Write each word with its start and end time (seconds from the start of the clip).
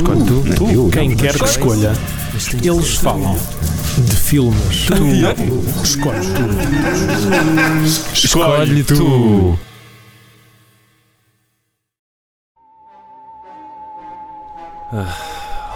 Escolhe 0.00 0.24
tu. 0.24 0.32
Não, 0.32 0.54
tu. 0.56 0.70
eu. 0.70 0.88
Quem 0.90 1.14
quer 1.14 1.34
que 1.38 1.44
escolha, 1.44 1.92
eles 2.62 2.94
falam 2.96 3.36
de 3.98 4.16
filmes. 4.16 4.86
Tu 4.86 5.82
escolhe 5.84 6.26
tu. 6.26 8.14
Escolhe 8.14 8.82
tu. 8.84 9.58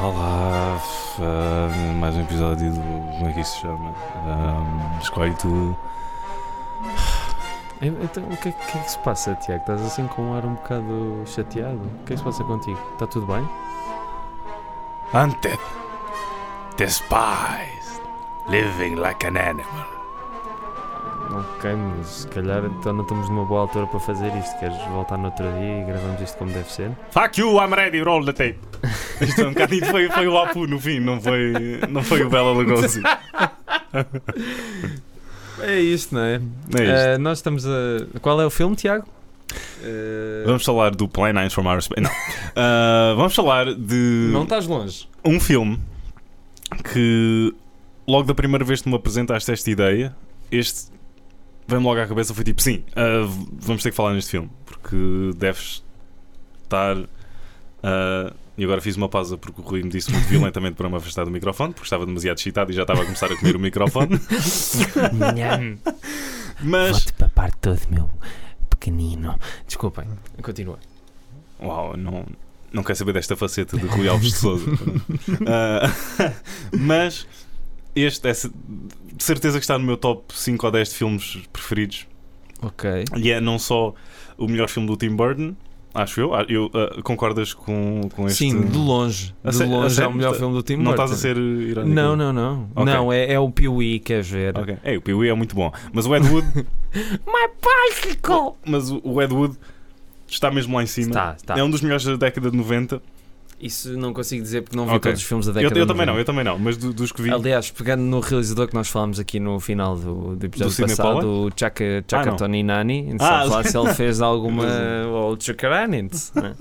Olá, 0.01 0.77
f- 0.77 1.23
ah, 1.23 1.69
mais 2.01 2.17
um 2.17 2.23
episódio 2.23 2.73
do. 2.73 2.81
Como 2.81 3.29
é 3.29 3.33
que 3.33 3.41
isso 3.41 3.53
se 3.57 3.61
chama? 3.61 3.93
Ah, 4.27 4.99
escolhe 5.01 5.35
tu. 5.35 5.77
Então, 7.81 8.23
o 8.25 8.37
que, 8.39 8.49
é- 8.49 8.53
o 8.53 8.55
que 8.55 8.79
é 8.79 8.81
que 8.83 8.91
se 8.91 8.99
passa, 9.01 9.35
Tiago? 9.37 9.61
Estás 9.61 9.83
assim 9.83 10.07
com 10.07 10.23
um 10.23 10.35
ar 10.35 10.45
um 10.47 10.55
bocado 10.55 11.23
chateado? 11.27 11.77
O 11.77 12.05
que 12.07 12.15
é 12.15 12.17
que 12.17 12.19
se 12.19 12.25
passa 12.25 12.43
contigo? 12.45 12.79
Está 12.95 13.07
tudo 13.07 13.27
bem? 13.27 13.47
Hunted. 15.15 15.61
Despised. 16.77 18.01
Living 18.51 18.97
like 18.97 19.25
an 19.25 19.37
animal. 19.37 19.87
Ok, 21.31 21.73
mas 21.73 22.07
se 22.09 22.29
calhar 22.29 22.65
então 22.65 22.93
não 22.93 23.03
estamos 23.05 23.29
numa 23.29 23.45
boa 23.45 23.61
altura 23.61 23.87
para 23.87 24.01
fazer 24.01 24.37
isto. 24.37 24.59
Queres 24.59 24.77
voltar 24.89 25.17
no 25.17 25.27
outro 25.27 25.45
dia 25.53 25.83
e 25.83 25.85
gravamos 25.85 26.21
isto 26.21 26.37
como 26.37 26.53
deve 26.53 26.69
ser? 26.69 26.91
Fuck 27.13 27.41
you, 27.41 27.61
I'm 27.61 27.73
ready, 27.73 28.01
roll 28.01 28.25
the 28.25 28.33
tape. 28.33 28.59
Isto 29.25 29.43
é 29.43 29.47
um 29.47 29.53
bocadinho 29.53 29.87
foi, 29.87 30.09
foi 30.11 30.27
o 30.27 30.37
Apu 30.37 30.67
no 30.67 30.81
fim, 30.81 30.99
não 30.99 31.21
foi, 31.21 31.81
não 31.89 32.03
foi 32.03 32.25
o 32.25 32.29
Bela 32.29 32.51
Lugosi. 32.51 33.01
É 35.61 35.79
isto, 35.79 36.15
não 36.17 36.23
é? 36.23 36.35
É 36.35 36.37
isto. 36.37 36.81
Eh, 36.81 37.19
nós 37.19 37.39
estamos 37.39 37.65
a. 37.65 37.71
Qual 38.21 38.41
é 38.41 38.45
o 38.45 38.51
filme, 38.51 38.75
Tiago? 38.75 39.07
Eh, 39.83 40.43
Vamos 40.47 40.65
falar 40.65 40.91
do 40.95 41.07
Play 41.09 41.33
9 41.33 41.51
from 41.51 41.67
Outer 41.67 41.83
Space. 41.83 42.01
Não. 42.01 42.11
Ah, 42.57 43.15
vamos 43.19 43.35
falar 43.35 43.75
de 43.75 44.29
Não 44.33 44.43
estás 44.45 44.67
longe. 44.67 45.09
um 45.25 45.39
filme 45.39 45.79
que 46.93 47.55
logo 48.07 48.25
da 48.27 48.35
primeira 48.35 48.65
vez 48.65 48.81
que 48.83 48.89
me 48.89 48.97
apresentaste 48.97 49.51
esta 49.53 49.71
ideia, 49.71 50.15
este 50.51 50.91
veio-me 51.69 51.87
logo 51.87 52.01
à 52.01 52.07
cabeça, 52.07 52.35
foi 52.35 52.45
tipo, 52.45 52.61
sim, 52.61 52.85
v- 52.95 53.47
vamos 53.61 53.83
ter 53.83 53.91
que 53.91 53.97
falar 53.97 54.13
neste 54.15 54.31
filme, 54.33 54.51
porque 54.67 54.97
deves 55.37 55.83
estar. 56.63 56.97
e 58.57 58.65
agora 58.65 58.81
fiz 58.81 58.97
uma 58.97 59.09
pausa 59.09 59.37
porque 59.39 59.61
o 59.61 59.65
Rui 59.65 59.83
me 59.83 59.89
disse 59.91 60.11
muito 60.11 60.27
violentamente 60.29 60.75
para 60.75 60.89
me 60.89 60.97
afastar 60.97 61.25
do 61.25 61.31
microfone, 61.31 61.73
porque 61.73 61.87
estava 61.87 62.05
demasiado 62.05 62.39
excitado 62.39 62.71
e 62.73 62.75
já 62.75 62.83
estava 62.83 63.03
a 63.03 63.05
começar 63.05 63.31
a 63.33 63.37
comer 63.37 63.57
o 63.57 63.61
microfone. 63.61 64.19
Mas. 66.63 66.91
Vou-te 66.93 67.13
papar 67.15 67.53
todo, 67.55 67.81
meu 67.91 68.11
pequenino. 68.85 69.39
Desculpem, 69.67 70.07
continua. 70.43 70.79
Uau, 71.61 71.97
não, 71.97 72.27
não 72.71 72.83
quero 72.83 72.99
saber 72.99 73.15
desta 73.15 73.35
faceta 73.35 73.79
de 73.79 73.87
Rui 73.87 74.09
Alves 74.09 74.33
de 74.33 74.37
Souza. 74.37 74.67
Ah, 75.47 75.91
mas 76.79 77.27
este 77.95 78.29
é 78.29 78.33
de 78.33 79.25
certeza 79.25 79.59
que 79.59 79.65
está 79.65 79.79
no 79.79 79.85
meu 79.85 79.97
top 79.97 80.35
5 80.35 80.67
ou 80.67 80.73
10 80.73 80.89
de 80.89 80.95
filmes 80.95 81.39
preferidos. 81.53 82.07
Ok. 82.61 83.05
E 83.17 83.31
é 83.31 83.41
não 83.41 83.59
só 83.59 83.95
o 84.37 84.47
melhor 84.47 84.69
filme 84.69 84.89
do 84.89 84.97
Tim 84.97 85.15
Burton, 85.17 85.55
acho 85.95 86.21
eu. 86.21 86.35
Ah, 86.35 86.45
eu 86.49 86.71
ah, 86.75 87.01
concordas 87.03 87.55
com, 87.55 88.03
com 88.15 88.27
este? 88.27 88.39
Sim, 88.39 88.63
de 88.63 88.77
longe. 88.77 89.35
A 89.45 89.51
De 89.51 89.65
longe 89.65 90.03
é 90.03 90.07
o 90.07 90.13
melhor 90.13 90.35
filme 90.35 90.55
do 90.55 90.63
Tim 90.63 90.77
Não 90.77 90.85
Burton. 90.87 91.05
estás 91.05 91.13
a 91.13 91.17
ser 91.23 91.37
irónico? 91.37 91.95
Não, 91.95 92.17
não, 92.17 92.33
não. 92.33 92.69
Ok. 92.75 92.93
Não, 92.93 93.13
é, 93.13 93.33
é 93.33 93.39
o 93.39 93.51
Piuí, 93.51 93.99
queres 94.01 94.29
ver? 94.29 94.59
Ok. 94.59 94.77
É, 94.83 94.97
o 94.97 95.01
Pee-wee 95.01 95.29
é 95.29 95.35
muito 95.35 95.55
bom. 95.55 95.73
Mas 95.93 96.07
o 96.07 96.15
Ed 96.15 96.29
Wood. 96.29 96.47
My 97.27 97.49
bicycle! 97.91 98.53
mas 98.67 98.91
o- 98.91 99.01
o 99.05 99.23
Ed 99.23 99.33
Wood 99.33 99.57
está 100.29 100.51
mesmo 100.51 100.77
lá 100.77 100.83
em 100.83 100.87
cima. 100.87 101.09
Está, 101.09 101.35
está. 101.37 101.59
É 101.59 101.63
um 101.63 101.71
dos 101.71 101.81
melhores 101.81 102.05
da 102.05 102.17
década 102.17 102.51
de 102.51 102.57
90. 102.57 103.01
Isso 103.61 103.97
não 103.97 104.13
consigo 104.13 104.43
dizer 104.43 104.63
porque 104.63 104.77
não 104.77 104.85
vi 104.85 104.91
Ok. 104.91 105.11
todos 105.11 105.21
os 105.23 105.27
filmes 105.27 105.47
da 105.47 105.53
Eu, 105.53 105.55
década 105.55 105.79
eu 105.81 105.85
de 105.87 105.89
também 105.93 106.07
não, 106.07 106.13
90. 106.15 106.21
eu 106.21 106.25
também 106.35 106.45
não. 106.45 106.59
Mas 106.59 106.77
do- 106.77 106.93
dos 106.93 107.13
que 107.13 107.23
vi. 107.23 107.31
Aliás, 107.33 107.71
pegando 107.71 108.03
no 108.03 108.21
realizador 108.21 108.69
que 108.69 108.75
nós 108.75 108.89
falámos 108.89 109.19
aqui 109.19 109.39
no 109.41 109.59
final 109.61 109.97
do, 109.97 110.37
do 110.37 110.47
episódio 110.47 110.73
Sidney 110.73 110.97
passado, 110.97 111.27
o 111.47 111.51
Chaka, 111.57 111.85
Ah, 112.01 112.05
Chaka 112.11 112.31
não. 112.31 112.37
Tony 112.37 112.63
Nani, 112.63 113.17
Ah, 113.21 113.63
se 113.65 113.79
ele 113.79 113.93
fez 113.95 114.21
alguma. 114.21 114.65
ou 115.09 115.37
Chakaranit. 115.41 116.15
né? 116.35 116.55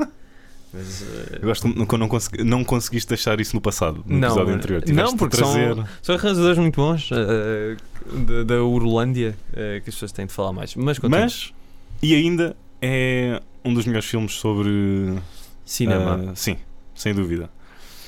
Mas, 0.76 1.04
eh, 1.04 1.40
Eu 1.42 1.48
gosto 1.48 1.72
que 1.72 1.98
não, 1.98 2.08
consegui- 2.08 2.44
não 2.44 2.64
conseguiste 2.64 3.10
deixar 3.10 3.40
isso 3.40 3.56
no 3.56 3.62
passado, 3.62 4.04
no 4.08 4.18
Não, 4.18 4.28
episódio 4.30 4.52
eh, 4.54 4.56
anterior. 4.56 4.80
não, 4.82 4.86
Tiveste 4.88 5.12
de 5.12 5.18
porque 5.20 5.38
trazer. 5.38 5.76
são- 5.76 5.86
São 6.02 6.18
realizadores 6.18 6.58
muito 6.58 6.76
bons 6.76 7.10
eh, 7.12 7.78
da, 8.26 8.44
da 8.56 8.64
Urlândia 8.64 9.36
eh, 9.54 9.82
que 9.84 9.90
as 9.90 9.96
pessoas 9.96 10.12
têm 10.12 10.26
de 10.26 10.34
falar 10.34 10.52
mais. 10.52 10.76
Mas. 10.76 10.98
Mas, 11.00 11.54
e 12.02 12.16
ainda 12.16 12.56
é 12.82 13.40
um 13.64 13.72
dos 13.74 13.86
melhores 13.86 14.08
filmes 14.10 14.34
sobre. 14.34 15.14
cinema. 15.64 16.30
ah, 16.30 16.36
sim, 16.36 16.58
sem 16.96 17.14
dúvida. 17.14 17.50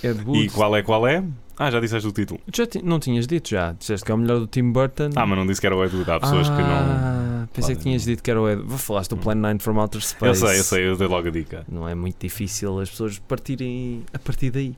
Ed 0.04 0.22
Wood. 0.26 0.46
E 0.46 0.50
qual 0.50 0.76
é 0.76 0.82
qual 0.84 1.08
é? 1.08 1.24
Ah, 1.58 1.72
já 1.72 1.80
disseste 1.80 2.08
o 2.08 2.12
título. 2.12 2.40
Já 2.54 2.66
ti- 2.68 2.82
não 2.84 3.00
tinhas 3.00 3.26
dito 3.26 3.50
já? 3.50 3.72
Disseste 3.72 4.06
que 4.06 4.12
é 4.12 4.16
o 4.16 4.18
melhor 4.18 4.40
do 4.40 4.48
Tim 4.48 4.72
Burton. 4.72 5.10
Ah, 5.16 5.26
mas 5.26 5.38
não 5.38 5.48
disse 5.48 5.62
que 5.62 5.66
era 5.68 5.76
o 5.76 5.84
Ed 5.86 5.96
Wood. 5.96 6.12
Há 6.12 6.20
pessoas 6.20 6.50
que 6.50 6.56
não. 6.58 6.64
Ah, 6.64 7.48
Pensei 7.54 7.76
que 7.76 7.82
tinhas 7.84 8.04
dito 8.04 8.22
que 8.22 8.30
era 8.30 8.42
o 8.42 8.50
Ed. 8.50 8.62
Vou 8.62 8.78
falaste 8.78 9.12
do 9.12 9.18
Plan 9.18 9.36
9 9.36 9.60
from 9.60 9.78
Outer 9.80 10.02
Space. 10.06 10.26
Eu 10.42 10.48
sei, 10.48 10.60
eu 10.60 10.64
sei, 10.64 10.88
eu 10.90 10.98
dei 10.98 11.08
logo 11.08 11.28
a 11.28 11.32
dica. 11.32 11.66
Não 11.72 11.88
é 11.88 11.96
muito 11.96 12.18
difícil 12.20 12.78
as 12.80 12.90
pessoas 12.90 13.18
partirem 13.20 14.04
a 14.14 14.20
partir 14.20 14.50
daí. 14.52 14.76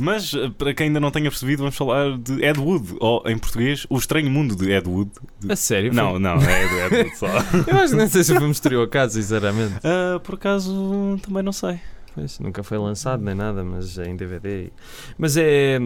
Mas, 0.00 0.34
ah, 0.34 0.50
para 0.58 0.74
quem 0.74 0.86
ainda 0.88 0.98
não 0.98 1.10
tenha 1.12 1.30
percebido, 1.30 1.58
vamos 1.60 1.76
falar 1.76 2.18
de 2.18 2.42
Ed 2.44 2.58
Wood, 2.58 2.96
ou 2.98 3.22
em 3.26 3.38
português, 3.38 3.86
O 3.88 3.96
Estranho 3.96 4.28
Mundo 4.30 4.56
de 4.56 4.72
Ed 4.72 4.88
Wood. 4.88 5.10
De- 5.38 5.52
A 5.52 5.54
sério? 5.54 5.92
Não, 5.94 6.18
não, 6.18 6.34
é 6.40 6.68
do 6.68 6.94
Ed 6.96 6.96
Wood 7.04 7.16
só. 7.18 7.26
Eu 7.70 7.76
acho 7.78 7.90
que 7.92 7.98
nem 7.98 8.08
sei 8.08 8.24
se 8.24 8.32
o 8.32 8.36
filme 8.36 8.50
estreou 8.52 8.82
a 8.82 8.88
casa, 8.88 9.20
sinceramente. 9.20 9.74
Ah, 9.84 10.18
por 10.20 10.34
acaso, 10.34 11.20
também 11.22 11.42
não 11.42 11.52
sei. 11.52 11.78
Pois, 12.16 12.38
nunca 12.40 12.62
foi 12.62 12.78
lançado 12.78 13.22
nem 13.22 13.34
nada, 13.34 13.62
mas 13.62 13.98
é 13.98 14.08
em 14.08 14.16
DVD. 14.16 14.72
Mas 15.18 15.36
é, 15.36 15.78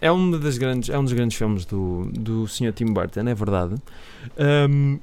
é, 0.00 0.10
uma 0.10 0.36
das 0.36 0.58
grandes, 0.58 0.90
é 0.90 0.98
um 0.98 1.04
dos 1.04 1.12
grandes 1.12 1.38
filmes 1.38 1.64
do, 1.64 2.10
do 2.12 2.48
Sr. 2.48 2.72
Tim 2.72 2.86
Burton, 2.86 3.20
é 3.20 3.34
verdade. 3.34 3.76
Ahm, 4.36 4.98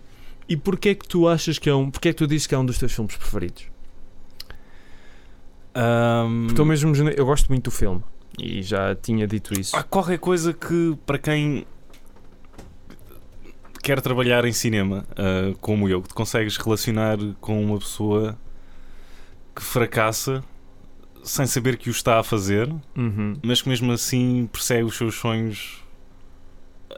e 0.47 0.57
porquê 0.57 0.89
é 0.89 0.95
que 0.95 1.07
tu 1.07 1.25
achas 1.25 1.57
que 1.57 1.69
é 1.69 1.73
um. 1.73 1.89
Porquê 1.89 2.09
é 2.09 2.11
que 2.11 2.17
tu 2.17 2.27
dizes 2.27 2.45
que 2.45 2.53
é 2.53 2.57
um 2.57 2.65
dos 2.65 2.77
teus 2.77 2.91
filmes 2.91 3.15
preferidos? 3.15 3.71
Porque 6.47 6.61
eu 6.61 6.65
mesmo 6.65 6.93
eu 6.95 7.25
gosto 7.25 7.47
muito 7.47 7.63
do 7.63 7.71
filme 7.71 8.03
e 8.37 8.61
já 8.61 8.93
tinha 8.93 9.25
dito 9.25 9.57
isso. 9.57 9.75
Há 9.75 9.83
qualquer 9.83 10.19
coisa 10.19 10.51
que, 10.53 10.97
para 11.05 11.17
quem 11.17 11.65
quer 13.81 14.01
trabalhar 14.01 14.43
em 14.43 14.51
cinema, 14.51 15.05
ah, 15.15 15.55
como 15.61 15.87
eu, 15.87 16.01
que 16.01 16.09
te 16.09 16.13
consegues 16.13 16.57
relacionar 16.57 17.17
com 17.39 17.63
uma 17.63 17.79
pessoa 17.79 18.37
que 19.55 19.63
fracassa 19.63 20.43
sem 21.23 21.45
saber 21.45 21.77
que 21.77 21.89
o 21.89 21.91
está 21.91 22.19
a 22.19 22.23
fazer, 22.23 22.69
Uhum. 22.95 23.37
mas 23.41 23.61
que 23.61 23.69
mesmo 23.69 23.91
assim 23.91 24.47
persegue 24.51 24.83
os 24.83 24.95
seus 24.97 25.15
sonhos 25.15 25.81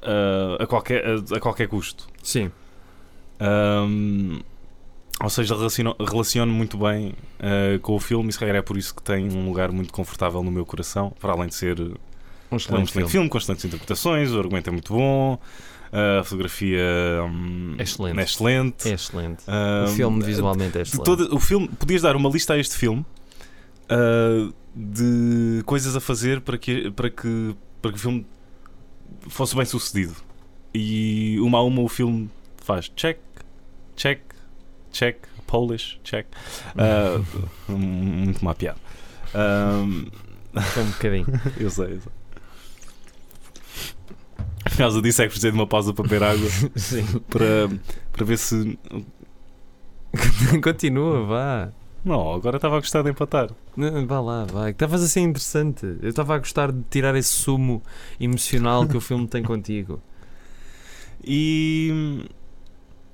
ah, 0.01 0.57
a, 0.63 0.67
qualquer, 0.67 1.03
a, 1.05 1.35
a 1.37 1.39
qualquer 1.39 1.67
custo. 1.67 2.07
Sim. 2.23 2.51
Ahm, 3.39 4.39
ou 5.23 5.29
seja, 5.29 5.55
relaciono, 5.55 5.95
relaciono 5.99 6.51
muito 6.51 6.77
bem 6.77 7.13
ah, 7.39 7.77
com 7.81 7.95
o 7.95 7.99
filme 7.99 8.29
e 8.29 8.33
se 8.33 8.39
calhar 8.39 8.55
é 8.55 8.61
por 8.61 8.77
isso 8.77 8.93
que 8.95 9.01
tem 9.03 9.31
um 9.31 9.45
lugar 9.45 9.71
muito 9.71 9.93
confortável 9.93 10.43
no 10.43 10.51
meu 10.51 10.65
coração, 10.65 11.13
para 11.19 11.33
além 11.33 11.47
de 11.47 11.55
ser 11.55 11.79
Um 11.79 11.83
é 11.83 11.85
um 11.85 12.57
excelente 12.57 12.59
excelente 12.59 12.91
filme. 12.93 13.09
filme, 13.09 13.29
constantes 13.29 13.65
interpretações, 13.65 14.31
o 14.31 14.39
argumento 14.39 14.69
é 14.69 14.71
muito 14.73 14.93
bom, 14.93 15.37
a 16.19 16.23
fotografia 16.23 16.81
hum, 17.29 17.75
É 17.77 17.83
excelente. 17.83 18.19
é 18.19 18.23
excelente. 18.23 18.89
É 18.89 18.93
excelente. 18.93 19.43
Hum, 19.47 19.83
o 19.85 19.87
filme 19.89 20.23
visualmente 20.23 20.77
é 20.77 20.81
excelente. 20.81 21.05
todo- 21.05 21.35
o 21.35 21.39
filme, 21.39 21.67
podias 21.69 22.01
dar 22.01 22.15
uma 22.15 22.29
lista 22.29 22.53
a 22.53 22.57
este 22.57 22.75
filme 22.75 23.05
ah, 23.89 24.51
de 24.75 25.61
coisas 25.65 25.95
a 25.95 26.01
fazer 26.01 26.41
para 26.41 26.57
que, 26.57 26.91
para, 26.91 27.09
que, 27.09 27.55
para 27.81 27.91
que 27.91 27.97
o 27.97 28.01
filme 28.01 28.25
fosse 29.29 29.55
bem 29.55 29.65
sucedido. 29.65 30.15
E 30.73 31.37
uma 31.39 31.59
a 31.59 31.63
uma 31.63 31.81
o 31.81 31.87
filme 31.87 32.29
faz 32.57 32.91
check, 32.95 33.17
check, 33.95 34.19
check, 34.91 35.17
Polish, 35.47 35.99
check. 36.03 36.27
Ah, 36.77 37.21
muito 37.71 38.43
má 38.43 38.53
piada. 38.53 38.79
Hum, 39.33 40.07
Foi 40.53 40.83
um 40.83 40.89
bocadinho. 40.91 41.25
eu 41.59 41.69
sei, 41.69 41.85
eu 41.93 42.01
sei. 42.01 42.11
Por 44.65 44.77
causa 44.77 45.01
disso 45.01 45.21
é 45.21 45.25
que 45.25 45.29
precisei 45.29 45.51
de 45.51 45.57
uma 45.57 45.67
pausa 45.67 45.93
para 45.93 46.03
beber 46.03 46.23
água 46.23 46.49
Sim. 46.75 47.05
para, 47.29 47.69
para 48.11 48.25
ver 48.25 48.37
se. 48.37 48.77
Continua, 50.61 51.25
vá. 51.25 51.71
Não, 52.05 52.33
agora 52.33 52.57
estava 52.57 52.77
a 52.77 52.79
gostar 52.79 53.01
de 53.01 53.09
empatar. 53.09 53.49
Vá 54.07 54.21
lá, 54.21 54.45
vai. 54.45 54.69
Estavas 54.71 55.01
a 55.03 55.07
ser 55.07 55.21
interessante. 55.21 55.85
Eu 56.01 56.09
estava 56.09 56.35
a 56.35 56.37
gostar 56.37 56.71
de 56.71 56.83
tirar 56.89 57.15
esse 57.15 57.29
sumo 57.31 57.81
emocional 58.19 58.87
que 58.87 58.95
o 58.95 59.01
filme 59.01 59.27
tem 59.27 59.41
contigo. 59.41 59.99
E. 61.23 62.23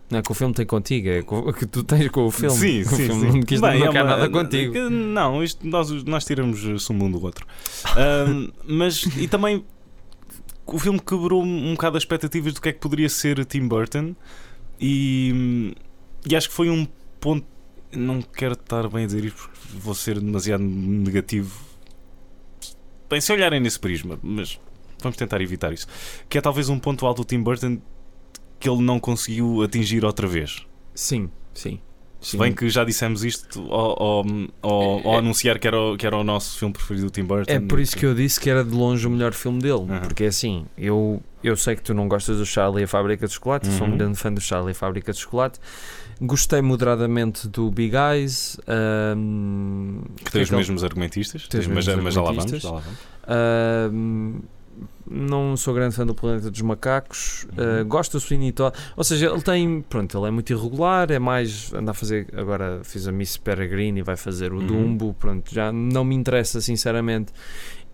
Não 0.09 0.19
é 0.19 0.21
que 0.21 0.29
o 0.29 0.35
filme 0.35 0.53
tem 0.53 0.65
contigo, 0.65 1.07
é 1.07 1.23
que 1.53 1.65
tu 1.65 1.85
tens 1.85 2.09
com 2.09 2.25
o 2.25 2.31
filme. 2.31 2.57
Sim, 2.57 2.81
o 2.83 2.85
sim, 2.89 2.95
filme 2.97 3.31
sim. 3.31 3.37
não 3.37 3.41
quis 3.43 3.61
Bem, 3.61 3.79
não 3.79 3.87
é 3.87 3.91
quer 3.93 4.01
uma- 4.03 4.09
nada 4.17 4.29
contigo. 4.29 4.89
Não, 4.89 5.41
isto, 5.41 5.65
nós, 5.65 5.89
nós 6.03 6.25
tiramos 6.25 6.83
sumo 6.83 7.05
um 7.05 7.11
do 7.11 7.23
outro. 7.23 7.47
Ahm, 7.95 8.49
mas, 8.67 9.03
e 9.17 9.25
também, 9.29 9.63
o 10.65 10.77
filme 10.77 10.99
quebrou 10.99 11.41
um 11.41 11.71
bocado 11.75 11.95
as 11.95 12.03
expectativas 12.03 12.53
do 12.53 12.59
que 12.61 12.67
é 12.67 12.73
que 12.73 12.79
poderia 12.79 13.07
ser 13.07 13.45
Tim 13.45 13.65
Burton. 13.69 14.13
E, 14.81 15.73
e 16.29 16.35
acho 16.35 16.49
que 16.49 16.55
foi 16.55 16.69
um 16.69 16.85
ponto. 17.21 17.45
Não 17.93 18.21
quero 18.21 18.53
estar 18.53 18.87
bem 18.89 19.03
a 19.03 19.07
dizer 19.07 19.25
isto 19.25 19.37
porque 19.49 19.77
vou 19.77 19.93
ser 19.93 20.19
demasiado 20.19 20.63
negativo 20.63 21.69
Bem, 23.09 23.19
se 23.19 23.31
olharem 23.33 23.59
nesse 23.59 23.77
prisma, 23.79 24.17
mas 24.23 24.57
vamos 25.01 25.17
tentar 25.17 25.41
evitar 25.41 25.73
isso. 25.73 25.85
Que 26.29 26.37
é 26.37 26.41
talvez 26.41 26.69
um 26.69 26.79
ponto 26.79 27.05
alto 27.05 27.23
do 27.23 27.25
Tim 27.25 27.41
Burton 27.41 27.77
que 28.57 28.69
ele 28.69 28.81
não 28.81 28.99
conseguiu 28.99 29.61
atingir 29.63 30.05
outra 30.05 30.25
vez. 30.27 30.65
Sim, 30.95 31.29
sim. 31.53 31.79
Se 32.21 32.37
bem 32.37 32.53
que 32.53 32.69
já 32.69 32.83
dissemos 32.85 33.23
isto 33.25 33.59
ao, 33.73 34.01
ao, 34.01 34.25
ao, 34.61 35.07
ao 35.07 35.13
É- 35.15 35.17
anunciar 35.17 35.57
que 35.57 35.67
era, 35.67 35.77
o, 35.77 35.97
que 35.97 36.05
era 36.05 36.15
o 36.15 36.23
nosso 36.23 36.57
filme 36.59 36.71
preferido 36.71 37.07
do 37.07 37.11
Tim 37.11 37.23
Burton. 37.23 37.51
É 37.51 37.59
por 37.59 37.79
isso 37.79 37.97
que 37.97 38.05
eu 38.05 38.13
disse 38.13 38.39
que 38.39 38.47
era 38.47 38.63
de 38.63 38.69
longe 38.75 39.05
o 39.07 39.09
melhor 39.09 39.33
filme 39.33 39.59
dele. 39.59 39.87
Aham. 39.89 40.01
Porque 40.01 40.25
assim, 40.25 40.67
eu, 40.77 41.21
eu 41.43 41.57
sei 41.57 41.75
que 41.75 41.81
tu 41.81 41.95
não 41.95 42.07
gostas 42.07 42.37
do 42.37 42.45
Charlie 42.45 42.81
e 42.81 42.83
a 42.83 42.87
Fábrica 42.87 43.25
de 43.27 43.33
Chocolate, 43.33 43.67
sou 43.71 43.87
um 43.87 43.89
Uhum. 43.91 43.97
grande 43.97 44.17
fã 44.19 44.31
do 44.31 44.39
Charlie 44.39 44.69
e 44.69 44.71
a 44.71 44.75
Fábrica 44.75 45.11
de 45.11 45.17
Chocolate. 45.19 45.59
Gostei 46.23 46.61
moderadamente 46.61 47.47
do 47.47 47.71
Big 47.71 47.95
Eyes. 47.95 48.57
Que 50.23 50.31
tem 50.31 50.41
os 50.43 50.51
mesmos 50.51 50.83
argumentistas, 50.83 51.47
Tem 51.47 51.59
os 51.59 51.67
mas, 51.67 51.87
mesmos 51.87 52.03
mas 52.03 52.13
já 52.13 52.21
lá 52.21 52.27
vamos. 52.27 52.43
argumentistas. 52.43 52.71
Já 52.71 52.75
lá 52.77 52.83
vamos. 53.27 54.43
não 55.09 55.57
sou 55.57 55.73
grande 55.73 55.95
fã 55.95 56.05
do 56.05 56.13
Planeta 56.13 56.49
dos 56.51 56.61
Macacos. 56.61 57.45
Uhum. 57.57 57.81
ah, 57.81 57.83
gosto 57.83 58.13
do 58.13 58.19
Sweeney 58.19 58.51
Todd. 58.51 58.77
Ou 58.95 59.03
seja, 59.03 59.27
ele 59.31 59.41
tem. 59.41 59.81
Pronto, 59.81 60.17
ele 60.17 60.27
é 60.27 60.31
muito 60.31 60.53
irregular. 60.53 61.11
É 61.11 61.19
mais. 61.19 61.73
Anda 61.73 61.91
a 61.91 61.93
fazer. 61.93 62.27
Agora 62.35 62.81
fiz 62.83 63.07
a 63.07 63.11
Miss 63.11 63.37
Peregrine 63.37 63.99
e 63.99 64.03
vai 64.03 64.15
fazer 64.15 64.53
o 64.53 64.57
Uhum. 64.57 64.67
Dumbo. 64.67 65.13
Pronto, 65.19 65.51
já 65.53 65.71
não 65.71 66.03
me 66.03 66.15
interessa, 66.15 66.61
sinceramente. 66.61 67.33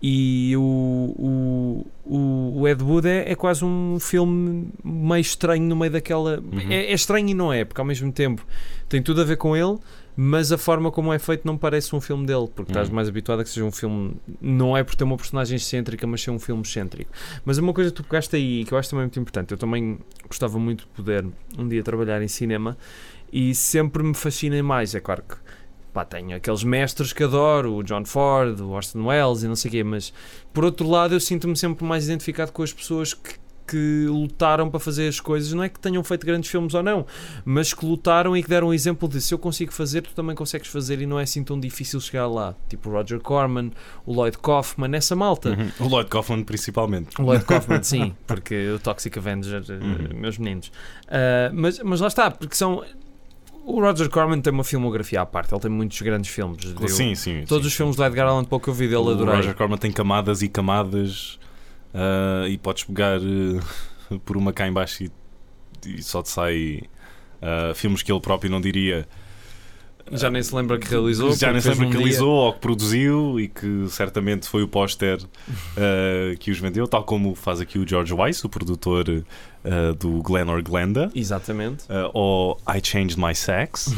E 0.00 0.54
o, 0.56 1.84
o, 2.06 2.56
o, 2.60 2.68
Ed 2.68 2.82
Wood 2.84 3.08
é, 3.08 3.32
é 3.32 3.34
quase 3.34 3.64
um 3.64 3.98
filme 3.98 4.68
meio 4.84 5.20
estranho 5.20 5.64
no 5.64 5.74
meio 5.74 5.90
daquela. 5.90 6.38
Uhum. 6.38 6.70
É, 6.70 6.86
é 6.86 6.92
estranho 6.92 7.28
e 7.28 7.34
não 7.34 7.52
é, 7.52 7.64
porque 7.64 7.80
ao 7.80 7.84
mesmo 7.86 8.12
tempo 8.12 8.46
tem 8.88 9.02
tudo 9.02 9.20
a 9.20 9.24
ver 9.24 9.36
com 9.36 9.56
ele, 9.56 9.76
mas 10.16 10.52
a 10.52 10.58
forma 10.58 10.92
como 10.92 11.12
é 11.12 11.18
feito 11.18 11.44
não 11.44 11.56
parece 11.58 11.94
um 11.96 12.00
filme 12.00 12.24
dele, 12.26 12.48
porque 12.54 12.70
estás 12.70 12.88
Uhum. 12.88 12.94
mais 12.94 13.08
habituado 13.08 13.40
a 13.40 13.44
que 13.44 13.50
seja 13.50 13.64
um 13.66 13.72
filme. 13.72 14.14
Não 14.40 14.76
é 14.76 14.84
por 14.84 14.94
ter 14.94 15.02
uma 15.02 15.16
personagem 15.16 15.56
excêntrica, 15.56 16.06
mas 16.06 16.22
ser 16.22 16.30
um 16.30 16.38
filme 16.38 16.62
excêntrico. 16.62 17.10
Mas 17.44 17.58
uma 17.58 17.72
coisa 17.72 17.90
que 17.90 17.96
tu 17.96 18.04
pegaste 18.04 18.36
aí, 18.36 18.64
que 18.64 18.72
eu 18.72 18.78
acho 18.78 18.90
também 18.90 19.04
muito 19.04 19.18
importante, 19.18 19.50
eu 19.50 19.58
também 19.58 19.98
gostava 20.28 20.60
muito 20.60 20.82
de 20.82 20.86
poder 20.90 21.26
um 21.58 21.66
dia 21.68 21.82
trabalhar 21.82 22.22
em 22.22 22.28
cinema 22.28 22.78
e 23.32 23.52
sempre 23.52 24.02
me 24.04 24.14
fascina 24.14 24.62
mais. 24.62 24.94
É 24.94 25.00
claro 25.00 25.22
que 25.28 25.34
pá, 25.98 26.04
tenho 26.04 26.36
aqueles 26.36 26.62
mestres 26.62 27.12
que 27.12 27.24
adoro, 27.24 27.74
o 27.74 27.82
John 27.82 28.04
Ford, 28.04 28.60
o 28.60 28.70
Orson 28.70 29.04
Welles 29.06 29.42
e 29.42 29.48
não 29.48 29.56
sei 29.56 29.68
o 29.68 29.72
quê, 29.72 29.82
mas 29.84 30.12
por 30.52 30.64
outro 30.64 30.88
lado 30.88 31.14
eu 31.14 31.20
sinto-me 31.20 31.56
sempre 31.56 31.84
mais 31.84 32.04
identificado 32.04 32.52
com 32.52 32.62
as 32.62 32.72
pessoas 32.72 33.14
que, 33.14 33.34
que 33.66 34.06
lutaram 34.08 34.70
para 34.70 34.78
fazer 34.80 35.08
as 35.08 35.18
coisas, 35.20 35.52
não 35.52 35.62
é 35.62 35.68
que 35.68 35.78
tenham 35.80 36.02
feito 36.04 36.24
grandes 36.24 36.48
filmes 36.48 36.72
ou 36.72 36.82
não, 36.82 37.04
mas 37.44 37.74
que 37.74 37.84
lutaram 37.84 38.36
e 38.36 38.42
que 38.42 38.48
deram 38.48 38.68
um 38.68 38.72
exemplo 38.72 39.08
de 39.08 39.20
se 39.20 39.34
eu 39.34 39.38
consigo 39.38 39.72
fazer, 39.72 40.02
tu 40.02 40.14
também 40.14 40.34
consegues 40.36 40.68
fazer 40.68 41.00
e 41.02 41.06
não 41.06 41.18
é 41.18 41.24
assim 41.24 41.42
tão 41.42 41.58
difícil 41.58 42.00
chegar 42.00 42.28
lá. 42.28 42.54
Tipo 42.68 42.88
o 42.88 42.92
Roger 42.92 43.18
Corman, 43.20 43.70
o 44.06 44.12
Lloyd 44.14 44.38
Kaufman, 44.38 44.96
essa 44.96 45.14
malta. 45.16 45.50
Uhum. 45.50 45.86
O 45.86 45.88
Lloyd 45.88 46.08
Kaufman, 46.08 46.44
principalmente. 46.44 47.20
O 47.20 47.24
Lloyd 47.24 47.44
Kaufman, 47.44 47.82
sim, 47.84 48.14
porque 48.26 48.70
o 48.70 48.78
Toxic 48.78 49.18
Avenger, 49.18 49.62
eh, 49.68 49.72
Uhum. 49.74 50.18
meus 50.20 50.38
meninos. 50.38 50.70
Ah, 51.08 51.50
mas, 51.52 51.78
mas 51.80 52.00
lá 52.00 52.06
está, 52.08 52.30
porque 52.30 52.54
são. 52.54 52.82
O 53.70 53.80
Roger 53.82 54.08
Corman 54.08 54.40
tem 54.40 54.50
uma 54.50 54.64
filmografia 54.64 55.20
à 55.20 55.26
parte, 55.26 55.52
ele 55.52 55.60
tem 55.60 55.70
muitos 55.70 56.00
grandes 56.00 56.30
filmes. 56.30 56.58
Eu- 56.80 56.88
Sim, 56.88 57.14
sim. 57.14 57.44
Todos 57.46 57.64
sim, 57.64 57.68
os 57.68 57.74
filmes 57.74 57.96
do 57.96 58.02
Edgar 58.04 58.26
Allan 58.26 58.42
Poe 58.44 58.58
que 58.58 58.68
eu 58.68 58.72
vi 58.74 58.86
dele 58.88 58.96
O 59.02 59.10
adorei. 59.10 59.36
Roger 59.36 59.54
Corman 59.54 59.76
tem 59.76 59.92
camadas 59.92 60.40
e 60.40 60.48
camadas 60.48 61.38
ah, 61.92 62.46
e 62.48 62.56
podes 62.56 62.84
pegar 62.84 63.18
eh, 63.20 64.16
por 64.24 64.38
uma 64.38 64.54
cá 64.54 64.66
em 64.66 64.72
baixo 64.72 65.04
e, 65.04 65.10
e 65.86 66.02
só 66.02 66.22
te 66.22 66.30
sai 66.30 66.80
ah, 67.42 67.72
filmes 67.74 68.02
que 68.02 68.10
ele 68.10 68.20
próprio 68.20 68.50
não 68.50 68.60
diria. 68.60 69.06
Já 70.10 70.30
nem 70.30 70.42
se 70.42 70.54
lembra 70.54 70.78
que 70.78 70.88
realizou. 70.88 71.36
Já 71.36 71.52
nem 71.52 71.60
se 71.60 71.68
lembra 71.68 71.84
num 71.84 71.90
que 71.90 71.96
dia- 71.98 72.06
realizou 72.06 72.30
ou 72.30 72.52
que 72.54 72.60
produziu 72.60 73.38
e 73.38 73.46
que 73.48 73.84
certamente 73.90 74.48
foi 74.48 74.62
o 74.62 74.68
póster 74.68 75.18
ah, 75.76 76.34
que 76.40 76.50
os 76.50 76.58
vendeu, 76.58 76.88
tal 76.88 77.04
como 77.04 77.34
faz 77.34 77.60
aqui 77.60 77.78
o 77.78 77.86
George 77.86 78.14
Weiss, 78.14 78.42
o 78.44 78.48
produtor 78.48 79.04
ah, 79.70 79.92
do 79.92 80.22
Glen 80.22 80.48
or 80.48 80.62
Glenda, 80.62 81.10
Exatamente. 81.14 81.84
ah, 81.88 82.10
ou 82.14 82.58
I 82.68 82.80
Changed 82.82 83.18
My 83.18 83.34
Sex. 83.34 83.92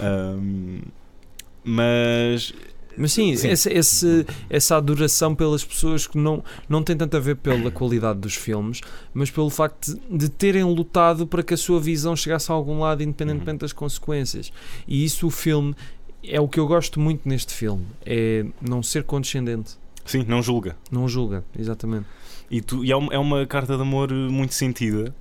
Ahm, 0.00 0.80
mas 1.64 2.52
Mas 2.98 3.12
sim, 3.12 3.36
Sim. 3.36 3.48
Esse, 3.48 3.68
esse- 3.70 4.26
essa 4.48 4.76
adoração 4.76 5.34
pelas 5.34 5.62
pessoas 5.64 6.06
que 6.06 6.16
não, 6.16 6.42
não 6.68 6.82
tem 6.82 6.96
tanto 6.96 7.16
a 7.16 7.20
ver 7.20 7.36
pela 7.36 7.70
qualidade 7.70 8.18
dos 8.20 8.34
filmes, 8.34 8.80
mas 9.12 9.30
pelo 9.30 9.50
facto 9.50 9.94
de, 9.94 10.16
de 10.18 10.28
terem 10.30 10.62
lutado 10.64 11.26
para 11.26 11.42
que 11.42 11.52
a 11.52 11.56
sua 11.58 11.78
visão 11.80 12.16
chegasse 12.16 12.50
a 12.50 12.54
algum 12.54 12.78
lado, 12.80 13.02
independentemente 13.02 13.50
Uhum. 13.50 13.58
das 13.58 13.72
consequências. 13.72 14.50
E 14.88 15.04
isso 15.04 15.26
o 15.26 15.30
filme 15.30 15.74
é 16.22 16.40
o 16.40 16.48
que 16.48 16.58
eu 16.58 16.66
gosto 16.66 16.98
muito 16.98 17.28
neste 17.28 17.52
filme, 17.52 17.84
é 18.04 18.46
não 18.60 18.82
ser 18.82 19.04
condescendente, 19.04 19.76
sim, 20.04 20.24
não 20.26 20.42
julga. 20.42 20.74
não 20.90 21.06
julga, 21.08 21.44
exatamente. 21.58 22.06
E, 22.50 22.60
tu, 22.60 22.84
e 22.84 22.92
é, 22.92 22.96
uma, 22.96 23.12
é 23.12 23.18
uma 23.18 23.46
carta 23.46 23.76
de 23.76 23.82
amor 23.82 24.12
muito 24.12 24.54
sentida. 24.54 25.14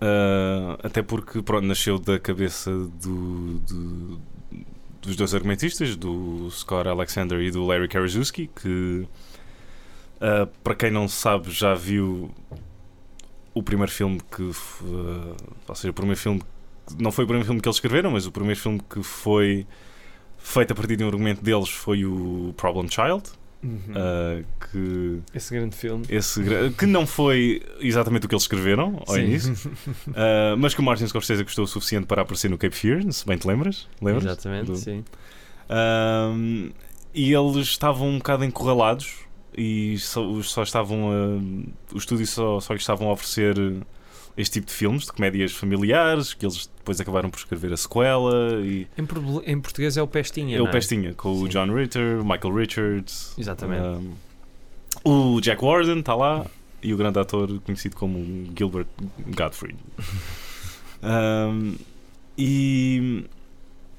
ah, 0.00 0.78
até 0.82 1.02
porque 1.02 1.42
pronto, 1.42 1.66
nasceu 1.66 1.98
da 1.98 2.18
cabeça 2.18 2.70
do, 2.70 3.58
do- 3.60 4.20
dos 5.02 5.16
dois 5.16 5.34
argumentistas, 5.34 5.96
do 5.96 6.48
Scott 6.50 6.88
Alexander 6.88 7.40
e 7.40 7.50
do 7.50 7.64
Larry 7.66 7.88
Karaszewski, 7.88 8.50
que 8.60 9.06
ah, 10.20 10.48
para 10.62 10.74
quem 10.74 10.90
não 10.90 11.08
sabe 11.08 11.50
já 11.50 11.74
viu 11.74 12.30
o 13.54 13.62
primeiro 13.62 13.90
filme 13.92 14.20
que 14.34 14.50
ah, 14.84 15.36
ou 15.68 15.74
seja, 15.74 15.90
o 15.90 15.94
primeiro 15.94 16.18
filme 16.20 16.42
não 16.98 17.10
foi 17.12 17.24
o 17.24 17.26
primeiro 17.26 17.46
filme 17.46 17.60
que 17.60 17.68
eles 17.68 17.76
escreveram, 17.76 18.10
mas 18.10 18.26
o 18.26 18.32
primeiro 18.32 18.60
filme 18.60 18.80
que 18.90 19.02
foi 19.02 19.66
feito 20.38 20.72
a 20.72 20.74
partir 20.74 20.96
de 20.96 21.04
um 21.04 21.08
argumento 21.08 21.42
deles 21.42 21.68
foi 21.70 22.04
o 22.04 22.52
Problem 22.56 22.88
Child, 22.90 23.22
ah, 23.94 24.42
que 24.70 25.20
Esse 25.34 25.54
grande 25.54 25.76
filme. 25.76 26.04
esse, 26.08 26.42
gra- 26.42 26.70
que 26.70 26.86
não 26.86 27.06
foi 27.06 27.62
exatamente 27.80 28.26
o 28.26 28.28
que 28.28 28.34
eles 28.34 28.42
escreveram 28.44 29.02
ao 29.06 29.14
Sim. 29.14 29.20
início, 29.22 29.54
ah, 30.14 30.54
mas 30.58 30.74
que 30.74 30.80
o 30.80 30.82
Martin 30.84 31.06
Scorsese 31.06 31.42
gostou 31.42 31.64
o 31.64 31.68
suficiente 31.68 32.06
para 32.06 32.22
aparecer 32.22 32.48
no 32.50 32.58
Cape 32.58 32.74
Fear, 32.74 33.10
se 33.12 33.26
bem 33.26 33.36
te 33.38 33.46
lembras? 33.46 33.88
Lembras? 34.02 34.24
Exatamente, 34.24 34.66
Do- 34.66 34.76
sim. 34.76 35.04
E 37.16 37.32
eles 37.32 37.68
estavam 37.68 38.08
um 38.08 38.18
bocado 38.18 38.44
encurralados 38.44 39.18
e 39.56 39.96
só, 39.98 40.42
só 40.42 40.62
estavam 40.64 41.10
a, 41.12 41.94
os 41.94 42.02
estúdios 42.02 42.30
só, 42.30 42.58
só 42.58 42.72
lhes 42.72 42.82
estavam 42.82 43.08
a 43.08 43.12
oferecer 43.12 43.54
este 44.36 44.54
tipo 44.54 44.66
de 44.66 44.72
filmes, 44.72 45.04
de 45.04 45.12
comédias 45.12 45.52
familiares, 45.52 46.34
que 46.34 46.44
eles 46.44 46.68
depois 46.78 47.00
acabaram 47.00 47.30
por 47.30 47.38
escrever 47.38 47.72
a 47.72 47.76
sequela 47.76 48.60
e 48.62 48.86
Em, 48.98 49.06
em 49.52 49.60
português 49.60 49.96
é 49.96 50.02
o 50.02 50.06
Pestinha. 50.08 50.56
é 50.56 50.60
o 50.60 50.64
não 50.64 50.70
Pestinha, 50.72 51.14
com 51.14 51.30
o 51.32 51.42
Sim. 51.44 51.48
John 51.48 51.72
Ritter, 51.74 52.24
Michael 52.24 52.54
Richards, 52.54 53.34
Exatamente. 53.38 53.82
ahm, 53.84 54.12
o 55.04 55.40
Jack 55.40 55.64
Warden 55.64 56.00
está 56.00 56.14
lá 56.14 56.46
e 56.82 56.92
o 56.92 56.96
grande 56.96 57.18
ator 57.18 57.60
conhecido 57.60 57.96
como 57.96 58.46
Gilbert 58.56 58.86
Gottfried. 59.36 59.76
Ahm, 61.02 61.74
e, 62.36 63.24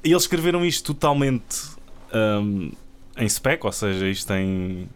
e 0.04 0.12
eles 0.12 0.24
escreveram 0.24 0.66
isto 0.66 0.94
totalmente 0.94 1.70
ahm, 2.14 2.72
em 3.18 3.30
spec, 3.30 3.66
ou 3.66 3.72
seja, 3.72 4.08
isto 4.10 4.28
tem 4.28 4.90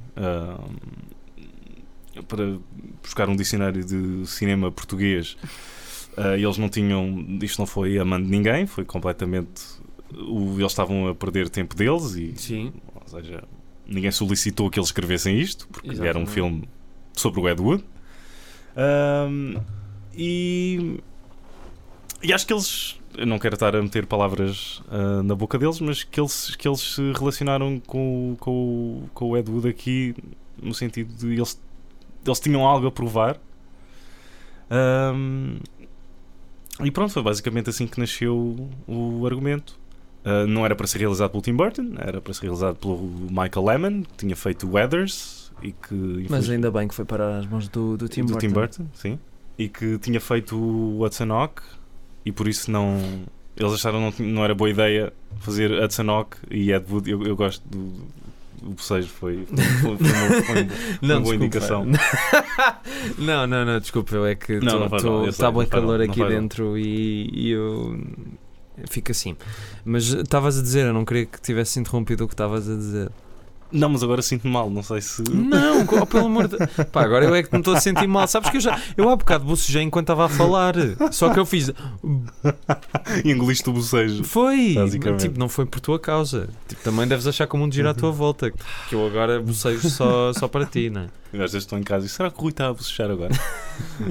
para 2.28 2.58
buscar 3.04 3.30
um 3.30 3.36
dicionário 3.36 3.84
de 3.84 4.25
cinema 4.28 4.72
português. 4.72 5.38
ah, 6.18 6.36
eles 6.38 6.58
não 6.58 6.68
tinham, 6.70 7.25
isto 7.42 7.60
não 7.60 7.66
foi 7.68 7.98
a 8.00 8.06
mão 8.06 8.22
de 8.22 8.28
ninguém, 8.30 8.66
foi 8.66 8.84
completamente. 8.86 9.62
o- 10.13 10.56
eles 10.60 10.72
estavam 10.72 11.08
a 11.08 11.13
perder 11.16 11.50
tempo 11.50 11.75
deles 11.75 12.16
e 12.16 12.34
Sim, 12.36 12.74
ou 12.96 13.08
seja, 13.08 13.44
ninguém 13.88 14.12
solicitou 14.12 14.70
que 14.70 14.80
eles 14.80 14.88
escrevessem 14.89 15.39
isto, 15.39 15.68
porque 15.68 15.88
era 15.89 15.98
um 15.98 16.01
Exatamente. 16.04 16.32
filme 16.32 16.70
sobre 17.13 17.39
o 17.39 17.48
Ed 17.48 17.62
Wood. 17.62 17.84
E, 20.16 21.00
e 22.22 22.34
acho 22.34 22.46
que 22.46 22.54
eles, 22.54 23.00
eu 23.18 23.25
não 23.25 23.39
quero 23.39 23.54
estar 23.56 23.75
a 23.75 23.82
meter 23.82 24.06
palavras 24.06 24.82
ah, 24.89 25.24
na 25.24 25.36
boca 25.36 25.58
deles, 25.58 25.80
mas 25.80 26.04
que 26.04 26.20
eles, 26.20 26.56
que 26.56 26.68
eles 26.68 26.80
se 26.82 27.12
relacionaram 27.13 27.80
com, 27.80 28.34
o- 28.34 28.38
com, 28.38 29.04
com 29.13 29.30
o 29.30 29.38
Ed 29.38 29.50
Wood 29.50 29.68
aqui, 29.70 30.16
no 30.62 30.74
sentido 30.74 31.13
de 31.13 31.34
eles, 31.36 31.62
eles 32.25 32.39
tinham 32.39 32.65
algo 32.65 32.88
a 32.88 32.91
provar. 32.91 33.38
Ahm, 34.69 35.57
e 36.83 36.91
pronto, 36.91 37.11
foi 37.11 37.23
basicamente 37.23 37.69
assim 37.69 37.88
que 37.88 37.99
nasceu 37.99 38.69
o 38.88 39.25
argumento. 39.25 39.77
Uh, 40.25 40.45
não 40.47 40.65
era 40.65 40.75
para 40.75 40.85
ser 40.85 40.99
realizado 40.99 41.31
pelo 41.31 41.41
Tim 41.41 41.55
Burton, 41.55 41.93
era 41.97 42.19
para 42.19 42.33
ser 42.33 42.43
realizado 42.43 42.75
pelo 42.75 42.97
Michael 42.97 43.65
Lemmon, 43.65 44.03
que 44.03 44.17
tinha 44.17 44.35
feito 44.35 44.69
Weathers 44.69 45.49
e 45.63 45.71
que 45.71 46.25
mas 46.29 46.49
ainda 46.49 46.69
bem 46.69 46.89
que 46.89 46.93
foi 46.93 47.05
parar 47.05 47.39
às 47.39 47.45
mãos 47.45 47.69
do, 47.69 47.95
do 47.95 48.09
Tim 48.09 48.21
do 48.21 48.33
Burton. 48.33 48.39
Tim 48.39 48.53
Burton, 48.53 48.85
sim, 48.93 49.19
e 49.57 49.69
que 49.69 49.97
tinha 49.99 50.19
feito 50.19 50.57
o 50.57 51.01
Hudson 51.01 51.31
Hawk 51.31 51.61
e 52.25 52.33
por 52.33 52.49
isso 52.49 52.69
não 52.69 52.99
eles 53.55 53.73
acharam 53.73 53.99
não, 54.01 54.25
não 54.25 54.43
era 54.43 54.53
boa 54.53 54.69
ideia 54.69 55.11
fazer 55.39 55.71
Hudson 55.71 56.09
Hawk 56.09 56.38
e 56.51 56.71
Ed 56.71 56.85
Wood. 56.89 57.09
Eu, 57.09 57.23
eu 57.23 57.35
gosto 57.35 57.67
do, 57.67 58.07
do 58.62 58.70
bocejo, 58.72 59.08
foi, 59.08 59.46
foi, 59.46 59.58
foi, 59.58 59.98
foi 59.98 60.08
uma, 60.08 60.44
foi 60.44 60.62
uma- 60.62 60.72
Não, 61.01 61.22
boa 61.22 61.22
desculpa. 61.22 61.36
indicação. 61.36 61.86
não, 63.18 63.48
não, 63.48 63.66
não, 63.66 63.80
desculpa, 63.80 64.16
eu 64.16 64.25
é 64.25 64.36
que 64.36 64.60
Não, 64.60 64.88
não 64.89 65.28
está 65.28 65.51
bem 65.51 65.62
não 65.62 65.66
calor 65.68 66.00
não 66.00 66.06
aqui 66.06 66.24
dentro 66.25 66.78
e, 66.78 67.30
e 67.34 67.50
eu 67.51 68.00
fico 68.89 69.12
assim. 69.12 69.36
Mas 69.86 70.06
estavas 70.13 70.58
a 70.60 70.62
dizer, 70.62 70.86
eu 70.88 70.94
não 70.94 71.06
queria 71.06 71.25
que 71.25 71.42
tivesse 71.42 71.80
interrompido 71.80 72.24
o 72.25 72.28
que 72.28 72.34
estavas 72.34 72.70
a 72.70 72.75
dizer. 72.75 73.10
Não, 73.71 73.89
mas 73.89 74.01
agora 74.03 74.21
sinto-me 74.21 74.51
mal, 74.51 74.69
não 74.69 74.81
sei 74.81 74.99
se. 75.01 75.21
Não, 75.29 75.85
co- 75.85 76.05
pelo 76.05 76.25
amor 76.25 76.47
de 76.47 76.57
Pá, 76.91 77.03
agora 77.03 77.25
eu 77.25 77.35
é 77.35 77.43
que 77.43 77.53
me 77.53 77.59
estou 77.59 77.75
a 77.75 77.79
sentir 77.79 78.07
mal. 78.07 78.27
Sabes 78.27 78.49
que 78.49 78.57
eu 78.57 78.61
já. 78.61 78.79
Eu 78.97 79.07
há 79.09 79.15
bocado 79.15 79.45
bocejei 79.45 79.83
enquanto 79.83 80.05
estava 80.05 80.25
a 80.25 80.29
falar. 80.29 80.73
Só 81.11 81.31
que 81.31 81.39
eu 81.39 81.45
fiz. 81.45 81.71
Engoliste 83.25 83.69
o 83.69 83.73
bocejo. 83.73 84.23
Foi! 84.23 84.75
Tipo, 85.17 85.39
não 85.39 85.49
foi 85.49 85.65
por 85.65 85.79
tua 85.79 85.99
causa. 85.99 86.49
Tipo, 86.67 86.81
também 86.83 87.07
deves 87.07 87.27
achar 87.27 87.47
que 87.47 87.55
o 87.55 87.57
mundo 87.59 87.73
gira 87.73 87.91
à 87.91 87.93
tua 87.93 88.11
volta. 88.11 88.51
Que 88.89 88.95
eu 88.95 89.05
agora 89.05 89.39
bocejo 89.41 89.89
só, 89.89 90.33
só 90.33 90.47
para 90.47 90.65
ti, 90.65 90.89
não 90.89 91.01
é? 91.01 91.07
Às 91.33 91.51
vezes 91.51 91.63
estou 91.63 91.77
em 91.77 91.83
casa 91.83 92.05
e 92.05 92.09
será 92.09 92.31
que 92.31 92.38
o 92.38 92.41
Rui 92.41 92.50
está 92.50 92.67
a 92.67 92.74
bocejar 92.74 93.12
agora? 93.12 93.33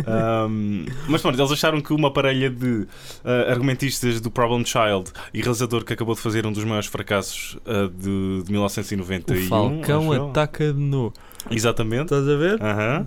Ahm, 0.06 0.86
mas 1.08 1.20
pronto, 1.20 1.38
eles 1.38 1.50
acharam 1.50 1.80
que 1.80 1.92
uma 1.92 2.12
parelha 2.12 2.48
de 2.48 2.86
ah, 3.24 3.50
argumentistas 3.50 4.20
do 4.20 4.30
Problem 4.30 4.64
Child 4.64 5.10
e 5.34 5.40
realizador 5.40 5.84
que 5.84 5.92
acabou 5.92 6.14
de 6.14 6.20
fazer 6.20 6.46
um 6.46 6.52
dos 6.52 6.64
maiores 6.64 6.86
fracassos 6.86 7.58
ah, 7.66 7.90
de, 7.92 8.44
de 8.44 8.52
1991. 8.52 9.46
O 9.46 9.48
Falcão 9.48 10.14
eu. 10.14 10.28
ataca 10.28 10.72
de 10.72 10.78
novo. 10.78 11.12
Exatamente. 11.50 12.04
Estás 12.04 12.28
a 12.28 12.36
ver? 12.36 12.58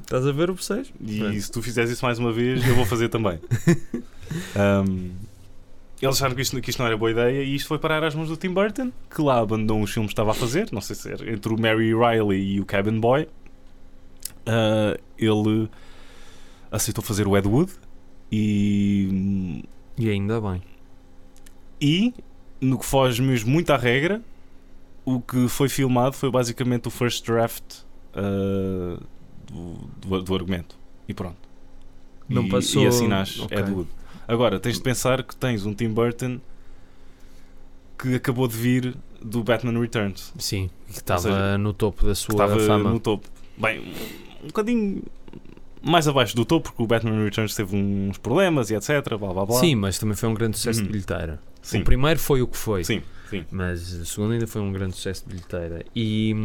Estás 0.01 0.27
a 0.27 0.31
ver 0.31 0.49
o 0.49 0.55
bocejo? 0.55 0.91
E 1.01 1.41
se 1.41 1.51
tu 1.51 1.61
fizeres 1.61 1.89
isso 1.89 2.03
mais 2.03 2.19
uma 2.19 2.31
vez, 2.31 2.67
eu 2.67 2.75
vou 2.75 2.85
fazer 2.85 3.07
também. 3.09 3.39
Ahm, 4.55 5.11
eles 6.01 6.15
acharam 6.15 6.35
que 6.35 6.41
isto, 6.41 6.59
que 6.59 6.69
isto 6.69 6.79
não 6.79 6.87
era 6.87 6.97
boa 6.97 7.11
ideia 7.11 7.43
e 7.43 7.55
isto 7.55 7.67
foi 7.67 7.77
parar 7.77 8.03
às 8.03 8.15
mãos 8.15 8.27
do 8.27 8.35
Tim 8.35 8.49
Burton, 8.49 8.91
que 9.13 9.21
lá 9.21 9.39
abandonou 9.39 9.83
os 9.83 9.91
filmes 9.91 10.09
que 10.09 10.13
estava 10.13 10.31
a 10.31 10.33
fazer. 10.33 10.67
Não 10.71 10.81
sei 10.81 10.95
se 10.95 11.11
era 11.11 11.31
entre 11.31 11.53
o 11.53 11.59
Mary 11.59 11.93
Riley 11.93 12.55
e 12.55 12.59
o 12.59 12.65
Cabin 12.65 12.99
Boy. 12.99 13.27
Ah, 14.45 14.97
ele 15.17 15.69
aceitou 16.71 17.03
fazer 17.03 17.27
o 17.27 17.37
Ed 17.37 17.47
Wood 17.47 17.71
e, 18.31 19.63
E 19.97 20.09
ainda 20.09 20.39
bem. 20.41 20.61
e 21.79 22.13
no 22.59 22.77
que 22.79 22.85
foge 22.85 23.21
mesmo 23.21 23.51
muito 23.51 23.71
à 23.71 23.77
regra, 23.77 24.21
o 25.05 25.19
que 25.19 25.47
foi 25.47 25.67
filmado 25.67 26.15
foi 26.15 26.29
basicamente 26.31 26.87
o 26.87 26.91
first 26.91 27.25
draft 27.25 27.63
ah, 28.13 28.99
do, 29.47 29.73
do, 30.07 30.21
do 30.23 30.35
argumento. 30.35 30.77
E 31.07 31.13
pronto. 31.13 31.37
Não 32.29 32.45
e, 32.45 32.49
passou- 32.49 32.83
E 32.83 32.87
assinaste 32.87 33.41
Ok. 33.41 33.57
Ed 33.57 33.71
Wood. 33.71 33.89
Agora, 34.27 34.59
tens 34.59 34.77
de 34.77 34.81
pensar 34.83 35.23
que 35.23 35.35
tens 35.35 35.65
um 35.65 35.73
Tim 35.73 35.89
Burton 35.89 36.39
que 37.97 38.15
acabou 38.15 38.47
de 38.47 38.55
vir 38.55 38.95
do 39.21 39.43
Batman 39.43 39.77
Returns. 39.79 40.33
Sim, 40.39 40.69
que 40.87 40.93
estava 40.93 41.57
no 41.57 41.73
topo 41.73 42.03
da 42.05 42.11
Que 42.13 42.15
sua 42.15 42.33
estava 42.33 42.59
fama. 42.59 42.89
no 42.91 42.99
topo. 42.99 43.27
Bem, 43.61 43.93
um 44.43 44.47
bocadinho 44.47 45.03
mais 45.83 46.07
abaixo 46.07 46.35
do 46.35 46.43
topo, 46.45 46.69
porque 46.69 46.83
o 46.83 46.87
Batman 46.87 47.23
Returns 47.23 47.55
teve 47.55 47.75
uns 47.75 48.17
problemas 48.17 48.69
e 48.71 48.75
etc. 48.75 48.89
Blá 49.19 49.33
blá 49.33 49.45
blá. 49.45 49.59
Sim, 49.59 49.75
mas 49.75 49.97
também 49.99 50.15
foi 50.15 50.29
um 50.29 50.33
grande 50.33 50.57
sucesso 50.57 50.79
Uhum. 50.79 50.85
de 50.87 50.91
bilheteira. 50.91 51.39
sim. 51.61 51.81
O 51.81 51.83
primeiro 51.83 52.19
foi 52.19 52.41
o 52.41 52.47
que 52.47 52.57
foi. 52.57 52.83
Sim, 52.83 53.01
sim. 53.29 53.45
Mas 53.51 53.91
o 53.93 54.05
segundo 54.05 54.33
ainda 54.33 54.47
foi 54.47 54.61
um 54.61 54.71
grande 54.71 54.95
sucesso 54.95 55.23
de 55.23 55.29
bilheteira. 55.35 55.85
E, 55.95 56.35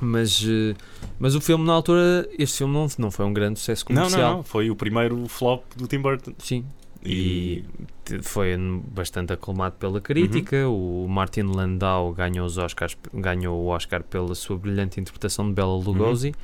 mas, 0.00 0.44
eh, 0.46 0.74
mas 1.18 1.34
o 1.34 1.40
filme, 1.40 1.64
na 1.64 1.72
altura, 1.72 2.28
este 2.38 2.58
filme 2.58 2.74
não, 2.74 2.86
não 2.98 3.10
foi 3.10 3.24
um 3.24 3.32
grande 3.32 3.58
sucesso 3.58 3.84
Não, 3.88 3.94
comercial. 4.02 4.30
não, 4.30 4.36
não. 4.38 4.42
Foi 4.42 4.70
o 4.70 4.76
primeiro 4.76 5.26
flop 5.28 5.62
do 5.76 5.86
Tim 5.86 5.98
Burton. 6.00 6.32
Sim. 6.38 6.64
E, 7.04 7.64
E 8.10 8.22
foi 8.22 8.56
bastante 8.88 9.32
aclamado 9.32 9.76
pela 9.76 10.00
crítica. 10.00 10.56
Uhum. 10.68 11.04
O 11.04 11.08
Martin 11.08 11.42
Landau 11.42 12.12
ganhou, 12.12 12.46
os 12.46 12.56
Oscars, 12.58 12.96
ganhou 13.12 13.60
o 13.60 13.66
Oscar 13.66 14.02
pela 14.02 14.34
sua 14.34 14.56
brilhante 14.56 14.98
interpretação 15.00 15.46
de 15.48 15.54
Bela 15.54 15.72
Uhum. 15.74 15.80
Lugosi. 15.82 16.34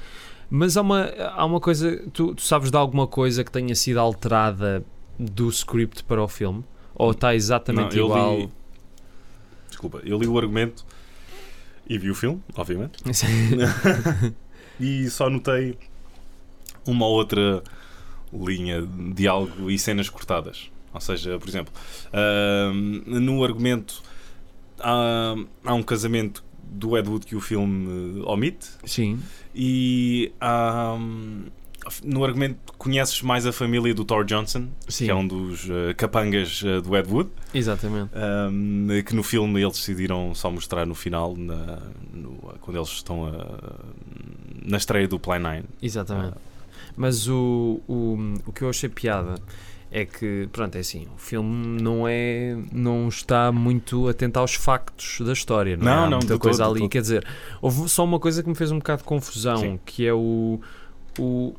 Mas 0.51 0.77
há 0.77 0.83
uma, 0.83 1.05
há 1.35 1.45
uma 1.45 1.61
coisa, 1.61 1.97
tu, 2.13 2.35
tu 2.35 2.43
sabes 2.43 2.71
de 2.71 2.77
alguma 2.77 3.07
coisa 3.07 3.43
que 3.45 3.51
tenha 3.53 3.75
sido 3.75 3.99
alterada 4.01 4.85
do 5.19 5.49
script 5.49 6.03
para 6.05 6.23
o 6.23 6.29
filme? 6.29 6.65
Ou 6.95 7.13
está 7.13 7.35
exatamente 7.35 7.97
Não, 7.97 8.05
igual? 8.05 8.37
li- 8.39 8.51
Desculpa, 9.69 10.01
eu 10.05 10.19
li 10.19 10.27
o 10.27 10.37
argumento 10.37 10.85
e 11.89 11.97
vi 11.97 12.11
o 12.11 12.15
filme, 12.15 12.43
obviamente. 12.55 12.99
e 14.81 15.09
só 15.09 15.31
notei 15.31 15.79
uma 16.87 17.07
ou 17.07 17.13
outra 17.15 17.63
linha 18.33 18.83
de 18.83 19.13
diálogo 19.15 19.71
e 19.71 19.79
cenas 19.79 20.09
cortadas. 20.09 20.71
Ou 20.93 21.01
seja, 21.01 21.39
por 21.39 21.49
exemplo, 21.49 21.73
ahm, 22.13 23.03
no 23.07 23.45
argumento 23.45 24.03
há, 24.79 25.35
há 25.65 25.75
um 25.75 25.83
casamento 25.83 26.43
do 26.65 26.97
Ed 26.97 27.09
Wood 27.09 27.27
que 27.27 27.35
o 27.37 27.41
filme 27.41 28.21
eh, 28.21 28.23
omite 28.27 28.69
Sim, 28.85 29.19
e 29.55 30.33
há, 30.41 30.95
hum, 30.99 31.47
no 32.05 32.25
argumento 32.25 32.73
conheces 32.79 33.23
mais 33.23 33.47
a 33.47 33.53
família 33.53 33.93
do 33.95 34.05
Thor 34.05 34.25
Johnson, 34.25 34.69
sim, 34.89 35.07
que 35.07 35.11
é 35.11 35.15
um 35.15 35.27
dos 35.27 35.69
eh, 35.69 35.95
capangas 35.95 36.63
eh, 36.65 36.81
do 36.81 36.97
Ed 36.97 37.09
Wood. 37.11 37.31
exatamente. 37.55 38.11
Um, 38.15 38.87
que 39.05 39.15
no 39.15 39.23
filme 39.23 39.61
eles 39.63 39.77
decidiram 39.79 40.33
só 40.35 40.51
mostrar 40.51 40.87
no 40.87 40.95
final, 40.95 41.35
na- 41.37 41.81
no- 42.13 42.37
quando 42.61 42.77
eles 42.77 42.91
estão 42.91 43.27
a- 43.27 43.85
na 44.65 44.77
estreia 44.77 45.09
do 45.09 45.19
Plan 45.19 45.39
9. 45.41 45.65
Exatamente. 45.83 46.35
Mas 46.97 47.29
o, 47.29 47.81
o, 47.89 48.35
o 48.47 48.53
que 48.53 48.63
eu 48.63 48.71
achei 48.71 48.89
piada 48.89 49.37
é 49.91 50.05
que, 50.05 50.49
pronto, 50.53 50.77
é 50.77 50.81
assim, 50.81 51.07
o 51.15 51.19
filme 51.19 51.83
não 51.83 52.07
é 52.07 52.57
não 52.73 53.09
está 53.09 53.51
muito 53.51 54.09
atento 54.09 54.39
aos 54.39 54.55
factos 54.55 55.21
da 55.21 55.33
história, 55.33 55.77
não, 55.77 55.83
é? 55.83 55.95
Não, 55.95 56.05
Há 56.05 56.11
não, 56.11 56.19
muita 56.19 56.39
coisa 56.39 56.65
todo, 56.65 56.77
ali, 56.77 56.89
quer 56.89 57.01
dizer, 57.01 57.27
houve 57.61 57.89
só 57.89 58.05
uma 58.05 58.21
coisa 58.21 58.43
que 58.43 58.49
me 58.49 58.55
fez 58.55 58.71
um 58.71 58.79
bocado 58.79 58.99
de 59.03 59.09
confusão, 59.09 59.57
Sim. 59.57 59.81
que 59.85 60.07
é 60.07 60.15
o, 60.15 60.61
o 61.19 61.55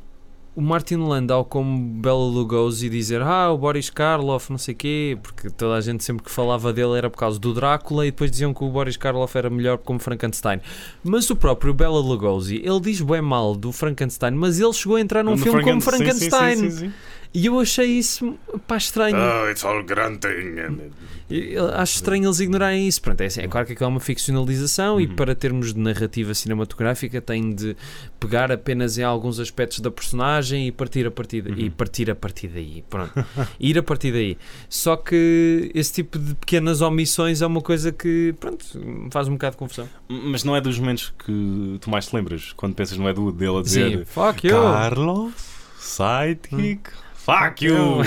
o 0.54 0.60
Martin 0.60 0.96
Landau 0.96 1.44
como 1.46 1.78
Bela 2.00 2.18
Lugosi 2.26 2.90
dizer 2.90 3.22
ah, 3.22 3.50
o 3.50 3.56
Boris 3.56 3.88
Karloff, 3.88 4.50
não 4.50 4.58
sei 4.58 4.74
quê, 4.74 5.18
porque 5.22 5.48
toda 5.48 5.74
a 5.76 5.80
gente 5.80 6.04
sempre 6.04 6.22
que 6.24 6.30
falava 6.30 6.72
dele 6.72 6.96
era 6.98 7.08
por 7.08 7.16
causa 7.16 7.38
do 7.38 7.54
Drácula 7.54 8.06
e 8.06 8.10
depois 8.10 8.30
diziam 8.30 8.52
que 8.52 8.62
o 8.62 8.68
Boris 8.68 8.96
Karloff 8.98 9.36
era 9.38 9.48
melhor 9.48 9.78
como 9.78 9.98
Frankenstein. 9.98 10.60
Mas 11.02 11.30
o 11.30 11.36
próprio 11.36 11.72
Bela 11.72 11.98
Lugosi, 12.00 12.56
ele 12.62 12.80
diz 12.80 13.00
bem 13.00 13.22
mal 13.22 13.54
do 13.56 13.72
Frankenstein, 13.72 14.32
mas 14.32 14.60
ele 14.60 14.72
chegou 14.74 14.96
a 14.96 15.00
entrar 15.00 15.22
num 15.24 15.30
No 15.32 15.38
filme 15.38 15.62
como 15.62 15.80
Franken- 15.80 16.12
sim, 16.12 16.28
Frankenstein. 16.30 16.56
sim, 16.56 16.70
sim, 16.70 16.76
sim. 16.88 16.92
E 17.34 17.46
eu 17.46 17.58
achei 17.58 17.86
isso 17.86 18.38
pá, 18.66 18.76
estranho. 18.76 19.16
Oh, 19.16 19.48
it's 19.48 19.64
all 19.64 19.82
grunting. 19.82 20.90
Eu 21.30 21.72
acho 21.74 21.94
estranho 21.94 22.26
eles 22.26 22.40
ignorarem 22.40 22.86
isso. 22.86 23.00
Pronto, 23.00 23.18
é, 23.22 23.24
assim, 23.26 23.40
é 23.40 23.48
claro 23.48 23.66
que 23.66 23.72
aquilo 23.72 23.86
é 23.86 23.88
uma 23.88 24.00
ficcionalização 24.00 25.00
e 25.00 25.06
Uhum. 25.06 25.16
para 25.16 25.34
termos 25.34 25.72
de 25.72 25.80
narrativa 25.80 26.34
cinematográfica 26.34 27.22
tem 27.22 27.54
de 27.54 27.74
pegar 28.20 28.52
apenas 28.52 28.98
em 28.98 29.02
alguns 29.02 29.40
aspectos 29.40 29.80
da 29.80 29.90
personagem 29.90 30.66
e 30.68 30.72
partir 30.72 31.06
a 31.06 31.10
partir, 31.10 31.40
da- 31.40 31.50
e 31.56 31.64
Uhum. 31.64 31.70
partir 31.70 32.10
a 32.10 32.14
partir 32.14 32.48
daí. 32.48 32.84
Pronto, 32.90 33.12
ir 33.58 33.78
a 33.78 33.82
partir 33.82 34.12
daí. 34.12 34.36
Só 34.68 34.94
que 34.96 35.70
esse 35.74 35.90
tipo 35.94 36.18
de 36.18 36.34
pequenas 36.34 36.82
omissões 36.82 37.40
é 37.40 37.46
uma 37.46 37.62
coisa 37.62 37.90
que, 37.92 38.34
pronto, 38.38 38.62
faz 39.10 39.26
um 39.26 39.32
bocado 39.32 39.52
de 39.52 39.58
confusão. 39.58 39.88
Mas 40.06 40.44
não 40.44 40.54
é 40.54 40.60
dos 40.60 40.78
momentos 40.78 41.14
que 41.24 41.78
tu 41.80 41.88
mais 41.88 42.06
te 42.08 42.14
lembras 42.14 42.52
quando 42.52 42.74
pensas 42.74 42.98
no 42.98 43.08
Ed 43.08 43.18
Wood 43.18 43.38
dele 43.38 43.56
a 43.58 43.62
dizer 43.62 43.98
Sim, 44.00 44.04
fuck 44.04 44.46
you. 44.46 44.52
Carlos, 44.54 45.32
sidekick. 45.78 46.90
Fuck 47.24 47.64
you! 47.64 48.02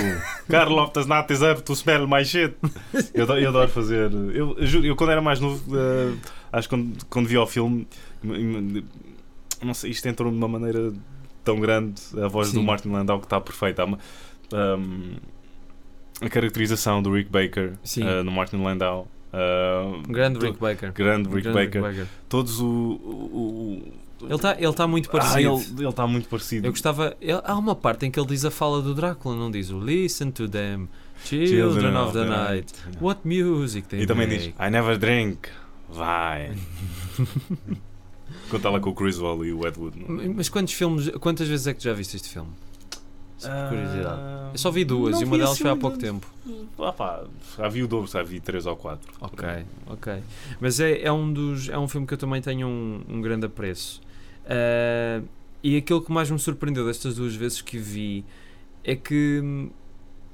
Carlos 0.50 0.92
does 0.94 1.08
not 1.08 1.28
deserve 1.28 1.62
to 1.64 1.74
smell 1.76 2.06
my 2.08 2.24
shit. 2.26 2.56
Eu, 3.14 3.24
adoro- 3.24 3.40
eu 3.40 3.50
adoro 3.50 3.70
fazer. 3.70 4.12
Eu, 4.12 4.56
eu 4.58 4.66
juro, 4.66 4.86
eu 4.86 4.96
quando 4.96 5.12
era 5.12 5.22
mais 5.22 5.40
novo, 5.40 5.64
eh, 5.78 6.14
acho 6.52 6.68
que 6.68 6.76
quando, 6.76 7.06
quando 7.10 7.28
vi 7.28 7.38
o 7.38 7.48
filme, 7.48 7.88
não 9.64 9.74
sei, 9.74 9.92
isto 9.92 10.06
entrou 10.08 10.30
de 10.32 10.38
uma 10.38 10.48
maneira 10.48 10.92
tão 11.44 11.60
grande. 11.60 12.02
A 12.22 12.28
voz 12.28 12.52
do 12.52 12.60
Sim. 12.60 12.66
Martin 12.66 12.90
Landau 12.90 13.20
que 13.20 13.26
está 13.26 13.40
perfeita. 13.40 13.86
Um, 13.86 15.16
a 16.22 16.30
caracterização 16.30 17.02
do 17.02 17.12
Rick 17.12 17.30
Baker 17.30 17.74
eh, 17.98 18.24
no 18.24 18.32
Martin 18.32 18.58
Landau. 18.58 19.08
eh, 19.34 20.02
Grande 20.10 20.40
Rick 20.46 20.60
Baker. 20.60 20.92
Grande 20.92 21.30
Rick 21.30 21.50
Grande 21.50 21.80
Baker. 21.80 22.06
Todos 22.28 22.60
o. 22.60 22.66
o- 22.66 23.82
o- 23.92 24.05
Ele 24.22 24.34
está 24.36 24.56
ele 24.60 24.74
tá 24.74 24.88
muito 24.88 25.10
Ah, 25.10 25.12
parecido. 25.12 25.40
ele 25.40 25.82
ele 25.82 25.90
está 25.90 26.08
muito 26.08 26.30
parecido. 26.30 26.68
Eu 26.68 26.72
gostava. 26.72 27.16
ele- 27.20 27.42
há 27.44 27.56
uma 27.58 27.76
parte 27.76 28.06
em 28.06 28.12
que 28.12 28.20
ele 28.20 28.28
diz 28.28 28.46
a 28.46 28.52
fala 28.52 28.82
do 28.82 28.94
Drácula, 28.96 29.36
não 29.36 29.52
diz 29.52 29.70
o 29.72 29.80
Listen 29.80 30.32
to 30.32 30.48
them, 30.48 30.88
children, 31.24 31.96
of 31.98 32.14
the, 32.14 32.24
night. 32.26 32.74
What 33.02 33.22
music 33.28 33.88
they 33.90 34.02
E 34.02 34.08
também 34.08 34.28
make. 34.28 34.40
diz 34.50 34.54
I 34.60 34.70
never 34.72 34.98
drink. 34.98 35.50
Vai. 35.90 36.54
Está 38.54 38.70
lá 38.70 38.80
com 38.80 38.90
o 38.90 38.94
Criswell 38.96 39.44
e 39.46 39.52
o 39.52 39.68
Ed 39.68 39.78
Wood. 39.80 40.00
não? 40.08 40.34
Mas 40.34 40.48
quantos 40.50 40.74
filmes, 40.74 41.10
quantas 41.20 41.48
vezes 41.48 41.68
é 41.68 41.74
que 41.74 41.80
tu 41.80 41.84
já 41.84 41.94
viste 41.94 42.16
este 42.16 42.30
filme? 42.30 42.50
Só 43.38 43.50
por 43.50 43.70
curiosidade. 43.70 44.22
Ah, 44.22 44.50
Eu 44.54 44.58
só 44.58 44.72
vi 44.72 44.86
duas 44.86 45.16
não 45.16 45.22
e 45.22 45.26
uma 45.26 45.38
delas 45.38 45.58
foi 45.60 45.70
há 45.70 45.76
pouco 45.76 45.98
tempo. 45.98 46.26
Ah, 46.80 46.94
pá, 46.94 47.24
já 47.58 47.68
vi 47.68 47.84
o 47.84 47.88
dobro, 47.88 48.10
já 48.10 48.24
vi 48.24 48.40
três 48.40 48.66
ou 48.66 48.76
quatro. 48.78 49.12
Ok, 49.20 49.48
ok. 49.88 50.14
Mas 50.62 50.80
é, 50.80 51.02
é, 51.02 51.12
um 51.12 51.32
dos, 51.34 51.68
é 51.68 51.78
um 51.78 51.88
filme 51.88 52.08
que 52.08 52.14
eu 52.14 52.18
também 52.18 52.42
tenho 52.42 52.66
um, 52.66 53.02
um 53.10 53.22
grande 53.22 53.46
apreço. 53.46 54.02
Ah, 54.48 55.22
e 55.64 55.78
aquilo 55.78 56.02
que 56.02 56.12
mais 56.12 56.30
me 56.30 56.38
surpreendeu 56.40 56.86
destas 56.86 57.16
duas 57.16 57.34
vezes 57.36 57.62
que 57.62 57.78
vi 57.78 58.24
é 58.84 58.96
que 58.96 59.40
hum, 59.44 59.70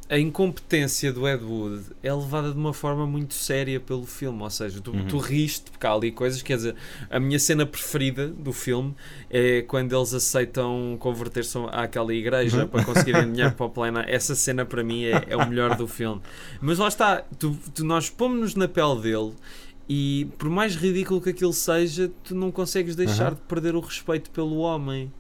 a 0.10 0.20
incompetência 0.20 1.14
do 1.14 1.26
Ed 1.26 1.42
Wood 1.42 1.84
é 2.04 2.14
levada 2.14 2.52
de 2.52 2.58
uma 2.58 2.74
forma 2.74 3.08
muito 3.08 3.34
séria 3.34 3.80
pelo 3.80 4.06
filme. 4.06 4.42
Ou 4.44 4.50
seja, 4.50 4.82
tu, 4.82 4.92
Uhum. 4.92 5.08
tu 5.08 5.18
riste, 5.20 5.72
porque 5.72 5.88
há 5.88 5.94
ali 5.94 6.12
coisas. 6.12 6.42
Quer 6.42 6.58
dizer, 6.58 6.76
a 7.10 7.18
minha 7.18 7.40
cena 7.40 7.66
preferida 7.66 8.28
do 8.28 8.52
filme 8.52 8.94
é 9.30 9.62
quando 9.62 9.96
eles 9.96 10.14
aceitam 10.14 10.98
converter-se 11.00 11.58
àquela 11.72 12.14
igreja 12.14 12.64
Uhum. 12.64 12.68
para 12.68 12.84
conseguirem 12.84 13.24
dinheiro 13.32 13.54
para 13.56 13.66
o 13.68 13.70
plena. 13.70 14.04
Essa 14.06 14.36
cena 14.36 14.66
para 14.66 14.84
mim 14.84 15.06
é, 15.06 15.28
é 15.30 15.38
o 15.38 15.48
melhor 15.48 15.78
do 15.78 15.88
filme. 15.88 16.20
Mas 16.60 16.78
lá 16.78 16.90
está, 16.90 17.24
tu, 17.40 17.58
tu- 17.74 17.86
nós 17.86 18.10
pomos-nos 18.10 18.54
na 18.56 18.68
pele 18.68 19.00
dele 19.00 19.32
E 19.90 20.28
por 20.38 20.50
mais 20.50 20.76
ridículo 20.76 21.22
que 21.22 21.30
aquilo 21.30 21.54
seja, 21.54 22.10
tu 22.24 22.34
não 22.34 22.52
consegues 22.52 22.96
deixar 22.96 23.28
Aham. 23.28 23.36
de 23.36 23.42
perder 23.42 23.76
o 23.76 23.80
respeito 23.80 24.30
pelo 24.32 24.58
homem. 24.58 25.12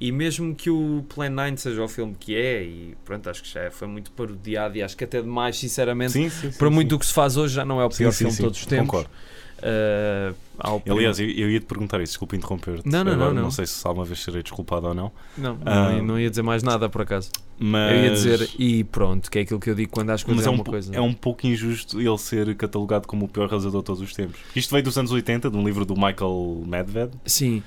E 0.00 0.12
mesmo 0.12 0.54
que 0.54 0.70
o 0.70 1.04
Plan 1.08 1.30
9 1.30 1.56
seja 1.56 1.82
o 1.82 1.88
filme 1.88 2.14
que 2.18 2.36
é, 2.36 2.62
e 2.62 2.96
pronto, 3.04 3.28
acho 3.28 3.42
que 3.42 3.52
já 3.52 3.68
foi 3.68 3.88
muito 3.88 4.12
parodiado 4.12 4.76
e 4.76 4.82
acho 4.82 4.96
que 4.96 5.02
até 5.02 5.20
demais, 5.20 5.58
sinceramente, 5.58 6.12
Sim, 6.12 6.30
sim, 6.30 6.52
sim, 6.52 6.56
para 6.58 6.70
muito 6.70 6.90
do 6.90 6.98
que 7.00 7.06
se 7.06 7.12
faz 7.12 7.36
hoje 7.36 7.54
já 7.54 7.64
não 7.64 7.80
é 7.80 7.84
o 7.84 7.88
pior 7.88 8.12
filme 8.12 8.32
de 8.32 8.38
todos 8.40 8.60
os 8.60 8.66
tempos. 8.66 8.86
Concordo. 8.86 9.10
Uh, 9.58 10.34
há 10.58 10.72
o 10.72 10.82
Aliás, 10.88 11.18
eu, 11.18 11.28
eu 11.28 11.50
ia 11.50 11.58
te 11.60 11.66
perguntar 11.66 12.00
isso, 12.00 12.12
desculpa 12.12 12.36
interromper-te. 12.36 12.88
Não, 12.88 13.02
não, 13.02 13.12
Agora, 13.12 13.34
não, 13.34 13.42
não. 13.42 13.50
sei 13.50 13.66
se 13.66 13.86
alguma 13.86 14.04
vez 14.06 14.20
serei 14.22 14.42
desculpado 14.42 14.86
ou 14.86 14.94
não. 14.94 15.10
não, 15.36 15.58
Ah. 15.66 15.90
não, 15.92 16.02
não 16.04 16.20
ia 16.20 16.30
dizer 16.30 16.42
mais 16.42 16.62
nada 16.62 16.88
por 16.88 17.02
acaso. 17.02 17.30
Mas, 17.58 17.92
Eu 17.92 18.04
ia 18.04 18.10
dizer, 18.10 18.50
e 18.58 18.84
pronto, 18.84 19.28
que 19.30 19.38
é 19.38 19.42
aquilo 19.42 19.58
que 19.58 19.68
eu 19.68 19.74
digo 19.74 19.90
quando 19.90 20.10
as 20.10 20.22
coisas 20.22 20.44
mas 20.44 20.46
é 20.46 20.48
é, 20.48 20.52
um, 20.52 20.54
uma 20.54 20.64
po- 20.64 20.70
coisa. 20.70 20.94
é 20.94 21.00
um 21.00 21.12
pouco 21.12 21.44
injusto 21.46 22.00
ele 22.00 22.18
ser 22.18 22.54
catalogado 22.54 23.08
como 23.08 23.24
o 23.24 23.28
pior 23.28 23.48
realizador 23.48 23.80
de 23.82 23.86
todos 23.86 24.00
os 24.00 24.12
tempos. 24.14 24.38
Isto 24.54 24.70
veio 24.70 24.84
dos 24.84 24.96
anos 24.96 25.10
80, 25.10 25.50
de 25.50 25.56
um 25.56 25.64
livro 25.64 25.84
do 25.84 25.94
Michael 25.94 26.62
Medved. 26.66 27.10
Sim, 27.26 27.62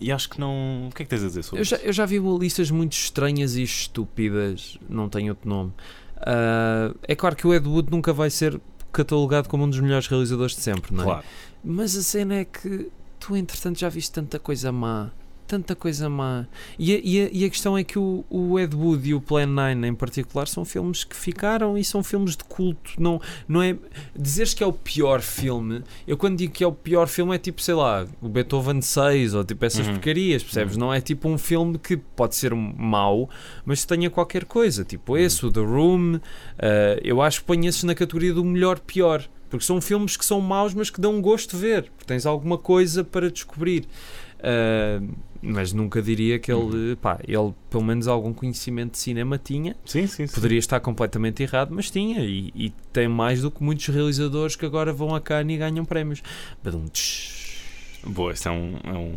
e 0.00 0.10
acho 0.12 0.28
que 0.30 0.40
não. 0.40 0.88
O 0.88 0.94
que 0.94 1.02
é 1.02 1.04
que 1.04 1.10
tens 1.10 1.22
a 1.22 1.26
dizer 1.26 1.42
sobre 1.42 1.60
eu 1.60 1.64
já, 1.64 1.76
isso? 1.76 1.86
eu 1.86 1.92
já 1.92 2.06
vi 2.06 2.18
listas 2.18 2.70
muito 2.70 2.92
estranhas 2.92 3.56
e 3.56 3.62
estúpidas, 3.62 4.78
não 4.88 5.08
tenho 5.08 5.30
outro 5.30 5.48
nome. 5.48 5.72
Ah, 6.16 6.92
é 7.06 7.14
claro 7.14 7.36
que 7.36 7.46
o 7.46 7.54
Ed 7.54 7.66
Wood 7.66 7.90
nunca 7.90 8.12
vai 8.12 8.30
ser 8.30 8.60
catalogado 8.92 9.48
como 9.48 9.64
um 9.64 9.70
dos 9.70 9.80
melhores 9.80 10.06
realizadores 10.06 10.54
de 10.54 10.62
sempre, 10.62 10.94
não 10.94 11.02
é? 11.02 11.06
Claro. 11.06 11.24
Mas 11.64 11.96
a 11.96 12.02
cena 12.02 12.36
é 12.36 12.44
que 12.44 12.90
tu, 13.18 13.36
entretanto, 13.36 13.78
já 13.78 13.88
viste 13.88 14.12
tanta 14.12 14.38
coisa 14.38 14.72
má. 14.72 15.10
Tanta 15.50 15.74
coisa 15.74 16.08
má. 16.08 16.46
E 16.78 16.94
a, 16.94 17.00
e 17.02 17.20
a- 17.26 17.30
e 17.32 17.44
a 17.44 17.50
questão 17.50 17.76
é 17.76 17.82
que 17.82 17.98
o, 17.98 18.24
o 18.30 18.56
Ed 18.56 18.76
Wood 18.76 19.08
e 19.08 19.14
o 19.14 19.20
Plan 19.20 19.46
9 19.46 19.84
em 19.88 19.94
particular 19.96 20.46
são 20.46 20.64
filmes 20.64 21.02
que 21.02 21.16
ficaram 21.16 21.76
e 21.76 21.82
são 21.82 22.04
filmes 22.04 22.36
de 22.36 22.44
culto. 22.44 22.92
Não, 22.96 23.20
não 23.48 23.60
é. 23.60 23.76
Dizeres 24.16 24.54
que 24.54 24.62
é 24.62 24.66
o 24.66 24.72
pior 24.72 25.20
filme, 25.20 25.82
eu 26.06 26.16
quando 26.16 26.38
digo 26.38 26.52
que 26.52 26.62
é 26.62 26.66
o 26.68 26.72
pior 26.72 27.08
filme 27.08 27.34
é 27.34 27.38
tipo, 27.38 27.60
sei 27.60 27.74
lá, 27.74 28.06
o 28.22 28.28
Beethoven 28.28 28.80
6 28.80 29.34
ou 29.34 29.42
tipo 29.44 29.64
essas 29.64 29.88
Uhum. 29.88 29.94
porcarias, 29.94 30.44
percebes? 30.44 30.74
Uhum. 30.74 30.80
Não 30.82 30.94
é 30.94 31.00
tipo 31.00 31.28
um 31.28 31.36
filme 31.36 31.78
que 31.78 31.96
pode 31.96 32.36
ser 32.36 32.54
mau, 32.54 33.28
mas 33.64 33.84
tenha 33.84 34.08
qualquer 34.08 34.44
coisa. 34.44 34.84
Tipo 34.84 35.14
Uhum. 35.14 35.18
esse, 35.18 35.44
o 35.44 35.50
The 35.50 35.58
Room. 35.60 36.20
ah, 36.60 37.00
eu 37.02 37.20
acho 37.20 37.40
que 37.40 37.46
ponho 37.46 37.66
esses 37.68 37.82
na 37.82 37.94
categoria 37.96 38.32
do 38.32 38.44
melhor-pior. 38.44 39.28
Porque 39.50 39.64
são 39.64 39.80
filmes 39.80 40.16
que 40.16 40.24
são 40.24 40.40
maus, 40.40 40.72
mas 40.72 40.88
que 40.88 41.00
dão 41.00 41.20
gosto 41.20 41.56
de 41.56 41.60
ver. 41.62 41.82
Porque 41.90 42.04
tens 42.06 42.24
alguma 42.24 42.56
coisa 42.56 43.02
para 43.04 43.30
descobrir. 43.30 43.84
Ah, 44.42 45.02
mas 45.42 45.72
nunca 45.72 46.00
diria 46.02 46.38
que 46.38 46.52
Uhum. 46.52 46.70
ele, 46.70 46.96
pá, 46.96 47.18
ele 47.26 47.52
pelo 47.70 47.82
menos 47.82 48.06
algum 48.06 48.32
conhecimento 48.32 48.92
de 48.92 48.98
cinema 48.98 49.38
tinha. 49.38 49.74
Sim, 49.86 50.06
sim, 50.06 50.26
sim. 50.26 50.34
Poderia 50.34 50.58
estar 50.58 50.78
completamente 50.80 51.42
errado, 51.42 51.70
mas 51.74 51.90
tinha. 51.90 52.20
E, 52.24 52.52
e 52.54 52.70
tem 52.92 53.08
mais 53.08 53.40
do 53.42 53.50
que 53.50 53.62
muitos 53.62 53.86
realizadores 53.88 54.54
que 54.54 54.64
agora 54.66 54.92
vão 54.92 55.14
a 55.14 55.20
Cannes 55.20 55.56
e 55.56 55.58
ganham 55.58 55.84
prémios. 55.84 56.22
Badum. 56.62 56.84
Boa, 58.06 58.32
isso 58.32 58.48
é 58.48 58.52
um. 58.52 58.76
É 58.84 58.92
um... 58.92 59.14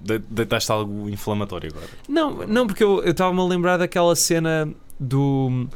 de- 0.00 0.18
Deitaste 0.30 0.72
algo 0.72 1.08
inflamatório 1.08 1.70
agora. 1.70 1.86
Não, 2.08 2.46
não, 2.46 2.66
porque 2.66 2.82
eu 2.82 3.02
eu 3.04 3.12
estava-me 3.12 3.40
a 3.40 3.44
lembrar 3.44 3.76
daquela 3.76 4.14
cena 4.16 4.68
do 5.02 5.66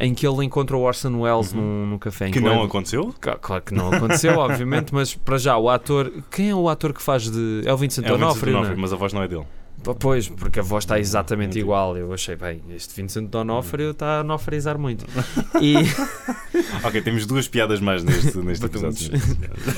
em 0.00 0.12
que 0.14 0.26
ele 0.26 0.44
encontra 0.44 0.76
o 0.76 0.80
Orson 0.82 1.20
Welles 1.20 1.52
Uhum. 1.52 1.60
num, 1.60 1.86
num 1.86 1.98
café. 1.98 2.28
em 2.28 2.30
Que 2.32 2.38
ele- 2.38 2.46
não 2.48 2.62
aconteceu? 2.62 3.14
Claro 3.40 3.62
que 3.62 3.72
não 3.74 3.92
aconteceu, 3.92 4.36
obviamente, 4.38 4.92
mas 4.94 5.14
para 5.14 5.38
já 5.38 5.56
o 5.56 5.68
ator. 5.70 6.12
Quem 6.30 6.50
é 6.50 6.54
o 6.54 6.68
ator 6.68 6.92
que 6.92 7.02
faz 7.02 7.30
de. 7.30 7.62
É 7.64 7.72
o 7.72 7.76
Vincent 7.76 8.04
é? 8.04 8.08
D'Onofrio, 8.08 8.76
mas 8.78 8.92
a 8.92 8.96
voz 8.96 9.12
não 9.12 9.22
é 9.22 9.28
dele. 9.28 9.44
Pois, 9.98 10.28
porque 10.28 10.60
a 10.60 10.62
voz 10.62 10.84
está 10.84 10.98
exatamente 10.98 11.58
igual. 11.58 11.96
Eu 11.96 12.12
achei, 12.12 12.36
bem, 12.36 12.62
este 12.70 12.94
Vincent 13.00 13.28
D'Onofrio 13.28 13.90
está 13.90 14.20
a 14.20 14.24
nofrizar 14.24 14.78
muito. 14.78 15.04
E 15.60 15.74
Ok, 16.84 17.00
temos 17.02 17.26
duas 17.26 17.48
piadas 17.48 17.80
mais 17.80 18.02
neste, 18.04 18.36
neste 18.38 18.64
episódio. 18.66 19.10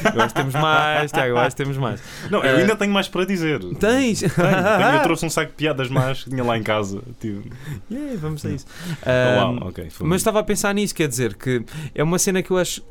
agora 0.05 0.31
temos 0.31 0.55
mais, 0.55 1.11
Tiago, 1.13 1.31
agora 1.37 1.51
temos 1.53 1.77
mais. 1.79 2.01
Não, 2.31 2.43
eu 2.45 2.57
Eh, 2.57 2.61
ainda 2.63 2.77
tenho 2.77 2.93
mais 2.93 3.09
para 3.09 3.25
dizer. 3.25 3.61
Tens? 3.79 4.21
Tenho, 4.21 4.31
tenho. 4.31 4.95
Eu 4.97 5.03
trouxe 5.03 5.25
um 5.27 5.31
saco 5.31 5.51
de 5.51 5.57
piadas 5.57 5.89
más 5.89 6.25
que 6.25 6.31
tinha 6.31 6.45
lá 6.45 6.57
em 6.59 6.63
casa. 6.63 7.01
Tipo, 7.21 7.49
Yeah, 7.91 8.17
vamos 8.21 8.45
a 8.45 8.51
isso. 8.51 8.67
oh, 9.03 9.09
Ahm, 9.09 9.59
uau, 9.59 9.69
ok. 9.69 9.91
foi- 9.91 10.07
Mas 10.07 10.21
estava 10.21 10.41
a 10.41 10.43
pensar 10.43 10.75
nisso, 10.75 10.95
quer 10.95 11.09
dizer, 11.09 11.35
que 11.35 11.65
é 11.95 12.03
uma 12.03 12.19
cena 12.19 12.43
que 12.43 12.51
eu 12.51 12.59
acho 12.59 12.83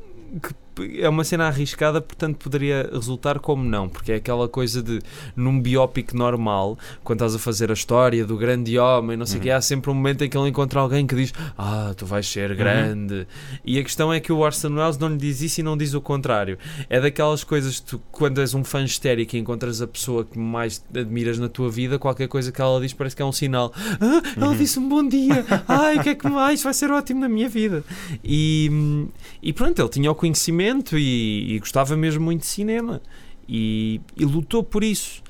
que 0.41 0.53
é 0.97 1.07
uma 1.09 1.23
cena 1.23 1.47
arriscada, 1.47 2.01
portanto 2.01 2.37
poderia 2.37 2.89
resultar 2.91 3.39
como 3.39 3.63
não, 3.63 3.87
porque 3.89 4.11
é 4.11 4.15
aquela 4.15 4.47
coisa 4.47 4.81
de 4.83 4.99
num 5.35 5.59
biópico 5.61 6.15
normal, 6.15 6.77
quando 7.03 7.17
estás 7.19 7.35
a 7.35 7.39
fazer 7.39 7.69
a 7.69 7.73
história 7.73 8.25
do 8.25 8.37
grande 8.37 8.77
homem, 8.77 9.15
não 9.17 9.25
sei 9.25 9.39
o 9.39 9.41
que, 9.41 9.49
Uhum. 9.49 9.55
há 9.55 9.61
sempre 9.61 9.89
um 9.91 9.93
momento 9.93 10.23
em 10.23 10.29
que 10.29 10.37
ele 10.37 10.49
encontra 10.49 10.79
alguém 10.79 11.05
que 11.07 11.15
diz 11.15 11.33
Ah, 11.57 11.93
tu 11.95 12.05
vais 12.05 12.27
ser 12.27 12.55
grande. 12.55 13.27
E 13.63 13.79
a 13.79 13.83
questão 13.83 14.11
é 14.13 14.19
que 14.19 14.31
o 14.31 14.37
Orson 14.39 14.73
Welles 14.75 14.97
não 14.97 15.09
lhe 15.09 15.17
diz 15.17 15.41
isso 15.41 15.59
e 15.59 15.63
não 15.63 15.77
diz 15.77 15.93
o 15.93 16.01
contrário. 16.01 16.57
É 16.89 16.99
daquelas 16.99 17.43
coisas 17.43 17.79
que 17.79 17.85
tu, 17.87 18.01
quando 18.11 18.41
és 18.41 18.53
um 18.53 18.63
fã 18.63 18.83
histérico 18.83 19.35
e 19.35 19.39
encontras 19.39 19.81
a 19.81 19.87
pessoa 19.87 20.25
que 20.25 20.37
mais 20.37 20.83
admiras 20.95 21.39
na 21.39 21.47
tua 21.49 21.69
vida, 21.69 21.97
qualquer 21.99 22.27
coisa 22.27 22.51
que 22.51 22.61
ela 22.61 22.79
diz 22.81 22.93
parece 22.93 23.15
que 23.15 23.21
é 23.21 23.25
um 23.25 23.31
sinal. 23.31 23.71
Ah, 24.01 24.21
ela 24.35 24.47
Uhum. 24.49 24.57
disse 24.57 24.79
um 24.79 24.87
bom 24.89 25.07
dia. 25.07 25.45
Ai, 25.67 25.97
o 25.97 26.03
que 26.03 26.09
é 26.09 26.15
que 26.15 26.27
mais? 26.27 26.61
Vai 26.63 26.73
ser 26.73 26.91
ótimo 26.91 27.21
na 27.21 27.29
minha 27.29 27.47
vida. 27.49 27.83
E, 28.23 29.05
e 29.41 29.53
pronto, 29.53 29.79
ele 29.81 29.89
tinha 29.89 30.11
o 30.11 30.15
conhecimento 30.15 30.64
e, 30.97 31.55
e 31.55 31.59
gostava 31.59 31.95
mesmo 31.95 32.23
muito 32.23 32.41
de 32.41 32.47
cinema. 32.47 33.01
E, 33.47 34.01
e 34.15 34.25
lutou 34.25 34.63
por 34.63 34.83
isso. 34.83 35.21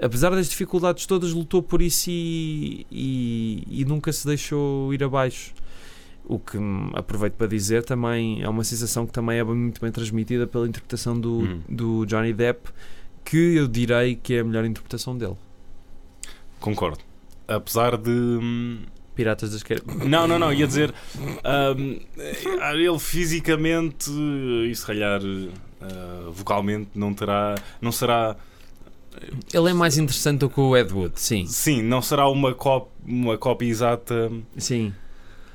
Apesar 0.00 0.30
das 0.30 0.48
dificuldades 0.48 1.04
todas, 1.06 1.32
lutou 1.32 1.62
por 1.62 1.82
isso 1.82 2.10
e, 2.10 2.86
e, 2.90 3.84
nunca 3.84 4.12
se 4.12 4.26
deixou 4.26 4.92
ir 4.94 5.04
abaixo. 5.04 5.52
O 6.24 6.38
que 6.38 6.56
hum, 6.56 6.90
aproveito 6.94 7.34
para 7.34 7.46
dizer 7.46 7.84
também 7.84 8.42
é 8.42 8.48
uma 8.48 8.64
sensação 8.64 9.06
que 9.06 9.12
também 9.12 9.38
é 9.38 9.44
muito 9.44 9.80
bem 9.80 9.90
transmitida 9.92 10.46
pela 10.46 10.66
interpretação 10.66 11.18
do, 11.18 11.40
Uhum. 11.40 11.60
do 11.68 12.06
Johnny 12.06 12.32
Depp, 12.32 12.70
que 13.24 13.36
eu 13.56 13.68
direi 13.68 14.14
que 14.16 14.34
é 14.34 14.40
a 14.40 14.44
melhor 14.44 14.64
interpretação 14.64 15.16
dele. 15.16 15.36
Concordo. 16.60 17.00
Apesar 17.48 17.96
de. 17.96 18.10
Piratas 19.20 19.50
das 19.52 19.62
Caraíbas. 19.62 19.96
Não, 20.08 20.26
não, 20.26 20.38
não, 20.38 20.50
ia 20.50 20.66
dizer. 20.66 20.94
eh, 21.44 22.72
ele 22.72 22.98
fisicamente 22.98 24.10
e 24.10 24.74
se 24.74 24.86
calhar 24.86 25.20
eh, 25.22 26.30
vocalmente 26.32 26.88
não 26.94 27.12
terá. 27.12 27.54
Não 27.82 27.92
será. 27.92 28.34
Ele 29.52 29.68
é 29.68 29.74
mais 29.74 29.98
interessante 29.98 30.38
do 30.38 30.48
que 30.48 30.58
o 30.58 30.74
Ed 30.74 30.90
Wood, 30.90 31.20
sim. 31.20 31.44
Sim, 31.44 31.82
não 31.82 32.00
será 32.00 32.30
uma, 32.30 32.54
cop, 32.54 32.88
uma 33.06 33.36
cópia 33.36 33.66
exata 33.68 34.32
Sim. 34.56 34.94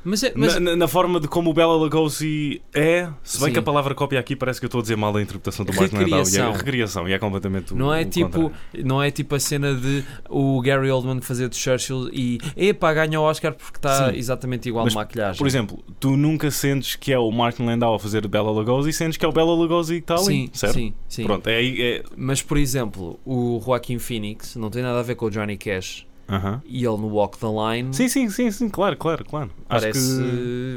Mas, 0.05 0.23
é, 0.23 0.31
mas 0.35 0.59
na, 0.59 0.75
na- 0.75 0.87
forma 0.87 1.19
de 1.19 1.27
como 1.27 1.49
o 1.49 1.53
Bela 1.53 1.75
Lugosi 1.75 2.61
é. 2.73 3.09
Se 3.23 3.39
bem 3.39 3.47
Sim. 3.47 3.53
que 3.53 3.59
a 3.59 3.61
palavra 3.63 3.95
cópia 3.95 4.19
aqui 4.19 4.35
parece 4.35 4.59
que 4.59 4.65
eu 4.65 4.67
estou 4.67 4.79
a 4.79 4.81
dizer 4.83 4.95
mal 4.95 5.15
a 5.15 5.21
interpretação 5.21 5.65
do 5.65 5.73
Martin 5.73 5.95
Landau. 5.95 6.09
E 6.09 6.13
é 6.13 6.23
Recriação. 6.23 6.51
recriação, 6.53 7.09
e 7.09 7.13
é 7.13 7.17
completamente 7.19 7.73
não 7.73 7.91
é 7.93 8.05
tipo 8.05 8.29
contrário. 8.43 8.85
não 8.85 9.01
é 9.01 9.09
tipo 9.09 9.33
a 9.33 9.39
cena 9.39 9.73
de 9.73 10.03
o 10.29 10.61
Gary 10.61 10.91
Oldman 10.91 11.19
fazer 11.21 11.49
de 11.49 11.55
Churchill 11.57 12.09
e 12.13 12.37
epá, 12.55 12.93
ganha 12.93 13.19
o 13.19 13.23
Oscar 13.23 13.53
porque 13.53 13.77
está 13.79 14.11
Sim. 14.11 14.17
exatamente 14.17 14.69
igual 14.69 14.85
Mas, 14.85 14.93
de 14.93 14.99
maquilhagem. 14.99 15.37
Por 15.39 15.47
exemplo, 15.47 15.83
tu 15.99 16.15
nunca 16.15 16.51
sentes 16.51 16.95
que 16.95 17.11
é 17.11 17.17
o 17.17 17.31
Martin 17.31 17.63
Landau 17.65 17.95
a 17.95 17.99
fazer 17.99 18.21
de 18.21 18.27
Bela 18.27 18.51
Lugosi, 18.51 18.93
sentes 18.93 19.17
que 19.17 19.25
é 19.25 19.27
o 19.27 19.31
Bela 19.31 19.53
Lugosi 19.53 19.95
que 19.95 19.99
está 20.01 20.15
ali, 20.15 20.25
sim, 20.25 20.49
certo? 20.53 20.73
sim, 20.75 20.93
sim. 21.09 21.23
Pronto, 21.23 21.47
é. 21.47 21.65
É... 21.65 22.03
Mas 22.15 22.43
por 22.43 22.57
exemplo, 22.59 23.19
o 23.25 23.59
Joaquin 23.65 23.97
Phoenix 23.97 24.55
não 24.55 24.69
tem 24.69 24.83
nada 24.83 24.99
a 24.99 25.03
ver 25.03 25.15
com 25.15 25.25
o 25.25 25.31
Johnny 25.31 25.57
Cash 25.57 26.05
Aham. 26.27 26.61
e 26.65 26.77
ele 26.83 26.97
no 26.97 27.07
Walk 27.07 27.37
the 27.37 27.45
Line 27.45 27.93
Sim, 27.93 28.07
sim, 28.07 28.29
sim, 28.29 28.49
sim, 28.49 28.67
claro, 28.69 28.97
claro, 28.97 29.23
claro. 29.23 29.51
Acho 29.69 29.81
parece. 29.81 30.17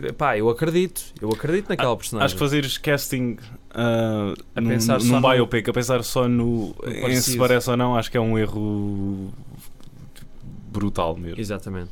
que, 0.02 0.06
Epá, 0.08 0.36
eu 0.36 0.48
acredito, 0.50 1.02
eu 1.20 1.30
acredito 1.30 1.70
naquela 1.70 1.96
personagem. 1.96 2.26
acho 2.26 2.34
que 2.34 2.38
fazeres 2.38 2.76
casting 2.76 3.38
ah, 3.70 4.34
A 4.54 4.60
num, 4.60 4.68
pensar 4.68 4.94
num 4.94 5.06
só 5.06 5.20
no- 5.20 5.28
biopic, 5.28 5.68
a 5.68 5.72
pensar 5.72 6.02
só 6.04 6.28
no, 6.28 6.74
em 6.86 7.16
se 7.16 7.36
parece 7.38 7.70
ou 7.70 7.76
não, 7.76 7.96
acho 7.96 8.10
que 8.10 8.16
é 8.16 8.20
um 8.20 8.38
erro 8.38 9.32
brutal 10.70 11.16
mesmo. 11.16 11.40
Exatamente. 11.40 11.90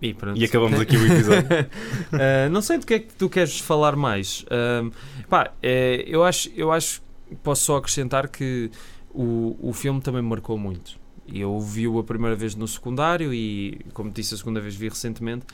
E, 0.00 0.12
pronto. 0.12 0.38
E 0.38 0.44
acabamos 0.44 0.78
aqui 0.80 0.96
o 0.96 1.06
episódio. 1.06 1.46
Uh, 1.46 2.48
não 2.52 2.60
sei 2.60 2.78
do 2.78 2.86
que 2.86 2.94
é 2.94 2.98
que 2.98 3.14
tu 3.14 3.28
queres 3.30 3.58
falar 3.60 3.96
mais. 3.96 4.44
Um, 4.50 4.90
pá, 5.28 5.52
é, 5.62 6.04
eu 6.06 6.22
acho, 6.22 6.50
eu 6.54 6.70
acho 6.70 7.02
posso 7.42 7.64
só 7.64 7.76
acrescentar 7.76 8.28
que 8.28 8.70
o, 9.10 9.56
o 9.60 9.72
filme 9.72 10.00
também 10.00 10.20
me 10.22 10.28
marcou 10.28 10.58
muito. 10.58 10.98
Eu 11.32 11.58
vi-o 11.60 11.98
a 11.98 12.04
primeira 12.04 12.36
vez 12.36 12.54
no 12.54 12.66
secundário 12.68 13.32
e, 13.34 13.80
como 13.92 14.10
disse, 14.10 14.34
a 14.34 14.36
segunda 14.36 14.60
vez 14.60 14.74
vi 14.76 14.88
recentemente. 14.88 15.44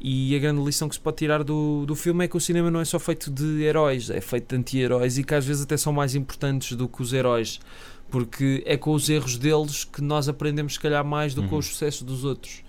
E 0.00 0.34
a 0.34 0.38
grande 0.38 0.62
lição 0.64 0.88
que 0.88 0.94
se 0.94 1.00
pode 1.00 1.18
tirar 1.18 1.44
do, 1.44 1.84
do 1.86 1.94
filme 1.94 2.24
é 2.24 2.28
que 2.28 2.36
o 2.36 2.40
cinema 2.40 2.70
não 2.70 2.80
é 2.80 2.84
só 2.84 2.98
feito 2.98 3.30
de 3.30 3.62
heróis, 3.62 4.10
é 4.10 4.20
feito 4.20 4.48
de 4.48 4.56
anti-heróis 4.60 5.18
e 5.18 5.24
que 5.24 5.34
às 5.34 5.44
vezes 5.46 5.62
até 5.62 5.76
são 5.76 5.92
mais 5.92 6.14
importantes 6.14 6.76
do 6.76 6.88
que 6.88 7.00
os 7.02 7.12
heróis. 7.12 7.60
Porque 8.10 8.62
é 8.66 8.76
com 8.76 8.92
os 8.92 9.08
erros 9.08 9.36
deles 9.38 9.84
que 9.84 10.00
nós 10.02 10.28
aprendemos, 10.28 10.72
se 10.74 10.80
calhar, 10.80 11.04
mais 11.04 11.32
do 11.34 11.42
que 11.42 11.48
com 11.48 11.54
Uhum. 11.54 11.60
os 11.60 11.66
sucessos 11.66 12.02
dos 12.02 12.24
outros. 12.24 12.62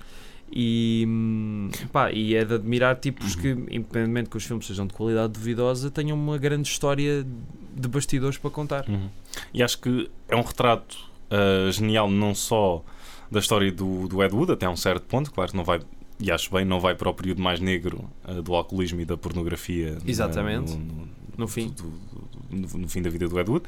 E, 0.53 1.05
hum, 1.07 1.69
pá, 1.91 2.11
e 2.11 2.35
é 2.35 2.43
de 2.43 2.55
admirar 2.55 2.97
tipos 2.97 3.35
Uhum. 3.35 3.41
que, 3.41 3.49
independentemente 3.75 4.29
que 4.29 4.37
os 4.37 4.43
filmes 4.43 4.67
sejam 4.67 4.85
de 4.85 4.93
qualidade 4.93 5.33
duvidosa, 5.33 5.89
tenham 5.89 6.17
uma 6.17 6.37
grande 6.37 6.67
história 6.67 7.25
de 7.75 7.87
bastidores 7.87 8.37
para 8.37 8.51
contar. 8.51 8.87
Uhum. 8.87 9.07
E 9.53 9.63
acho 9.63 9.79
que 9.79 10.11
é 10.27 10.35
um 10.35 10.41
retrato 10.41 11.09
ah, 11.31 11.71
genial, 11.71 12.09
não 12.09 12.35
só 12.35 12.83
da 13.31 13.39
história 13.39 13.71
do, 13.71 14.07
do 14.07 14.21
Ed 14.23 14.35
Wood, 14.35 14.51
até 14.51 14.65
a 14.65 14.69
um 14.69 14.75
certo 14.75 15.03
ponto, 15.07 15.31
claro 15.31 15.51
que 15.51 15.57
não 15.57 15.63
vai 15.63 15.79
e 16.19 16.29
acho 16.31 16.51
bem, 16.51 16.63
não 16.63 16.79
vai 16.79 16.93
para 16.93 17.09
o 17.09 17.13
período 17.15 17.41
mais 17.41 17.59
negro 17.59 18.07
uh, 18.27 18.43
do 18.43 18.53
alcoolismo 18.53 19.01
e 19.01 19.05
da 19.05 19.17
pornografia 19.17 19.97
Exatamente. 20.05 20.73
no, 20.73 20.77
no, 20.77 21.07
No 21.35 21.47
fim. 21.47 21.69
do- 21.69 21.83
do- 22.55 22.77
no- 22.77 22.87
fim 22.87 23.01
da 23.01 23.09
vida 23.09 23.27
do 23.27 23.39
Ed 23.39 23.49
Wood. 23.49 23.65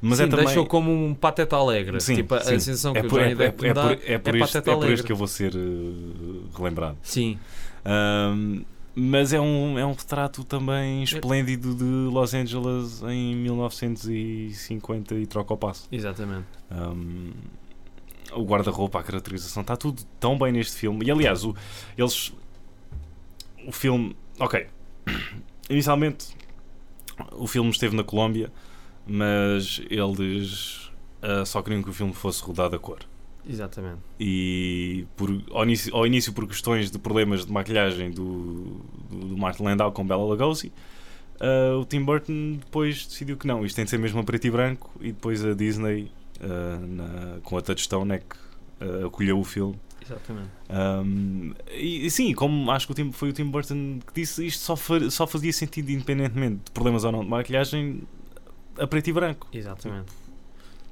Mas 0.00 0.18
Sim, 0.18 0.24
é 0.24 0.26
também. 0.28 0.44
deixou 0.46 0.64
como 0.64 0.92
um 0.92 1.12
pateta 1.12 1.56
alegre. 1.56 2.00
Sim, 2.00 2.14
tipo, 2.14 2.34
a 2.36 2.40
sim. 2.40 2.50
sensação 2.60 2.92
que 2.92 3.00
é 3.00 3.02
o 3.02 3.08
por, 3.08 3.20
é, 3.20 3.22
Johnny 3.24 3.32
é, 3.32 3.34
Depp 3.34 3.66
é 3.66 3.74
por, 3.74 3.80
é 3.90 4.18
por 4.18 4.36
é 4.36 4.38
este, 4.38 4.58
é 4.58 4.60
por 4.62 4.90
este 4.92 5.06
que 5.06 5.10
eu 5.12 5.16
vou 5.16 5.26
ser 5.26 5.56
uh, 5.56 6.44
relembrado. 6.56 6.96
Sim, 7.02 7.36
Ahm, 7.84 8.62
mas 8.98 9.32
é 9.32 9.40
um, 9.40 9.78
é 9.78 9.86
um 9.86 9.92
retrato 9.92 10.44
também 10.44 11.02
esplêndido 11.02 11.74
de 11.74 11.84
Los 11.84 12.34
Angeles 12.34 13.02
em 13.02 13.36
1950 13.36 15.14
e 15.14 15.26
troca 15.26 15.54
o 15.54 15.56
passo. 15.56 15.88
exatamente. 15.90 16.46
Um, 16.70 17.32
o 18.32 18.44
guarda-roupa, 18.44 19.00
a 19.00 19.02
caracterização, 19.02 19.62
está 19.62 19.76
tudo 19.76 20.02
tão 20.20 20.38
bem 20.38 20.52
neste 20.52 20.76
filme. 20.76 21.06
E 21.06 21.10
aliás, 21.10 21.44
o, 21.44 21.54
eles. 21.96 22.32
O 23.66 23.72
filme. 23.72 24.14
Ok. 24.38 24.66
Inicialmente, 25.70 26.28
o 27.32 27.46
filme 27.46 27.70
esteve 27.70 27.96
na 27.96 28.04
Colômbia, 28.04 28.52
mas 29.06 29.80
eles 29.88 30.88
ah, 31.22 31.44
só 31.44 31.62
queriam 31.62 31.82
que 31.82 31.90
o 31.90 31.92
filme 31.92 32.12
fosse 32.12 32.42
rodado 32.42 32.76
a 32.76 32.78
cor. 32.78 33.00
Exatamente. 33.48 33.98
E 34.20 35.06
por, 35.16 35.30
ao, 35.52 35.64
início, 35.64 35.94
ao 35.96 36.06
início, 36.06 36.32
por 36.32 36.46
questões 36.46 36.90
de 36.90 36.98
problemas 36.98 37.46
de 37.46 37.52
maquilhagem 37.52 38.10
do, 38.10 38.80
do, 39.10 39.18
do 39.28 39.36
Martin 39.38 39.62
Landau 39.62 39.90
com 39.92 40.06
Bela 40.06 40.22
Lugosi, 40.24 40.70
ah, 41.40 41.76
o 41.80 41.84
Tim 41.84 42.02
Burton 42.02 42.58
depois 42.60 43.06
decidiu 43.06 43.36
que 43.36 43.46
não, 43.46 43.64
isto 43.64 43.76
tem 43.76 43.84
de 43.84 43.90
ser 43.90 43.98
mesmo 43.98 44.20
a 44.20 44.24
preto 44.24 44.46
e 44.46 44.50
branco, 44.50 44.90
e 45.00 45.12
depois 45.12 45.44
a 45.44 45.54
Disney, 45.54 46.10
ah, 46.42 46.78
na- 46.80 47.40
com 47.42 47.56
a 47.56 47.62
Touchstone, 47.62 48.12
é 48.14 48.18
que 48.18 48.36
ah, 48.80 49.06
acolheu 49.06 49.38
o 49.40 49.44
filme. 49.44 49.76
Exatamente. 50.04 50.48
Um, 50.70 51.52
e, 51.72 52.06
e 52.06 52.10
sim, 52.10 52.32
como 52.32 52.70
acho 52.70 52.86
que 52.86 52.92
o 52.92 52.94
Tim, 52.94 53.12
foi 53.12 53.28
o 53.28 53.32
Tim 53.32 53.44
Burton 53.44 53.98
que 54.06 54.14
disse, 54.20 54.46
isto 54.46 54.60
só, 54.62 54.74
fa- 54.74 55.10
só 55.10 55.26
fazia 55.26 55.52
sentido, 55.52 55.90
independentemente 55.90 56.60
de 56.64 56.70
problemas 56.70 57.04
ou 57.04 57.12
não 57.12 57.22
de 57.22 57.28
maquilhagem, 57.28 58.02
a 58.78 58.86
preto 58.86 59.08
e 59.08 59.12
branco. 59.12 59.46
Exatamente. 59.52 60.10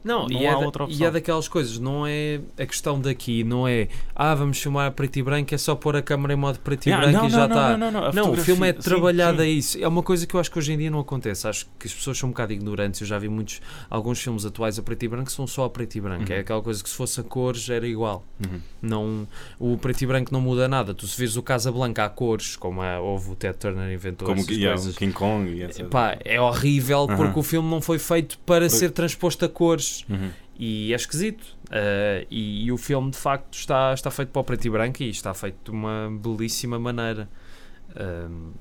Não, 0.07 0.27
Não 0.27 0.40
e, 0.40 0.47
há 0.47 0.51
é 0.51 0.53
da- 0.53 0.59
outra 0.59 0.83
e 0.85 0.87
opção. 0.87 1.07
é 1.07 1.11
daquelas 1.11 1.49
coisas, 1.49 1.79
não 1.79 2.07
é 2.07 2.40
a 2.59 2.64
questão 2.64 3.01
daqui, 3.01 3.42
não 3.45 3.66
é 3.66 3.88
ah, 4.14 4.35
vamos 4.35 4.59
filmar 4.59 4.87
a 4.87 4.90
preto 4.90 5.16
e 5.19 5.23
branco, 5.23 5.55
é 5.55 5.59
só 5.59 5.75
pôr 5.75 5.97
a 5.97 6.03
câmera 6.03 6.33
em 6.33 6.37
modo 6.37 6.59
preto 6.61 6.87
e 6.87 6.92
Ah, 6.92 6.99
branco 6.99 7.12
não, 7.19 7.27
e 7.27 7.31
já 7.31 7.38
não, 7.38 7.47
está. 7.57 7.77
não, 7.77 7.90
não, 7.90 8.01
não, 8.01 8.09
a 8.09 8.12
Não, 8.12 8.31
o 8.33 8.37
filme 8.37 8.69
é 8.69 8.73
sim, 8.73 8.79
trabalhado 8.81 9.38
sim. 9.38 9.42
a 9.42 9.47
isso. 9.47 9.79
É 9.83 9.88
uma 9.88 10.03
coisa 10.03 10.27
que 10.27 10.35
eu 10.35 10.40
acho 10.40 10.51
que 10.51 10.59
hoje 10.59 10.73
em 10.73 10.79
dia 10.79 10.90
não 10.90 11.01
acontece. 11.01 11.49
Acho 11.49 11.66
que 11.79 11.87
as 11.88 11.92
pessoas 11.95 12.16
são 12.16 12.29
um 12.29 12.33
bocado 12.33 12.53
ignorantes. 12.53 13.01
Eu 13.01 13.07
já 13.07 13.19
vi 13.19 13.29
muitos, 13.29 13.61
alguns 13.90 14.21
filmes 14.21 14.47
atuais 14.47 14.79
a 14.79 14.83
preto 14.83 15.03
e 15.03 15.09
branco 15.09 15.27
que 15.27 15.33
são 15.33 15.47
só 15.47 15.64
a 15.64 15.71
preto 15.71 15.97
e 15.97 16.01
branco. 16.01 16.25
Uhum. 16.31 16.37
É 16.37 16.38
aquela 16.38 16.62
coisa 16.62 16.83
que 16.83 16.88
se 16.88 16.95
fosse 16.95 17.21
a 17.21 17.25
cores 17.25 17.69
era 17.69 17.87
igual. 17.87 18.25
Uhum. 18.49 18.61
Não, 18.81 19.29
o 19.59 19.77
preto 19.77 20.03
e 20.03 20.07
branco 20.07 20.33
não 20.33 20.40
muda 20.40 20.69
nada. 20.69 20.95
Tu 20.95 21.07
se 21.07 21.19
vês 21.19 21.37
o 21.37 21.42
Casablanca 21.42 22.05
a 22.05 22.09
cores, 22.09 22.55
como 22.57 22.83
é, 22.83 22.99
houve 22.99 23.33
o 23.33 23.35
Ted 23.35 23.57
Turner 23.59 23.92
inventou 23.92 24.27
Como 24.29 24.40
essas 24.40 24.57
que- 24.57 24.64
coisas. 24.66 24.95
o 24.95 24.99
King 24.99 25.12
Kong 25.12 25.51
e 25.51 25.62
etc. 25.64 25.87
Pá, 25.88 26.16
é 26.25 26.40
horrível 26.40 27.07
Aham. 27.09 27.16
porque 27.16 27.38
o 27.38 27.42
filme 27.42 27.69
não 27.69 27.81
foi 27.81 27.99
feito 27.99 28.38
para 28.40 28.69
ser 28.69 28.90
transposto 28.90 29.45
a 29.45 29.49
cores 29.49 29.96
Uhum. 30.09 30.31
e 30.59 30.93
é 30.93 30.97
esquisito. 30.97 31.43
Uh, 31.67 32.27
e, 32.31 32.67
e 32.67 32.73
o 32.73 32.77
filme 32.77 33.11
de 33.11 33.17
facto 33.17 33.55
está, 33.55 33.93
está 33.95 34.11
feito 34.11 34.31
para 34.31 34.41
o 34.41 34.45
preto 34.45 34.67
e 34.67 34.71
branco 34.71 35.03
e 35.03 35.11
está 35.11 35.33
feito 35.33 35.57
de 35.65 35.71
uma 35.71 36.11
belíssima 36.23 36.79
maneira. 36.79 37.29
Um, 37.99 38.53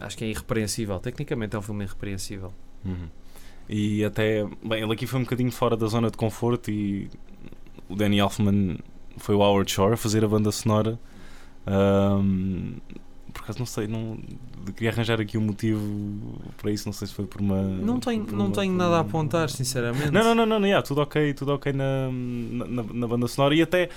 acho 0.00 0.16
que 0.16 0.24
é 0.24 0.28
irrepreensível. 0.28 0.98
Tecnicamente 0.98 1.56
é 1.56 1.58
um 1.58 1.62
filme 1.62 1.84
irrepreensível. 1.84 2.52
Uhum. 2.84 3.08
E 3.68 4.04
até, 4.04 4.44
bem, 4.64 4.82
ele 4.82 4.92
aqui 4.92 5.06
foi 5.06 5.20
um 5.20 5.24
bocadinho 5.24 5.50
fora 5.50 5.76
da 5.76 5.86
zona 5.86 6.10
de 6.10 6.16
conforto 6.16 6.70
e 6.70 7.10
o 7.88 7.96
Danny 7.96 8.18
Elfman 8.18 8.78
foi 9.16 9.34
o 9.34 9.38
Howard 9.38 9.70
Shore 9.70 9.94
a 9.94 9.96
fazer 9.96 10.24
a 10.24 10.28
banda 10.28 10.52
sonora. 10.52 10.98
Ahm, 11.66 12.76
por 13.32 13.42
acaso 13.42 13.58
não 13.58 13.66
sei, 13.66 13.86
não 13.86 14.18
queria 14.72 14.90
arranjar 14.90 15.20
aqui 15.20 15.36
um 15.38 15.42
motivo 15.42 15.80
para 16.56 16.70
isso, 16.70 16.86
não 16.86 16.92
sei 16.92 17.06
se 17.08 17.14
foi 17.14 17.26
por 17.26 17.40
uma. 17.40 17.62
Não 17.62 17.98
tenho, 18.00 18.24
por 18.24 18.34
não 18.36 18.46
uma- 18.46 18.54
tenho 18.54 18.72
nada 18.74 18.90
a 18.96 19.00
uma- 19.00 19.00
apontar, 19.00 19.48
sinceramente. 19.50 20.10
Não, 20.10 20.22
não, 20.22 20.34
não, 20.34 20.46
não, 20.46 20.58
não 20.60 20.66
yeah, 20.66 20.86
tudo 20.86 21.00
ok, 21.00 21.32
tudo 21.34 21.52
ok 21.52 21.72
na, 21.72 22.08
na, 22.10 22.82
na 22.82 23.06
banda 23.06 23.28
sonora 23.28 23.54
e 23.54 23.62
até 23.62 23.88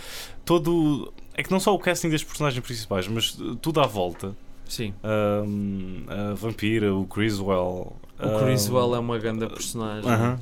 todo. 0.45 1.13
É 1.36 1.43
que 1.43 1.51
não 1.51 1.60
só 1.60 1.73
o 1.73 1.79
casting 1.79 2.10
das 2.10 2.23
personagens 2.23 2.63
principais, 2.63 3.08
mas 3.08 3.38
tudo 3.62 3.79
à 3.79 3.86
volta. 3.88 4.36
Sim. 4.67 4.93
Ahm, 5.03 6.03
a 6.08 6.34
Vampira, 6.36 6.93
o 6.93 7.05
Criswell. 7.05 7.93
O 8.19 8.39
Criswell 8.43 8.95
é 8.95 8.99
uma 8.99 9.17
grande 9.17 9.47
personagem. 9.47 10.10
Aham. 10.12 10.39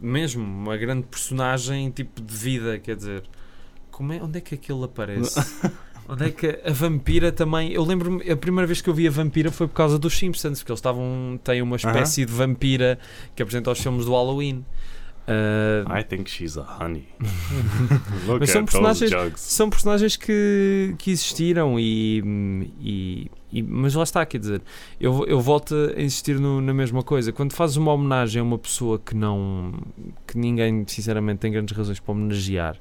Mesmo, 0.00 0.44
uma 0.44 0.76
grande 0.76 1.06
personagem 1.06 1.90
tipo 1.90 2.20
de 2.20 2.34
vida, 2.36 2.78
quer 2.78 2.96
dizer. 2.96 3.22
Como 3.90 4.12
é, 4.12 4.22
onde 4.22 4.36
é 4.38 4.40
que 4.42 4.54
aquilo 4.54 4.84
aparece? 4.84 5.40
onde 6.08 6.24
é 6.26 6.30
que 6.30 6.46
a 6.64 6.72
vampira 6.72 7.30
também. 7.32 7.72
Eu 7.72 7.84
lembro-me, 7.84 8.30
a 8.30 8.36
primeira 8.36 8.66
vez 8.66 8.80
que 8.80 8.88
eu 8.90 8.94
vi 8.94 9.06
a 9.06 9.10
vampira 9.10 9.50
foi 9.50 9.66
por 9.68 9.74
causa 9.74 9.98
dos 9.98 10.16
Simpsons, 10.16 10.58
porque 10.60 10.72
eles 10.72 10.78
estavam. 10.78 11.38
têm 11.42 11.62
uma 11.62 11.76
espécie 11.76 12.24
de 12.24 12.32
vampira 12.32 12.98
que 13.34 13.42
apresenta 13.42 13.70
os 13.70 13.80
filmes 13.80 14.04
do 14.06 14.12
Halloween. 14.12 14.64
Ah, 15.28 15.98
I 15.98 16.04
think 16.04 16.30
she's 16.30 16.56
a 16.56 16.62
honey. 16.62 17.08
Look 18.28 18.38
Mas 18.40 18.50
são 18.50 18.62
at 18.62 18.66
those 18.70 18.78
personagens- 19.00 19.10
jugs. 19.10 19.40
são 19.40 19.68
personagens 19.68 20.16
que, 20.16 20.94
que 20.98 21.10
existiram 21.10 21.80
e, 21.80 22.22
e- 22.80 23.30
e- 23.52 23.62
mas 23.64 23.92
lá 23.94 24.04
está, 24.04 24.24
quer 24.24 24.38
dizer, 24.38 24.62
eu, 25.00 25.24
eu 25.26 25.40
volto 25.40 25.74
a 25.96 26.00
insistir 26.00 26.38
no- 26.38 26.60
na 26.60 26.72
mesma 26.72 27.02
coisa. 27.02 27.32
Quando 27.32 27.54
fazes 27.54 27.76
uma 27.76 27.92
homenagem 27.92 28.38
a 28.40 28.44
uma 28.44 28.56
pessoa 28.56 29.00
que 29.00 29.16
não 29.16 29.72
que 30.28 30.38
ninguém 30.38 30.84
sinceramente 30.86 31.40
tem 31.40 31.50
grandes 31.50 31.76
razões 31.76 31.98
para 31.98 32.12
homenagear, 32.12 32.76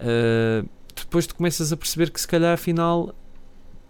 ah, 0.00 0.64
depois 1.04 1.26
tu 1.26 1.34
começas 1.34 1.72
a 1.72 1.76
perceber 1.76 2.10
que 2.10 2.20
se 2.20 2.26
calhar 2.28 2.52
afinal 2.54 3.14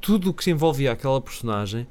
tudo 0.00 0.30
o 0.30 0.34
que 0.34 0.44
se 0.44 0.50
envolvia 0.50 0.92
aquela 0.92 1.20
personagem 1.20 1.86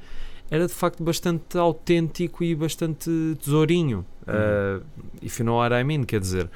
era 0.50 0.66
de 0.66 0.74
facto 0.74 1.04
bastante 1.04 1.58
autêntico 1.58 2.42
e 2.44 2.56
bastante 2.56 3.10
tesourinho. 3.44 4.06
Uh, 4.24 4.84
if 5.22 5.40
you 5.40 5.46
know 5.46 5.58
what 5.58 5.76
I 5.76 5.84
mean, 5.84 6.04
quer 6.06 6.22
dizer, 6.22 6.50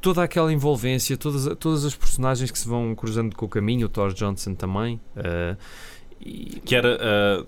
toda 0.00 0.22
aquela 0.22 0.52
envolvência, 0.52 1.16
todas, 1.16 1.48
todas 1.58 1.84
as 1.84 1.96
personagens 1.96 2.48
que 2.50 2.58
se 2.58 2.68
vão 2.68 2.94
cruzando 2.94 3.34
com 3.34 3.46
o 3.46 3.48
caminho, 3.48 3.86
o 3.86 3.88
Thor 3.88 4.12
Johnson 4.12 4.54
também. 4.54 5.00
uh, 5.16 5.56
e- 6.20 6.60
Que 6.64 6.76
era. 6.76 6.96
ah, 7.02 7.44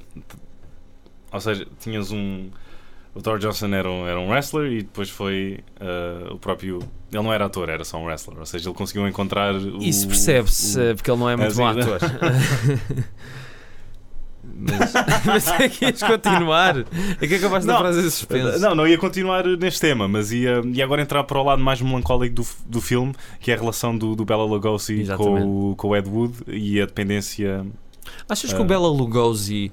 ou 1.33 1.41
seja, 1.41 1.67
tinhas 1.79 2.11
um. 2.11 2.51
O 3.19 3.23
Thor 3.23 3.39
Johnson 3.39 3.67
era 3.75 3.91
um, 3.91 4.07
era 4.07 4.21
um 4.21 4.29
wrestler 4.31 4.71
e 4.73 4.77
depois 4.83 5.11
foi 5.11 5.59
ah, 5.81 6.33
o 6.33 6.39
próprio. 6.39 6.79
Ele 7.13 7.23
não 7.23 7.33
era 7.33 7.47
ator, 7.47 7.69
era 7.69 7.85
só 7.85 7.99
um 7.99 8.05
wrestler. 8.05 8.39
Ou 8.39 8.47
seja, 8.47 8.69
ele 8.69 8.77
conseguiu 8.77 9.09
encontrar. 9.09 9.55
O, 9.55 9.79
isso 9.83 10.07
percebe-se, 10.07 10.79
uh, 10.79 10.95
porque 10.95 11.11
ele 11.11 11.19
não 11.19 11.29
é 11.29 11.37
muito 11.37 11.55
bom 11.57 11.73
sim. 11.73 11.81
ator. 11.81 11.99
mas, 14.55 14.93
mas 15.25 15.49
é 15.61 15.69
que 15.69 15.85
ias 15.85 16.03
continuar. 16.03 16.79
É 17.21 17.27
que 17.27 17.35
acabaste 17.35 17.67
Não, 17.67 17.75
da 17.75 17.81
frase 17.81 18.03
de 18.03 18.11
suspense. 18.11 18.59
Não, 18.61 18.75
não 18.75 18.87
ia 18.87 18.99
continuar 18.99 19.45
neste 19.45 19.81
tema, 19.81 20.07
mas 20.09 20.33
ia, 20.33 20.63
ia 20.73 20.85
agora 20.85 21.03
entrar 21.03 21.25
para 21.25 21.39
o 21.39 21.43
lado 21.43 21.63
mais 21.63 21.81
melancólico 21.81 22.35
do, 22.37 22.47
do 22.67 22.81
filme, 22.81 23.15
que 23.41 23.51
é 23.51 23.55
a 23.55 23.59
relação 23.59 23.97
do, 23.97 24.15
do 24.15 24.25
Bela 24.25 24.45
Lugosi 24.45 25.01
Exatamente. 25.01 25.43
com, 25.43 25.71
o- 25.73 25.77
com 25.77 25.89
o 25.89 25.97
Ed 25.97 26.09
Wood 26.09 26.35
e 26.49 26.81
a 26.81 26.87
dependência. 26.87 27.67
Achas 28.29 28.53
que 28.53 28.59
o 28.61 28.63
Ah. 28.63 28.67
Bela 28.67 28.89
Lugosi. 28.89 29.71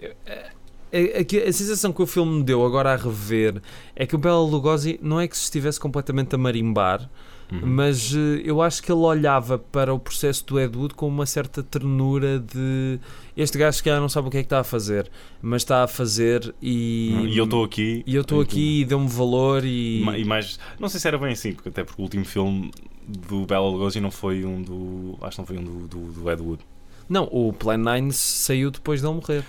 é- 0.00 0.50
é- 0.96 1.20
é 1.20 1.24
que 1.24 1.38
a 1.38 1.52
sensação 1.52 1.92
que 1.92 2.02
o 2.02 2.06
filme 2.06 2.38
me 2.38 2.42
deu 2.44 2.64
agora 2.64 2.92
a 2.92 2.96
rever 2.96 3.60
é 3.94 4.06
que 4.06 4.14
o 4.14 4.18
Bela 4.18 4.40
Lugosi 4.40 4.98
não 5.02 5.20
é 5.20 5.28
que 5.28 5.36
se 5.36 5.44
estivesse 5.44 5.78
completamente 5.80 6.34
a 6.34 6.38
marimbar, 6.38 7.08
Uhum. 7.52 7.60
mas 7.64 8.12
eh, 8.12 8.42
eu 8.44 8.60
acho 8.60 8.82
que 8.82 8.90
ele 8.90 9.02
olhava 9.02 9.56
para 9.56 9.94
o 9.94 10.00
processo 10.00 10.44
do 10.46 10.58
Ed 10.58 10.76
Wood 10.76 10.94
com 10.94 11.06
uma 11.06 11.24
certa 11.26 11.62
ternura 11.62 12.40
de 12.40 12.98
este 13.36 13.56
gajo 13.56 13.80
que 13.84 13.90
não 13.90 14.08
sabe 14.08 14.26
o 14.26 14.30
que 14.32 14.38
é 14.38 14.40
que 14.40 14.46
está 14.46 14.58
a 14.58 14.64
fazer, 14.64 15.08
mas 15.40 15.62
está 15.62 15.84
a 15.84 15.86
fazer 15.86 16.52
e, 16.60 17.28
E 17.32 17.38
eu 17.38 17.44
estou 17.44 17.62
aqui. 17.62 18.02
e 18.04 18.16
eu 18.16 18.22
estou 18.22 18.40
aqui 18.40 18.80
e 18.80 18.84
deu-me 18.84 19.06
valor 19.08 19.64
e, 19.64 20.02
E 20.18 20.24
mais, 20.24 20.58
não 20.80 20.88
sei 20.88 20.98
se 20.98 21.06
era 21.06 21.16
bem 21.18 21.30
assim, 21.32 21.52
porque 21.52 21.68
até 21.68 21.84
porque 21.84 22.02
o 22.02 22.04
último 22.04 22.24
filme 22.24 22.72
do 23.06 23.46
Bela 23.46 23.68
Lugosi 23.70 24.00
não 24.00 24.10
foi 24.10 24.44
um 24.44 24.60
do. 24.60 25.16
Acho 25.22 25.36
que 25.36 25.38
não 25.42 25.46
foi 25.46 25.58
um 25.58 25.62
do, 25.62 25.86
do, 25.86 25.98
do 26.20 26.28
Ed 26.32 26.42
Wood. 26.42 26.62
não, 27.08 27.28
o 27.30 27.52
Plan 27.52 27.76
9 27.76 28.10
saiu 28.10 28.72
depois 28.72 29.00
de 29.02 29.06
ele 29.06 29.14
morrer. 29.14 29.44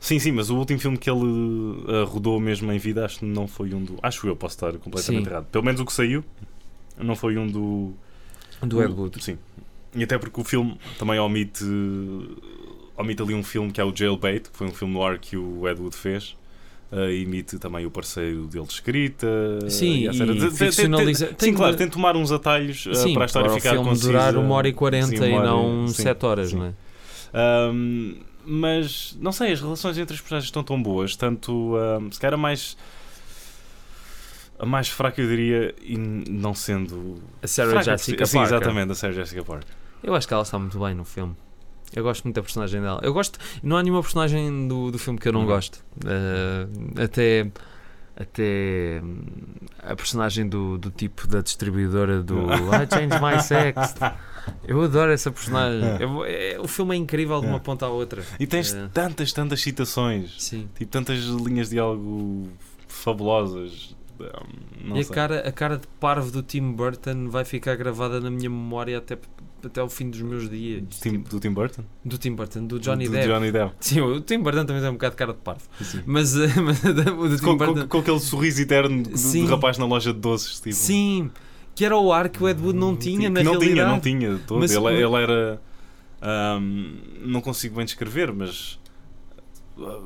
Sim, 0.00 0.18
sim, 0.18 0.32
mas 0.32 0.48
o 0.48 0.56
último 0.56 0.78
filme 0.80 0.96
que 0.96 1.10
ele 1.10 1.20
ah, 1.86 2.04
rodou 2.04 2.40
mesmo 2.40 2.72
em 2.72 2.78
vida, 2.78 3.04
acho 3.04 3.18
que 3.18 3.24
não 3.26 3.46
foi 3.46 3.74
um 3.74 3.84
do. 3.84 3.98
Acho 4.02 4.26
eu, 4.26 4.34
posso 4.34 4.54
estar 4.56 4.72
completamente 4.78 5.24
Sim. 5.24 5.30
errado. 5.30 5.46
Pelo 5.52 5.62
menos 5.64 5.80
o 5.80 5.84
que 5.84 5.92
saiu, 5.92 6.24
não 6.98 7.14
foi 7.14 7.36
um 7.36 7.46
do. 7.46 7.92
Do 8.62 8.82
Ed 8.82 8.92
Wood. 8.92 9.22
Sim. 9.22 9.36
E 9.94 10.02
até 10.02 10.16
porque 10.18 10.40
o 10.40 10.44
filme 10.44 10.78
também 10.98 11.18
omite. 11.18 11.64
Omite 12.96 13.22
ali 13.22 13.34
um 13.34 13.42
filme 13.42 13.70
que 13.72 13.80
é 13.80 13.84
o 13.84 13.94
Jailbait, 13.94 14.48
que 14.50 14.56
foi 14.56 14.66
um 14.66 14.72
filme 14.72 14.94
no 14.94 15.02
ar 15.02 15.18
que 15.18 15.36
o 15.36 15.66
Ed 15.68 15.80
Wood 15.80 15.96
fez. 15.96 16.36
ah, 16.92 17.10
imite 17.10 17.58
também 17.58 17.84
o 17.86 17.90
parceiro 17.90 18.46
dele 18.46 18.66
de 18.66 18.72
escrita. 18.72 19.26
Sim, 19.68 20.08
e 20.08 20.10
te- 20.10 20.50
ficcionaliza- 20.50 21.26
te- 21.28 21.34
tem 21.34 21.50
Sim, 21.50 21.54
claro, 21.56 21.76
tem 21.76 21.86
de 21.86 21.92
tomar 21.92 22.16
uns 22.16 22.32
atalhos 22.32 22.86
ah, 22.90 22.94
Sim, 22.94 23.14
para 23.14 23.24
a 23.24 23.26
história 23.26 23.50
o 23.50 23.54
ficar 23.54 23.70
filme 23.72 23.88
concisa. 23.88 24.08
durar 24.08 24.36
uma 24.36 24.54
hora 24.54 24.68
e 24.68 24.72
quarenta 24.72 25.14
e 25.26 25.30
não 25.38 25.86
sim, 25.88 26.02
sete 26.02 26.24
horas, 26.26 26.52
não 26.52 26.64
é? 26.66 26.72
Ahm, 27.32 28.16
mas 28.44 29.16
não 29.20 29.32
sei, 29.32 29.52
as 29.52 29.60
relações 29.60 29.96
entre 29.98 30.14
as 30.14 30.20
personagens 30.20 30.46
estão 30.48 30.62
tão 30.64 30.82
boas, 30.82 31.14
tanto 31.16 31.76
ahm, 31.76 32.10
se 32.10 32.18
calhar 32.20 32.34
a 32.34 32.36
mais 32.42 32.76
a 34.58 34.66
mais 34.66 34.88
fraca 34.88 35.20
eu 35.22 35.26
diria, 35.28 35.74
e 35.82 35.96
não 35.96 36.54
sendo 36.54 37.22
A 37.42 37.46
Sarah 37.46 37.70
fraca, 37.70 37.84
Jessica 37.92 38.26
sim, 38.26 38.38
Parker. 38.38 38.56
exatamente, 38.56 38.92
a 38.92 38.94
Sarah 38.94 39.14
Jessica 39.14 39.42
Parker. 39.42 39.68
Eu 40.02 40.14
acho 40.14 40.28
que 40.28 40.34
ela 40.34 40.42
está 40.42 40.58
muito 40.58 40.78
bem 40.78 40.94
no 40.94 41.04
filme. 41.04 41.34
Eu 41.94 42.02
gosto 42.04 42.24
muito 42.24 42.36
da 42.36 42.42
personagem 42.42 42.80
dela. 42.80 43.00
Eu 43.02 43.12
gosto. 43.12 43.38
Não 43.62 43.76
há 43.76 43.82
nenhuma 43.82 44.00
personagem 44.02 44.68
do, 44.68 44.90
do 44.92 44.98
filme 44.98 45.18
que 45.18 45.26
eu 45.28 45.32
não 45.32 45.40
Uhum. 45.40 45.46
gosto. 45.46 45.82
Uh, 46.04 47.02
até. 47.02 47.50
Até 48.16 49.00
hum, 49.02 49.22
a 49.82 49.96
personagem 49.96 50.46
do, 50.46 50.76
do 50.76 50.90
tipo 50.90 51.26
da 51.26 51.40
distribuidora 51.40 52.22
do 52.22 52.36
I 52.50 52.86
Change 52.92 53.18
My 53.20 53.42
Sex. 53.42 53.94
Eu 54.66 54.82
adoro 54.82 55.12
essa 55.12 55.30
personagem. 55.30 55.80
Eu- 56.00 56.24
é- 56.24 56.58
o 56.60 56.66
filme 56.68 56.94
é 56.94 56.98
incrível 56.98 57.40
de 57.40 57.46
uma 57.46 57.56
É. 57.56 57.60
ponta 57.60 57.86
à 57.86 57.88
outra. 57.88 58.22
E 58.38 58.46
tens 58.46 58.72
É. 58.74 58.88
tantas, 58.92 59.32
tantas 59.32 59.60
citações, 59.60 60.34
Sim. 60.38 60.68
tipo, 60.78 60.90
tantas 60.90 61.18
linhas 61.24 61.68
de 61.68 61.74
diálogo 61.76 62.48
fabulosas. 62.88 63.94
Um, 64.20 64.88
não 64.88 64.96
e 64.98 65.00
a 65.00 65.04
sei. 65.04 65.14
cara, 65.14 65.48
a 65.48 65.52
cara 65.52 65.76
de 65.78 65.86
parvo 65.98 66.30
do 66.30 66.42
Tim 66.42 66.72
Burton 66.72 67.28
vai 67.30 67.42
ficar 67.42 67.74
gravada 67.74 68.20
na 68.20 68.30
minha 68.30 68.50
memória 68.50 68.98
até, 68.98 69.16
até 69.64 69.82
o 69.82 69.88
fim 69.88 70.10
dos 70.10 70.20
meus 70.20 70.46
dias. 70.50 70.82
do 70.82 70.88
Tim, 70.88 71.10
Tipo, 71.12 71.28
do 71.30 71.40
Tim 71.40 71.50
Burton? 71.52 71.82
do 72.04 72.18
Tim 72.18 72.34
Burton, 72.34 72.66
do 72.66 72.78
Johnny 72.78 73.06
do 73.06 73.12
Depp. 73.12 73.26
Johnny 73.26 73.50
Depp. 73.50 73.72
Sim, 73.80 74.00
o 74.02 74.20
Tim 74.20 74.40
Burton 74.40 74.66
também 74.66 74.82
tem 74.82 74.90
um 74.90 74.94
bocado 74.94 75.12
de 75.12 75.16
cara 75.16 75.32
de 75.32 75.38
parvo. 75.38 75.62
Sim. 75.80 76.02
Mas, 76.04 76.36
eh, 76.36 76.48
mas 76.60 76.84
o 76.84 76.92
do 77.28 77.36
Tim 77.38 77.42
Com, 77.44 77.56
Burton. 77.56 77.74
com, 77.82 77.88
com 77.88 77.98
aquele 78.00 78.20
sorriso 78.20 78.60
eterno 78.60 79.02
do 79.04 79.46
rapaz 79.46 79.78
na 79.78 79.86
loja 79.86 80.12
de 80.12 80.20
doces. 80.20 80.60
Tipo. 80.60 80.74
Sim, 80.76 81.30
que 81.74 81.84
era 81.84 81.96
o 81.96 82.12
ar 82.12 82.28
que 82.28 82.42
o 82.42 82.48
Ed 82.48 82.60
Wood 82.60 82.78
não 82.78 82.96
tinha, 82.96 83.28
Sim, 83.28 83.28
na 83.30 83.40
que 83.40 83.44
não 83.44 83.52
realidade. 83.52 83.74
tinha, 83.74 83.86
não 83.88 84.00
tinha. 84.00 84.34
de 84.36 84.40
todo. 84.44 84.60
Mas- 84.60 84.72
ele, 84.72 84.86
ele 85.02 85.14
era. 85.16 85.60
ahm, 86.20 86.94
não 87.24 87.40
consigo 87.40 87.76
bem 87.76 87.84
descrever, 87.84 88.32
mas. 88.32 88.78
ah, 89.78 90.00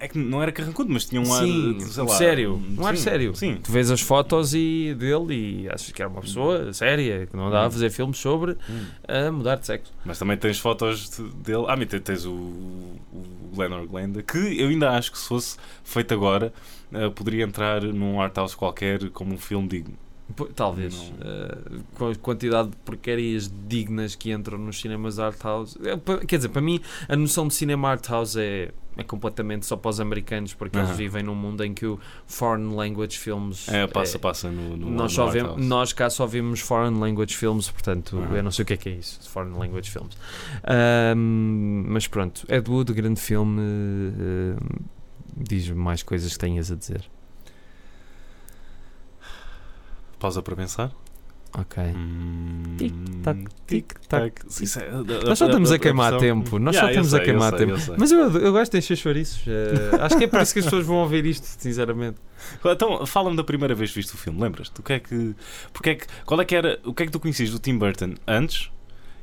é 0.00 0.08
que 0.08 0.18
não 0.18 0.42
era 0.42 0.50
carrancudo, 0.50 0.92
mas 0.92 1.04
tinha 1.04 1.20
um 1.22 1.32
ar. 1.32 1.44
Sim, 1.44 1.78
sei 1.80 2.02
lá, 2.02 2.08
sério, 2.16 2.60
um 2.78 2.84
ar 2.84 2.96
sim, 2.96 3.02
sério. 3.04 3.34
Sim. 3.36 3.58
Tu 3.62 3.70
vês 3.70 3.90
as 3.92 4.00
fotos 4.00 4.52
e 4.54 4.92
dele 4.98 5.62
e 5.64 5.68
achas 5.70 5.92
que 5.92 6.02
era 6.02 6.10
uma 6.10 6.20
pessoa 6.20 6.72
séria, 6.72 7.26
que 7.26 7.36
não 7.36 7.46
andava 7.46 7.68
a 7.68 7.70
fazer 7.70 7.88
filmes 7.90 8.18
sobre 8.18 8.56
Hum. 8.68 8.84
a 9.06 9.30
mudar 9.30 9.54
de 9.56 9.66
sexo. 9.66 9.92
Mas 10.04 10.18
também 10.18 10.36
tens 10.36 10.58
fotos 10.58 11.10
de- 11.10 11.22
dele. 11.44 11.64
Ah, 11.68 11.76
mas 11.76 11.86
tens- 12.02 12.26
o, 12.26 12.32
o 12.32 13.52
Leonard 13.56 13.86
Glenda, 13.86 14.20
que 14.22 14.36
eu 14.60 14.68
ainda 14.68 14.90
acho 14.90 15.12
que 15.12 15.18
se 15.18 15.28
fosse 15.28 15.56
feito 15.84 16.12
agora, 16.12 16.52
ah, 16.92 17.08
poderia 17.14 17.44
entrar 17.44 17.82
num 17.82 18.20
art 18.20 18.36
house 18.36 18.56
qualquer 18.56 19.10
como 19.10 19.32
um 19.34 19.38
filme 19.38 19.68
digno. 19.68 19.94
Talvez. 20.54 21.12
Eh, 21.20 21.58
com 21.94 22.08
a 22.08 22.14
quantidade 22.14 22.70
de 22.70 22.76
porcarias 22.78 23.52
dignas 23.68 24.14
que 24.14 24.32
entram 24.32 24.56
nos 24.58 24.80
cinemas 24.80 25.18
art 25.18 25.38
house. 25.42 25.76
Pa- 26.04 26.18
Quer 26.26 26.36
dizer, 26.36 26.48
para 26.48 26.62
mim, 26.62 26.80
a 27.08 27.14
noção 27.16 27.46
de 27.48 27.54
cinema 27.54 27.90
art 27.90 28.08
house 28.08 28.36
é, 28.36 28.70
é 28.96 29.02
completamente 29.04 29.66
só 29.66 29.76
para 29.76 29.90
os 29.90 30.00
americanos, 30.00 30.54
porque 30.54 30.78
eles 30.78 30.96
vivem 30.96 31.22
num 31.22 31.34
mundo 31.34 31.62
em 31.62 31.74
que 31.74 31.84
o 31.84 32.00
foreign 32.26 32.74
language 32.74 33.18
films. 33.18 33.68
É, 33.68 33.86
passa, 33.86 34.16
é- 34.16 34.20
passa 34.20 34.50
no, 34.50 34.74
no, 34.76 34.90
nós, 34.90 35.12
só 35.12 35.26
vemos, 35.26 35.66
nós 35.66 35.92
cá 35.92 36.08
só 36.08 36.24
vemos 36.26 36.60
foreign 36.60 36.98
language 36.98 37.36
films, 37.36 37.68
portanto, 37.70 38.16
eu 38.34 38.42
não 38.42 38.50
sei 38.50 38.62
o 38.62 38.66
que 38.66 38.72
é 38.72 38.76
que 38.78 38.88
é 38.88 38.92
isso, 38.92 39.28
foreign 39.28 39.54
language 39.58 39.90
films. 39.90 40.16
Mas 41.86 42.06
pronto, 42.06 42.44
Ed 42.48 42.70
Wood, 42.70 42.92
grande 42.94 43.20
filme, 43.20 43.60
eh, 43.60 44.56
diz-me 45.36 45.76
mais 45.76 46.02
coisas 46.02 46.32
que 46.32 46.38
tenhas 46.38 46.70
a 46.70 46.74
dizer. 46.76 47.04
Pausa 50.22 50.40
para 50.42 50.54
pensar. 50.56 50.90
Ok. 51.58 51.82
Hum, 51.82 52.76
Tic-tac, 52.78 53.44
tic-tac. 53.66 54.42
Isso 54.62 54.78
é- 54.80 54.90
Nós 55.26 55.38
só 55.38 55.44
estamos 55.46 55.70
a 55.70 55.78
queimar 55.78 56.12
tempo. 56.18 56.58
Nós 56.58 56.74
só 56.76 56.88
estamos 56.88 57.12
a 57.14 57.20
queimar 57.20 57.52
tempo. 57.52 57.94
Mas 57.98 58.10
eu, 58.10 58.30
eu 58.38 58.52
gosto 58.52 58.72
de 58.72 58.78
encher 58.78 58.96
chouriços. 58.96 59.42
eh, 59.46 59.96
acho 60.00 60.16
que 60.16 60.24
é 60.24 60.26
por 60.28 60.40
isso 60.40 60.52
que 60.54 60.60
as 60.60 60.64
pessoas 60.64 60.86
vão 60.86 60.96
ouvir 60.96 61.26
isto, 61.26 61.44
sinceramente. 61.44 62.16
Então, 62.64 63.04
fala-me 63.04 63.36
da 63.36 63.44
primeira 63.44 63.74
vez 63.74 63.90
que 63.90 63.96
viste 63.96 64.14
o 64.14 64.16
filme, 64.16 64.40
lembras-te? 64.40 64.80
O 64.80 64.82
que 64.82 64.92
é 64.94 64.98
que, 65.00 65.34
porque 65.74 65.90
é 65.90 65.94
que, 65.96 66.06
qual 66.24 66.40
é 66.40 66.44
que 66.46 66.54
era, 66.56 66.80
o 66.84 66.94
que 66.94 67.02
é 67.02 67.06
que 67.06 67.12
tu 67.12 67.20
conhecias 67.20 67.50
do 67.50 67.58
Tim 67.58 67.76
Burton 67.76 68.14
antes? 68.26 68.70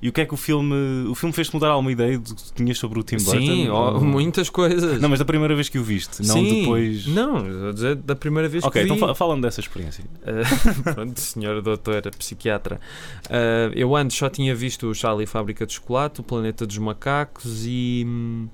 E 0.02 0.08
o 0.08 0.14
que 0.14 0.22
é 0.22 0.26
que 0.26 0.34
o 0.34 0.38
filme, 0.38 0.74
o 1.10 1.14
filme 1.16 1.34
fez-te 1.34 1.54
mudar 1.54 1.68
alguma 1.72 1.92
ideia 1.92 2.18
do 2.18 2.34
que 2.34 2.44
tu 2.44 2.54
tinhas 2.56 2.78
sobre 2.78 3.00
o 3.00 3.04
Tim 3.04 3.18
Burton? 3.18 3.32
Sim, 3.42 3.68
Ou- 3.68 4.00
muitas 4.00 4.50
coisas. 4.50 5.02
Não, 5.02 5.10
mas 5.10 5.20
da 5.20 5.26
primeira 5.26 5.54
vez 5.54 5.68
que 5.68 5.78
o 5.78 5.84
viste, 5.84 6.26
não 6.26 6.36
Sim. 6.36 6.62
depois. 6.62 7.06
Não, 7.08 7.74
dizer 7.74 7.96
da 7.98 8.16
primeira 8.16 8.48
vez 8.48 8.64
Ok, 8.64 8.82
que 8.82 8.88
vi. 8.88 8.94
então 8.96 9.08
fa- 9.10 9.14
fala-me 9.16 9.42
dessa 9.42 9.60
experiência. 9.60 10.06
Uh, 10.22 10.84
pronto, 10.96 11.20
senhora 11.20 11.62
doutora 11.62 12.10
psiquiatra. 12.12 12.80
Uh, 13.26 13.74
eu 13.76 13.94
antes 13.94 14.16
só 14.18 14.30
tinha 14.30 14.56
visto 14.56 14.88
o 14.90 14.96
Charlie 14.96 15.26
Fábrica 15.28 15.66
de 15.66 15.74
Chocolate, 15.74 16.22
o 16.22 16.24
Planeta 16.24 16.66
dos 16.66 16.78
Macacos 16.78 17.66
e. 17.66 18.06
hum, 18.08 18.48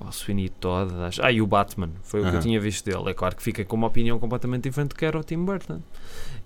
O 0.00 0.10
Sweeney 0.12 0.48
Todd, 0.48 0.94
acho. 1.06 1.22
Ah, 1.22 1.30
e 1.30 1.42
o 1.42 1.46
Batman. 1.46 1.90
Foi 2.02 2.22
o 2.22 2.30
que 2.30 2.36
eu 2.36 2.40
tinha 2.40 2.58
visto 2.58 2.84
dele. 2.86 3.10
É 3.10 3.12
claro 3.14 3.36
que 3.36 3.42
fica 3.42 3.62
com 3.66 3.76
uma 3.76 3.86
opinião 3.88 4.18
completamente 4.18 4.62
diferente 4.64 4.90
do 4.90 4.94
que 4.94 5.04
era 5.04 5.18
o 5.18 5.22
Tim 5.22 5.44
Burton. 5.44 5.80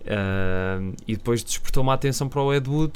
Uh, 0.02 0.92
e 1.06 1.14
depois 1.16 1.44
despertou-me 1.44 1.90
a 1.90 1.94
atenção 1.94 2.28
para 2.28 2.42
o 2.42 2.52
Ed 2.52 2.68
Wood. 2.68 2.94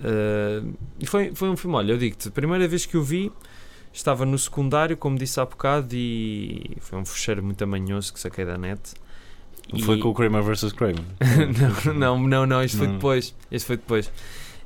Uh, 0.00 0.74
e 1.00 1.06
foi, 1.06 1.34
foi 1.34 1.48
um 1.48 1.56
filme, 1.56 1.76
olha, 1.76 1.92
eu 1.92 1.98
digo-te, 1.98 2.28
a 2.28 2.30
primeira 2.30 2.66
vez 2.68 2.84
que 2.86 2.96
o 2.96 3.02
vi. 3.02 3.32
Estava 3.92 4.26
no 4.26 4.38
secundário, 4.38 4.94
como 4.94 5.16
disse 5.16 5.40
há 5.40 5.46
bocado, 5.46 5.88
e 5.96 6.76
foi 6.80 6.98
um 6.98 7.04
fecheiro 7.06 7.42
muito 7.42 7.64
amanhoso 7.64 8.12
que 8.12 8.20
saquei 8.20 8.44
da 8.44 8.58
net. 8.58 8.92
Foi 9.86 9.96
E- 9.96 10.00
com 10.00 10.10
o 10.10 10.14
Kramer 10.14 10.42
vs. 10.42 10.70
Kramer. 10.72 11.00
não, 11.88 11.94
não, 11.94 12.18
não, 12.28 12.46
não, 12.46 12.62
isto 12.62 12.76
foi 12.76 12.86
Não. 12.88 12.94
depois. 12.96 13.34
Este 13.50 13.66
foi 13.66 13.78
depois. 13.78 14.12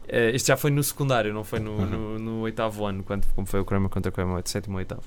Eh, 0.09 0.33
este 0.35 0.49
já 0.49 0.57
foi 0.57 0.73
no 0.73 0.83
secundário, 0.83 1.33
não 1.33 1.45
foi 1.45 1.61
no, 1.61 1.71
Uhum. 1.71 1.87
no, 1.87 2.19
no 2.19 2.41
oitavo 2.41 2.85
ano, 2.85 3.05
quando, 3.05 3.25
como 3.37 3.47
foi 3.47 3.61
o 3.61 3.65
Kramer 3.65 3.89
contra 3.89 4.11
Kramer, 4.11 4.43
sétimo 4.47 4.75
ou 4.75 4.79
oitavo. 4.81 5.03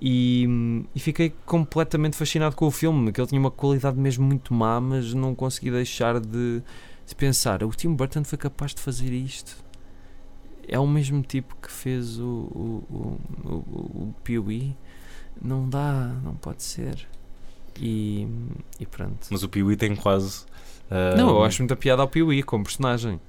E, 0.00 0.84
e 0.92 0.98
fiquei 0.98 1.32
completamente 1.46 2.16
fascinado 2.16 2.56
com 2.56 2.66
o 2.66 2.70
filme, 2.72 3.12
que 3.12 3.20
ele 3.20 3.28
tinha 3.28 3.40
uma 3.40 3.52
qualidade 3.52 3.96
mesmo 3.96 4.26
muito 4.26 4.52
má, 4.52 4.80
mas 4.80 5.14
não 5.14 5.36
consegui 5.36 5.70
deixar 5.70 6.18
de, 6.18 6.60
de 7.06 7.14
pensar: 7.14 7.62
o 7.62 7.70
Tim 7.70 7.94
Burton 7.94 8.24
foi 8.24 8.38
capaz 8.38 8.74
de 8.74 8.80
fazer 8.80 9.12
isto. 9.12 9.56
É 10.66 10.78
o 10.78 10.86
mesmo 10.86 11.22
tipo 11.22 11.56
que 11.60 11.70
fez 11.70 12.18
o, 12.18 12.24
o, 12.24 12.84
o, 12.90 13.20
o, 13.48 13.54
o 14.08 14.14
Pee-wee. 14.22 14.76
Não 15.40 15.68
dá, 15.68 16.14
não 16.22 16.34
pode 16.34 16.62
ser. 16.62 17.06
E, 17.80 18.28
e 18.78 18.86
pronto. 18.86 19.26
Mas 19.30 19.42
o 19.42 19.48
Pee-wee 19.48 19.76
tem 19.76 19.96
quase. 19.96 20.44
ah, 20.90 21.14
Não, 21.16 21.30
eu 21.30 21.44
acho 21.44 21.62
muita 21.62 21.74
piada 21.74 22.02
ao 22.02 22.08
Pee-wee 22.08 22.42
como 22.42 22.62
personagem. 22.64 23.20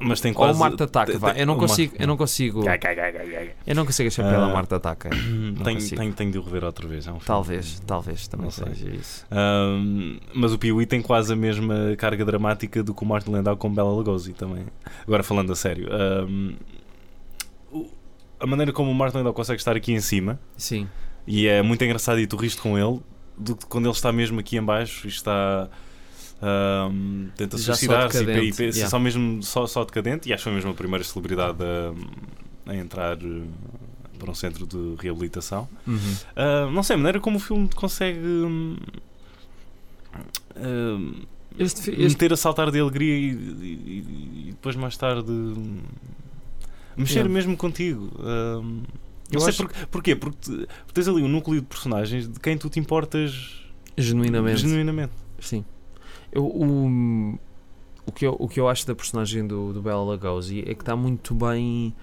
Mas 0.00 0.20
tem 0.20 0.32
Ou 0.32 0.36
quase. 0.36 0.56
o 0.56 0.60
Marta 0.60 0.84
Ataca, 0.84 1.12
tem- 1.12 1.20
vá. 1.20 1.32
Eu 1.32 1.46
não 1.46 1.56
consigo, 1.56 1.94
eu 1.98 2.06
não 2.06 2.16
consigo, 2.16 2.64
eu 3.66 3.74
não 3.76 3.86
consigo 3.86 4.08
achar 4.08 4.24
Ah, 4.24 4.44
ao 4.44 4.52
Marta 4.52 4.74
Ataca. 4.76 5.08
Tenho, 5.10 5.88
tenho, 5.90 6.12
tenho 6.12 6.32
de 6.32 6.38
o 6.38 6.42
rever 6.42 6.64
outra 6.64 6.86
vez. 6.88 7.06
É 7.06 7.12
um 7.12 7.18
Talvez, 7.18 7.80
talvez 7.86 8.26
também 8.26 8.46
Não 8.46 8.50
sei. 8.50 8.66
seja 8.74 8.90
isso. 8.90 9.24
Ahm, 9.30 10.18
mas 10.34 10.52
o 10.52 10.58
Pee-wee 10.58 10.84
tem 10.84 11.00
quase 11.00 11.32
a 11.32 11.36
mesma 11.36 11.94
carga 11.96 12.24
dramática 12.24 12.82
do 12.82 12.92
que 12.92 13.02
o 13.04 13.06
Martin 13.06 13.30
Landau 13.30 13.56
com 13.56 13.72
Bela 13.72 13.90
Lugosi 13.92 14.32
também. 14.32 14.66
Agora 15.06 15.22
falando 15.22 15.52
a 15.52 15.54
sério, 15.56 15.88
a 18.40 18.46
maneira 18.46 18.72
como 18.72 18.90
o 18.90 18.94
Martin 18.94 19.18
Landau 19.18 19.32
consegue 19.32 19.60
estar 19.60 19.76
aqui 19.76 19.92
em 19.92 20.00
cima 20.00 20.38
Sim, 20.56 20.88
e 21.26 21.46
é 21.46 21.62
muito 21.62 21.84
engraçado 21.84 22.18
e 22.20 22.26
tu 22.26 22.36
riste 22.36 22.60
com 22.60 22.78
ele 22.78 23.00
do 23.36 23.56
que 23.56 23.66
quando 23.66 23.86
ele 23.86 23.92
está 23.94 24.12
mesmo 24.12 24.40
aqui 24.40 24.56
em 24.56 24.62
baixo 24.62 25.06
e 25.06 25.10
está 25.10 25.68
ahm, 26.42 27.28
tenta 27.36 27.58
suicidar-se 27.58 28.24
e, 28.24 28.50
e, 28.50 28.62
yeah. 28.70 28.88
só 28.88 28.98
mesmo 28.98 29.42
só, 29.42 29.66
só 29.66 29.84
decadente 29.84 30.28
e 30.28 30.32
acho 30.32 30.42
que 30.42 30.44
foi 30.50 30.52
mesmo 30.54 30.70
a 30.70 30.74
primeira 30.74 31.04
celebridade 31.04 31.58
a, 31.62 32.70
a 32.70 32.76
entrar 32.76 33.16
eh, 33.18 33.42
para 34.18 34.30
um 34.30 34.34
centro 34.34 34.66
de 34.66 34.94
reabilitação. 35.00 35.68
Uhum. 35.86 36.14
Ah, 36.36 36.70
não 36.72 36.82
sei, 36.82 36.94
a 36.94 36.96
maneira 36.98 37.20
como 37.20 37.36
o 37.36 37.40
filme 37.40 37.68
consegue 37.74 38.18
hum, 38.18 38.76
Este, 41.58 41.90
este, 41.90 42.16
ter 42.16 42.32
a 42.32 42.36
saltar 42.36 42.70
de 42.70 42.78
alegria 42.78 43.14
e, 43.16 43.30
e- 43.30 44.44
e 44.48 44.50
depois 44.50 44.76
mais 44.76 44.96
tarde 44.96 45.30
hum, 45.30 45.78
mexer 46.96 47.14
Yeah. 47.20 47.32
mesmo 47.34 47.56
contigo. 47.56 48.10
Eu 48.20 48.62
não 49.32 49.40
sei 49.40 49.48
acho- 49.50 49.66
por, 49.66 49.72
porquê, 49.88 50.14
porque 50.16 50.66
tens 50.94 51.08
ali 51.08 51.22
um 51.22 51.28
núcleo 51.28 51.60
de 51.60 51.66
personagens 51.66 52.28
de 52.28 52.38
quem 52.40 52.56
tu 52.56 52.70
te 52.70 52.78
importas 52.80 53.60
genuinamente, 53.96 54.60
genuinamente. 54.60 55.12
sim. 55.40 55.64
Eu, 56.32 56.44
o, 56.44 57.38
o, 58.06 58.12
que 58.12 58.26
eu, 58.26 58.36
o 58.38 58.48
que 58.48 58.60
eu 58.60 58.68
acho 58.68 58.86
da 58.86 58.94
personagem 58.94 59.46
do, 59.46 59.72
do 59.72 59.80
Bela 59.82 60.02
Lugosi 60.02 60.60
é 60.66 60.74
que 60.74 60.82
está 60.82 60.94
muito 60.96 61.34
bem 61.34 61.94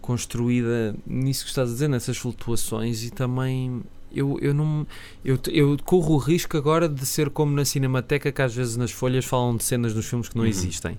construída 0.00 0.94
nisso 1.06 1.44
que 1.44 1.50
estás 1.50 1.70
a 1.70 1.72
dizer, 1.72 1.88
nessas 1.88 2.16
flutuações 2.18 3.02
e 3.04 3.10
também 3.10 3.82
eu, 4.14 4.38
eu 4.40 4.52
não 4.52 4.86
eu, 5.24 5.38
eu 5.50 5.76
corro 5.84 6.14
o 6.14 6.18
risco 6.18 6.56
agora 6.56 6.88
de 6.88 7.04
ser 7.06 7.30
como 7.30 7.52
na 7.52 7.64
Cinemateca 7.64 8.30
que 8.30 8.42
às 8.42 8.54
vezes 8.54 8.76
nas 8.76 8.90
folhas 8.90 9.24
falam 9.24 9.56
de 9.56 9.64
cenas 9.64 9.94
dos 9.94 10.06
filmes 10.06 10.28
que 10.28 10.36
não 10.36 10.44
Uhum. 10.44 10.50
existem 10.50 10.98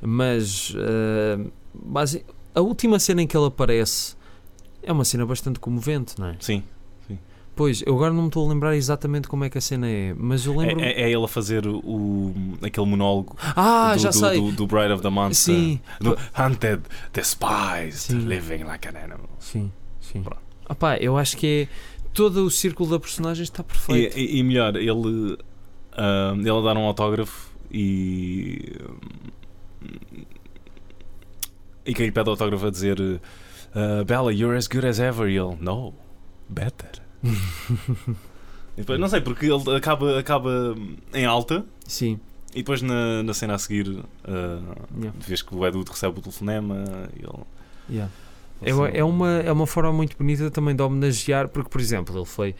mas, 0.00 0.74
ah, 0.76 1.44
basi- 1.74 2.24
a 2.54 2.60
última 2.60 2.98
cena 2.98 3.22
em 3.22 3.26
que 3.26 3.36
ele 3.36 3.46
aparece 3.46 4.14
é 4.82 4.92
uma 4.92 5.04
cena 5.04 5.24
bastante 5.26 5.58
comovente, 5.58 6.14
não 6.18 6.26
é? 6.28 6.36
Sim. 6.40 6.62
Pois, 7.56 7.82
eu 7.86 7.94
agora 7.94 8.12
não 8.12 8.22
me 8.22 8.28
estou 8.28 8.44
a 8.44 8.52
lembrar 8.52 8.74
exatamente 8.76 9.28
como 9.28 9.44
é 9.44 9.50
que 9.50 9.56
a 9.56 9.60
cena 9.60 9.88
é, 9.88 10.12
mas 10.16 10.44
eu 10.44 10.60
É, 10.60 10.66
lembro 10.66 10.84
é- 10.84 10.92
é 11.02 11.10
ele 11.10 11.24
a 11.24 11.28
fazer 11.28 11.64
o, 11.66 12.34
aquele 12.60 12.86
monólogo 12.86 13.36
Ah, 13.40 13.94
do, 13.94 14.00
já 14.00 14.10
do, 14.10 14.16
sei! 14.18 14.40
Do, 14.40 14.50
do 14.52 14.66
Bride 14.66 14.92
of 14.92 15.02
the 15.02 15.08
Monster. 15.10 15.54
Sim, 15.54 15.80
Do 16.00 16.16
Hunted, 16.36 16.82
despised, 17.12 17.94
Sim. 18.10 18.18
living 18.26 18.64
like 18.64 18.88
an 18.88 18.96
animal. 18.98 19.28
sim, 19.38 19.70
sim. 20.00 20.22
Pronto. 20.22 20.42
Opá, 20.68 20.96
eu 20.96 21.16
acho 21.16 21.36
que 21.36 21.68
é 21.70 22.04
todo 22.12 22.44
o 22.44 22.50
círculo 22.50 22.90
da 22.90 22.98
personagem 22.98 23.44
está 23.44 23.62
perfeito. 23.62 24.18
E, 24.18 24.20
e- 24.24 24.38
e 24.38 24.42
melhor, 24.42 24.74
ele, 24.74 25.38
ah, 25.92 26.34
ele 26.36 26.50
a 26.50 26.60
dar 26.60 26.76
um 26.76 26.84
autógrafo 26.86 27.50
e. 27.70 28.72
e 31.86 31.94
que 31.94 32.02
ele 32.02 32.12
pede 32.12 32.28
autógrafo 32.30 32.66
a 32.66 32.70
dizer 32.70 32.98
uh, 33.00 34.04
Bella, 34.04 34.32
you're 34.32 34.56
as 34.56 34.66
good 34.66 34.86
as 34.86 34.98
ever. 34.98 35.28
E 35.28 35.36
ele, 35.36 35.56
no, 35.60 35.94
better. 36.48 37.03
E 37.24 38.80
depois, 38.80 38.98
não 38.98 39.08
sei, 39.08 39.20
porque 39.20 39.46
ele 39.46 39.76
acaba, 39.76 40.18
acaba 40.18 40.74
em 41.12 41.24
alta 41.24 41.64
Sim. 41.86 42.18
e 42.52 42.56
depois 42.56 42.82
na, 42.82 43.22
na 43.22 43.32
cena 43.32 43.54
a 43.54 43.58
seguir 43.58 43.88
uh, 43.88 44.04
Yeah. 44.96 45.12
vês 45.20 45.42
que 45.42 45.54
o 45.54 45.66
Edu 45.66 45.84
recebe 45.88 46.18
o 46.18 46.22
telefonema 46.22 46.84
e 47.16 47.20
ele. 47.20 47.44
Yeah. 47.88 48.12
É, 48.62 48.98
é, 48.98 49.04
uma, 49.04 49.30
é 49.40 49.52
uma 49.52 49.66
forma 49.66 49.92
muito 49.92 50.16
bonita 50.16 50.50
também 50.50 50.74
de 50.74 50.82
homenagear, 50.82 51.48
porque, 51.48 51.68
por 51.68 51.80
exemplo, 51.80 52.16
ele 52.16 52.24
foi 52.24 52.54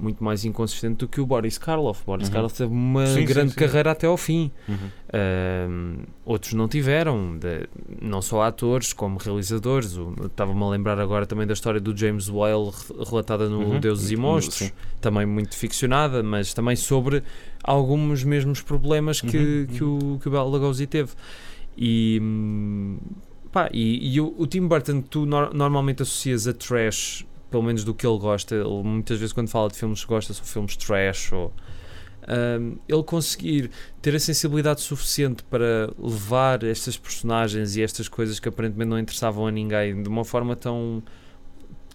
muito 0.00 0.22
mais 0.24 0.44
inconsistente 0.44 0.96
do 0.98 1.08
que 1.08 1.20
o 1.20 1.26
Boris 1.26 1.58
Karloff. 1.58 2.02
Boris 2.04 2.28
Uhum. 2.28 2.32
Karloff 2.34 2.56
teve 2.56 2.72
uma 2.72 3.06
Sim, 3.06 3.14
sim, 3.20 3.24
grande 3.26 3.50
sim. 3.52 3.56
carreira 3.56 3.90
até 3.92 4.06
ao 4.06 4.16
fim. 4.16 4.50
Uhum. 4.68 4.76
Ahm, 5.12 6.02
outros 6.24 6.52
não 6.54 6.66
tiveram, 6.68 7.36
de- 7.38 7.68
não 8.00 8.22
só 8.22 8.42
atores 8.42 8.92
como 8.92 9.18
realizadores. 9.18 9.98
Estava-me 10.24 10.62
a 10.62 10.68
lembrar 10.68 10.98
agora 10.98 11.26
também 11.26 11.46
da 11.46 11.52
história 11.52 11.80
do 11.80 11.96
James 11.96 12.28
Whale 12.28 12.70
re- 12.70 13.04
relatada 13.08 13.48
no 13.48 13.60
Uhum. 13.60 13.80
Deuses 13.80 14.10
e 14.10 14.16
Monstros, 14.16 14.68
Sim. 14.68 14.72
também 15.00 15.26
muito 15.26 15.56
ficcionada, 15.56 16.22
mas 16.22 16.54
também 16.54 16.76
sobre 16.76 17.22
alguns 17.62 18.24
mesmos 18.24 18.62
problemas 18.62 19.20
que, 19.20 19.36
Uhum, 19.36 19.66
que, 19.66 19.84
o, 19.84 20.18
que 20.22 20.28
o 20.28 20.30
Bela 20.30 20.44
Lugosi 20.44 20.86
teve. 20.86 21.10
E, 21.76 22.18
hum, 22.22 22.98
pá, 23.52 23.68
e, 23.72 24.14
e 24.14 24.20
o, 24.20 24.34
o 24.38 24.46
Tim 24.46 24.66
Burton, 24.66 25.00
tu 25.02 25.24
nor- 25.26 25.52
normalmente 25.54 26.02
associas 26.02 26.46
a 26.46 26.52
trash, 26.52 27.24
pelo 27.50 27.62
menos 27.62 27.84
do 27.84 27.92
que 27.94 28.06
ele 28.06 28.18
gosta. 28.18 28.54
Ele, 28.54 28.82
muitas 28.82 29.18
vezes, 29.18 29.32
quando 29.32 29.48
fala 29.48 29.68
de 29.68 29.76
filmes 29.76 30.02
que 30.02 30.08
gosta, 30.08 30.32
são 30.32 30.44
filmes 30.44 30.76
trash. 30.76 31.32
Ou, 31.32 31.52
hum, 32.60 32.76
ele 32.88 33.02
conseguir 33.02 33.70
ter 34.00 34.14
a 34.14 34.20
sensibilidade 34.20 34.80
suficiente 34.80 35.42
para 35.44 35.92
levar 35.98 36.62
estas 36.64 36.96
personagens 36.96 37.76
e 37.76 37.82
estas 37.82 38.08
coisas 38.08 38.38
que 38.38 38.48
aparentemente 38.48 38.88
não 38.88 38.98
interessavam 38.98 39.46
a 39.46 39.50
ninguém 39.50 40.02
de 40.02 40.08
uma 40.08 40.24
forma 40.24 40.54
tão 40.54 41.02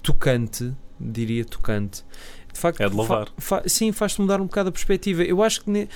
tocante, 0.02 0.74
diria 1.00 1.44
tocante. 1.46 2.04
De 2.54 2.60
facto, 2.60 2.82
É 2.82 2.88
de 2.90 2.96
louvar. 2.96 3.28
fa- 3.38 3.62
fa- 3.62 3.64
sim, 3.70 3.92
faz-te 3.92 4.22
mudar 4.22 4.40
um 4.40 4.46
bocado 4.46 4.70
a 4.70 4.72
perspectiva. 4.72 5.24
Eu 5.24 5.44
acho 5.44 5.62
que 5.64 5.90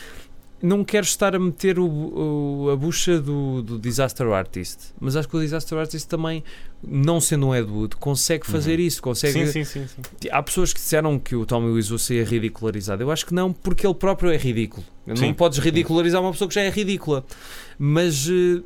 não 0.62 0.84
quero 0.84 1.06
estar 1.06 1.36
a 1.36 1.39
meter 1.39 1.80
o, 1.80 1.86
o- 1.88 2.69
a 2.72 2.76
bucha 2.76 3.19
do, 3.19 3.62
do 3.62 3.80
Disaster 3.80 4.28
Artist, 4.28 4.93
mas 5.00 5.15
acho 5.15 5.28
que 5.28 5.38
o 5.38 5.39
Disaster 5.39 5.78
Artist 5.78 6.08
também, 6.08 6.43
não 6.86 7.22
sendo 7.22 7.48
um 7.48 7.56
Ed 7.56 7.69
Wood, 7.69 7.95
consegue 7.95 8.45
fazer 8.45 8.80
Uhum. 8.80 8.86
isso. 8.86 9.02
Consegue, 9.02 9.34
Sim, 9.45 9.45
sim, 9.52 9.63
sim, 9.63 9.88
sim. 9.88 10.30
Há 10.32 10.43
pessoas 10.43 10.74
que 10.74 10.80
disseram 10.80 11.17
que 11.17 11.36
o 11.36 11.45
Tommy 11.45 11.69
Wiseau 11.72 11.98
é 12.17 12.24
ridicularizado. 12.24 13.02
Eu 13.04 13.12
acho 13.12 13.26
que 13.26 13.34
não, 13.34 13.52
porque 13.54 13.86
ele 13.88 13.93
próprio 13.93 14.32
é 14.32 14.38
ridículo. 14.38 14.86
Não 15.06 15.15
Sim. 15.15 15.34
podes 15.34 15.58
ridicularizar 15.60 16.22
uma 16.22 16.32
pessoa 16.32 16.48
que 16.48 16.54
já 16.56 16.62
é 16.62 16.69
ridícula. 16.69 17.26
Mas 17.78 18.28
eh, 18.30 18.62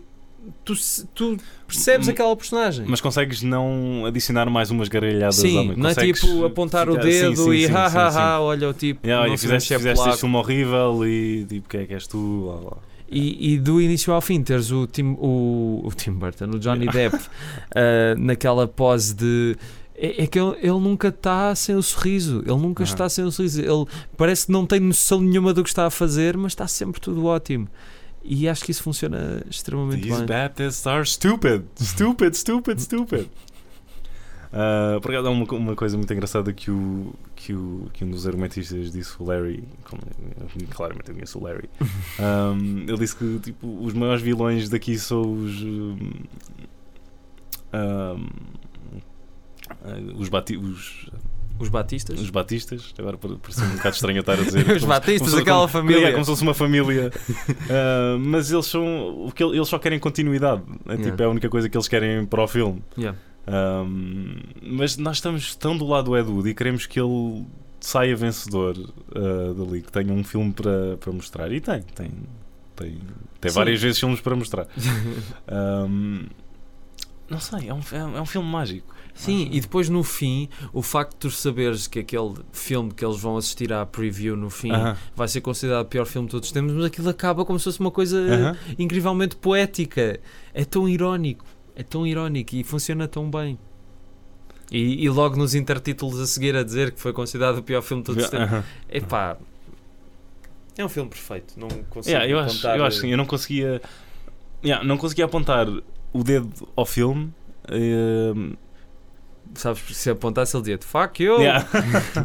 tu, 0.64 0.74
tu 1.14 1.38
percebes 1.68 2.08
aquela 2.10 2.36
personagem. 2.36 2.86
Mas 2.88 3.02
consegues 3.02 3.42
não 3.42 4.06
adicionar 4.06 4.50
mais 4.50 4.70
umas 4.72 4.88
gargalhadas 4.88 5.36
Sim, 5.36 5.68
meio? 5.68 5.78
não 5.78 5.90
é 5.90 5.96
tipo 5.96 6.46
apontar 6.46 6.90
o 6.90 6.94
ficar- 6.94 7.04
sim, 7.04 7.10
dedo 7.10 7.44
sim, 7.44 7.52
e 7.52 7.68
sim, 7.68 7.74
ha 7.74 7.90
sim, 7.90 7.98
ha 7.98 8.12
sim. 8.12 8.18
ha, 8.20 8.40
olha 8.42 8.70
o 8.70 8.74
tipo. 8.74 9.06
Yeah, 9.06 9.28
não 9.28 9.38
sei 9.38 9.50
fizeste, 9.50 9.76
fizeste 9.78 10.18
filme 10.18 10.36
horrível 10.36 11.06
e 11.06 11.46
tipo, 11.46 11.70
quem 11.70 11.82
é 11.82 11.86
que 11.86 11.94
és 11.94 12.08
tu? 12.08 12.46
Lá, 12.48 12.70
lá. 12.72 12.78
E, 13.10 13.54
e 13.54 13.58
do 13.60 13.80
início 13.80 14.12
ao 14.12 14.22
fim 14.22 14.42
teres 14.42 14.72
o 14.72 14.88
Tim, 14.88 15.16
o, 15.20 15.82
o 15.86 15.90
Tim 15.96 16.14
Burton, 16.14 16.46
o 16.46 16.60
Johnny 16.60 16.88
Depp, 16.88 17.16
ah, 17.76 18.16
naquela 18.18 18.68
pose 18.68 19.14
de. 19.14 19.56
É, 19.96 20.24
é 20.24 20.28
que 20.28 20.40
ele, 20.40 20.56
ele 20.60 20.80
nunca 20.80 21.10
está 21.10 21.54
sem 21.54 21.76
o 21.76 21.84
sorriso. 21.84 22.40
Ele 22.40 22.58
nunca 22.58 22.82
Aham. 22.84 22.92
está 22.92 23.08
sem 23.08 23.24
o 23.24 23.32
sorriso. 23.32 23.62
Ele 23.62 23.86
parece 24.18 24.48
que 24.48 24.52
não 24.52 24.66
tem 24.66 24.80
noção 24.80 25.22
nenhuma 25.22 25.54
do 25.54 25.62
que 25.64 25.70
está 25.70 25.86
a 25.86 25.90
fazer, 25.92 26.36
mas 26.36 26.54
está 26.54 26.68
sempre 26.68 27.00
tudo 27.00 27.26
ótimo. 27.26 27.68
E 28.24 28.48
acho 28.48 28.64
que 28.64 28.72
isso 28.72 28.82
funciona 28.84 29.44
extremamente 29.50 30.04
These 30.04 30.18
bem. 30.20 30.28
Baptists 30.28 30.88
are 30.88 31.06
stupid. 31.06 31.64
Stupid, 31.80 32.36
stupid, 32.36 32.80
stupid. 32.80 33.28
Uh, 34.54 35.02
por 35.02 35.12
acaso 35.12 35.28
há 35.28 35.32
uma, 35.32 35.46
uma 35.54 35.76
coisa 35.76 35.98
muito 35.98 36.14
engraçada 36.14 36.54
que, 36.54 36.70
o, 36.70 37.12
que, 37.36 37.54
o, 37.56 37.90
que 37.92 38.06
um 38.06 38.12
dos 38.12 38.28
argumentistas 38.28 38.92
disse, 38.92 39.16
o 39.20 39.26
Larry, 39.26 39.64
como, 39.84 40.00
eu- 40.40 40.68
claramente 40.70 41.10
eu 41.10 41.16
conheço 41.16 41.40
o 41.40 41.44
Larry, 41.44 41.68
um, 42.22 42.84
ele 42.88 42.98
disse 43.00 43.16
que 43.16 43.40
tipo, 43.40 43.84
os 43.84 43.94
maiores 43.94 44.22
vilões 44.22 44.70
daqui 44.70 44.96
são 45.00 45.22
os. 45.24 45.60
um, 45.64 45.98
um, 47.74 48.30
os, 50.20 50.30
bati 50.30 50.56
os, 50.56 51.10
Os 51.60 51.70
Batistas? 51.70 52.20
os 52.20 52.30
batistas, 52.30 52.94
agora 52.98 53.18
pare- 53.18 53.38
parece 53.42 53.64
um 53.64 53.76
bocado 53.78 53.96
estranho 53.96 54.20
estar 54.20 54.34
a 54.34 54.44
dizer. 54.44 54.68
Os 54.76 54.84
Batistas, 54.84 55.30
como 55.30 55.42
aquela 55.42 55.58
como- 55.60 55.68
família. 55.70 56.08
É, 56.08 56.12
como 56.12 56.26
se 56.26 56.32
fosse 56.32 56.42
uma 56.44 56.54
família. 56.54 57.12
Uh, 57.50 58.20
mas 58.24 58.52
eles 58.52 58.66
são. 58.66 59.26
O 59.28 59.32
que 59.32 59.44
ele- 59.44 59.56
eles 59.58 59.68
só 59.68 59.78
querem 59.80 59.98
continuidade. 60.00 60.62
É, 60.86 60.92
Yeah. 60.94 61.12
tipo, 61.12 61.22
é 61.22 61.26
a 61.26 61.30
única 61.30 61.50
coisa 61.50 61.70
que 61.70 61.78
eles 61.78 61.88
querem 61.88 62.26
para 62.26 62.42
o 62.44 62.48
filme. 62.48 62.84
Yeah. 62.98 63.18
Um, 63.48 64.36
mas 64.62 64.98
nós 64.98 65.18
estamos 65.18 65.56
tão 65.56 65.78
do 65.78 65.86
lado 65.86 66.06
do 66.06 66.18
Ed 66.18 66.30
Wood 66.30 66.50
e 66.50 66.54
queremos 66.54 66.86
que 66.86 67.00
ele 67.00 67.46
saia 67.80 68.16
vencedor 68.16 68.76
uh, 68.78 69.54
dali, 69.54 69.82
que 69.82 69.92
tenha 69.92 70.12
um 70.14 70.24
filme 70.24 70.52
para, 70.54 70.98
para 70.98 71.12
mostrar. 71.14 71.52
E 71.52 71.60
tem, 71.62 71.82
tem. 71.96 72.12
Tem, 72.76 72.98
tem 73.40 73.52
várias 73.52 73.80
vezes 73.82 74.00
filmes 74.00 74.20
para 74.20 74.36
mostrar. 74.36 74.66
Um, 75.48 76.26
não 77.30 77.40
sei, 77.40 77.70
é 77.70 77.74
um, 77.74 77.82
é 78.18 78.22
um 78.22 78.26
filme 78.26 78.48
mágico. 78.48 78.94
Sim, 79.16 79.48
e 79.52 79.62
depois 79.62 79.90
no 79.90 80.04
fim, 80.04 80.50
o 80.72 80.82
facto 80.82 81.12
de 81.12 81.18
tu 81.18 81.32
saberes 81.32 81.86
que 81.86 82.00
aquele 82.00 82.34
filme 82.52 82.92
que 82.92 83.06
eles 83.06 83.20
vão 83.20 83.38
assistir 83.38 83.72
à 83.72 83.86
preview 83.86 84.36
no 84.36 84.50
fim 84.50 84.72
Aham, 84.72 84.98
vai 85.16 85.28
ser 85.28 85.42
considerado 85.42 85.86
o 85.86 85.88
pior 85.88 86.06
filme 86.06 86.28
de 86.28 86.32
todos 86.32 86.50
os 86.50 86.54
tempos, 86.54 86.74
mas 86.74 86.86
aquilo 86.86 87.08
acaba 87.10 87.46
como 87.46 87.60
se 87.60 87.66
fosse 87.66 87.80
uma 87.80 87.92
coisa 87.92 88.20
aham. 88.20 88.58
incrivelmente 88.78 89.36
poética. 89.36 90.20
É 90.54 90.66
tão 90.66 90.90
irónico, 90.90 91.46
é 91.76 91.84
tão 91.84 92.08
irónico 92.08 92.56
e 92.56 92.64
funciona 92.64 93.08
tão 93.08 93.30
bem. 93.30 93.58
E, 94.72 95.04
e 95.04 95.10
logo 95.10 95.38
nos 95.38 95.54
intertítulos 95.54 96.20
a 96.20 96.26
seguir 96.26 96.56
a 96.56 96.64
dizer 96.64 96.92
que 96.92 97.00
foi 97.00 97.14
considerado 97.14 97.60
o 97.60 97.64
pior 97.64 97.84
filme 97.84 98.02
de 98.02 98.08
todos 98.08 98.24
os 98.24 98.30
tempos. 98.30 98.48
Aham. 98.48 98.64
Epá, 98.90 99.38
é 100.76 100.84
um 100.84 100.90
filme 100.90 101.10
perfeito. 101.10 101.54
Não 101.58 101.68
consigo 101.68 102.10
Yeah, 102.10 102.28
eu, 102.28 102.40
acho, 102.40 102.68
eu 102.68 102.84
acho 102.84 103.00
sim, 103.00 103.10
eu 103.12 103.18
não 103.18 103.26
conseguia. 103.26 103.80
Yeah, 104.64 104.84
não 104.84 104.98
conseguia 104.98 105.26
apontar 105.26 105.68
o 106.14 106.24
dedo 106.24 106.50
ao 106.76 106.86
filme. 106.86 107.34
ehm, 107.70 108.54
Sabes, 109.56 109.82
se 109.96 110.10
apontasse 110.10 110.56
ele 110.56 110.64
dizia 110.64 110.80
fuck 110.82 111.22
you, 111.24 111.40
yeah. 111.40 111.68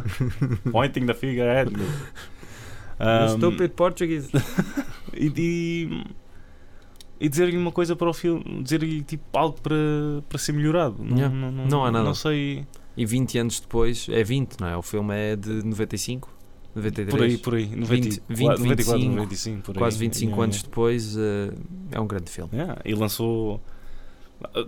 Pointing 0.71 1.05
the 1.05 1.13
finger 1.13 1.47
at 1.47 1.67
me. 1.71 1.83
Um, 2.99 3.37
stupid 3.37 3.71
Portuguese. 3.73 4.29
e, 5.13 5.31
e, 5.37 6.03
e 7.19 7.29
dizer-lhe 7.29 7.55
uma 7.55 7.71
coisa 7.71 7.95
para 7.95 8.09
o 8.09 8.13
filme, 8.13 8.63
dizer-lhe 8.63 9.03
tipo 9.03 9.23
algo 9.37 9.61
para, 9.61 9.75
para 10.27 10.37
ser 10.39 10.53
melhorado. 10.53 10.95
Não, 11.03 11.17
Yeah. 11.17 11.35
não, 11.35 11.51
não, 11.51 11.65
Não 11.67 11.85
há 11.85 11.91
nada. 11.91 12.05
Não 12.05 12.15
sei. 12.15 12.65
E 12.97 13.05
20 13.05 13.37
anos 13.37 13.59
depois, 13.59 14.07
é 14.09 14.23
20, 14.23 14.59
não 14.59 14.67
é? 14.67 14.75
O 14.75 14.81
filme 14.81 15.13
é 15.15 15.35
de 15.35 15.63
95, 15.63 16.29
93. 16.75 17.09
Por 17.15 17.23
aí, 17.23 17.37
por 17.37 17.53
aí. 17.55 17.65
20, 17.65 17.83
90, 17.85 18.23
20, 18.27 18.47
94, 18.59 18.65
25, 18.67 19.15
95, 19.15 19.61
por 19.61 19.75
aí. 19.75 19.77
Quase 19.79 19.97
25 19.99 20.29
Yeah, 20.31 20.43
anos 20.43 20.55
yeah. 20.55 20.69
depois, 20.69 21.17
eh, 21.17 21.53
é 21.91 21.99
um 21.99 22.07
grande 22.07 22.31
filme. 22.31 22.49
Yeah, 22.53 22.81
e 22.83 22.93
lançou. 22.95 23.61
Ah, 24.43 24.65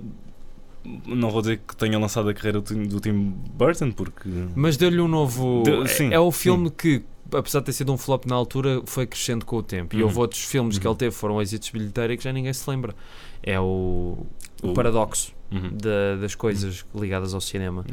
Não 1.05 1.29
vou 1.29 1.41
dizer 1.41 1.59
que 1.67 1.75
tenha 1.75 1.97
lançado 1.99 2.29
a 2.29 2.33
carreira 2.33 2.59
do 2.61 2.99
Tim, 2.99 3.19
Burton, 3.53 3.91
porque. 3.91 4.27
Mas 4.55 4.77
deu-lhe 4.77 4.99
um 4.99 5.07
novo. 5.07 5.63
É- 5.83 5.87
sim, 5.87 6.11
é, 6.11 6.19
o 6.19 6.31
filme 6.31 6.71
que, 6.71 7.03
apesar 7.31 7.59
de 7.59 7.65
ter 7.67 7.73
sido 7.73 7.93
um 7.93 7.97
flop 7.97 8.25
na 8.25 8.35
altura, 8.35 8.81
foi 8.85 9.05
crescendo 9.05 9.45
com 9.45 9.57
o 9.57 9.63
tempo. 9.63 9.95
E 9.95 9.99
Uhum. 9.99 10.05
houve 10.05 10.19
outros 10.19 10.41
filmes 10.43 10.79
que 10.79 10.87
Uhum. 10.87 10.93
ele 10.93 10.97
teve, 10.99 11.15
foram 11.15 11.39
êxitos 11.41 11.67
de 11.67 11.73
bilheteira 11.77 12.17
que 12.17 12.23
já 12.23 12.33
ninguém 12.33 12.51
se 12.53 12.67
lembra. 12.69 12.95
É 13.43 13.59
o, 13.59 14.25
o 14.63 14.73
paradoxo 14.73 15.33
Uhum. 15.51 15.69
da- 15.77 16.15
das 16.19 16.33
coisas 16.35 16.83
ligadas 16.95 17.33
ao 17.33 17.41
cinema. 17.41 17.85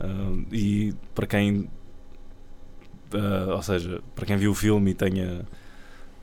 Ah, 0.00 0.06
e 0.50 0.94
para 1.14 1.26
quem. 1.26 1.68
ah, 3.12 3.54
ou 3.56 3.62
seja, 3.62 4.00
para 4.14 4.24
quem 4.26 4.36
viu 4.36 4.52
o 4.52 4.54
filme 4.54 4.92
e 4.92 4.94
tenha. 4.94 5.44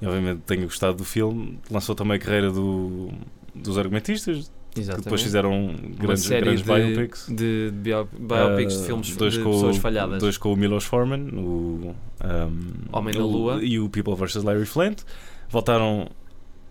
e 0.01 0.05
obviamente 0.07 0.41
tenha 0.45 0.63
gostado 0.63 0.97
do 0.97 1.05
filme, 1.05 1.59
lançou 1.71 1.93
também 1.95 2.17
a 2.17 2.19
carreira 2.19 2.51
do, 2.51 3.09
dos 3.53 3.77
argumentistas, 3.77 4.51
que 4.77 4.81
Exatamente. 4.83 5.03
depois 5.05 5.21
fizeram 5.21 5.75
grandes, 5.97 6.27
grandes 6.27 6.61
de, 6.61 6.65
biopics. 6.65 7.27
de 7.29 7.71
bio- 7.73 8.07
biopics 8.19 8.75
Ah, 8.75 8.79
de 8.79 8.85
filmes 8.85 9.15
dois 9.15 9.33
de 9.33 9.43
com, 9.43 9.51
pessoas 9.51 9.77
o- 9.77 9.79
falhadas. 9.81 10.19
Dois 10.21 10.37
com 10.37 10.53
o 10.53 10.55
Milos 10.55 10.85
Forman, 10.85 11.29
o 11.33 11.95
um, 12.23 12.71
Homem 12.91 13.13
da 13.13 13.23
o- 13.23 13.27
Lua. 13.31 13.59
e 13.63 13.79
o 13.79 13.89
People 13.89 14.15
vs. 14.15 14.43
Larry 14.43 14.65
Flint. 14.65 15.01
Voltaram 15.49 16.09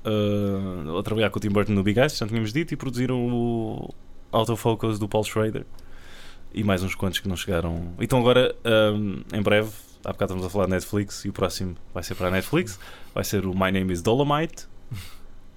ah, 0.04 0.98
a 0.98 1.02
trabalhar 1.02 1.30
com 1.30 1.38
o 1.38 1.40
Tim 1.40 1.48
Burton 1.50 1.72
no 1.72 1.82
Big 1.82 1.98
Eyes, 1.98 2.16
já 2.16 2.26
tínhamos 2.26 2.52
dito, 2.52 2.72
e 2.74 2.76
produziram 2.76 3.16
o 3.28 3.94
Autofocus 4.32 4.98
do 4.98 5.08
Paul 5.08 5.24
Schrader. 5.24 5.64
E 6.54 6.62
mais 6.64 6.82
uns 6.82 6.94
quantos 6.94 7.18
que 7.20 7.28
não 7.28 7.36
chegaram. 7.36 7.92
Então 8.00 8.18
agora, 8.18 8.54
ahm, 8.64 9.20
em 9.34 9.42
breve, 9.42 9.68
há 10.04 10.12
bocado 10.12 10.32
estamos 10.32 10.46
a 10.46 10.50
falar 10.50 10.64
de 10.66 10.70
Netflix 10.72 11.24
e 11.24 11.28
o 11.28 11.32
próximo 11.32 11.74
vai 11.92 12.02
ser 12.02 12.14
para 12.14 12.28
a 12.28 12.30
Netflix. 12.30 12.78
Vai 13.14 13.24
ser 13.24 13.44
o 13.46 13.50
My 13.52 13.70
Name 13.72 13.92
is 13.92 14.00
Dolomite, 14.00 14.66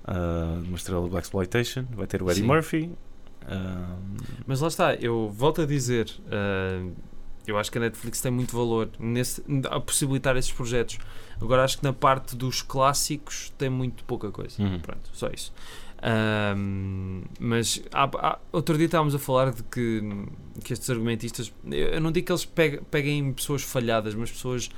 ah, 0.09 0.61
uma 0.65 0.75
estrela 0.77 1.01
do 1.01 1.07
Black 1.09 1.25
Exploitation. 1.27 1.85
Vai 1.91 2.07
ter 2.07 2.21
o 2.23 2.29
Eddie 2.29 2.41
Sim. 2.41 2.47
Murphy. 2.47 2.91
ahm, 3.47 4.17
Mas 4.47 4.59
lá 4.61 4.67
está, 4.67 4.95
eu 4.95 5.29
volto 5.29 5.61
a 5.61 5.65
dizer, 5.65 6.09
ah, 6.31 6.89
eu 7.47 7.57
acho 7.57 7.71
que 7.71 7.77
a 7.77 7.81
Netflix 7.81 8.21
tem 8.21 8.31
muito 8.31 8.55
valor 8.55 8.89
nesse, 8.99 9.43
a 9.69 9.79
possibilitar 9.79 10.35
esses 10.37 10.51
projetos. 10.51 10.97
Agora 11.41 11.63
acho 11.63 11.77
que 11.77 11.83
na 11.83 11.93
parte 11.93 12.35
dos 12.35 12.61
clássicos 12.61 13.51
tem 13.57 13.69
muito 13.69 14.03
pouca 14.03 14.29
coisa. 14.31 14.61
Uhum. 14.61 14.79
Pronto, 14.79 15.09
só 15.13 15.29
isso. 15.29 15.51
Ahm, 16.01 17.23
mas 17.39 17.81
há- 17.91 18.09
há- 18.13 18.39
outro 18.51 18.77
dia 18.77 18.85
estávamos 18.85 19.13
a 19.15 19.19
falar 19.19 19.51
de 19.51 19.63
que, 19.63 20.01
que 20.63 20.73
estes 20.73 20.89
argumentistas, 20.89 21.51
eu 21.69 21.87
eu 21.89 22.01
não 22.01 22.11
digo 22.11 22.25
que 22.27 22.31
eles 22.31 22.45
pegue- 22.45 22.81
peguem 22.89 23.33
pessoas 23.33 23.63
falhadas, 23.63 24.15
mas 24.15 24.31
pessoas 24.31 24.69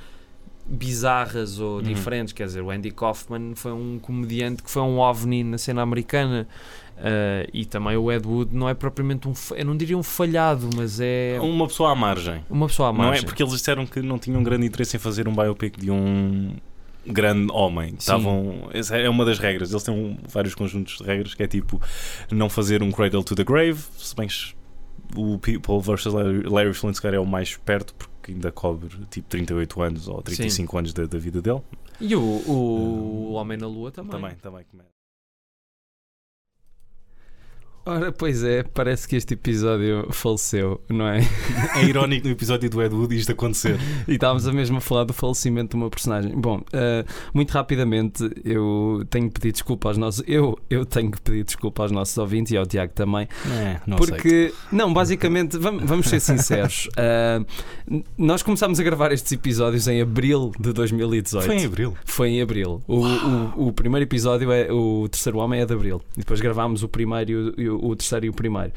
bizarras 0.66 1.58
ou 1.58 1.76
Uhum. 1.76 1.82
diferentes. 1.82 2.32
Quer 2.32 2.46
dizer, 2.46 2.60
o 2.62 2.70
Andy 2.70 2.90
Kaufman 2.90 3.54
foi 3.54 3.72
um 3.72 3.98
comediante 4.00 4.62
que 4.62 4.70
foi 4.70 4.82
um 4.82 4.98
ovni 4.98 5.42
na 5.44 5.58
cena 5.58 5.82
americana. 5.82 6.46
Ah, 6.98 7.46
e 7.52 7.64
também 7.64 7.96
o 7.96 8.12
Ed 8.12 8.26
Wood 8.26 8.54
não 8.54 8.68
é 8.68 8.74
propriamente 8.74 9.26
um, 9.26 9.32
eu 9.56 9.64
não 9.64 9.76
diria 9.76 9.96
um 9.98 10.02
falhado, 10.02 10.68
mas 10.76 11.00
é 11.00 11.36
Uma 11.40 11.66
pessoa 11.66 11.90
à 11.92 11.94
margem. 11.96 12.44
uma 12.48 12.66
pessoa 12.68 12.90
à 12.90 12.92
Não 12.92 13.02
é 13.02 13.06
margem. 13.06 13.24
porque 13.24 13.42
eles 13.42 13.52
disseram 13.54 13.84
que 13.86 14.00
não 14.00 14.18
tinham 14.18 14.40
grande 14.42 14.66
interesse 14.66 14.96
em 14.96 15.00
fazer 15.00 15.26
um 15.26 15.34
biopic 15.34 15.78
de 15.80 15.90
um 15.90 16.54
grande 17.04 17.50
homem. 17.50 17.94
Estavam, 17.98 18.68
essa 18.72 18.96
é 18.96 19.08
uma 19.08 19.24
das 19.24 19.38
regras. 19.40 19.70
Eles 19.72 19.82
têm 19.82 19.92
um- 19.92 20.16
vários 20.28 20.54
conjuntos 20.54 20.98
de 20.98 21.02
regras 21.04 21.34
que 21.34 21.42
é 21.42 21.48
tipo 21.48 21.80
não 22.30 22.48
fazer 22.48 22.82
um 22.84 22.92
Cradle 22.92 23.24
to 23.24 23.34
the 23.34 23.42
Grave, 23.42 23.80
se 23.96 24.14
bem 24.14 24.28
o 25.16 25.38
People 25.38 25.80
vs. 25.80 26.06
Larry, 26.06 26.42
Larry 26.48 26.74
Flint 26.74 26.94
se 26.94 27.02
calhar, 27.02 27.16
é 27.16 27.20
o 27.20 27.26
mais 27.26 27.56
perto 27.56 27.94
porque 27.94 28.11
ainda 28.30 28.52
cobre 28.52 28.88
tipo 29.10 29.28
38 29.28 29.82
anos 29.82 30.08
ou 30.08 30.22
35 30.22 30.78
anos 30.78 30.92
da, 30.92 31.06
da 31.06 31.18
vida 31.18 31.42
dele. 31.42 31.60
E 32.00 32.14
o, 32.14 32.20
o, 32.20 33.30
o 33.30 33.32
Homem 33.32 33.58
na 33.58 33.66
Lua 33.66 33.90
também. 33.90 34.12
Também, 34.12 34.34
também. 34.36 34.64
Ora, 37.84 38.12
pois 38.12 38.44
é, 38.44 38.62
parece 38.62 39.08
que 39.08 39.16
este 39.16 39.34
episódio 39.34 40.06
faleceu, 40.12 40.80
não 40.88 41.08
é? 41.08 41.20
É 41.74 41.84
irónico 41.84 42.26
no 42.26 42.32
episódio 42.32 42.68
do 42.70 42.80
Ed 42.82 42.94
Wood 42.94 43.16
isto 43.16 43.32
acontecer. 43.32 43.76
E 44.06 44.12
estávamos 44.14 44.46
a 44.46 44.52
mesmo 44.52 44.76
a 44.76 44.80
falar 44.80 45.04
do 45.04 45.12
falecimento 45.12 45.70
de 45.70 45.76
uma 45.82 45.90
personagem. 45.90 46.32
Bom, 46.38 46.62
eh, 46.72 47.04
muito 47.34 47.50
rapidamente, 47.50 48.30
eu 48.44 49.04
tenho 49.10 49.28
que 49.28 49.40
pedir 49.40 49.52
desculpa 49.52 49.88
aos 49.88 49.98
nossos. 49.98 50.22
Eu, 50.28 50.56
eu 50.70 50.84
tenho 50.86 51.10
que 51.10 51.20
pedir 51.20 51.44
desculpa 51.44 51.82
aos 51.82 51.90
nossos 51.90 52.16
ouvintes 52.18 52.52
e 52.52 52.56
ao 52.56 52.64
Tiago 52.66 52.92
também. 52.94 53.26
É, 53.50 53.80
não 53.86 53.96
porque, 53.96 54.52
não, 54.70 54.92
basicamente, 54.92 55.58
vamos, 55.58 55.82
vamos 55.84 56.06
ser 56.08 56.20
sinceros. 56.20 56.88
n- 57.90 58.04
nós 58.16 58.42
começámos 58.44 58.78
a 58.78 58.82
gravar 58.82 59.10
estes 59.12 59.32
episódios 59.32 59.88
em 59.88 60.00
abril 60.00 60.52
de 60.60 60.72
2018. 60.72 61.44
Foi 61.46 61.56
em 61.56 61.64
abril. 61.64 61.96
Foi 62.04 62.28
em 62.28 62.42
abril. 62.42 62.80
O, 62.86 62.98
o, 63.06 63.68
o 63.68 63.72
primeiro 63.72 64.04
episódio 64.04 64.52
é 64.52 64.70
o 64.70 65.08
terceiro 65.10 65.38
homem 65.38 65.60
é 65.60 65.66
de 65.66 65.72
abril. 65.74 66.00
E 66.16 66.20
depois 66.20 66.40
gravámos 66.40 66.82
o 66.84 66.88
primeiro 66.88 67.30
e 67.58 67.68
o, 67.68 67.71
o 67.80 67.94
terceiro 67.96 68.26
e 68.26 68.28
o 68.28 68.32
primeiro. 68.32 68.72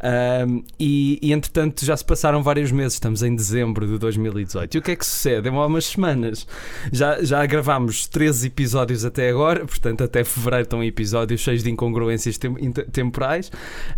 Ahm, 0.00 0.62
e, 0.78 1.18
e 1.22 1.32
entretanto 1.32 1.84
já 1.84 1.96
se 1.96 2.04
passaram 2.04 2.42
vários 2.42 2.70
meses. 2.72 2.94
Estamos 2.94 3.22
em 3.22 3.34
dezembro 3.34 3.86
de 3.86 3.98
2018. 3.98 4.74
E 4.74 4.78
o 4.78 4.82
que 4.82 4.90
é 4.92 4.96
que 4.96 5.06
sucede? 5.06 5.48
Há 5.48 5.66
umas 5.66 5.86
semanas. 5.86 6.46
Já, 6.92 7.22
já 7.22 7.44
gravámos 7.46 8.06
13 8.06 8.48
episódios 8.48 9.04
até 9.04 9.30
agora. 9.30 9.64
Portanto, 9.66 10.04
até 10.04 10.24
fevereiro 10.24 10.64
estão 10.64 10.84
episódios 10.84 11.40
cheios 11.40 11.62
de 11.62 11.70
incongruências 11.70 12.38
tem- 12.38 12.72
temporais. 12.92 13.50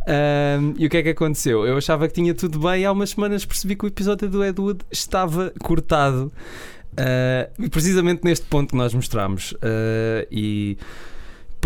Ahm, 0.06 0.74
e 0.78 0.86
o 0.86 0.90
que 0.90 0.96
é 0.98 1.02
que 1.02 1.10
aconteceu? 1.10 1.66
Eu 1.66 1.76
achava 1.76 2.06
que 2.08 2.14
tinha 2.14 2.34
tudo 2.34 2.58
bem. 2.58 2.84
Há 2.84 2.92
umas 2.92 3.10
semanas 3.10 3.44
percebi 3.44 3.76
que 3.76 3.84
o 3.84 3.88
episódio 3.88 4.28
do 4.28 4.44
Ed 4.44 4.60
Wood 4.60 4.80
estava 4.90 5.52
cortado. 5.62 6.32
Uh, 6.98 7.68
precisamente 7.68 8.24
neste 8.24 8.46
ponto 8.46 8.70
que 8.70 8.76
nós 8.76 8.94
mostramos 8.94 9.52
uh, 9.52 10.26
e 10.30 10.78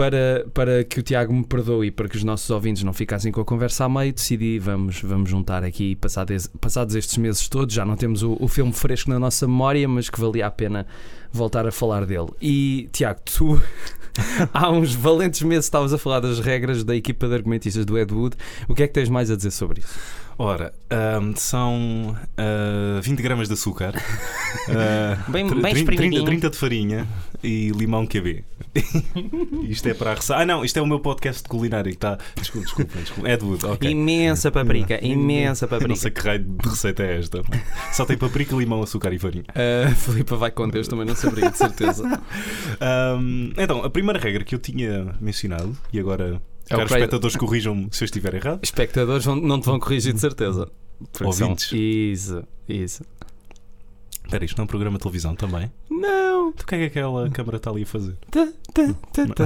para, 0.01 0.47
para 0.55 0.83
que 0.83 0.99
o 0.99 1.03
Tiago 1.03 1.31
me 1.31 1.45
perdoe 1.45 1.89
e 1.89 1.91
para 1.91 2.09
que 2.09 2.17
os 2.17 2.25
nossos 2.25 2.49
ouvintes 2.49 2.83
não 2.83 2.91
ficassem 2.95 3.31
com 3.31 3.43
a 3.43 3.45
conversa 3.45 3.85
a 3.85 3.89
meio, 3.89 4.15
decidi 4.15 4.59
vamos, 4.59 5.03
vamos 5.03 5.29
juntar 5.29 5.63
aqui 5.63 5.95
passados, 5.95 6.47
passados 6.59 6.95
estes 6.95 7.19
meses 7.19 7.47
todos, 7.51 7.75
já 7.75 7.85
não 7.85 7.97
temos 7.97 8.23
o, 8.23 8.35
o 8.41 8.49
filme 8.49 8.73
fresco 8.73 9.11
na 9.11 9.19
nossa 9.19 9.47
memória, 9.47 9.87
mas 9.87 10.09
que 10.09 10.19
valia 10.19 10.47
a 10.47 10.51
pena 10.51 10.87
voltar 11.31 11.67
a 11.67 11.71
falar 11.71 12.07
dele. 12.07 12.29
E 12.41 12.89
Tiago, 12.91 13.21
tu 13.27 13.61
há 14.55 14.71
uns 14.71 14.95
valentes 14.95 15.43
meses 15.43 15.67
estavas 15.67 15.93
a 15.93 15.99
falar 15.99 16.21
das 16.21 16.41
regras 16.41 16.83
da 16.83 16.97
equipa 16.97 17.29
de 17.29 17.35
argumentistas 17.35 17.85
do 17.85 17.99
Ed 17.99 18.11
Wood, 18.15 18.37
o 18.69 18.75
que 18.75 18.85
é 18.85 18.89
que 18.89 18.95
tens 18.95 19.11
mais 19.11 19.31
a 19.31 19.37
dizer 19.37 19.51
sobre 19.51 19.81
isso? 19.81 19.99
Ora, 20.39 20.73
ahm, 20.89 21.35
são 21.37 22.17
ah, 22.39 22.99
20 23.03 23.21
gramas 23.21 23.49
de 23.49 23.53
açúcar, 23.53 23.93
ah, 24.71 25.23
Bem- 25.29 25.47
bem 25.47 25.75
30, 25.75 25.79
espremidinho. 25.79 26.25
30 26.25 26.49
de 26.49 26.57
farinha 26.57 27.07
e 27.43 27.71
limão 27.71 28.07
QB. 28.07 28.45
isto 29.69 29.89
é 29.89 29.95
para 29.95 30.13
a 30.13 30.15
receita. 30.15 30.43
Ah, 30.43 30.47
não, 30.47 30.65
isto 30.65 30.77
é 30.79 30.83
o 30.83 30.87
meu 30.87 31.01
podcast 31.01 31.43
de 31.43 31.49
culinária 31.49 31.91
que 31.91 31.97
está. 31.97 32.19
Desculpa, 32.37 32.67
desculpa, 32.67 32.99
desculpa. 32.99 33.45
Wood, 33.45 33.67
ok. 33.67 33.91
Imensa 33.91 34.51
paprika, 34.51 35.05
imensa 35.05 35.65
Eu 35.65 35.71
não 35.71 35.79
paprika. 35.79 36.01
sei 36.01 36.11
que 36.13 36.21
raio 36.21 36.45
de 36.45 36.69
receita 36.69 37.03
é 37.03 37.19
esta. 37.19 37.43
Só 37.93 38.05
tem 38.05 38.17
paprika, 38.17 38.55
limão, 38.55 38.83
açúcar 38.83 39.13
e 39.13 39.19
farinha. 39.19 39.45
A 39.87 39.91
Filipa 39.97 40.37
vai 40.37 40.51
com 40.51 40.69
Deus, 40.69 40.87
também 40.89 41.07
não 41.07 41.15
saberia, 41.15 41.51
de 41.51 41.59
certeza. 41.59 42.05
Ahm, 42.81 43.53
então, 43.57 43.83
a 43.85 43.91
primeira 43.91 44.19
regra 44.19 44.45
que 44.45 44.55
eu 44.55 44.59
tinha 44.59 45.15
mencionado, 45.21 45.77
e 45.93 45.99
agora, 45.99 46.41
É 46.69 46.77
caros 46.77 46.91
espectadores, 46.93 47.37
corrijam-me 47.37 47.89
se 47.91 48.05
eu 48.05 48.07
estiver 48.07 48.35
errado. 48.35 48.61
Espectadores 48.63 49.27
não 49.27 49.61
te 49.61 49.67
vão 49.67 49.79
corrigir 49.81 50.13
de 50.13 50.21
certeza. 50.21 50.69
Ouvintes. 51.25 51.73
Isso, 51.73 52.45
isso. 52.69 53.05
Espera, 54.31 54.45
isto 54.45 54.57
não 54.59 54.63
é 54.63 54.65
um 54.65 54.69
programa 54.69 54.97
de 54.97 55.03
televisão 55.03 55.35
também? 55.35 55.71
Não. 55.91 56.51
O 56.51 56.53
que 56.53 56.75
é 56.75 56.79
que 56.79 56.85
aquela 56.85 57.29
câmara 57.31 57.57
está 57.57 57.69
ali 57.71 57.83
a 57.83 57.87
fazer? 57.87 58.17
Tá, 58.31 58.47
tá, 58.73 59.27
tá. 59.35 59.45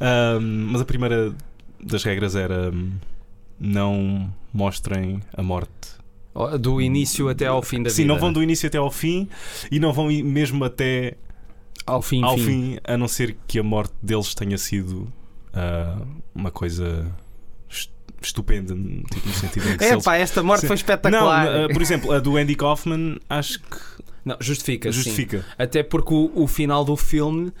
Ahm, 0.00 0.68
mas 0.70 0.80
a 0.80 0.84
primeira 0.84 1.34
das 1.82 2.04
regras 2.04 2.36
era 2.36 2.70
hum, 2.72 2.92
não 3.58 4.32
mostrem 4.52 5.20
a 5.36 5.42
morte. 5.42 5.70
Do 6.60 6.80
início 6.80 7.28
até 7.28 7.46
ao 7.46 7.62
fim 7.62 7.82
da 7.82 7.90
Sim, 7.90 8.02
vida. 8.02 8.12
não 8.14 8.20
vão 8.20 8.32
do 8.32 8.42
início 8.42 8.66
até 8.66 8.78
ao 8.78 8.90
fim 8.90 9.28
e 9.72 9.80
não 9.80 9.92
vão 9.92 10.10
ir 10.10 10.22
mesmo 10.22 10.64
até 10.64 11.14
ao 11.86 12.00
fim, 12.02 12.22
ao 12.22 12.36
fim. 12.36 12.44
fim, 12.44 12.78
a 12.84 12.96
não 12.96 13.08
ser 13.08 13.36
que 13.46 13.58
a 13.58 13.62
morte 13.62 13.94
deles 14.02 14.34
tenha 14.34 14.58
sido 14.58 15.10
ah, 15.54 15.98
uma 16.34 16.50
coisa 16.50 17.10
est- 17.70 17.90
estupenda, 18.20 18.74
tipo, 18.74 19.26
no 19.26 19.32
sentido 19.32 19.66
em 19.70 19.78
que 19.78 19.84
É 19.84 19.92
eles- 19.92 20.04
pá, 20.04 20.16
esta 20.16 20.42
morte 20.42 20.62
Sim. 20.62 20.66
foi 20.66 20.74
Não, 20.76 20.80
espetacular. 20.80 21.46
ah, 21.48 21.68
por 21.72 21.80
exemplo, 21.80 22.12
a 22.12 22.18
do 22.18 22.36
Andy 22.36 22.54
Kaufman 22.54 23.16
acho 23.30 23.58
que 23.60 23.78
Não, 24.26 24.36
justifica, 24.40 24.90
sim. 24.90 24.96
justifica. 24.96 25.46
Até 25.56 25.82
porque 25.84 26.12
o, 26.12 26.32
o 26.34 26.46
final 26.48 26.84
do 26.84 26.96
filme 26.96 27.52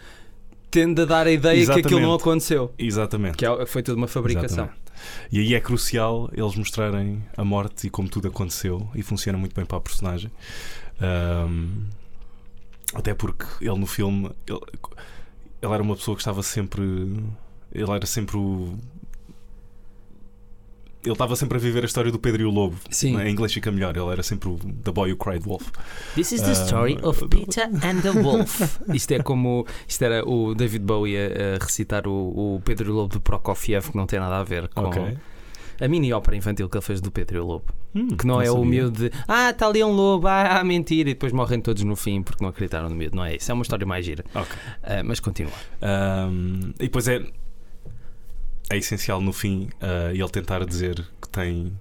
tende 0.70 1.00
a 1.00 1.04
dar 1.04 1.26
a 1.26 1.30
ideia 1.30 1.64
que 1.64 1.70
aquilo 1.70 2.00
não 2.00 2.08
Exatamente. 2.08 2.20
aconteceu. 2.22 2.74
Exatamente. 2.76 3.36
Que 3.38 3.46
é- 3.46 3.64
foi 3.66 3.82
tudo 3.84 3.96
uma 3.96 4.08
fabricação. 4.08 4.64
Exatamente. 4.64 4.86
E 5.30 5.38
aí 5.38 5.54
é 5.54 5.60
crucial 5.60 6.28
eles 6.32 6.56
mostrarem 6.56 7.22
a 7.36 7.44
morte 7.44 7.86
e 7.86 7.90
como 7.90 8.08
tudo 8.08 8.26
aconteceu 8.28 8.88
e 8.94 9.02
funciona 9.02 9.38
muito 9.38 9.54
bem 9.54 9.64
para 9.64 9.78
a 9.78 9.80
personagem. 9.80 10.30
Ahm, 11.00 11.84
até 12.94 13.14
porque 13.14 13.44
ele 13.60 13.78
no 13.78 13.86
filme 13.86 14.30
ele, 14.46 14.58
ele 15.62 15.72
era 15.72 15.82
uma 15.82 15.94
pessoa 15.94 16.16
que 16.16 16.20
estava 16.22 16.42
sempre. 16.42 16.82
Ele 17.72 17.90
era 17.90 18.06
sempre 18.06 18.36
o. 18.36 18.76
Ele 21.06 21.12
estava 21.12 21.36
sempre 21.36 21.56
a 21.56 21.60
viver 21.60 21.82
a 21.82 21.86
história 21.86 22.10
do 22.10 22.18
Pedro 22.18 22.42
e 22.42 22.44
o 22.44 22.50
Lobo. 22.50 22.76
Sim. 22.90 23.16
Em 23.20 23.30
inglês 23.30 23.52
fica 23.52 23.70
melhor. 23.70 23.96
Ele 23.96 24.10
era 24.10 24.22
sempre 24.22 24.48
o 24.48 24.56
The 24.58 24.90
Boy 24.90 25.12
Who 25.12 25.16
Cried 25.18 25.44
Wolf. 25.44 25.68
This 26.14 26.32
is 26.32 26.42
the 26.42 26.52
story 26.52 26.98
of 27.02 27.26
Peter 27.28 27.64
and 27.84 28.00
the 28.02 28.10
Wolf. 28.10 28.78
Isto 28.92 29.12
é 29.14 29.22
como. 29.22 29.64
Isto 29.86 30.02
era 30.04 30.28
o 30.28 30.54
David 30.54 30.84
Bowie 30.84 31.16
a, 31.16 31.54
a 31.56 31.64
recitar 31.64 32.06
o, 32.08 32.56
o 32.56 32.60
Pedro 32.64 32.88
e 32.88 32.92
o 32.92 32.94
Lobo 32.94 33.14
de 33.14 33.20
Prokofiev, 33.20 33.90
que 33.90 33.96
não 33.96 34.06
tem 34.06 34.18
nada 34.18 34.38
a 34.38 34.44
ver 34.44 34.68
com 34.68 34.82
Ok. 34.82 35.16
a 35.80 35.88
mini 35.88 36.12
ópera 36.12 36.36
infantil 36.36 36.68
que 36.68 36.76
ele 36.76 36.84
fez 36.84 37.00
do 37.00 37.10
Pedro 37.12 37.36
e 37.36 37.40
o 37.40 37.46
Lobo. 37.46 37.64
Hum, 37.94 38.08
Que 38.08 38.26
não, 38.26 38.42
é 38.42 38.50
o 38.50 38.54
sabia. 38.56 38.66
miúdo 38.70 39.08
de 39.08 39.16
ah, 39.26 39.50
está 39.50 39.66
ali 39.68 39.82
um 39.82 39.90
lobo, 39.92 40.26
ah, 40.28 40.62
mentira, 40.64 41.08
e 41.08 41.14
depois 41.14 41.32
morrem 41.32 41.60
todos 41.62 41.82
no 41.82 41.96
fim 41.96 42.20
porque 42.22 42.42
não 42.42 42.50
acreditaram 42.50 42.90
no 42.90 42.94
miúdo. 42.96 43.16
Não 43.16 43.24
é 43.24 43.36
isso, 43.36 43.50
é 43.50 43.54
uma 43.54 43.62
história 43.62 43.86
mais 43.86 44.04
gira. 44.04 44.22
Ok. 44.34 44.52
Ah, 44.82 45.02
mas 45.04 45.18
continua. 45.20 45.52
Um, 45.80 46.72
e 46.78 46.82
depois 46.84 47.08
é, 47.08 47.22
é 48.70 48.76
essencial 48.76 49.20
no 49.20 49.32
fim 49.32 49.68
uh, 49.82 50.10
ele 50.14 50.28
tentar 50.28 50.64
dizer 50.64 50.96
que 51.20 51.28
tem 51.28 51.72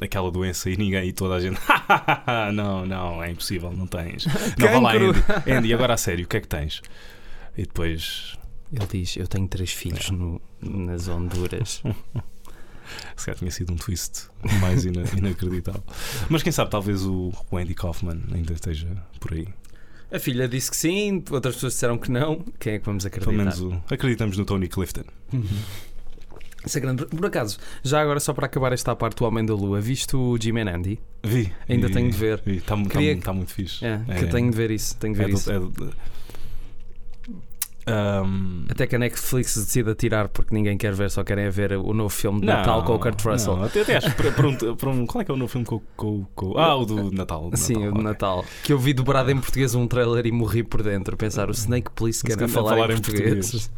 aquela 0.00 0.30
doença 0.30 0.70
e 0.70 0.76
ninguém 0.76 1.08
e 1.08 1.12
toda 1.12 1.34
a 1.34 1.40
gente 1.40 1.58
não, 2.54 2.86
não, 2.86 3.22
é 3.22 3.30
impossível, 3.30 3.70
não 3.72 3.86
tens. 3.86 4.26
Não, 4.58 4.68
vá 4.72 4.78
lá. 4.80 4.92
Andy. 4.94 5.50
Andy, 5.50 5.74
agora 5.74 5.94
a 5.94 5.96
sério, 5.96 6.24
o 6.24 6.28
que 6.28 6.36
é 6.36 6.40
que 6.40 6.48
tens? 6.48 6.80
E 7.56 7.62
depois, 7.62 8.36
Ele 8.72 8.86
diz: 8.86 9.16
Eu 9.16 9.26
tenho 9.26 9.46
três 9.48 9.72
filhos 9.72 10.10
no- 10.10 10.40
nas 10.62 11.08
Honduras. 11.08 11.82
se 13.16 13.26
calhar 13.26 13.38
tinha 13.38 13.50
sido 13.50 13.72
um 13.72 13.76
twist 13.76 14.28
mais 14.60 14.84
ina- 14.84 15.04
inacreditável. 15.16 15.82
Mas 16.28 16.42
quem 16.42 16.52
sabe, 16.52 16.70
talvez 16.70 17.04
o, 17.04 17.32
o 17.50 17.56
Andy 17.56 17.74
Kaufman 17.74 18.20
ainda 18.32 18.52
esteja 18.54 18.88
por 19.18 19.32
aí. 19.34 19.46
A 20.12 20.18
filha 20.18 20.48
disse 20.48 20.70
que 20.70 20.76
sim, 20.76 21.22
outras 21.30 21.54
pessoas 21.54 21.74
disseram 21.74 21.96
que 21.98 22.10
não. 22.10 22.44
Quem 22.58 22.74
é 22.74 22.78
que 22.78 22.84
vamos 22.86 23.04
acreditar? 23.06 23.30
Pelo 23.30 23.38
menos 23.44 23.60
o- 23.60 23.80
acreditamos 23.92 24.36
no 24.38 24.44
Tony 24.44 24.66
Clifton. 24.68 25.04
Isso 26.64 26.76
é 26.76 26.80
grande. 26.80 27.06
Por 27.06 27.24
acaso, 27.26 27.58
já 27.82 28.00
agora, 28.02 28.20
só 28.20 28.32
para 28.34 28.46
acabar 28.46 28.72
esta 28.72 28.94
parte 28.94 29.16
do 29.18 29.24
Homem 29.24 29.44
da 29.46 29.54
Lua, 29.54 29.80
viste 29.80 30.14
o 30.14 30.36
Jim 30.40 30.58
and 30.58 30.68
Andy? 30.76 31.00
Vi. 31.24 31.52
Ainda 31.68 31.88
vi- 31.88 31.94
tenho 31.94 32.10
de 32.10 32.16
ver. 32.16 32.42
Está, 32.46 32.74
está- 32.76 32.90
Queria- 32.90 33.12
está 33.12 33.32
muito 33.32 33.52
fixe. 33.52 33.84
É, 33.84 34.00
É, 34.08 34.14
que 34.14 34.24
eu 34.24 34.28
tenho 34.30 34.50
de 34.50 34.56
ver 34.56 34.70
isso. 34.70 34.96
Tenho 34.98 35.14
de 35.14 35.20
É 35.20 35.24
ver 35.24 35.30
do- 35.32 35.38
isso. 35.38 35.50
é 35.50 35.58
do- 35.58 35.94
Um, 37.88 38.66
Até 38.68 38.86
que 38.86 38.94
a 38.94 38.98
Netflix 38.98 39.56
decida 39.56 39.94
tirar 39.94 40.28
porque 40.28 40.54
ninguém 40.54 40.76
quer 40.76 40.92
ver, 40.94 41.10
só 41.10 41.24
querem 41.24 41.48
ver 41.50 41.72
o 41.72 41.92
novo 41.92 42.10
filme 42.10 42.38
de 42.40 42.46
Natal 42.46 42.84
com 42.84 42.94
o 42.94 42.98
Kurt 43.00 43.20
Russell. 43.24 43.56
Não, 43.56 43.64
até, 43.64 43.80
até 43.80 43.96
acho 43.96 44.14
para 44.14 44.90
um, 44.90 45.06
Qual 45.06 45.22
é 45.22 45.24
que 45.24 45.30
é 45.30 45.34
o 45.34 45.36
novo 45.36 45.50
filme 45.50 45.66
com, 45.66 45.80
com, 45.96 46.24
com- 46.34 46.58
Ah, 46.58 46.76
o 46.76 46.84
do 46.84 47.10
Natal. 47.10 47.46
o 47.46 47.50
do 47.50 47.56
Sim, 47.56 47.76
o 47.78 47.80
de 47.80 47.88
ok. 47.88 48.02
Natal. 48.02 48.44
Que 48.62 48.72
eu 48.72 48.78
vi 48.78 48.92
dobrado 48.92 49.30
em 49.32 49.40
português 49.40 49.74
um 49.74 49.88
trailer 49.88 50.26
e 50.26 50.30
morri 50.30 50.62
por 50.62 50.82
dentro. 50.82 51.16
Pensar, 51.16 51.48
o 51.48 51.52
Snake 51.52 51.90
Police 51.92 52.22
quer 52.22 52.36
falar, 52.48 52.70
falar 52.76 52.90
em 52.90 52.92
em 52.92 53.00
português. 53.00 53.70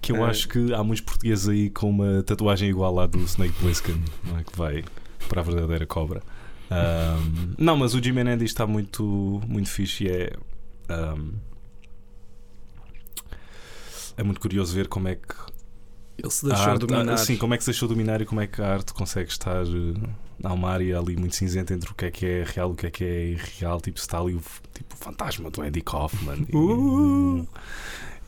Que 0.00 0.12
eu 0.12 0.16
Eh. 0.24 0.30
acho 0.30 0.48
que 0.48 0.72
há 0.72 0.82
muitos 0.84 1.04
portugueses 1.04 1.48
aí 1.48 1.70
com 1.70 1.90
uma 1.90 2.22
tatuagem 2.22 2.68
igual 2.70 2.98
à 3.00 3.06
do 3.06 3.18
Snake 3.20 3.52
Plissken, 3.54 4.02
é? 4.38 4.44
que 4.44 4.56
vai 4.56 4.84
para 5.28 5.40
a 5.40 5.44
verdadeira 5.44 5.86
cobra. 5.86 6.22
Ahm, 6.70 7.54
não, 7.58 7.76
mas 7.76 7.94
o 7.94 8.02
Jim 8.02 8.12
Menendez 8.12 8.50
está 8.50 8.66
muito, 8.66 9.40
muito 9.46 9.68
fixe 9.70 10.04
e 10.04 10.08
é. 10.08 10.32
ahm, 10.88 11.32
é 14.16 14.22
muito 14.22 14.40
curioso 14.40 14.74
ver 14.74 14.88
como 14.88 15.08
é 15.08 15.14
que 15.14 15.34
Ele 16.18 16.30
se 16.30 16.44
deixou 16.46 16.66
arte, 16.72 16.86
dominar. 16.86 17.12
ah, 17.14 17.16
sim, 17.16 17.36
como 17.36 17.54
é 17.54 17.56
que 17.56 17.64
se 17.64 17.70
deixou 17.70 17.88
dominar 17.88 18.20
e 18.20 18.26
como 18.26 18.40
é 18.40 18.46
que 18.46 18.60
a 18.60 18.72
arte 18.74 18.92
consegue 18.92 19.30
estar 19.30 19.62
eh, 19.64 20.08
há 20.42 20.52
uma 20.52 20.70
área 20.70 20.98
ali 20.98 21.16
muito 21.16 21.36
cinzenta 21.36 21.72
entre 21.74 21.90
o 21.90 21.94
que 21.94 22.04
é 22.06 22.10
que 22.10 22.26
é 22.26 22.44
real 22.44 22.70
e 22.70 22.72
o 22.72 22.76
que 22.76 22.86
é 22.86 22.90
que 22.90 23.04
é 23.04 23.26
irreal. 23.30 23.80
Tipo, 23.80 23.98
está 23.98 24.18
ali 24.20 24.34
o, 24.34 24.42
tipo, 24.74 24.94
o 24.94 24.96
fantasma 24.98 25.50
do 25.50 25.62
Andy 25.62 25.80
Kaufman. 25.80 26.46
E, 26.48 26.56
Uh! 26.56 27.46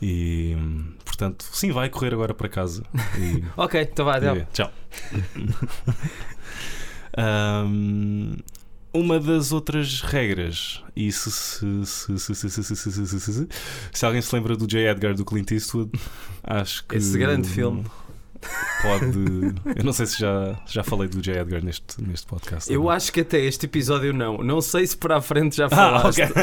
E 0.01 0.57
portanto, 1.05 1.45
sim, 1.51 1.71
vai 1.71 1.89
correr 1.89 2.13
agora 2.13 2.33
para 2.33 2.49
casa. 2.49 2.83
E, 3.17 3.43
ok, 3.55 3.81
então 3.81 4.05
vai, 4.05 4.19
tchau. 4.51 4.71
um, 7.67 8.35
uma 8.93 9.19
das 9.19 9.51
outras 9.51 10.01
regras, 10.01 10.83
e 10.95 11.11
se, 11.11 11.31
se, 11.31 11.85
se, 11.85 13.47
se, 13.93 14.05
alguém 14.05 14.21
se 14.21 14.35
lembra 14.35 14.57
do 14.57 14.67
J. 14.67 14.89
Edgar 14.89 15.13
do 15.13 15.23
Clint 15.23 15.51
Eastwood, 15.51 15.91
acho 16.43 16.85
que. 16.85 16.97
Esse 16.97 17.17
grande 17.17 17.47
filme 17.47 17.85
pode. 18.81 19.75
Eu 19.77 19.83
não 19.83 19.93
sei 19.93 20.05
se 20.05 20.19
já, 20.19 20.55
já 20.65 20.83
falei 20.83 21.07
do 21.07 21.21
J. 21.21 21.39
Edgar 21.39 21.63
neste, 21.63 22.01
neste 22.01 22.25
podcast. 22.27 22.71
Eu 22.71 22.83
não. 22.83 22.89
acho 22.89 23.11
que 23.11 23.21
até 23.21 23.39
este 23.39 23.65
episódio 23.65 24.13
não. 24.13 24.37
Não 24.39 24.61
sei 24.61 24.85
se 24.87 24.97
para 24.97 25.17
a 25.17 25.21
frente 25.21 25.55
já 25.57 25.65
Ah, 25.65 25.69
falaste. 25.69 26.21
ok. 26.23 26.33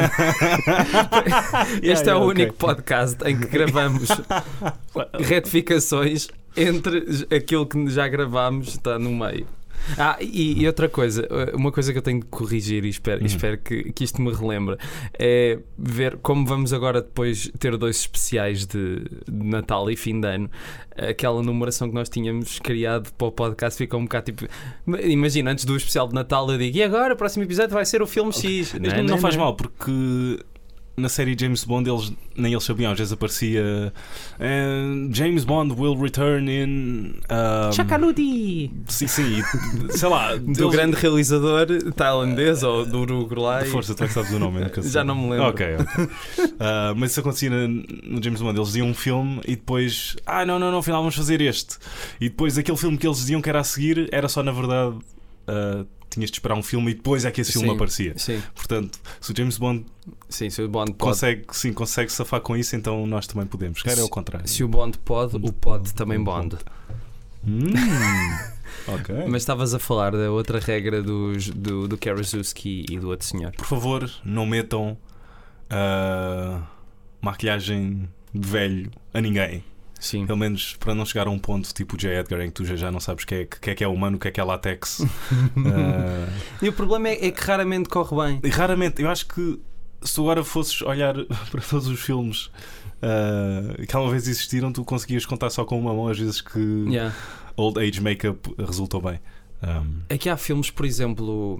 Este 1.83 2.09
é 2.09 2.15
o 2.15 2.19
yeah, 2.19 2.25
único 2.27 2.55
podcast 2.55 3.17
em 3.25 3.39
que 3.39 3.47
gravamos 3.47 4.09
retificações 5.21 6.29
entre 6.57 7.27
aquilo 7.35 7.67
que 7.67 7.89
já 7.89 8.09
gravámos, 8.09 8.69
está 8.69 8.99
no 8.99 9.11
meio. 9.15 9.47
Ah, 9.97 10.17
e, 10.21 10.63
e 10.63 10.67
outra 10.67 10.89
coisa, 10.89 11.27
uma 11.55 11.73
coisa 11.73 11.93
que 11.93 11.99
eu 11.99 12.03
tenho 12.03 12.21
que 12.21 12.27
corrigir 12.27 12.85
e 12.85 12.89
espero, 12.89 13.21
Uhum. 13.21 13.27
espero 13.27 13.59
que, 13.59 13.93
que 13.93 14.05
isto 14.05 14.21
me 14.21 14.33
relembre 14.33 14.77
é 15.19 15.59
ver 15.79 16.19
como 16.19 16.45
vamos 16.47 16.73
agora 16.73 17.01
depois 17.01 17.51
ter 17.59 17.77
dois 17.77 17.97
especiais 18.01 18.67
de, 18.67 19.01
de 19.29 19.45
Natal 19.47 19.91
e 19.91 19.97
fim 19.97 20.21
de 20.21 20.29
ano. 20.29 20.51
Aquela 20.97 21.43
numeração 21.43 21.89
que 21.89 21.95
nós 21.95 22.09
tínhamos 22.09 22.59
criado 22.59 23.13
para 23.15 23.27
o 23.29 23.33
podcast 23.33 23.79
ficou 23.79 24.01
um 24.01 24.05
bocado 24.05 24.33
tipo. 24.33 24.47
Imagina, 25.05 25.53
antes 25.53 25.65
do 25.65 25.77
especial 25.77 26.09
de 26.09 26.15
Natal 26.15 26.51
eu 26.51 26.59
digo, 26.59 26.77
e 26.77 26.83
agora 26.83 27.15
o 27.15 27.17
próximo 27.17 27.45
episódio 27.45 27.71
vai 27.75 27.85
ser 27.87 28.03
o 28.03 28.07
filme 28.07 28.33
X. 28.33 28.75
Mas 28.81 29.05
não, 29.05 29.17
faz 29.19 29.37
mal, 29.37 29.55
porque 29.55 30.39
na 30.99 31.09
série 31.09 31.37
James 31.39 31.65
Bond 31.65 31.89
eles, 31.89 32.13
nem 32.37 32.53
eles 32.53 32.65
sabiam, 32.65 32.93
às 32.93 32.99
vezes 32.99 33.13
aparecia 33.13 33.93
eh, 34.39 34.85
James 35.11 35.45
Bond 35.45 35.75
will 35.79 35.95
return 35.97 36.51
in. 36.51 37.15
um, 37.31 37.73
Chacanudi! 37.73 38.71
Sim, 38.87 39.07
sim, 39.07 39.43
sei 39.91 40.09
lá. 40.09 40.35
Do 40.37 40.51
eles- 40.65 40.73
grande 40.73 40.97
realizador 40.97 41.67
tailandês 41.95 42.63
ou 42.63 42.85
do 42.85 43.01
Uruguai. 43.01 43.65
Força, 43.67 43.95
tu 43.95 44.05
é 44.05 44.07
que 44.07 44.13
sabes 44.13 44.33
o 44.33 44.39
nome, 44.39 44.61
nunca. 44.61 44.83
Já 44.89 45.03
não 45.05 45.15
me 45.15 45.31
lembro. 45.31 45.47
Ok, 45.49 45.67
ok. 45.79 46.09
Ah, 46.61 46.93
mas 46.97 47.11
isso 47.13 47.21
acontecia 47.21 47.51
no 47.51 48.23
James 48.23 48.41
Bond. 48.41 48.59
Eles 48.59 48.69
diziam 48.69 48.89
um 48.89 48.95
filme 48.95 49.41
e 49.47 49.57
depois, 49.57 50.17
ah, 50.27 50.45
não, 50.45 50.59
não, 50.59 50.71
não, 50.73 50.79
afinal 50.79 51.01
vamos 51.01 51.15
fazer 51.15 51.41
este. 51.41 51.77
E 52.21 52.29
depois 52.29 52.59
aquele 52.59 52.77
filme 52.77 52.99
que 52.99 53.07
eles 53.07 53.19
diziam 53.19 53.41
que 53.41 53.49
era 53.49 53.61
a 53.61 53.65
seguir 53.65 54.09
era 54.13 54.29
só, 54.29 54.43
na 54.43 54.53
verdade, 54.53 54.97
ah, 55.47 55.85
tinhas 56.19 56.31
de 56.31 56.37
esperar 56.37 56.57
um 56.57 56.63
filme 56.63 56.91
e 56.91 56.95
depois 56.95 57.25
é 57.25 57.31
que 57.31 57.41
esse 57.41 57.53
filme 57.53 57.69
Sim. 57.69 57.75
aparecia. 57.75 58.19
Sim, 58.19 58.43
Portanto, 58.55 58.99
se 59.21 59.33
o 59.33 59.37
James 59.37 59.57
Bond 59.57 59.87
sim, 60.29 60.51
se 60.51 60.61
o 60.63 60.69
Bond 60.69 60.93
pode. 60.93 60.99
consegue, 60.99 61.45
sim, 61.53 61.73
consegue 61.73 62.11
safar 62.11 62.41
com 62.41 62.57
isso, 62.57 62.75
então 62.75 63.07
nós 63.07 63.27
também 63.27 63.47
podemos. 63.47 63.83
Cara, 63.83 64.01
é 64.01 64.03
o 64.03 64.09
contrário. 64.09 64.49
Se 64.49 64.65
o 64.65 64.69
Bond 64.69 64.99
pode, 64.99 65.37
o 65.37 65.53
pode 65.53 65.95
também 65.95 66.23
Bond. 66.23 66.57
Hum, 67.47 67.71
ok. 68.89 69.15
Mas 69.29 69.43
estavas 69.43 69.73
a 69.73 69.79
falar 69.79 70.13
da 70.13 70.31
outra 70.31 70.59
regra 70.59 71.03
dos, 71.03 71.49
do, 71.51 71.87
do 71.87 71.97
Karaszewski 71.97 72.87
e 72.91 72.99
do 72.99 73.09
outro 73.09 73.27
senhor. 73.27 73.53
Por 73.53 73.67
favor, 73.67 74.11
não 74.25 74.45
metam 74.45 74.99
ah, 75.71 76.63
maquilhagem 77.21 78.09
de 78.35 78.49
velho 78.49 78.91
a 79.15 79.21
ninguém. 79.21 79.65
Sim. 79.99 80.27
Pelo 80.27 80.39
menos 80.39 80.77
para 80.77 80.95
não 80.95 81.05
chegar 81.05 81.27
a 81.27 81.31
um 81.31 81.39
ponto 81.39 81.73
tipo 81.75 81.97
J. 81.97 82.21
Edgar 82.21 82.41
em 82.41 82.47
que 82.49 82.55
tu 82.55 82.65
já, 82.65 82.77
já 82.77 82.91
não 82.91 83.01
sabes 83.01 83.25
o 83.25 83.27
que 83.27 83.35
é, 83.35 83.45
que 83.45 83.71
é 83.71 83.75
que 83.75 83.83
é 83.85 83.89
humano, 83.89 84.17
o 84.17 84.21
que 84.21 84.29
é 84.29 84.31
que 84.31 84.41
é 84.41 84.45
látex. 84.45 85.01
Ah, 85.57 86.29
E 86.63 86.69
o 86.69 86.73
problema 86.73 87.09
é, 87.09 87.27
é 87.27 87.31
que 87.31 87.43
raramente 87.43 87.89
corre 87.89 88.17
bem. 88.27 88.41
e 88.45 88.49
raramente, 88.49 89.03
eu 89.03 89.09
acho 89.11 89.27
que 89.27 89.61
se 90.03 90.15
tu 90.15 90.23
agora 90.23 90.45
fosses 90.45 90.81
olhar 90.83 91.15
para 91.51 91.61
todos 91.61 91.89
os 91.89 92.01
filmes 92.01 92.51
ah, 93.03 93.75
que 93.89 93.95
alguma 93.97 94.13
vez 94.13 94.29
existiram, 94.29 94.73
tu 94.73 94.85
conseguias 94.85 95.27
contar 95.27 95.51
só 95.51 95.65
com 95.65 95.79
uma 95.79 95.93
mão 95.93 96.09
às 96.09 96.19
vezes 96.19 96.41
que 96.41 96.59
Yeah. 96.89 97.15
old 97.57 97.79
age 97.81 98.01
makeup 98.01 98.39
resultou 98.59 99.01
bem. 99.03 99.19
Um, 99.63 100.03
É 100.09 100.17
que 100.17 100.29
há 100.31 100.37
filmes, 100.37 100.71
por 100.71 100.87
exemplo, 100.87 101.59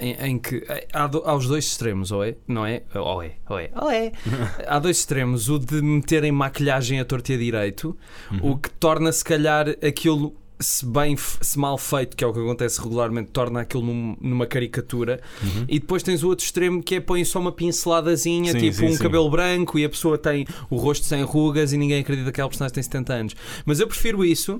em, 0.00 0.12
em 0.30 0.38
que 0.38 0.62
há, 0.92 1.06
do- 1.06 1.22
há 1.24 1.34
os 1.34 1.46
dois 1.46 1.64
extremos, 1.66 2.10
ou 2.12 2.24
é? 2.24 2.34
Não 2.46 2.64
é? 2.66 2.82
Ou 2.94 3.22
é? 3.22 3.32
Ou 3.48 3.58
é? 3.58 3.70
Ou 3.74 3.90
é? 3.90 4.12
há 4.66 4.78
dois 4.78 4.98
extremos, 4.98 5.48
o 5.48 5.58
de 5.58 5.80
meterem 5.82 6.32
maquilhagem 6.32 7.00
a 7.00 7.04
torto 7.04 7.32
e 7.32 7.34
a 7.34 7.38
direito, 7.38 7.96
Uhum. 8.30 8.52
o 8.52 8.56
que 8.58 8.70
torna 8.70 9.10
se 9.12 9.24
calhar 9.24 9.68
aquilo. 9.86 10.34
Se 10.58 10.86
bem, 10.86 11.14
se 11.18 11.58
mal 11.58 11.76
feito, 11.76 12.16
que 12.16 12.24
é 12.24 12.26
o 12.26 12.32
que 12.32 12.40
acontece 12.40 12.80
regularmente, 12.80 13.28
torna 13.30 13.60
aquilo 13.60 13.82
num- 13.82 14.16
numa 14.18 14.46
caricatura. 14.46 15.20
uhum. 15.42 15.66
E 15.68 15.78
depois 15.78 16.02
tens 16.02 16.22
o 16.22 16.28
outro 16.28 16.46
extremo 16.46 16.82
que 16.82 16.94
é 16.94 17.00
põe 17.00 17.22
só 17.26 17.38
uma 17.40 17.52
pinceladazinha, 17.52 18.52
Sim, 18.52 18.58
tipo 18.60 18.76
sim, 18.76 18.86
um 18.86 18.92
sim. 18.92 19.02
cabelo 19.02 19.28
branco 19.30 19.78
e 19.78 19.84
a 19.84 19.88
pessoa 19.90 20.16
tem 20.16 20.46
o 20.70 20.76
rosto 20.76 21.04
sem 21.04 21.22
rugas 21.22 21.74
e 21.74 21.76
ninguém 21.76 22.00
acredita 22.00 22.24
que 22.24 22.30
aquela 22.30 22.48
personagem 22.48 22.72
tem 22.72 22.82
70 22.82 23.12
anos. 23.12 23.36
Mas 23.66 23.80
eu 23.80 23.86
prefiro 23.86 24.24
isso, 24.24 24.58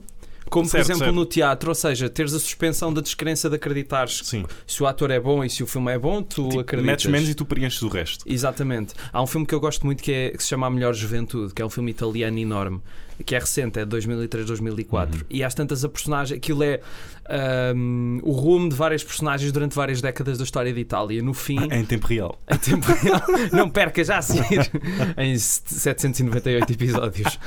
como 0.50 0.66
Certo, 0.66 0.84
por 0.84 0.92
exemplo 0.92 1.06
certo. 1.06 1.14
no 1.14 1.26
teatro, 1.26 1.68
ou 1.70 1.74
seja, 1.74 2.08
teres 2.08 2.32
a 2.34 2.38
suspensão 2.38 2.92
da 2.92 3.00
descrença 3.00 3.48
de 3.50 3.56
acreditares 3.56 4.20
Sim, 4.24 4.44
se 4.66 4.82
o 4.82 4.86
ator 4.86 5.10
é 5.10 5.18
bom 5.20 5.44
e 5.44 5.50
se 5.50 5.62
o 5.62 5.66
filme 5.66 5.92
é 5.92 5.98
bom, 5.98 6.22
tu 6.22 6.48
tipo, 6.48 6.60
acreditas. 6.60 6.86
metes 6.92 7.06
menos 7.06 7.28
e 7.28 7.34
tu 7.34 7.44
preenches 7.44 7.82
o 7.82 7.88
resto. 7.88 8.24
Exatamente. 8.26 8.94
Há 9.12 9.22
um 9.22 9.26
filme 9.26 9.46
que 9.46 9.54
eu 9.54 9.60
gosto 9.60 9.84
muito 9.84 10.02
que, 10.02 10.12
é, 10.12 10.30
que 10.30 10.42
se 10.42 10.48
chama 10.48 10.66
A 10.66 10.70
Melhor 10.70 10.94
Juventude, 10.94 11.52
que 11.52 11.60
é 11.60 11.66
um 11.66 11.70
filme 11.70 11.90
italiano 11.90 12.38
enorme, 12.38 12.80
que 13.24 13.34
é 13.34 13.38
recente, 13.38 13.78
é 13.78 13.84
de 13.84 13.90
2003, 13.90 14.46
2004. 14.46 15.16
Uhum. 15.20 15.22
E 15.30 15.42
às 15.44 15.54
tantas 15.54 15.84
a 15.84 15.88
personagem, 15.88 16.36
aquilo 16.36 16.62
é 16.62 16.80
ahm, 17.28 18.18
o 18.22 18.30
rumo 18.32 18.68
de 18.68 18.74
várias 18.76 19.02
personagens 19.02 19.50
durante 19.52 19.74
várias 19.74 20.00
décadas 20.00 20.38
da 20.38 20.44
história 20.44 20.72
de 20.72 20.80
Itália. 20.80 21.22
No 21.22 21.34
fim, 21.34 21.58
Em 21.72 21.84
tempo 21.84 22.06
real. 22.06 22.40
em 22.52 22.56
tempo 22.58 22.86
real, 22.92 23.22
não 23.52 23.68
perca 23.70 24.02
já 24.04 24.18
a 24.18 24.22
seguir 24.22 24.70
em 25.18 25.36
798 25.38 26.72
episódios. 26.72 27.38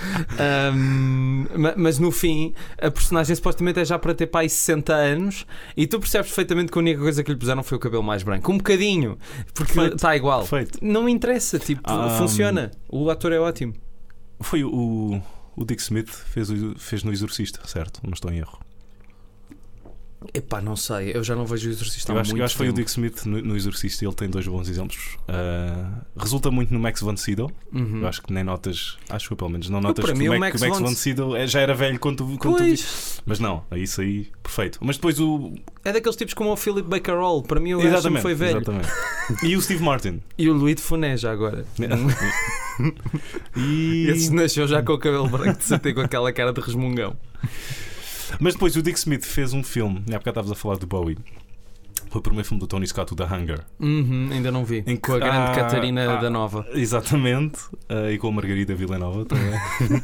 Ma- 1.56 1.74
mas 1.78 2.00
no 2.00 2.12
fim, 2.12 2.54
a 2.82 2.90
personagem 2.92 3.36
supostamente 3.36 3.80
é 3.80 3.86
já 3.86 3.98
para 4.00 4.14
ter 4.14 4.28
pai 4.28 4.50
60 4.50 4.94
anos 4.94 5.46
e 5.76 5.88
tu 5.88 6.00
percebes 6.00 6.28
perfeitamente 6.30 6.72
que 6.72 6.78
a 6.78 6.82
única 6.82 7.00
coisa 7.00 7.24
que 7.24 7.32
lhe 7.32 7.38
puseram 7.38 7.64
foi 7.64 7.78
o 7.78 7.80
cabelo 7.80 8.04
mais 8.04 8.24
branco. 8.24 8.52
Um 8.52 8.58
bocadinho, 8.58 9.18
porque 9.54 9.80
está 9.80 10.16
igual. 10.16 10.40
Perfeito. 10.46 10.80
Não 10.82 11.04
me 11.04 11.12
interessa, 11.12 11.58
tipo, 11.60 11.82
Ah, 11.84 12.16
funciona. 12.18 12.72
O 12.90 13.10
ator 13.10 13.32
é 13.32 13.40
ótimo. 13.40 13.74
Foi 14.42 14.64
o, 14.64 15.22
o 15.60 15.66
Dick 15.66 15.82
Smith 15.82 16.10
fez, 16.10 16.48
fez 16.78 17.04
no 17.04 17.12
Exorcista, 17.12 17.68
certo? 17.68 18.00
Não 18.02 18.14
estou 18.14 18.32
em 18.32 18.38
erro. 18.38 18.60
Epá, 20.34 20.60
não 20.60 20.76
sei, 20.76 21.12
eu 21.16 21.24
já 21.24 21.34
não 21.34 21.46
vejo 21.46 21.70
o 21.70 21.72
exorcista 21.72 22.12
eu 22.12 22.20
acho, 22.20 22.36
eu 22.36 22.44
acho 22.44 22.54
que 22.54 22.58
foi 22.58 22.70
o. 22.70 22.74
Dick 22.74 22.90
Smith 22.90 23.26
no, 23.26 23.42
no 23.42 23.56
Exorcista 23.56 24.04
ele 24.04 24.14
tem 24.14 24.30
dois 24.30 24.46
bons 24.46 24.68
exemplos. 24.68 25.18
Ah, 25.30 26.02
resulta 26.18 26.52
muito 26.52 26.74
no 26.74 26.80
Max 26.80 27.00
von 27.00 27.16
Sydow. 27.16 27.50
Uhum. 27.72 28.02
Eu 28.02 28.08
acho 28.08 28.22
que 28.22 28.34
nem 28.34 28.44
notas, 28.44 28.98
acho 29.10 29.30
que 29.30 29.36
pelo 29.36 29.50
menos, 29.50 29.70
não 29.70 29.80
notas 29.80 30.04
para 30.04 30.14
que 30.14 30.20
mim 30.20 30.28
o 30.28 30.32
o 30.32 30.40
Mac, 30.40 30.52
Max 30.52 30.62
Max, 30.62 30.78
von- 30.80 30.86
von 30.88 30.94
Sydow 30.94 31.36
é- 31.38 31.48
já 31.48 31.62
era 31.62 31.74
velho 31.74 31.98
quando 32.00 32.18
tu, 32.18 32.38
quando 32.38 32.58
tu 32.58 32.64
viste. 32.66 33.22
Mas 33.26 33.40
não, 33.40 33.64
é 33.72 33.80
isso 33.80 34.02
aí, 34.02 34.30
perfeito. 34.44 34.78
Mas 34.82 34.98
depois 34.98 35.22
o. 35.22 35.54
é 35.86 35.94
daqueles 35.94 36.18
tipos 36.18 36.34
como 36.34 36.52
o 36.52 36.58
Philip 36.58 36.88
Baker 36.90 37.16
Hall. 37.16 37.42
Para 37.42 37.62
mim, 37.62 37.76
o 37.76 37.82
sempre 38.02 38.22
foi 38.22 38.36
velho. 38.36 38.58
exatamente. 38.58 38.90
E 39.44 39.56
o 39.56 39.62
Steve 39.62 39.82
Martin. 39.82 40.22
E 40.38 40.50
o 40.50 40.54
Louis 40.54 40.76
de 40.76 40.82
Funé 40.82 41.16
já 41.16 41.32
agora. 41.32 41.66
E... 43.56 44.08
Esse 44.10 44.34
nasceu 44.34 44.68
já 44.68 44.82
com 44.82 44.94
o 44.94 44.98
cabelo 44.98 45.28
branco 45.28 45.58
de 45.60 45.66
certeza 45.66 45.96
com 45.96 46.02
aquela 46.02 46.32
cara 46.32 46.54
de 46.54 46.62
resmungão. 46.62 47.16
Mas 48.40 48.54
depois 48.54 48.76
o 48.76 48.82
Dick 48.82 48.98
Smith 49.00 49.24
fez 49.26 49.54
um 49.54 49.64
filme, 49.64 50.04
na 50.08 50.16
época 50.16 50.30
estavas 50.32 50.52
a 50.52 50.56
falar 50.56 50.78
do 50.78 50.86
Bowie. 50.88 51.18
Foi 52.10 52.20
o 52.20 52.24
primeiro 52.24 52.48
filme 52.48 52.60
do 52.60 52.66
Tony 52.66 52.88
Scott, 52.88 53.14
o 53.14 53.16
The 53.16 53.24
Hunger. 53.24 53.60
Uhum, 53.80 54.30
ainda 54.32 54.52
não 54.52 54.66
vi. 54.66 54.84
Em 54.88 54.96
com 54.98 55.12
a 55.14 55.20
que- 55.20 55.26
grande 55.26 55.38
ah, 55.38 55.56
Catarina 55.56 56.14
ah, 56.18 56.22
da 56.22 56.28
Nova. 56.30 56.66
Exatamente, 56.74 57.60
eh, 57.88 58.14
e 58.14 58.18
com 58.18 58.30
a 58.30 58.32
Margarida 58.32 58.74
Villanova 58.76 59.26
também. 59.26 59.52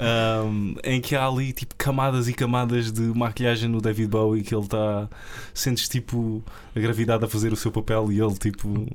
Um, 0.00 0.76
em 0.84 1.00
que 1.00 1.16
há 1.16 1.26
ali 1.26 1.52
tipo 1.52 1.74
camadas 1.76 2.28
e 2.28 2.32
camadas 2.32 2.92
de 2.92 3.00
maquilhagem 3.02 3.68
no 3.68 3.80
David 3.80 4.08
Bowie 4.08 4.42
que 4.42 4.54
ele 4.54 4.62
está. 4.62 5.08
Sentes 5.52 5.88
tipo 5.88 6.42
a 6.74 6.78
gravidade 6.78 7.24
a 7.24 7.28
fazer 7.28 7.52
o 7.52 7.56
seu 7.56 7.72
papel 7.72 8.12
e 8.12 8.20
ele 8.20 8.34
tipo 8.34 8.86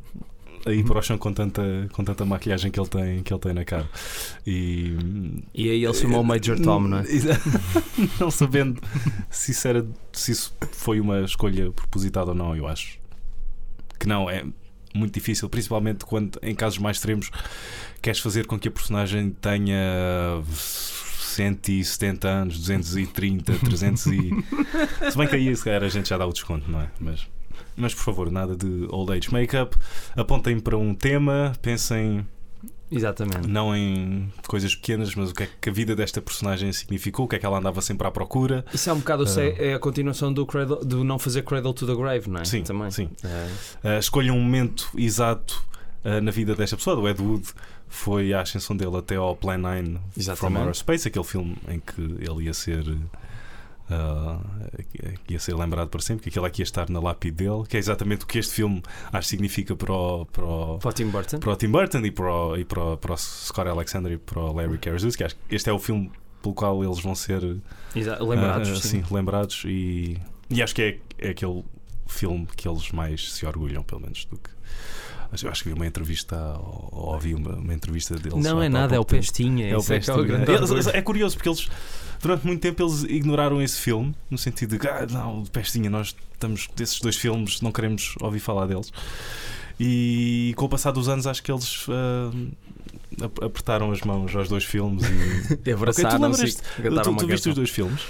a 0.65 0.71
ir 0.71 0.83
para 0.83 0.99
o 0.99 1.01
chão 1.01 1.17
com 1.17 1.33
tanta, 1.33 1.61
com 1.91 2.03
tanta 2.03 2.25
maquilhagem 2.25 2.71
que 2.71 2.79
ele 2.79 2.87
tem, 2.87 3.23
que 3.23 3.33
ele 3.33 3.39
tem 3.39 3.53
na 3.53 3.65
cara. 3.65 3.89
E, 4.45 4.95
E 5.53 5.69
aí 5.69 5.83
ele 5.83 5.93
chamou 5.93 6.21
o 6.21 6.23
Major 6.23 6.59
Tom, 6.59 6.81
não 6.81 6.99
é? 6.99 7.03
não 8.19 8.31
sabendo 8.31 8.81
se 9.29 9.51
isso, 9.51 9.67
era, 9.67 9.85
se 10.11 10.31
isso 10.31 10.55
foi 10.71 10.99
uma 10.99 11.21
escolha 11.21 11.71
propositada 11.71 12.31
ou 12.31 12.35
não, 12.35 12.55
eu 12.55 12.67
acho 12.67 12.99
que 13.99 14.07
não, 14.07 14.29
é 14.29 14.43
muito 14.93 15.13
difícil, 15.13 15.49
principalmente 15.49 16.05
quando 16.05 16.39
em 16.41 16.53
casos 16.53 16.77
mais 16.77 16.97
extremos 16.97 17.31
queres 18.01 18.19
fazer 18.19 18.45
com 18.45 18.59
que 18.59 18.67
a 18.67 18.71
personagem 18.71 19.31
tenha 19.31 20.43
170 21.33 22.27
anos, 22.27 22.59
230, 22.59 23.53
300 23.53 24.05
e. 24.07 24.29
Se 25.09 25.17
bem 25.17 25.27
que 25.27 25.35
aí 25.35 25.55
se 25.55 25.63
calhar 25.63 25.83
a 25.83 25.89
gente 25.89 26.09
já 26.09 26.17
dá 26.17 26.25
o 26.27 26.33
desconto, 26.33 26.69
não 26.69 26.81
é? 26.81 26.89
Mas, 26.99 27.27
mas 27.75 27.93
por 27.93 28.03
favor, 28.03 28.31
nada 28.31 28.55
de 28.55 28.87
old 28.89 29.11
age 29.11 29.31
makeup. 29.31 29.75
Apontem 30.15 30.59
para 30.59 30.77
um 30.77 30.93
tema, 30.93 31.53
pensem 31.61 32.25
Exatamente. 32.91 33.47
não 33.47 33.75
em 33.75 34.31
coisas 34.47 34.75
pequenas, 34.75 35.15
mas 35.15 35.31
o 35.31 35.33
que 35.33 35.43
é 35.43 35.49
que 35.59 35.69
a 35.69 35.73
vida 35.73 35.95
desta 35.95 36.21
personagem 36.21 36.71
significou, 36.71 37.25
o 37.25 37.27
que 37.27 37.35
é 37.35 37.39
que 37.39 37.45
ela 37.45 37.57
andava 37.57 37.81
sempre 37.81 38.07
à 38.07 38.11
procura. 38.11 38.63
Isso 38.73 38.89
é 38.89 38.93
um 38.93 38.99
bocado 38.99 39.23
Ah. 39.23 39.41
é 39.41 39.73
a 39.73 39.79
continuação 39.79 40.31
do, 40.31 40.45
cradle, 40.45 40.83
do 40.85 41.03
não 41.03 41.17
fazer 41.17 41.41
Cradle 41.43 41.73
to 41.73 41.87
the 41.87 41.95
Grave, 41.95 42.29
não 42.29 42.41
é? 42.41 42.45
Sim, 42.45 42.61
Também. 42.63 42.91
sim. 42.91 43.09
É. 43.23 43.95
Uh, 43.95 43.99
escolham 43.99 44.37
um 44.37 44.41
momento 44.41 44.89
exato 44.95 45.63
uh, 46.05 46.21
na 46.21 46.31
vida 46.31 46.55
desta 46.55 46.77
pessoa. 46.77 46.99
O 46.99 47.07
Ed 47.09 47.21
Wood 47.21 47.47
foi 47.87 48.33
a 48.33 48.41
ascensão 48.41 48.75
dele 48.77 48.97
até 48.97 49.15
ao 49.15 49.35
Plan 49.35 49.57
9 49.57 49.83
From 49.83 49.99
Exatamente. 50.17 50.57
Outer 50.59 50.75
Space, 50.75 51.07
aquele 51.07 51.25
filme 51.25 51.57
em 51.67 51.79
que 51.79 52.01
ele 52.01 52.45
ia 52.45 52.53
ser. 52.53 52.83
Uh, 53.93 55.13
ia 55.29 55.39
ser 55.39 55.55
lembrado 55.55 55.89
para 55.89 56.01
sempre, 56.01 56.23
que 56.23 56.29
aquele 56.29 56.45
aqui 56.45 56.61
ia 56.61 56.63
estar 56.63 56.89
na 56.89 56.99
lápide 56.99 57.37
dele, 57.37 57.63
que 57.67 57.77
é 57.77 57.79
exatamente 57.79 58.23
o 58.23 58.27
que 58.27 58.39
este 58.39 58.53
filme 58.53 58.81
acho 59.11 59.21
que 59.21 59.27
significa 59.27 59.75
para 59.75 59.93
o, 59.93 60.25
para 60.25 60.45
o, 60.45 60.77
Para 60.79 60.89
o 60.89 60.93
Tim 60.93 61.07
Burton. 61.07 61.39
para 61.39 61.51
o 61.51 61.55
Tim 61.55 61.69
Burton 61.69 61.99
e 61.99 62.11
para 62.11 62.33
o, 62.33 62.57
e 62.57 62.65
para 62.65 62.83
o, 62.83 62.97
para 62.97 63.13
o 63.13 63.17
Scott 63.17 63.69
Alexander 63.69 64.11
e 64.11 64.17
para 64.17 64.39
o 64.39 64.53
Larry 64.53 64.77
Karaszewski. 64.77 65.23
Acho 65.23 65.35
que 65.35 65.55
este 65.55 65.69
é 65.69 65.73
o 65.73 65.79
filme 65.79 66.11
pelo 66.41 66.53
qual 66.53 66.83
eles 66.83 66.99
vão 66.99 67.15
ser 67.15 67.41
Lembrados, 67.95 68.69
ah, 68.69 68.75
sim. 68.75 69.01
sim, 69.01 69.03
lembrados 69.13 69.63
e, 69.65 70.17
e 70.49 70.61
acho 70.61 70.75
que 70.75 70.81
é, 70.81 70.99
é 71.17 71.29
aquele 71.29 71.63
filme 72.07 72.47
que 72.55 72.67
eles 72.67 72.91
mais 72.91 73.31
se 73.33 73.45
orgulham, 73.45 73.83
pelo 73.83 74.01
menos, 74.01 74.25
do 74.25 74.37
que. 74.37 74.49
Eu 75.41 75.49
acho 75.49 75.63
que 75.63 75.69
vi 75.69 75.75
uma 75.75 75.87
entrevista 75.87 76.35
ou, 76.59 76.89
ou 76.91 77.13
ouvi 77.13 77.33
uma, 77.33 77.55
uma 77.55 77.73
entrevista 77.73 78.13
deles. 78.15 78.43
Não 78.43 78.61
é 78.61 78.69
nada, 78.69 78.95
é 78.95 78.99
o. 78.99 79.05
Pestinha. 79.05 79.67
É 79.67 79.75
o 79.75 79.79
é 79.79 79.83
que 79.83 79.93
é 79.93 79.95
Pestinha. 79.95 80.17
orgulho. 80.17 80.89
É 80.93 81.01
curioso 81.01 81.35
porque 81.35 81.49
eles 81.49 81.67
durante 82.23 82.47
muito 82.47 82.59
tempo 82.61 82.81
eles 82.81 83.03
ignoraram 83.03 83.61
esse 83.61 83.79
filme 83.79 84.15
no 84.31 84.37
sentido 84.37 84.71
de 84.71 84.79
que 84.79 84.87
ah, 84.87 85.05
não, 85.11 85.43
Pestinha, 85.45 85.89
nós 85.89 86.15
estamos 86.33 86.67
desses 86.75 86.99
dois 86.99 87.15
filmes, 87.15 87.61
não 87.61 87.71
queremos 87.71 88.15
ouvir 88.19 88.39
falar 88.39 88.65
deles. 88.65 88.91
E 89.79 90.53
com 90.55 90.65
o 90.65 90.69
passar 90.69 90.91
dos 90.91 91.07
anos 91.09 91.27
acho 91.27 91.43
que 91.43 91.51
eles 91.51 91.85
ap- 93.21 93.43
apertaram 93.43 93.91
as 93.91 94.01
mãos 94.01 94.35
aos 94.35 94.47
dois 94.49 94.63
filmes 94.63 95.03
e 95.03 95.59
E 95.69 95.71
abraçaram-se 95.73 96.43
e 96.79 96.81
cantaram 96.83 97.03
tu, 97.03 97.09
uma 97.11 97.19
tu 97.19 97.27
viste 97.27 97.49
os 97.49 97.55
dois 97.55 97.69
filmes? 97.69 98.01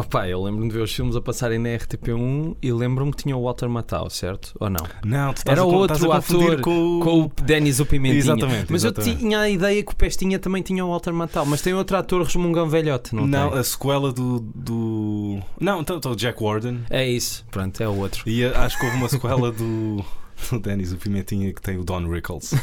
Opa, 0.00 0.28
eu 0.28 0.42
lembro-me 0.42 0.68
de 0.68 0.74
ver 0.76 0.82
os 0.82 0.92
filmes 0.94 1.16
a 1.16 1.20
passarem 1.20 1.58
na 1.58 1.70
RTP1 1.70 2.56
e 2.62 2.72
lembro-me 2.72 3.10
que 3.12 3.22
tinha 3.22 3.36
o 3.36 3.42
Walter 3.42 3.68
Matthau, 3.68 4.08
certo? 4.10 4.54
Ou 4.60 4.70
não? 4.70 4.84
Não, 5.04 5.32
tu 5.32 5.38
estás 5.38 5.58
Era 5.58 5.62
a, 5.62 5.64
outro 5.64 5.96
estás 5.96 6.24
ator 6.30 6.60
com 6.60 6.98
o... 6.98 7.00
Com 7.00 7.22
o 7.22 7.32
Denis 7.42 7.80
o 7.80 7.86
Pimentinha. 7.86 8.18
Exatamente, 8.20 8.66
Mas 8.70 8.84
exatamente. 8.84 9.12
eu 9.12 9.18
tinha 9.18 9.40
a 9.40 9.48
ideia 9.50 9.82
que 9.82 9.92
o 9.92 9.96
Pestinha 9.96 10.38
também 10.38 10.62
tinha 10.62 10.84
o 10.84 10.90
Walter 10.90 11.12
Matthau. 11.12 11.44
Mas 11.46 11.60
tem 11.62 11.74
outro 11.74 11.96
ator 11.96 12.22
resmungão 12.22 12.68
velhote, 12.68 13.14
não, 13.14 13.26
Não, 13.26 13.50
tem? 13.50 13.58
a 13.58 13.64
sequela 13.64 14.12
do. 14.12 14.40
do... 14.54 15.40
Não, 15.60 15.80
então 15.80 15.96
então 15.96 16.12
o 16.12 16.16
Jack 16.16 16.42
Warden. 16.42 16.80
É 16.90 17.06
isso, 17.08 17.44
pronto, 17.50 17.80
é 17.82 17.88
o 17.88 17.96
outro. 17.98 18.22
E 18.28 18.44
a- 18.44 18.64
acho 18.64 18.78
que 18.78 18.84
houve 18.86 18.96
uma 18.96 19.08
sequela 19.08 19.50
do. 19.52 20.04
do 20.50 20.58
Dennis, 20.60 20.92
o 20.92 20.96
Pimentinha, 20.96 21.52
que 21.52 21.60
tem 21.60 21.76
o 21.78 21.84
Don 21.84 22.06
Rickles. 22.08 22.54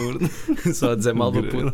Só 0.74 0.92
a 0.92 0.96
dizer 0.96 1.12
mal 1.14 1.30
do 1.30 1.42
puto. 1.42 1.72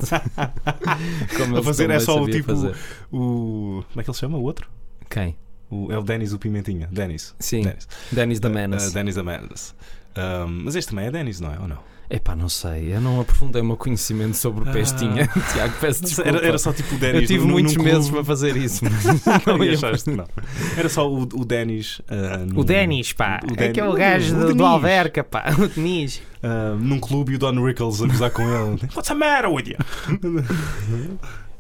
A 1.57 1.63
fazer 1.63 1.91
é 1.91 2.01
só 2.01 2.21
o 2.23 2.29
tipo- 2.29 2.47
fazer. 2.49 2.75
o. 3.13 3.83
Como 3.93 4.01
é 4.01 4.03
que 4.03 4.11
ele 4.11 4.15
se 4.15 4.21
chama? 4.21 4.39
O 4.39 4.43
outro? 4.43 4.69
Quem? 5.11 5.37
O- 5.71 5.93
é 5.93 5.99
o 5.99 6.03
Dennis, 6.03 6.33
o 6.33 6.39
Pimentinha. 6.39 6.89
Dennis. 6.91 7.35
Sim, 7.39 7.63
Dennis. 7.63 7.89
Dennis 8.11 8.41
the 8.41 8.49
Uh, 8.49 8.53
Menace. 8.53 8.95
Dennis 8.95 9.15
the 9.15 9.23
Menace. 9.23 9.73
Um, 10.17 10.63
mas 10.65 10.75
este 10.77 10.91
também 10.91 11.07
é 11.07 11.11
Dennis, 11.11 11.41
não 11.41 11.53
é? 11.53 11.59
Ou 11.61 11.69
não? 11.69 11.79
Epá, 12.11 12.35
não 12.35 12.49
sei, 12.49 12.95
eu 12.95 13.03
não 13.03 13.21
aprofundei 13.21 13.61
o 13.61 13.65
meu 13.67 13.77
conhecimento 13.77 14.35
sobre 14.35 14.65
o 14.65 14.69
Ah. 14.71 14.73
Pestinha. 14.73 15.29
Tiago, 15.53 15.75
peço 15.79 16.03
desculpa. 16.03 16.31
Era, 16.31 16.47
era 16.47 16.59
só 16.59 16.73
tipo 16.73 16.95
o 16.95 16.99
Dennis. 16.99 17.21
eu 17.21 17.27
tive 17.29 17.45
num- 17.45 17.51
muitos 17.53 17.77
num 17.77 17.85
meses 17.85 18.09
para 18.09 18.25
fazer 18.25 18.57
isso. 18.57 18.83
Não, 19.47 19.59
não 19.59 19.65
ia 19.65 19.75
achaste 19.75 20.09
não. 20.11 20.27
Era 20.75 20.89
só 20.89 21.07
o, 21.07 21.21
o 21.25 21.45
Dennis. 21.45 21.99
uh, 21.99 22.47
num- 22.47 22.61
O 22.61 22.65
Denis, 22.65 23.13
pá. 23.13 23.39
O 23.45 23.63
é 23.63 23.69
que 23.71 23.79
é 23.79 23.85
o 23.87 23.93
Denis. 23.93 23.99
gajo 23.99 24.35
O 24.37 24.39
do, 24.39 24.41
do 24.47 24.55
Denis. 24.55 24.63
Alverca, 24.63 25.23
pá. 25.23 25.45
O 25.61 25.69
Denis. 25.69 26.23
uh, 26.43 26.77
num 26.79 26.99
clube 26.99 27.33
e 27.33 27.35
o 27.37 27.39
Don 27.39 27.63
Rickles 27.63 28.01
a 28.01 28.07
gozar 28.07 28.31
com 28.31 28.43
ele. 28.43 28.81
What's 28.97 29.09
the 29.09 29.15
matter 29.15 29.51
with 29.53 29.67
you? 29.69 29.77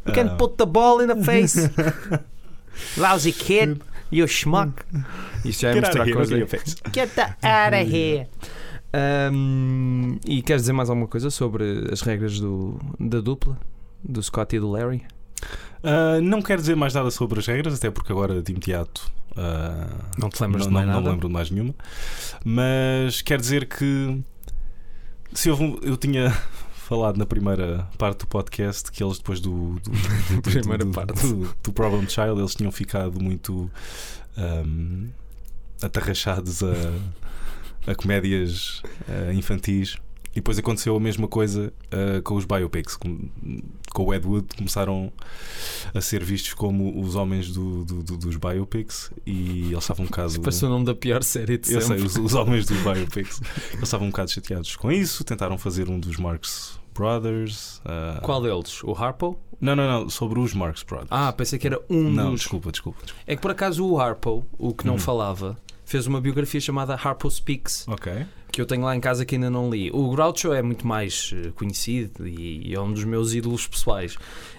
You 0.07 0.15
can 0.15 0.29
Uh, 0.33 0.37
put 0.39 0.57
the 0.57 0.65
ball 0.65 1.03
in 1.03 1.09
the 1.09 1.23
face. 1.23 1.59
Lousy 2.97 3.33
kid. 3.33 3.81
You 4.11 4.27
schmuck. 4.27 4.83
Isto 5.45 5.63
já 5.63 5.69
é 5.71 5.75
Get 5.75 5.85
out 5.85 5.87
mostrar 5.99 6.05
here, 6.07 6.15
coisa. 6.17 6.35
look 6.37 6.43
at 6.43 6.53
your 6.53 6.65
face. 6.65 6.77
Get 6.95 7.11
the 7.15 7.23
out 7.47 7.75
of 7.75 7.95
here. 7.95 8.27
Um, 9.31 10.19
e 10.27 10.41
queres 10.43 10.63
dizer 10.63 10.73
mais 10.73 10.89
alguma 10.89 11.07
coisa 11.07 11.31
sobre 11.31 11.89
as 11.93 12.01
regras 12.01 12.41
do, 12.41 12.79
da 12.99 13.21
dupla? 13.21 13.59
Do 14.03 14.23
Scott 14.23 14.57
e 14.57 14.61
do 14.61 14.71
Larry? 14.71 15.03
Uh, 15.85 16.21
não 16.23 16.41
quero 16.41 16.61
dizer 16.61 16.75
mais 16.75 16.95
nada 16.95 17.11
sobre 17.11 17.39
as 17.39 17.47
regras, 17.47 17.75
até 17.75 17.91
porque 17.91 18.11
agora 18.13 18.41
de 18.43 18.51
imediato 18.51 19.13
uh, 19.33 19.95
Não 20.19 20.29
te 20.31 20.43
lembras 20.43 20.63
não, 20.67 20.69
de 20.69 20.75
mais 20.75 20.87
não, 20.87 20.95
não 20.95 21.01
nada? 21.01 21.11
lembro 21.13 21.29
de 21.29 21.35
mais 21.35 21.51
nenhuma. 21.51 21.75
Mas 22.45 23.21
quer 23.23 23.39
dizer 23.39 23.67
que 23.67 24.19
se 25.35 25.51
houve 25.51 25.65
um- 25.65 25.79
eu 25.83 25.97
tinha 25.97 26.35
falado 26.89 27.19
na 27.19 27.27
primeira 27.27 27.87
parte 27.99 28.21
do 28.21 28.27
podcast 28.27 28.91
que 28.91 29.05
eles 29.05 29.19
depois 29.19 29.41
do, 29.41 29.75
do, 29.81 29.91
do- 30.37 30.43
Primeira 30.43 30.85
do- 30.87 30.91
parte. 30.91 31.13
do- 31.21 31.55
do 31.63 31.73
Problem 31.73 32.09
Child 32.09 32.41
eles 32.41 32.55
tinham 32.55 32.73
ficado 32.73 33.21
muito 33.23 33.71
um, 34.39 35.09
atarrachados 35.83 36.63
a, 36.63 36.73
a 37.87 37.95
comédias 37.95 38.83
uh, 39.07 39.33
infantis. 39.35 39.97
E 40.33 40.41
depois 40.41 40.59
aconteceu 40.59 40.95
a 40.95 41.01
mesma 41.01 41.27
coisa 41.27 41.73
uh, 41.93 42.23
com 42.23 42.37
os 42.37 42.45
biopics. 42.45 42.97
Com, 42.97 43.19
com 43.93 44.05
o 44.05 44.15
Ed 44.15 44.25
Wood 44.27 44.47
começaram 44.57 45.11
a 45.93 46.01
ser 46.01 46.23
vistos 46.23 46.53
como 46.55 47.01
os 47.03 47.17
homens 47.17 47.51
do, 47.53 47.85
do- 47.85 48.03
do- 48.05 48.17
dos 48.17 48.37
biopics 48.37 49.11
e 49.27 49.71
eles 49.73 49.79
estavam 49.79 50.05
um 50.05 50.09
bocado. 50.09 50.41
Parece 50.41 50.65
o 50.65 50.69
nome 50.69 50.85
da 50.85 50.95
pior 50.95 51.23
série 51.25 51.59
de 51.59 51.73
Eu 51.73 51.81
sempre. 51.81 51.99
sei, 51.99 52.07
os, 52.07 52.17
os 52.17 52.35
homens 52.35 52.67
dos 52.67 52.79
biopics 52.83 53.41
eles 53.73 53.83
estavam 53.83 54.07
um 54.07 54.11
bocado 54.11 54.31
chateados 54.31 54.77
com 54.77 54.93
isso. 54.93 55.25
Tentaram 55.25 55.59
fazer 55.59 55.89
um 55.89 55.99
dos 55.99 56.17
Marx 56.19 56.78
Brothers. 56.99 57.79
uh, 57.87 58.21
Qual 58.23 58.43
deles? 58.43 58.83
O 58.85 58.93
Harpo? 58.93 59.39
Não, 59.61 59.75
não, 59.75 59.89
não, 60.03 60.11
sobre 60.11 60.39
os 60.41 60.53
Marx 60.55 60.83
Brothers. 60.83 61.09
Ah, 61.11 61.33
pensei 61.33 61.59
que 61.59 61.67
era 61.67 61.81
um 61.89 62.11
não, 62.11 62.31
dos. 62.33 62.41
desculpa, 62.41 62.71
desculpa, 62.71 62.99
desculpa. 63.03 63.23
É 63.27 63.35
que 63.37 63.43
por 63.43 63.51
acaso 63.51 63.85
o 63.87 63.99
Harpo, 64.01 64.45
o 64.59 64.73
que 64.75 64.87
não 64.87 64.95
Hum. 64.95 64.99
falava, 64.99 65.57
fez 65.85 66.07
uma 66.07 66.21
biografia 66.21 66.61
chamada 66.61 66.95
Harpo 66.95 67.29
Speaks, 67.31 67.87
Ok. 67.89 68.13
que 68.53 68.61
eu 68.61 68.67
tenho 68.67 68.83
lá 68.85 68.95
em 68.95 69.01
casa 69.01 69.25
que 69.25 69.35
ainda 69.35 69.51
não 69.51 69.69
li. 69.71 69.91
O 69.93 70.11
Groucho 70.11 70.53
é 70.53 70.63
muito 70.63 70.87
mais 70.87 71.33
eh, 71.35 71.51
conhecido 71.57 72.27
e 72.29 72.73
é 72.73 72.81
um 72.81 72.93
dos 72.93 73.03
meus 73.05 73.35
ídolos 73.35 73.67
pessoais. 73.67 74.17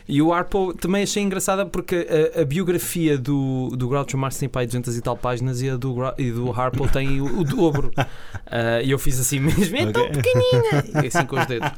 E 0.07 0.21
o 0.21 0.33
Harpo 0.33 0.73
também 0.73 1.03
achei 1.03 1.21
engraçada 1.23 1.65
porque 1.65 2.05
a, 2.35 2.41
a 2.41 2.45
biografia 2.45 3.17
do, 3.17 3.69
do 3.77 3.87
Groucho 3.87 4.17
Marx 4.17 4.37
tem 4.37 4.49
pai 4.49 4.65
200 4.65 4.97
e 4.97 5.01
tal 5.01 5.15
páginas 5.15 5.61
e 5.61 5.69
a 5.69 5.77
do, 5.77 5.95
e 6.17 6.29
do 6.31 6.51
Harpo 6.51 6.87
tem 6.91 7.21
o, 7.21 7.39
o 7.39 7.43
dobro. 7.45 7.91
Ah, 8.51 8.81
E 8.83 8.89
eu 8.91 8.97
fiz 8.99 9.19
assim 9.19 9.39
mesmo, 9.39 9.77
é 9.77 9.91
tão 9.91 10.03
Ok. 10.03 10.21
pequenina! 10.23 11.03
E 11.03 11.07
assim 11.07 11.25
com 11.25 11.39
os 11.39 11.45
dedos. 11.45 11.69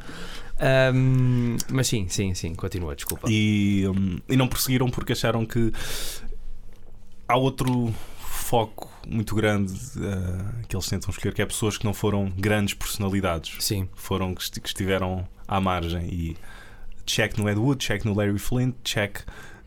Ahm, 0.58 1.56
mas 1.70 1.86
sim, 1.88 2.06
sim, 2.08 2.34
sim, 2.34 2.54
continua, 2.54 2.94
desculpa. 2.94 3.28
E, 3.30 3.84
hum, 3.88 4.18
e 4.28 4.36
não 4.36 4.46
prosseguiram 4.48 4.88
porque 4.90 5.12
acharam 5.12 5.44
que 5.44 5.72
há 7.28 7.36
outro 7.36 7.92
foco 8.18 8.90
muito 9.06 9.34
grande 9.34 9.72
uh, 9.72 10.66
que 10.68 10.76
eles 10.76 10.86
tentam 10.86 11.10
escolher, 11.10 11.32
que 11.34 11.42
é 11.42 11.46
pessoas 11.46 11.78
que 11.78 11.84
não 11.84 11.94
foram 11.94 12.30
grandes 12.36 12.74
personalidades, 12.74 13.56
Sim, 13.64 13.88
foram 13.94 14.34
que, 14.34 14.42
esti- 14.42 14.60
que 14.60 14.68
estiveram 14.68 15.26
à 15.48 15.60
margem. 15.60 16.04
E 16.06 16.36
check 17.06 17.36
no 17.38 17.48
Ed 17.48 17.58
Wood, 17.58 17.84
check 17.84 18.04
no 18.04 18.14
Larry 18.14 18.38
Flint, 18.38 18.74
check 18.84 19.20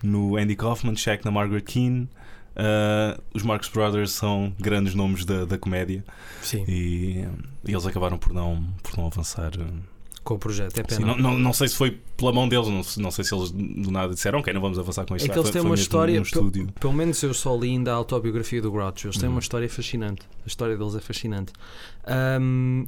no 0.04 0.38
Andy 0.38 0.56
Kaufman, 0.56 0.94
check 0.96 1.26
na 1.26 1.32
Margaret 1.32 1.62
Keane. 1.62 2.08
Uh, 2.56 3.22
os 3.34 3.44
Marx 3.44 3.68
Brothers 3.68 4.12
são 4.12 4.54
grandes 4.58 4.96
nomes 4.96 5.26
da, 5.26 5.44
da 5.44 5.58
comédia 5.58 6.06
sim. 6.42 6.64
e, 6.70 7.28
e 7.66 7.72
eles 7.74 7.86
acabaram 7.86 8.18
por 8.18 8.32
não, 8.32 8.64
por 8.82 8.96
não 8.98 9.08
avançar. 9.08 9.52
uh, 9.60 9.95
Com 10.26 10.34
o 10.34 10.40
projeto, 10.40 10.78
é 10.80 10.84
Sim, 10.90 11.02
pena. 11.02 11.08
não, 11.16 11.18
não, 11.18 11.40
não 11.40 11.54
sei 11.54 11.68
se 11.70 11.76
foi 11.76 11.98
pela 12.18 12.34
mão 12.34 12.50
deles, 12.50 12.68
não, 12.68 12.82
não 13.04 13.12
sei 13.12 13.24
se 13.24 13.34
eles 13.34 13.52
do 13.52 13.92
nada 13.92 14.14
disseram, 14.14 14.40
ok, 14.40 14.52
não 14.54 14.60
vamos 14.60 14.78
avançar 14.80 15.06
com 15.06 15.16
isto. 15.16 15.30
É 15.30 15.32
que 15.34 15.38
eles 15.40 15.52
têm 15.52 15.62
uma 15.62 15.76
história. 15.76 16.16
num 16.20 16.24
pel- 16.26 16.42
estúdio. 16.42 16.68
Pelo 16.80 16.94
menos 16.94 17.22
eu 17.24 17.34
só 17.34 17.56
li 17.56 17.70
ainda 17.70 17.92
a 17.92 17.96
autobiografia 17.96 18.60
do 18.62 18.72
Groucho. 18.72 19.06
Eles 19.08 19.18
têm 19.18 19.30
Uhum. 19.30 19.36
uma 19.36 19.40
história 19.40 19.70
fascinante. 19.70 20.24
A 20.44 20.48
história 20.48 20.76
deles 20.76 20.96
é 20.96 21.00
fascinante. 21.00 21.54
Ahm, 22.08 22.86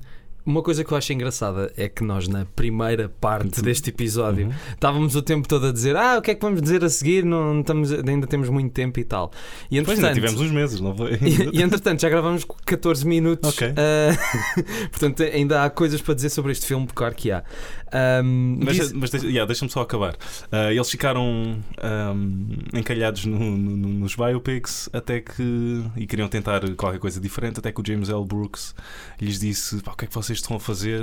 uma 0.47 0.63
coisa 0.63 0.83
que 0.83 0.91
eu 0.91 0.97
acho 0.97 1.11
engraçada 1.13 1.71
é 1.77 1.87
que 1.89 2.03
nós, 2.03 2.27
na 2.27 2.45
primeira 2.45 3.09
parte 3.09 3.57
Uhum. 3.59 3.63
deste 3.65 3.89
episódio, 3.89 4.47
Uhum. 4.47 4.53
estávamos 4.73 5.15
o 5.15 5.21
tempo 5.21 5.47
todo 5.47 5.67
a 5.67 5.71
dizer: 5.71 5.95
Ah, 5.95 6.17
o 6.17 6.21
que 6.21 6.31
é 6.31 6.35
que 6.35 6.41
vamos 6.41 6.61
dizer 6.61 6.83
a 6.83 6.89
seguir? 6.89 7.23
Não 7.25 7.59
estamos, 7.59 7.91
ainda 7.91 8.25
temos 8.25 8.49
muito 8.49 8.71
tempo 8.71 8.99
e 8.99 9.03
tal. 9.03 9.31
E 9.69 9.81
Pois 9.83 9.97
ainda 9.99 10.11
entretanto. 10.11 10.13
tivemos 10.15 10.41
uns 10.41 10.51
meses, 10.51 10.79
não 10.79 10.95
foi? 10.95 11.11
E, 11.21 11.59
e 11.59 11.61
entretanto 11.61 12.01
já 12.01 12.09
gravamos 12.09 12.45
14 12.65 13.05
minutos. 13.05 13.49
Ok. 13.49 13.67
ah, 13.77 14.17
portanto, 14.89 15.23
ainda 15.23 15.63
há 15.63 15.69
coisas 15.69 16.01
para 16.01 16.13
dizer 16.13 16.29
sobre 16.29 16.51
este 16.53 16.65
filme, 16.65 16.87
claro 16.95 17.13
que 17.13 17.29
há. 17.31 17.43
Ahm, 17.91 18.59
Mas, 18.63 18.75
diz- 18.75 18.91
mas 18.93 19.13
yeah, 19.13 19.45
deixa-me 19.45 19.71
só 19.71 19.81
acabar. 19.81 20.15
Ah, 20.51 20.71
eles 20.73 20.89
ficaram 20.89 21.57
ahm, 21.81 22.49
encalhados 22.73 23.25
no- 23.25 23.37
no- 23.39 23.77
no- 23.77 23.87
nos 23.89 24.15
biopics 24.15 24.89
até 24.93 25.21
que. 25.21 25.83
e 25.95 26.05
queriam 26.05 26.27
tentar 26.27 26.61
qualquer 26.75 26.99
coisa 26.99 27.19
diferente, 27.19 27.59
até 27.59 27.71
que 27.71 27.79
o 27.79 27.83
James 27.85 28.09
L. 28.09 28.25
Brooks 28.25 28.75
lhes 29.21 29.39
disse: 29.39 29.81
"Pá, 29.81 29.93
o 29.93 29.95
que 29.95 30.05
é 30.05 30.07
que 30.07 30.13
vocês 30.13 30.36
estão 30.37 30.57
a 30.57 30.59
fazer? 30.59 31.01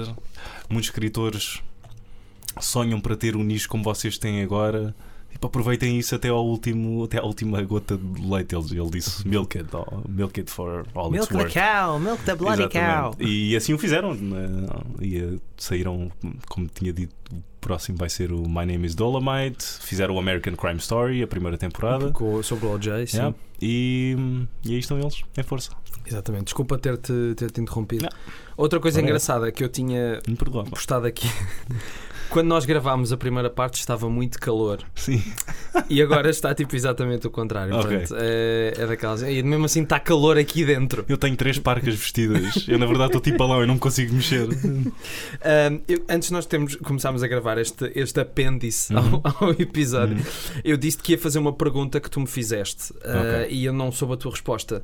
Muitos 0.68 0.88
escritores 0.90 1.62
sonham 2.60 3.00
para 3.00 3.16
ter 3.16 3.36
um 3.36 3.42
nicho 3.42 3.68
como 3.68 3.84
vocês 3.84 4.16
têm 4.18 4.42
agora 4.42 4.94
Tipo, 5.34 5.48
aproveitem 5.48 5.98
isso 5.98 6.14
até 6.14 6.28
ao 6.28 6.46
último, 6.46 7.04
até 7.04 7.18
à 7.18 7.22
última 7.24 7.60
gota 7.62 7.96
de 7.98 8.22
leite. 8.22 8.54
Ele, 8.54 8.80
ele 8.80 8.90
disse 8.90 9.26
milk 9.26 9.58
it, 9.58 9.68
oh, 9.74 10.08
milk 10.08 10.38
it 10.40 10.48
for 10.50 10.86
all 10.94 11.10
Milk 11.10 11.24
it's 11.24 11.28
the 11.28 11.42
worth. 11.42 11.52
cow, 11.52 11.98
milk 11.98 12.22
the 12.24 12.34
bloody 12.36 12.68
cow. 12.68 13.08
Exatamente. 13.10 13.24
E 13.50 13.56
assim 13.56 13.74
o 13.74 13.78
fizeram. 13.78 14.14
né? 14.14 14.46
E 15.00 15.18
eh, 15.18 15.38
saíram, 15.56 16.10
como 16.48 16.68
tinha 16.68 16.92
dito, 16.92 17.12
o 17.32 17.42
próximo 17.60 17.98
vai 17.98 18.08
ser 18.08 18.30
o 18.32 18.48
My 18.48 18.64
Name 18.64 18.86
is 18.86 18.94
Dolomite. 18.94 19.64
Fizeram 19.80 20.14
o 20.14 20.18
American 20.20 20.54
Crime 20.54 20.78
Story, 20.78 21.22
a 21.22 21.26
primeira 21.26 21.58
temporada. 21.58 22.12
Com- 22.12 22.40
sobre 22.42 22.66
o 22.66 22.70
OJ, 22.72 23.06
sim. 23.08 23.16
Yeah. 23.16 23.36
E, 23.60 24.16
e 24.64 24.72
aí 24.72 24.78
estão 24.78 24.98
eles, 25.00 25.22
em 25.36 25.42
força. 25.42 25.72
Exatamente. 26.06 26.44
Desculpa 26.44 26.78
ter-te 26.78 27.34
ter 27.34 27.50
-te 27.50 27.60
interrompido. 27.60 28.04
Não. 28.04 28.10
Outra 28.56 28.78
coisa 28.78 28.98
Ora 28.98 29.06
é. 29.06 29.08
engraçada 29.08 29.50
que 29.50 29.64
eu 29.64 29.68
tinha 29.68 30.22
postado 30.70 31.06
aqui. 31.06 31.26
Quando 32.34 32.48
nós 32.48 32.64
gravámos 32.64 33.12
a 33.12 33.16
primeira 33.16 33.48
parte 33.48 33.78
estava 33.78 34.10
muito 34.10 34.40
calor 34.40 34.80
Sim. 34.92 35.22
e 35.88 36.02
agora 36.02 36.28
está 36.28 36.52
tipo 36.52 36.74
exatamente 36.74 37.28
o 37.28 37.30
contrário. 37.30 37.76
Ok. 37.76 37.98
Portanto, 37.98 38.16
é, 38.20 38.74
é 38.76 38.86
daquelas. 38.88 39.22
E 39.22 39.40
mesmo 39.40 39.64
assim 39.66 39.84
está 39.84 40.00
calor 40.00 40.36
aqui 40.36 40.64
dentro. 40.64 41.04
Eu 41.08 41.16
tenho 41.16 41.36
três 41.36 41.60
parcas 41.60 41.94
vestidas. 41.94 42.66
Eu, 42.66 42.76
na 42.76 42.86
verdade, 42.86 43.10
estou 43.10 43.20
tipo 43.20 43.38
balão, 43.38 43.60
eu 43.60 43.68
não 43.68 43.78
consigo 43.78 44.12
mexer. 44.12 44.48
Eu- 45.86 46.04
antes 46.08 46.32
nós 46.32 46.44
temos, 46.44 46.74
começámos 46.76 47.22
a 47.22 47.28
gravar 47.28 47.56
este, 47.58 47.92
este 47.94 48.18
apêndice 48.18 48.92
Uhum. 48.92 49.20
ao, 49.22 49.46
ao 49.48 49.50
episódio, 49.52 50.16
Uhum. 50.16 50.22
eu 50.64 50.76
disse 50.76 50.98
que 50.98 51.12
ia 51.12 51.18
fazer 51.18 51.38
uma 51.38 51.52
pergunta 51.52 52.00
que 52.00 52.10
tu 52.10 52.18
me 52.18 52.26
fizeste 52.26 52.92
ah, 53.04 53.20
Ok. 53.44 53.48
e 53.54 53.64
eu 53.64 53.72
não 53.72 53.92
soube 53.92 54.14
a 54.14 54.16
tua 54.16 54.32
resposta. 54.32 54.82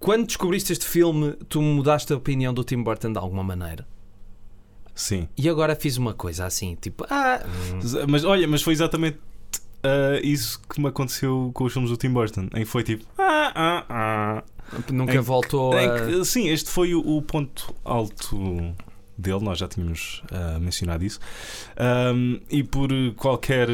Quando 0.00 0.26
descobriste 0.26 0.72
este 0.72 0.86
filme, 0.86 1.34
tu 1.50 1.60
mudaste 1.60 2.12
a 2.12 2.16
opinião 2.16 2.54
do 2.54 2.64
Tim 2.64 2.82
Burton 2.82 3.12
de 3.12 3.18
alguma 3.18 3.42
maneira? 3.44 3.86
Sim. 4.94 5.26
E 5.36 5.48
agora 5.48 5.74
fiz 5.74 5.96
uma 5.96 6.12
coisa 6.14 6.44
assim, 6.46 6.76
tipo, 6.80 7.04
ah, 7.10 7.40
Mas 8.08 8.24
olha, 8.24 8.46
mas 8.46 8.62
foi 8.62 8.72
exatamente 8.74 9.18
ah, 9.82 10.20
isso 10.22 10.60
que 10.68 10.80
me 10.80 10.88
aconteceu 10.88 11.50
com 11.54 11.64
os 11.64 11.72
filmes 11.72 11.90
do 11.90 11.96
Tim 11.96 12.10
Burton. 12.10 12.42
Em 12.54 12.60
que 12.60 12.64
foi 12.66 12.82
tipo. 12.84 13.04
Ah, 13.18 13.52
ah, 13.54 13.84
ah. 13.88 14.42
nunca 14.92 15.14
Em- 15.14 15.20
voltou 15.20 15.78
Em 15.78 15.88
a. 15.88 16.06
que- 16.06 16.24
sim, 16.24 16.48
este 16.48 16.70
foi 16.70 16.94
o, 16.94 17.00
o 17.00 17.22
ponto 17.22 17.74
alto 17.84 18.36
dele, 19.18 19.40
nós 19.40 19.58
já 19.58 19.66
tínhamos 19.68 20.22
ah, 20.30 20.58
mencionado 20.60 21.04
isso. 21.04 21.18
Ahm, 21.76 22.38
e 22.50 22.62
por 22.62 22.88
qualquer. 23.16 23.68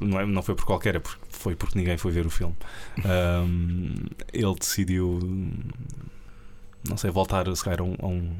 Não, 0.00 0.20
é- 0.20 0.26
não 0.26 0.42
foi 0.42 0.54
por 0.54 0.64
qualquer, 0.66 0.96
é 0.96 0.98
por- 0.98 1.18
foi 1.30 1.56
porque 1.56 1.78
ninguém 1.78 1.96
foi 1.96 2.12
ver 2.12 2.26
o 2.26 2.30
filme. 2.30 2.54
Ahm, 3.04 3.94
ele 4.32 4.54
decidiu. 4.58 5.18
Não 6.88 6.96
sei, 6.96 7.10
voltar 7.10 7.44
se 7.54 7.62
calhar 7.64 7.80
a 7.80 7.84
um. 7.84 7.94
a 8.00 8.06
um- 8.06 8.30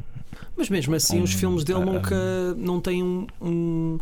Mas 0.56 0.68
mesmo 0.68 0.94
assim, 0.94 1.20
Um- 1.20 1.22
os 1.24 1.32
filmes 1.32 1.64
dele 1.64 1.80
nunca 1.84 2.16
não 2.56 2.80
têm 2.80 3.02
um. 3.02 3.26
um 3.40 3.98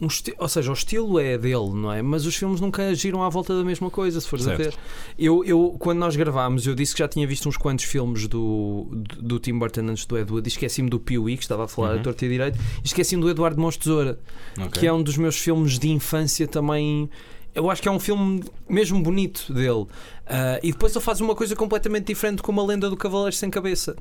um 0.00 0.06
ou 0.38 0.48
seja, 0.48 0.70
o 0.70 0.74
estilo 0.74 1.18
é 1.18 1.36
dele, 1.36 1.70
não 1.74 1.92
é? 1.92 2.00
Mas 2.00 2.24
os 2.24 2.36
filmes 2.36 2.60
nunca 2.60 2.94
giram 2.94 3.20
à 3.24 3.28
volta 3.28 3.56
da 3.58 3.64
mesma 3.64 3.90
coisa, 3.90 4.20
se 4.20 4.28
fores 4.28 4.46
a 4.46 4.56
Certo. 4.56 4.70
ver. 4.70 4.78
Eu, 5.18 5.44
eu, 5.44 5.74
quando 5.76 5.98
nós 5.98 6.14
gravámos, 6.14 6.64
eu 6.68 6.74
disse 6.76 6.92
que 6.92 7.00
já 7.00 7.08
tinha 7.08 7.26
visto 7.26 7.48
uns 7.48 7.56
quantos 7.56 7.84
filmes 7.84 8.28
do, 8.28 8.86
do, 8.92 9.22
do 9.22 9.38
Tim 9.40 9.58
Burton 9.58 9.80
antes 9.88 10.06
do 10.06 10.16
Edward. 10.16 10.46
E 10.46 10.52
Esqueci-me 10.52 10.88
do 10.88 11.00
Pee-wee, 11.00 11.36
que 11.36 11.42
estava 11.42 11.64
a 11.64 11.68
falar 11.68 11.94
Uhum. 11.94 11.98
a 11.98 12.02
torta 12.04 12.24
e 12.24 12.28
direito. 12.28 12.56
E 12.56 12.86
esqueci-me 12.86 13.20
do 13.22 13.28
Eduardo 13.28 13.60
Mons 13.60 13.76
Tesoura, 13.76 14.20
Ok. 14.56 14.68
que 14.80 14.86
é 14.86 14.92
um 14.92 15.02
dos 15.02 15.16
meus 15.16 15.34
filmes 15.36 15.80
de 15.80 15.88
infância 15.90 16.46
também. 16.46 17.10
Eu 17.54 17.70
acho 17.70 17.82
que 17.82 17.88
é 17.88 17.90
um 17.90 17.98
filme 17.98 18.44
mesmo 18.68 19.02
bonito 19.02 19.52
dele. 19.52 19.86
Ah, 20.26 20.60
e 20.62 20.72
depois 20.72 20.94
ele 20.94 21.04
faz 21.04 21.20
uma 21.20 21.34
coisa 21.34 21.56
completamente 21.56 22.06
diferente 22.06 22.42
com 22.42 22.52
uma 22.52 22.64
lenda 22.64 22.88
do 22.88 22.96
Cavaleiro 22.96 23.34
Sem 23.34 23.50
Cabeça. 23.50 23.96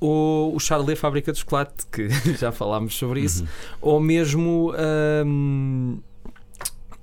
O, 0.00 0.52
o 0.54 0.58
Charlie 0.58 0.94
a 0.94 0.96
Fábrica 0.96 1.32
de 1.32 1.38
Chocolate, 1.38 1.86
que 1.90 2.08
já 2.36 2.50
falámos 2.50 2.94
sobre 2.94 3.20
isso. 3.20 3.42
Uhum. 3.42 3.48
Ou 3.80 4.00
mesmo 4.00 4.74
ahm, 4.76 5.98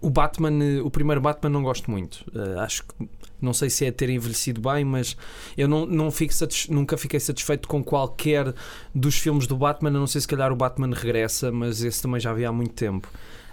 o 0.01 0.09
Batman, 0.09 0.81
o 0.83 0.91
primeiro 0.91 1.21
Batman 1.21 1.49
não 1.49 1.63
gosto 1.63 1.89
muito. 1.89 2.25
Ah, 2.35 2.63
acho 2.63 2.83
que 2.83 3.09
não 3.41 3.53
sei 3.53 3.69
se 3.69 3.85
é 3.85 3.91
ter 3.91 4.09
envelhecido 4.09 4.59
bem, 4.59 4.83
mas 4.83 5.15
eu 5.57 5.67
não, 5.67 5.85
não 5.85 6.11
fico 6.11 6.33
nunca 6.69 6.97
fiquei 6.97 7.19
satisfeito 7.19 7.67
com 7.67 7.81
qualquer 7.83 8.53
dos 8.93 9.17
filmes 9.17 9.47
do 9.47 9.55
Batman. 9.55 9.89
Eu 9.89 9.99
não 9.99 10.07
sei 10.07 10.19
se 10.21 10.27
calhar 10.27 10.51
o 10.51 10.55
Batman 10.55 10.93
regressa, 10.93 11.51
mas 11.51 11.81
esse 11.81 12.01
também 12.01 12.19
já 12.19 12.31
havia 12.31 12.49
há 12.49 12.51
muito 12.51 12.73
tempo. 12.73 13.09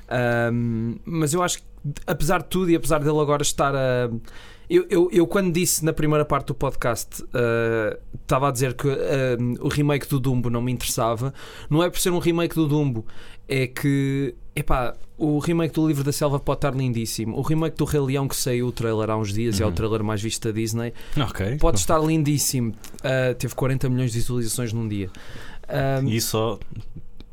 Ahm, 0.09 0.97
mas 1.05 1.35
eu 1.35 1.43
acho 1.43 1.59
que, 1.59 1.65
apesar 2.07 2.43
de 2.43 2.49
tudo 2.49 2.71
e 2.71 2.77
apesar 2.77 2.99
dele 3.01 3.19
agora 3.19 3.43
estar 3.43 3.75
a. 3.75 4.11
Eu, 4.69 4.85
eu, 4.91 5.09
eu 5.13 5.27
quando 5.29 5.53
disse 5.53 5.85
na 5.85 5.93
primeira 5.93 6.25
parte 6.25 6.49
do 6.49 6.55
podcast, 6.55 7.23
ah, 7.33 7.97
estava 8.21 8.49
a 8.49 8.51
dizer 8.51 8.75
que 8.75 8.89
ah, 8.89 9.37
o 9.61 9.69
remake 9.69 10.09
do 10.09 10.19
Dumbo 10.19 10.51
não 10.51 10.61
me 10.61 10.73
interessava. 10.73 11.33
Não 11.71 11.83
é 11.83 11.89
por 11.91 12.01
ser 12.01 12.11
um 12.11 12.19
remake 12.19 12.55
do 12.55 12.67
Dumbo, 12.67 13.07
é 13.49 13.67
que. 13.67 14.35
Epá, 14.59 14.95
o 15.19 15.39
remake 15.39 15.75
do 15.75 15.87
Livro 15.87 16.03
da 16.03 16.11
Selva 16.13 16.41
pode 16.41 16.59
estar 16.59 16.75
lindíssimo. 16.75 17.37
O 17.37 17.43
remake 17.43 17.77
do 17.77 17.85
Rei 17.85 18.01
Leão 18.01 18.27
que 18.27 18.35
saiu 18.35 18.69
o 18.69 18.73
trailer 18.73 19.11
há 19.11 19.17
uns 19.17 19.31
dias, 19.33 19.61
e 19.61 19.63
é 19.63 19.67
o 19.67 19.69
Uhum. 19.69 19.75
trailer 19.75 20.03
mais 20.03 20.23
visto 20.23 20.49
da 20.49 20.51
Disney, 20.53 20.95
Ok. 21.21 21.59
pode 21.59 21.79
estar 21.79 21.99
lindíssimo. 21.99 22.75
Ah, 23.05 23.35
teve 23.35 23.55
40 23.55 23.89
milhões 23.91 24.13
de 24.13 24.19
visualizações 24.19 24.73
num 24.73 24.89
dia. 24.89 25.11
Ah, 25.69 26.01
E 26.07 26.19
só 26.23 26.59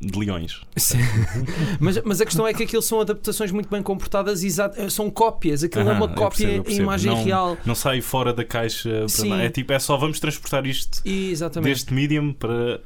de 0.04 0.18
leões. 0.18 0.60
Sim. 0.76 0.98
mas, 1.80 2.00
mas 2.04 2.20
a 2.20 2.24
questão 2.24 2.46
é 2.46 2.52
que 2.54 2.62
aquilo 2.62 2.82
são 2.82 3.00
adaptações 3.00 3.50
muito 3.50 3.68
bem 3.68 3.82
comportadas 3.82 4.42
e 4.42 4.46
exa- 4.46 4.72
são 4.90 5.10
cópias. 5.10 5.64
Aquilo 5.64 5.88
é 5.88 5.92
Aham, 5.92 5.96
uma 6.04 6.06
eu 6.12 6.14
cópia 6.16 6.46
percebo, 6.46 6.52
eu 6.52 6.58
em 6.60 6.62
percebo. 6.62 6.82
imagem 6.82 7.10
Não- 7.12 7.24
real. 7.24 7.58
Não 7.64 7.74
sai 7.74 8.00
fora 8.00 8.32
da 8.32 8.44
caixa. 8.44 9.06
É 9.40 9.48
tipo, 9.48 9.72
é 9.72 9.78
só 9.78 9.96
vamos 9.96 10.18
transportar 10.20 10.66
isto 10.66 11.00
E, 11.04 11.30
exatamente. 11.30 11.70
deste 11.72 11.92
medium 11.94 12.32
para 12.32 12.80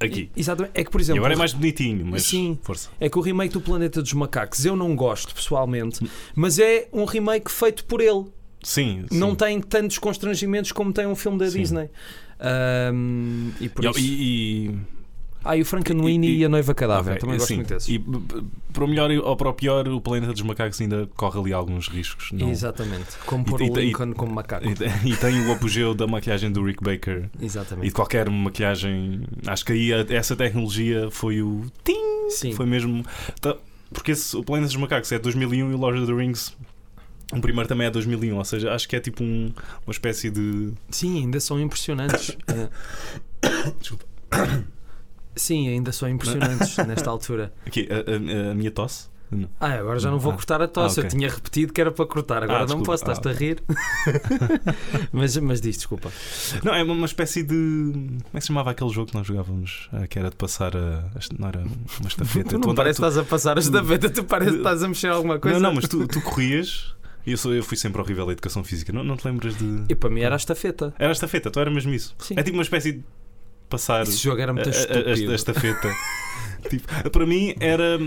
aqui. 0.00 0.30
E- 0.36 0.40
exatamente. 0.40 0.72
É 0.74 0.84
que, 0.84 0.90
por 0.90 1.00
E 1.00 1.02
exemplo, 1.04 1.20
agora 1.20 1.34
é 1.34 1.36
mais 1.36 1.52
bonitinho, 1.52 2.04
mas 2.06 2.22
Sim. 2.24 2.58
força. 2.62 2.88
é 3.00 3.08
que 3.08 3.18
o 3.18 3.20
remake 3.20 3.52
do 3.54 3.60
Planeta 3.60 4.02
dos 4.02 4.12
Macacos 4.12 4.64
eu 4.64 4.76
não 4.76 4.94
gosto 4.96 5.34
pessoalmente, 5.34 6.06
mas 6.34 6.58
é 6.58 6.88
um 6.92 7.04
remake 7.04 7.50
feito 7.50 7.84
por 7.84 8.00
ele. 8.00 8.24
Sim, 8.62 9.04
sim. 9.08 9.18
Não 9.18 9.34
tem 9.34 9.60
tantos 9.60 9.96
constrangimentos 9.98 10.72
como 10.72 10.92
tem 10.92 11.06
um 11.06 11.14
filme 11.14 11.38
da 11.38 11.48
Sim. 11.48 11.60
Disney. 11.60 11.88
Ahm, 12.40 13.50
e 13.60 13.68
por 13.68 13.84
E- 13.84 13.88
isso... 13.90 13.98
e- 14.00 14.66
e- 14.66 14.78
Ah, 15.48 15.56
e 15.56 15.62
o 15.62 15.64
Frankenweenie 15.64 16.28
e, 16.30 16.38
e- 16.38 16.44
a 16.44 16.48
Noiva 16.48 16.74
Cadáver. 16.74 17.12
ok, 17.12 17.20
Também 17.20 17.36
gosto 17.36 17.48
sim. 17.48 17.54
muito 17.56 17.68
desses. 17.68 17.88
E 17.88 17.98
para 18.72 18.84
o 18.84 18.88
melhor 18.88 19.10
ou 19.10 19.36
para 19.36 19.48
o 19.48 19.54
pior, 19.54 19.86
o 19.88 20.00
Planeta 20.00 20.32
dos 20.32 20.42
Macacos 20.42 20.80
ainda 20.80 21.08
corre 21.16 21.38
ali 21.40 21.52
alguns 21.52 21.88
riscos. 21.88 22.32
Não... 22.32 22.50
Exatamente. 22.50 23.16
Como 23.26 23.44
E- 23.46 23.50
pôr 23.50 23.62
e- 23.62 23.70
o 23.70 23.78
e- 23.80 23.86
Lincoln 23.86 24.12
como 24.12 24.32
macaco. 24.34 24.66
E, 24.66 25.12
e 25.12 25.16
tem 25.16 25.46
o 25.46 25.52
apogeu 25.52 25.94
da 25.94 26.06
maquiagem 26.06 26.50
do 26.50 26.62
Rick 26.64 26.82
Baker 26.82 27.28
e 27.40 27.44
Exatamente. 27.44 27.86
de 27.88 27.90
qualquer 27.92 28.28
maquiagem. 28.28 29.22
Acho 29.46 29.64
que 29.64 29.72
aí 29.72 29.92
a- 29.94 30.04
essa 30.10 30.34
tecnologia 30.36 31.08
foi 31.10 31.40
o. 31.42 31.64
Tim! 31.84 32.28
Sim. 32.30 32.52
Foi 32.52 32.66
mesmo. 32.66 33.04
tá- 33.40 33.56
Porque 33.92 34.10
esse, 34.12 34.36
o 34.36 34.42
Planeta 34.42 34.66
dos 34.68 34.76
Macacos 34.76 35.10
é 35.12 35.16
de 35.16 35.22
2001 35.22 35.70
e 35.70 35.74
o 35.74 35.76
Lord 35.78 35.98
of 36.02 36.06
the 36.12 36.18
Rings. 36.18 36.56
O 37.32 37.40
primeiro 37.40 37.68
também 37.68 37.86
é 37.86 37.90
de 37.90 37.94
2001, 37.94 38.36
ou 38.36 38.44
seja, 38.44 38.72
acho 38.72 38.88
que 38.88 38.94
é 38.96 39.00
tipo 39.00 39.22
um- 39.24 39.52
uma 39.86 39.90
espécie 39.92 40.30
de. 40.30 40.72
Sim, 40.90 41.18
ainda 41.20 41.38
são 41.40 41.60
impressionantes. 41.60 42.36
Eh, 42.48 42.68
Desculpa. 43.80 44.04
Sim, 45.36 45.68
ainda 45.68 45.92
são 45.92 46.08
impressionantes 46.08 46.76
nesta 46.86 47.10
altura. 47.10 47.52
Aqui, 47.66 47.86
a, 47.90 48.48
a- 48.48 48.50
a 48.52 48.54
minha 48.54 48.70
tosse. 48.70 49.14
Não. 49.28 49.48
Ah, 49.58 49.72
agora 49.74 49.98
já 49.98 50.08
não 50.08 50.20
vou 50.20 50.30
Ah. 50.32 50.36
cortar 50.36 50.62
a 50.62 50.68
tosse. 50.68 51.00
Ah, 51.00 51.02
ok. 51.02 51.04
Eu 51.04 51.10
tinha 51.18 51.28
repetido 51.28 51.72
que 51.72 51.80
era 51.80 51.90
para 51.90 52.06
cortar. 52.06 52.44
Agora 52.44 52.62
Ah, 52.62 52.66
não 52.66 52.82
posso, 52.84 53.02
estás-te 53.02 53.26
Ah, 53.26 53.32
a 53.32 53.34
rir. 53.34 53.60
mas, 55.12 55.36
mas 55.38 55.60
diz, 55.60 55.76
desculpa. 55.76 56.10
Não, 56.64 56.74
é 56.74 56.82
uma, 56.82 57.06
espécie 57.06 57.42
de. 57.42 57.54
Como 57.92 58.20
é 58.34 58.36
que 58.36 58.40
se 58.42 58.46
chamava 58.46 58.70
aquele 58.70 58.90
jogo 58.90 59.08
que 59.10 59.14
nós 59.16 59.26
jogávamos? 59.26 59.88
Ah, 59.92 60.06
que 60.06 60.18
era 60.18 60.30
de 60.30 60.36
passar 60.36 60.76
a. 60.76 61.04
Não 61.38 61.48
era 61.48 61.58
uma 61.60 62.08
estafeta. 62.08 62.50
Tu 62.60 62.66
não 62.68 62.74
parece 62.74 63.00
que 63.00 63.06
estás 63.06 63.18
a 63.18 63.24
passar 63.28 63.56
a 63.56 63.60
estafeta, 63.60 64.10
tu 64.10 64.24
parece 64.24 64.52
que 64.52 64.56
estás 64.58 64.82
a 64.82 64.88
mexer 64.88 65.08
alguma 65.08 65.38
coisa. 65.38 65.58
Não, 65.58 65.68
não, 65.70 65.74
mas 65.74 65.88
tu, 65.88 66.06
tu 66.06 66.20
corrias. 66.20 66.94
E 67.26 67.32
eu, 67.32 67.36
sou, 67.36 67.52
eu 67.52 67.64
fui 67.64 67.76
sempre 67.76 68.00
horrível 68.00 68.28
a 68.28 68.32
educação 68.32 68.62
física. 68.62 68.92
Não, 68.92 69.02
não 69.02 69.16
te 69.16 69.26
lembras 69.26 69.56
de. 69.56 69.82
E 69.88 69.94
para 69.96 70.08
mim 70.08 70.20
era 70.20 70.34
a 70.34 70.38
estafeta. 70.38 70.94
Era 70.98 71.08
a 71.08 71.12
estafeta, 71.12 71.50
tu 71.50 71.58
era 71.58 71.70
mesmo 71.70 71.92
isso. 71.92 72.14
Sim. 72.20 72.34
É 72.36 72.42
tipo 72.44 72.56
uma 72.56 72.62
espécie 72.62 72.92
de 72.92 73.04
passar 73.68 74.02
Esse 74.02 74.16
jogo 74.22 74.40
era 74.40 74.50
a, 74.52 74.54
muito 74.54 74.68
a- 74.68 74.72
a- 74.72 74.74
estúpido. 74.74 75.32
a 75.32 75.34
estafeta. 75.34 75.94
tipo, 76.70 77.10
para 77.10 77.26
mim 77.26 77.54
era, 77.60 77.98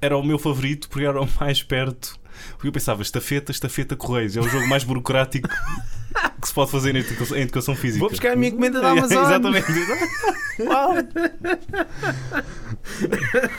era 0.00 0.16
o 0.16 0.22
meu 0.22 0.38
favorito 0.38 0.88
porque 0.88 1.06
era 1.06 1.20
o 1.20 1.28
mais 1.40 1.62
perto. 1.62 2.20
Porque 2.54 2.66
eu 2.68 2.72
pensava, 2.72 3.02
estafeta, 3.02 3.52
estafeta, 3.52 3.94
correios. 3.94 4.36
É 4.36 4.40
o 4.40 4.48
jogo 4.48 4.66
mais 4.66 4.82
burocrático 4.84 5.48
que 6.40 6.48
se 6.48 6.54
pode 6.54 6.70
fazer 6.70 6.96
em 6.96 7.00
educação, 7.00 7.36
em 7.36 7.42
educação 7.42 7.76
física. 7.76 8.00
Vou 8.00 8.10
buscar 8.10 8.32
a 8.32 8.36
minha 8.36 8.48
encomenda 8.48 8.80
da 8.80 8.90
Amazon. 8.92 9.24
Exatamente. 9.24 9.66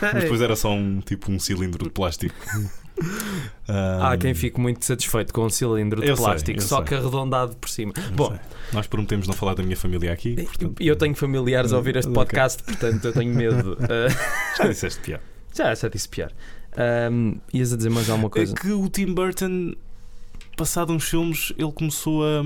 Mas 0.01 0.13
depois 0.23 0.41
era 0.41 0.55
só 0.55 0.71
um 0.73 0.99
tipo 1.01 1.31
um 1.31 1.39
cilindro 1.39 1.83
de 1.85 1.89
plástico. 1.91 2.35
Há 3.67 4.15
quem 4.17 4.33
fique 4.33 4.59
muito 4.59 4.83
satisfeito 4.85 5.33
com 5.33 5.45
um 5.45 5.49
cilindro 5.49 6.01
de 6.01 6.07
Eu 6.07 6.15
sei, 6.15 6.25
plástico, 6.25 6.59
eu 6.59 6.61
só 6.61 6.77
sei. 6.77 6.85
que 6.85 6.95
arredondado 6.95 7.55
por 7.57 7.69
cima. 7.69 7.93
Não 7.97 8.15
Bom, 8.15 8.29
sei. 8.29 8.39
nós 8.73 8.87
prometemos 8.87 9.27
não 9.27 9.33
falar 9.33 9.55
da 9.55 9.63
minha 9.63 9.77
família 9.77 10.11
aqui. 10.11 10.35
Portanto, 10.35 10.75
eu 10.81 10.95
tenho 10.95 11.15
familiares 11.15 11.73
a 11.73 11.77
ouvir 11.77 11.95
este 11.95 12.11
podcast, 12.11 12.61
portanto 12.63 13.05
eu 13.05 13.13
tenho 13.13 13.33
medo. 13.33 13.77
Ah, 13.81 14.07
já 14.57 14.67
disseste 14.67 14.99
pior. 15.01 15.19
já, 15.53 15.73
já 15.73 15.87
disse 15.87 16.09
pior. 16.09 16.31
Ahm, 16.75 17.35
ias 17.53 17.71
a 17.73 17.77
dizer 17.77 17.89
mais 17.89 18.09
alguma 18.09 18.29
coisa? 18.29 18.53
É 18.53 18.55
que 18.55 18.71
o 18.71 18.89
Tim 18.89 19.13
Burton, 19.13 19.73
passado 20.57 20.91
uns 20.93 21.07
filmes, 21.07 21.53
ele 21.57 21.71
começou 21.71 22.23
a. 22.23 22.43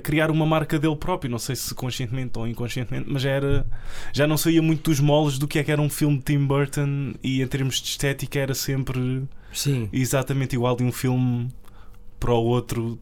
a 0.00 0.02
criar 0.02 0.30
uma 0.30 0.44
marca 0.44 0.78
dele 0.78 0.96
próprio, 0.96 1.30
não 1.30 1.38
sei 1.38 1.54
se 1.54 1.74
conscientemente 1.74 2.38
ou 2.38 2.48
inconscientemente, 2.48 3.06
mas 3.08 3.22
já 3.22 3.30
era 3.30 3.66
já 4.12 4.26
não 4.26 4.36
saía 4.36 4.60
muito 4.60 4.90
dos 4.90 4.98
moldes 4.98 5.38
do 5.38 5.46
que 5.46 5.58
é 5.58 5.62
que 5.64 5.70
era 5.70 5.80
um 5.80 5.88
filme 5.90 6.18
de 6.18 6.24
Tim 6.24 6.44
Burton 6.44 7.12
e 7.22 7.40
em 7.42 7.46
termos 7.46 7.80
de 7.80 7.88
estética 7.88 8.38
era 8.38 8.54
sempre 8.54 9.22
Sim. 9.52 9.88
exatamente 9.92 10.54
igual 10.56 10.74
de 10.74 10.82
um 10.82 10.90
filme 10.90 11.48
para 12.18 12.32
o 12.34 12.42
outro 12.44 12.98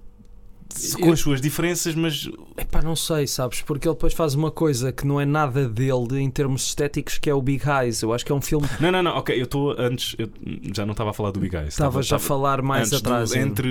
com 1.00 1.10
as 1.10 1.18
suas 1.20 1.40
diferenças, 1.40 1.94
mas 1.94 2.28
Epá, 2.56 2.82
não 2.82 2.94
sei, 2.94 3.26
sabes? 3.26 3.62
Porque 3.62 3.88
ele 3.88 3.94
depois 3.94 4.12
faz 4.12 4.34
uma 4.34 4.50
coisa 4.50 4.92
que 4.92 5.06
não 5.06 5.18
é 5.18 5.24
nada 5.24 5.66
dele 5.66 6.20
em 6.20 6.30
termos 6.30 6.66
estéticos, 6.68 7.16
que 7.16 7.28
é 7.30 7.34
o 7.34 7.40
Big 7.40 7.64
Eyes. 7.66 8.02
Eu 8.02 8.12
acho 8.12 8.24
que 8.24 8.30
é 8.30 8.34
um 8.34 8.40
filme 8.42 8.68
não, 8.78 8.92
não, 8.92 9.02
não, 9.02 9.16
ok, 9.16 9.34
eu 9.40 9.44
estou 9.44 9.74
antes, 9.78 10.14
eu 10.18 10.28
já 10.76 10.84
não 10.84 10.92
estava 10.92 11.10
a 11.10 11.12
falar 11.14 11.30
do 11.30 11.40
Big 11.40 11.56
Eyes, 11.56 11.68
estava 11.68 12.02
já 12.02 12.16
a 12.16 12.18
falar 12.18 12.60
mais 12.60 12.90
do- 12.90 12.96
atrás. 12.98 13.32
ainda. 13.32 13.46
entre 13.48 13.68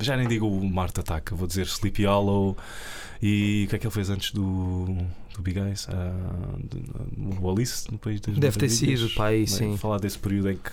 já 0.00 0.16
nem 0.16 0.26
digo 0.28 0.46
o 0.48 0.68
Marte 0.70 1.00
Ataca, 1.00 1.34
vou 1.34 1.46
dizer 1.46 1.66
Sleepy 1.66 2.04
Hollow 2.06 2.56
e 3.22 3.64
o 3.66 3.70
que 3.70 3.76
é 3.76 3.78
que 3.78 3.86
ele 3.86 3.94
fez 3.94 4.08
antes 4.10 4.32
do, 4.32 4.86
do 5.34 5.42
Big 5.42 5.58
Eyes? 5.58 5.86
Ah, 5.90 6.12
do- 6.58 7.40
o 7.44 7.50
Alice 7.50 7.90
no 7.90 7.98
País 7.98 8.20
das 8.20 8.36
Deve 8.38 8.58
ter 8.58 8.68
sido, 8.68 9.08
pá, 9.14 9.26
aí 9.26 9.38
Bem, 9.38 9.46
sim. 9.46 9.76
Falar 9.76 9.98
desse 10.00 10.18
período 10.18 10.50
em 10.50 10.56
que 10.56 10.70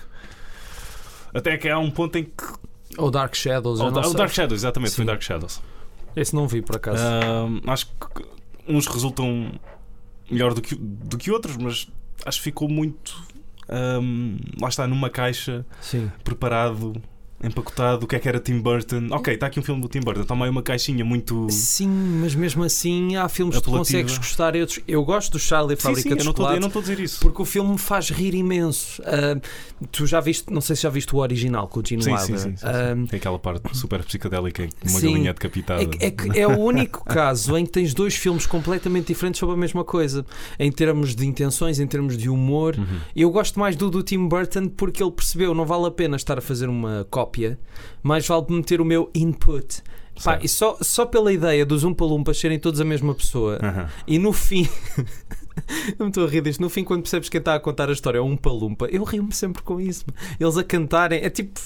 até 1.34 1.58
que 1.58 1.68
há 1.70 1.78
um 1.78 1.92
ponto 1.92 2.18
em 2.18 2.24
que 2.24 2.98
Ou 2.98 3.12
Dark 3.12 3.36
Shadows. 3.36 3.80
Oh, 3.80 3.92
não 3.92 4.02
o. 4.10 4.14
Dark 4.14 4.32
Shadows, 4.34 4.62
exatamente, 4.62 4.96
foi 4.96 5.04
Sim. 5.04 5.08
Dark 5.08 5.22
Shadows. 5.22 5.62
Esse 6.16 6.34
não 6.36 6.48
vi 6.48 6.62
por 6.62 6.78
acaso. 6.78 7.04
Ahm, 7.04 7.60
acho 7.68 7.86
que 7.88 8.26
uns 8.68 8.88
resultam 8.88 9.52
melhor 10.32 10.54
do 10.54 10.62
que, 10.62 10.74
do 10.76 11.18
que 11.18 11.30
outros, 11.30 11.58
mas 11.58 11.88
acho 12.26 12.38
que 12.40 12.44
ficou 12.46 12.68
muito. 12.70 13.22
ahm, 13.70 14.38
lá 14.60 14.70
está, 14.70 14.88
numa 14.88 15.10
caixa, 15.10 15.66
Sim. 15.82 16.10
preparado, 16.24 16.94
empacotado. 17.44 18.06
O 18.06 18.08
que 18.08 18.16
é 18.16 18.20
que 18.20 18.28
era 18.28 18.40
Tim 18.40 18.60
Burton? 18.60 19.08
Ok, 19.12 19.34
está 19.34 19.48
aqui 19.48 19.60
um 19.60 19.64
filme 19.64 19.82
do 19.82 19.88
Tim 19.88 20.00
Burton. 20.00 20.24
Toma 20.24 20.46
aí 20.46 20.52
uma 20.52 20.62
caixinha 20.64 21.04
muito. 21.06 21.48
Sim, 21.50 21.90
mas 22.22 22.34
mesmo 22.36 22.64
assim 22.64 23.16
há 23.16 23.30
filmes 23.30 23.56
que 23.58 23.62
tu 23.64 23.70
Apelativa. 23.70 24.00
consegues 24.00 24.18
gostar 24.18 24.56
e 24.56 24.62
outros. 24.62 24.80
Eu 24.88 25.04
gosto 25.06 25.32
do 25.34 25.40
Charlie 25.40 25.76
Sim, 25.76 25.82
Fábrica 25.84 26.10
sim, 26.10 26.16
de 26.16 26.22
eu 26.22 26.26
não 26.26 26.32
estou- 26.32 26.46
eu 26.46 26.50
Chocolate. 26.56 26.60
não 26.62 26.68
estou 26.68 26.80
a 26.80 26.84
dizer 26.84 27.00
isso. 27.00 27.20
Porque 27.20 27.42
o 27.42 27.46
filme 27.46 27.72
me 27.74 27.78
faz 27.78 28.10
rir 28.10 28.34
imenso. 28.34 29.02
Ah, 29.06 29.40
tu 29.92 30.06
já 30.08 30.20
viste, 30.20 30.52
não 30.52 30.62
sei 30.62 30.76
se 30.76 30.84
já 30.84 30.90
viste 30.90 31.16
o 31.16 31.20
original 31.20 31.68
com 31.68 31.80
o 31.80 31.86
Gene 31.86 32.04
Sim, 32.04 32.12
Wilder. 32.12 32.26
sim, 32.28 32.38
sim, 32.38 32.50
sim, 32.52 32.58
sim. 32.58 32.66
Ah, 32.66 33.08
Tem 33.10 33.18
aquela 33.18 33.40
parte 33.40 33.78
super 33.78 34.04
que 34.04 34.90
uma 34.90 35.00
Sim. 35.00 35.08
galinha 35.12 35.30
é 35.30 35.34
decapitada. 35.34 35.84
É, 35.84 35.86
que- 35.86 36.06
é 36.06 36.12
que 36.12 36.40
é 36.40 36.48
o 36.48 36.58
único 36.60 37.04
caso 37.06 37.56
em 37.58 37.66
que 37.66 37.72
tens 37.72 37.94
dois 37.94 38.16
filmes 38.16 38.46
completamente 38.46 39.08
diferentes 39.08 39.40
sobre 39.40 39.56
a 39.56 39.58
mesma 39.58 39.84
coisa, 39.84 40.26
em 40.60 40.72
termos 40.72 41.16
de 41.16 41.26
intenções, 41.26 41.80
em 41.80 41.88
termos 41.88 42.18
de 42.18 42.30
humor. 42.30 42.76
Uhum. 42.78 42.86
Eu 43.16 43.30
gosto 43.32 43.60
mais 43.60 43.76
do 43.76 43.90
do 43.90 44.02
Tim 44.04 44.28
Burton 44.28 44.68
porque 44.70 45.02
ele 45.04 45.12
percebeu 45.12 45.54
não 45.54 45.66
vale 45.66 45.86
a 45.88 45.92
pena 45.92 46.16
estar 46.16 46.38
a 46.38 46.42
fazer 46.42 46.68
uma 46.70 47.06
cópia, 47.10 47.27
mais 48.04 48.28
vale 48.28 48.46
meter 48.50 48.82
o 48.82 48.86
meu 48.86 49.10
input. 49.14 49.82
Pá, 50.24 50.40
e 50.42 50.48
só, 50.48 50.78
só 50.82 51.06
pela 51.06 51.32
ideia 51.32 51.64
dos 51.64 51.84
Umpa 51.84 52.04
Lumpas 52.04 52.40
serem 52.40 52.58
todos 52.58 52.82
a 52.82 52.86
mesma 52.86 53.14
pessoa 53.14 53.60
Aham. 53.62 53.88
e 54.08 54.18
no 54.18 54.34
fim. 54.34 54.68
Eu 55.98 56.06
me 56.06 56.10
estou 56.10 56.26
a 56.26 56.30
rir 56.30 56.42
disto. 56.42 56.62
No 56.62 56.70
fim, 56.70 56.84
quando 56.84 57.02
percebes 57.02 57.30
quem 57.30 57.40
está 57.40 57.56
a 57.56 57.60
contar 57.60 57.90
a 57.90 57.92
história 57.92 58.20
é 58.20 58.22
um 58.22 58.38
palumpa, 58.38 58.86
eu 58.92 59.04
rio-me 59.04 59.34
sempre 59.34 59.64
com 59.64 59.82
isso. 59.82 60.06
Eles 60.40 60.56
a 60.56 60.64
cantarem, 60.64 61.20
é 61.24 61.30
tipo. 61.30 61.60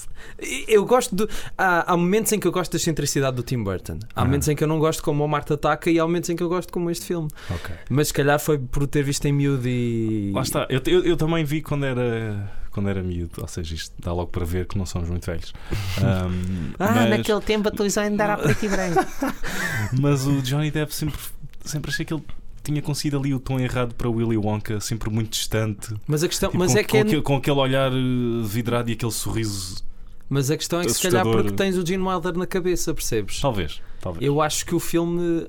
Eu 0.66 0.84
gosto 0.84 1.14
de. 1.14 1.28
Há, 1.56 1.92
há 1.92 1.96
momentos 1.96 2.32
em 2.32 2.40
que 2.40 2.46
eu 2.46 2.52
gosto 2.52 2.72
da 2.72 2.76
excentricidade 2.78 3.36
do 3.36 3.42
Tim 3.42 3.62
Burton. 3.62 3.98
Há 4.14 4.24
momentos 4.24 4.48
em 4.48 4.56
que 4.56 4.64
eu 4.64 4.68
não 4.68 4.78
gosto 4.78 5.02
como 5.02 5.24
o 5.24 5.28
Marta 5.28 5.54
Ataca 5.54 5.90
e 5.90 5.98
há 5.98 6.06
momentos 6.06 6.30
em 6.30 6.36
que 6.36 6.42
eu 6.42 6.48
gosto 6.48 6.72
como 6.72 6.90
este 6.90 7.04
filme. 7.06 7.28
Ok. 7.50 7.74
Mas 7.90 8.08
se 8.08 8.14
calhar 8.14 8.40
foi 8.40 8.58
por 8.58 8.86
ter 8.86 9.02
visto 9.02 9.26
em 9.26 9.32
miúdo 9.32 9.68
e. 9.68 10.32
Lá 10.34 10.42
está. 10.42 10.66
Eu, 10.70 10.80
eu, 10.86 11.04
eu 11.04 11.16
também 11.16 11.44
vi 11.44 11.60
quando 11.60 11.84
era, 11.84 12.50
quando 12.72 12.88
era 12.88 13.02
miúdo, 13.02 13.40
ou 13.40 13.46
seja, 13.48 13.74
isto 13.74 13.94
dá 14.00 14.12
logo 14.12 14.30
para 14.30 14.44
ver 14.44 14.66
que 14.66 14.76
não 14.78 14.86
somos 14.86 15.08
muito 15.08 15.26
velhos. 15.26 15.52
Ahm, 16.02 16.72
Ah, 16.78 16.92
mas, 16.94 17.10
naquele 17.10 17.40
tempo 17.42 17.68
a 17.68 17.70
televisão 17.70 18.02
ainda 18.02 18.24
era 18.24 18.36
preto 18.36 18.64
e 18.64 18.68
branco. 18.68 19.04
mas 20.00 20.26
o 20.26 20.40
Johnny 20.42 20.70
Depp 20.70 20.94
sempre, 20.94 21.18
sempre 21.64 21.90
achei 21.90 22.04
que 22.04 22.14
ele 22.14 22.22
tinha 22.62 22.80
conseguido 22.80 23.18
ali 23.18 23.34
o 23.34 23.40
tom 23.40 23.58
errado 23.60 23.94
para 23.94 24.08
Willy 24.08 24.36
Wonka, 24.36 24.80
sempre 24.80 25.10
muito 25.10 25.30
distante. 25.32 25.94
Mas 26.06 26.22
a 26.22 26.28
questão, 26.28 26.48
Tipo, 26.50 26.58
mas 26.60 26.72
com, 26.72 26.78
é 26.78 26.82
que 26.84 26.90
com, 26.90 26.96
é- 26.96 27.00
aquele, 27.00 27.22
com 27.22 27.36
aquele 27.36 27.56
olhar 27.58 27.92
eh, 27.92 27.96
vidrado 28.44 28.88
e 28.88 28.92
aquele 28.94 29.12
sorriso. 29.12 29.82
mas 30.28 30.50
a 30.50 30.56
questão 30.56 30.80
é 30.80 30.84
que 30.84 30.92
se 30.92 31.02
calhar 31.02 31.22
assustador. 31.22 31.42
porque 31.44 31.56
tens 31.56 31.76
o 31.76 31.84
Gene 31.86 32.02
Wilder 32.02 32.34
na 32.38 32.46
cabeça, 32.46 32.94
percebes? 32.94 33.40
Talvez, 33.40 33.80
talvez. 34.00 34.24
Eu 34.24 34.40
acho 34.40 34.64
que 34.64 34.74
o 34.74 34.80
filme 34.80 35.42
uh, 35.42 35.48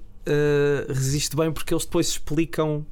resiste 0.91 1.36
bem 1.36 1.51
porque 1.51 1.74
eles 1.74 1.86
depois 1.86 2.07
explicam 2.07 2.86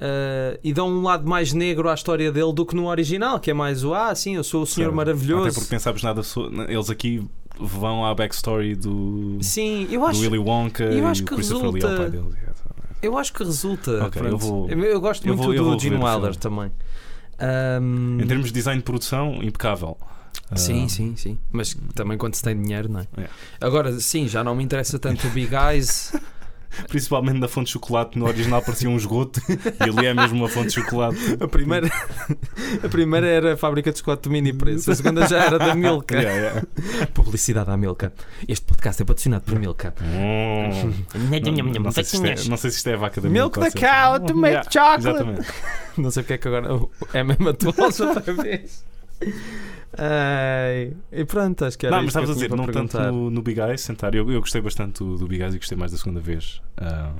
uh, 0.00 0.58
e 0.64 0.72
dão 0.72 0.88
um 0.88 1.02
lado 1.02 1.28
mais 1.28 1.52
negro 1.52 1.88
à 1.88 1.94
história 1.94 2.32
dele 2.32 2.52
do 2.52 2.64
que 2.66 2.74
no 2.74 2.86
original, 2.88 3.38
que 3.38 3.50
é 3.50 3.54
mais 3.54 3.84
o 3.84 3.94
ah, 3.94 4.14
sim, 4.14 4.36
eu 4.36 4.44
sou 4.44 4.62
o 4.62 4.66
Senhor 4.66 4.86
Certo. 4.86 4.96
Maravilhoso. 4.96 5.46
Até 5.48 5.54
porque 5.54 5.70
nem 5.74 5.78
sabes 5.80 6.02
nada. 6.02 6.22
Eles 6.68 6.90
aqui 6.90 7.26
vão 7.58 8.04
à 8.06 8.14
backstory 8.14 8.74
do, 8.74 9.38
Sim, 9.42 9.86
eu 9.90 10.00
do 10.00 10.06
acho, 10.06 10.20
Willy 10.20 10.38
Wonka 10.38 10.84
eu 10.84 10.98
e 10.98 11.04
acho 11.04 11.22
o 11.22 11.26
que 11.26 11.34
Christopher 11.34 11.70
Lee 11.70 11.82
é 11.82 11.86
o 11.86 11.88
pai 11.88 11.98
resulta- 12.06 12.10
dele. 12.10 12.36
eu 13.02 13.18
acho 13.18 13.32
que 13.32 13.44
resulta. 13.44 14.04
Ok, 14.06 14.22
pronto. 14.22 14.26
eu 14.32 14.38
vou- 14.38 14.70
eu, 14.70 14.78
eu 14.84 15.00
gosto 15.00 15.26
eu 15.26 15.34
muito 15.36 15.44
vou- 15.44 15.54
eu 15.54 15.64
do 15.76 15.78
Gene 15.78 15.96
o 15.96 16.04
Wilder 16.04 16.36
também. 16.36 16.72
Um, 17.82 18.18
Em 18.20 18.26
termos 18.26 18.46
de 18.48 18.52
design 18.52 18.78
de 18.80 18.84
produção, 18.84 19.38
impecável. 19.42 19.96
Sim, 20.54 20.84
Ah, 20.84 20.88
sim, 20.88 21.16
sim. 21.16 21.38
Mas 21.52 21.76
também 21.94 22.18
quando 22.18 22.34
se 22.34 22.42
tem 22.42 22.60
dinheiro, 22.60 22.88
não 22.90 23.00
é? 23.00 23.06
É. 23.16 23.28
Agora, 23.60 23.98
sim, 24.00 24.26
já 24.28 24.42
não 24.44 24.54
me 24.54 24.62
interessa 24.64 24.98
tanto 24.98 25.26
o 25.26 25.30
Big 25.30 25.54
Eyes. 25.54 26.12
Principalmente 26.88 27.38
na 27.38 27.48
fonte 27.48 27.66
de 27.66 27.72
chocolate, 27.72 28.18
no 28.18 28.26
original 28.26 28.62
parecia 28.62 28.88
um 28.88 28.96
esgoto 28.96 29.40
e 29.48 29.82
ali 29.82 30.06
é 30.06 30.14
mesmo 30.14 30.36
uma 30.38 30.48
fonte 30.48 30.68
de 30.68 30.74
chocolate. 30.74 31.18
A 31.40 31.48
primeira, 31.48 31.90
a 32.82 32.88
primeira 32.88 33.26
era 33.26 33.54
a 33.54 33.56
fábrica 33.56 33.90
de 33.92 33.98
chocolate 33.98 34.22
do 34.24 34.30
mini 34.30 34.52
preço, 34.52 34.90
a 34.90 34.94
segunda 34.94 35.26
já 35.26 35.44
era 35.44 35.58
da 35.58 35.74
Milka. 35.74 36.16
Yeah, 36.16 36.40
yeah. 36.40 36.66
Publicidade 37.14 37.70
à 37.70 37.76
Milka. 37.76 38.12
Este 38.48 38.64
podcast 38.66 39.02
é 39.02 39.04
patrocinado 39.04 39.44
por 39.44 39.58
Milka. 39.58 39.94
Hum. 40.00 40.92
Não, 41.14 41.80
não 41.84 41.90
sei 41.92 42.04
se 42.04 42.16
isto 42.16 42.26
é, 42.26 42.48
não 42.48 42.56
sei 42.56 42.70
se 42.70 42.76
isto 42.78 42.88
é 42.88 42.94
a 42.94 42.96
vaca 42.96 43.20
da 43.20 43.28
Milk 43.28 43.58
Milka, 43.58 43.60
da 43.60 43.66
ou 43.66 43.70
se- 43.72 43.78
cow 43.78 44.26
to 44.26 44.36
make 44.36 44.54
Yeah, 44.54 44.70
chocolate. 44.70 45.00
Exatamente. 45.08 45.52
Não 45.98 46.10
sei 46.10 46.22
porque 46.22 46.32
é 46.34 46.38
que 46.38 46.48
agora 46.48 46.68
é 47.12 47.24
mesmo 47.24 47.48
atual 47.48 47.74
outra 47.76 48.32
vez. 48.34 48.84
Ai, 49.96 50.92
e 51.12 51.24
pronto, 51.24 51.64
acho 51.64 51.76
que 51.78 51.86
era 51.86 51.96
Não, 51.96 52.02
mas 52.02 52.10
estavas 52.10 52.30
a 52.30 52.34
dizer, 52.34 52.50
não 52.50 52.64
para 52.64 52.72
tanto 52.72 52.92
perguntar. 52.92 53.12
no, 53.12 53.30
no 53.30 53.42
Big 53.42 53.60
Eyes, 53.60 53.80
sentar. 53.80 54.14
Eu, 54.14 54.30
eu 54.30 54.40
gostei 54.40 54.60
bastante 54.60 55.00
do, 55.00 55.16
do 55.18 55.26
Big 55.26 55.42
Eyes 55.42 55.54
e 55.54 55.58
gostei 55.58 55.76
mais 55.76 55.90
da 55.92 55.98
segunda 55.98 56.20
vez. 56.20 56.62
Ah, 56.76 57.12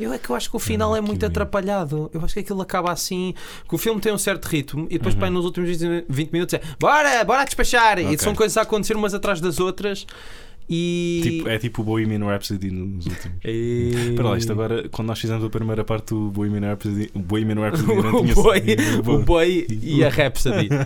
Eu 0.00 0.12
é 0.12 0.18
que 0.18 0.30
eu 0.30 0.34
acho 0.36 0.48
que 0.50 0.56
o 0.56 0.58
final 0.58 0.94
Ah, 0.94 0.98
é 0.98 1.00
muito 1.00 1.24
atrapalhado. 1.24 2.10
Eu 2.14 2.24
acho 2.24 2.34
que 2.34 2.40
aquilo 2.40 2.62
acaba 2.62 2.90
assim. 2.90 3.34
Que 3.68 3.74
o 3.74 3.78
filme 3.78 4.00
tem 4.00 4.12
um 4.12 4.18
certo 4.18 4.46
ritmo 4.46 4.86
e 4.90 4.94
depois 4.98 5.14
Uhum. 5.14 5.20
pai, 5.20 5.30
nos 5.30 5.44
últimos 5.44 5.68
20 5.70 6.06
20 6.08 6.32
minutos 6.32 6.54
é 6.54 6.60
bora, 6.80 7.22
bora 7.24 7.44
despachar! 7.44 7.98
E 7.98 8.06
Ok. 8.06 8.18
são 8.18 8.34
coisas 8.34 8.56
a 8.56 8.62
acontecer 8.62 8.96
umas 8.96 9.12
atrás 9.14 9.40
das 9.40 9.60
outras. 9.60 10.06
E. 10.68 11.20
tipo, 11.22 11.48
é 11.48 11.58
tipo 11.58 11.82
o 11.82 11.84
Bohemian 11.84 12.24
Rhapsody 12.24 12.70
nos 12.70 13.04
últimos. 13.06 13.38
e... 13.44 13.92
Espera 14.10 14.28
lá, 14.30 14.38
isto 14.38 14.50
agora, 14.52 14.88
quando 14.88 15.08
nós 15.08 15.18
fizemos 15.20 15.44
a 15.44 15.50
primeira 15.50 15.84
parte 15.84 16.14
do 16.14 16.30
Bohemian 16.30 16.68
Rhapsody, 16.70 17.10
o 17.14 17.18
Bohemian 17.18 17.60
Rhapsody 17.60 17.92
ainda 17.92 18.10
não 18.10 18.18
o, 18.18 18.22
tinha 18.22 18.34
boi, 18.34 18.60
saído. 18.60 19.12
o 19.12 19.18
boi 19.22 19.66
e 19.70 20.04
a 20.04 20.08
Rhapsody. 20.08 20.68
ainda, 20.72 20.84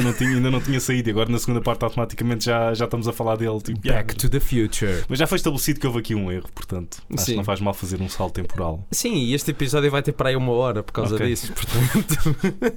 Uh, 0.00 0.02
não 0.02 0.12
tinha, 0.12 0.30
ainda 0.30 0.50
não 0.50 0.60
tinha 0.60 0.80
saído 0.80 1.08
e 1.08 1.12
agora 1.12 1.30
na 1.30 1.38
segunda 1.38 1.60
parte 1.60 1.84
automaticamente 1.84 2.44
já, 2.46 2.72
já 2.74 2.84
estamos 2.84 3.06
a 3.06 3.12
falar 3.12 3.36
dele. 3.36 3.60
Tipo, 3.60 3.80
yeah. 3.86 4.02
Back 4.02 4.16
to 4.16 4.28
the 4.28 4.40
Future. 4.40 5.04
Mas 5.08 5.18
já 5.18 5.26
foi 5.26 5.36
estabelecido 5.36 5.78
que 5.80 5.86
houve 5.86 5.98
aqui 6.00 6.14
um 6.14 6.30
erro, 6.32 6.48
portanto, 6.54 6.98
acho 7.12 7.24
Sim. 7.24 7.32
que 7.32 7.36
não 7.36 7.44
faz 7.44 7.60
mal 7.60 7.74
fazer 7.74 8.00
um 8.00 8.08
salto 8.08 8.34
temporal. 8.34 8.86
Sim, 8.90 9.14
e 9.14 9.34
este 9.34 9.50
episódio 9.50 9.90
vai 9.90 10.02
ter 10.02 10.12
para 10.12 10.30
aí 10.30 10.36
uma 10.36 10.52
hora 10.52 10.82
por 10.82 10.92
causa 10.92 11.14
Ok. 11.14 11.26
disso, 11.26 11.52
portanto 11.52 12.36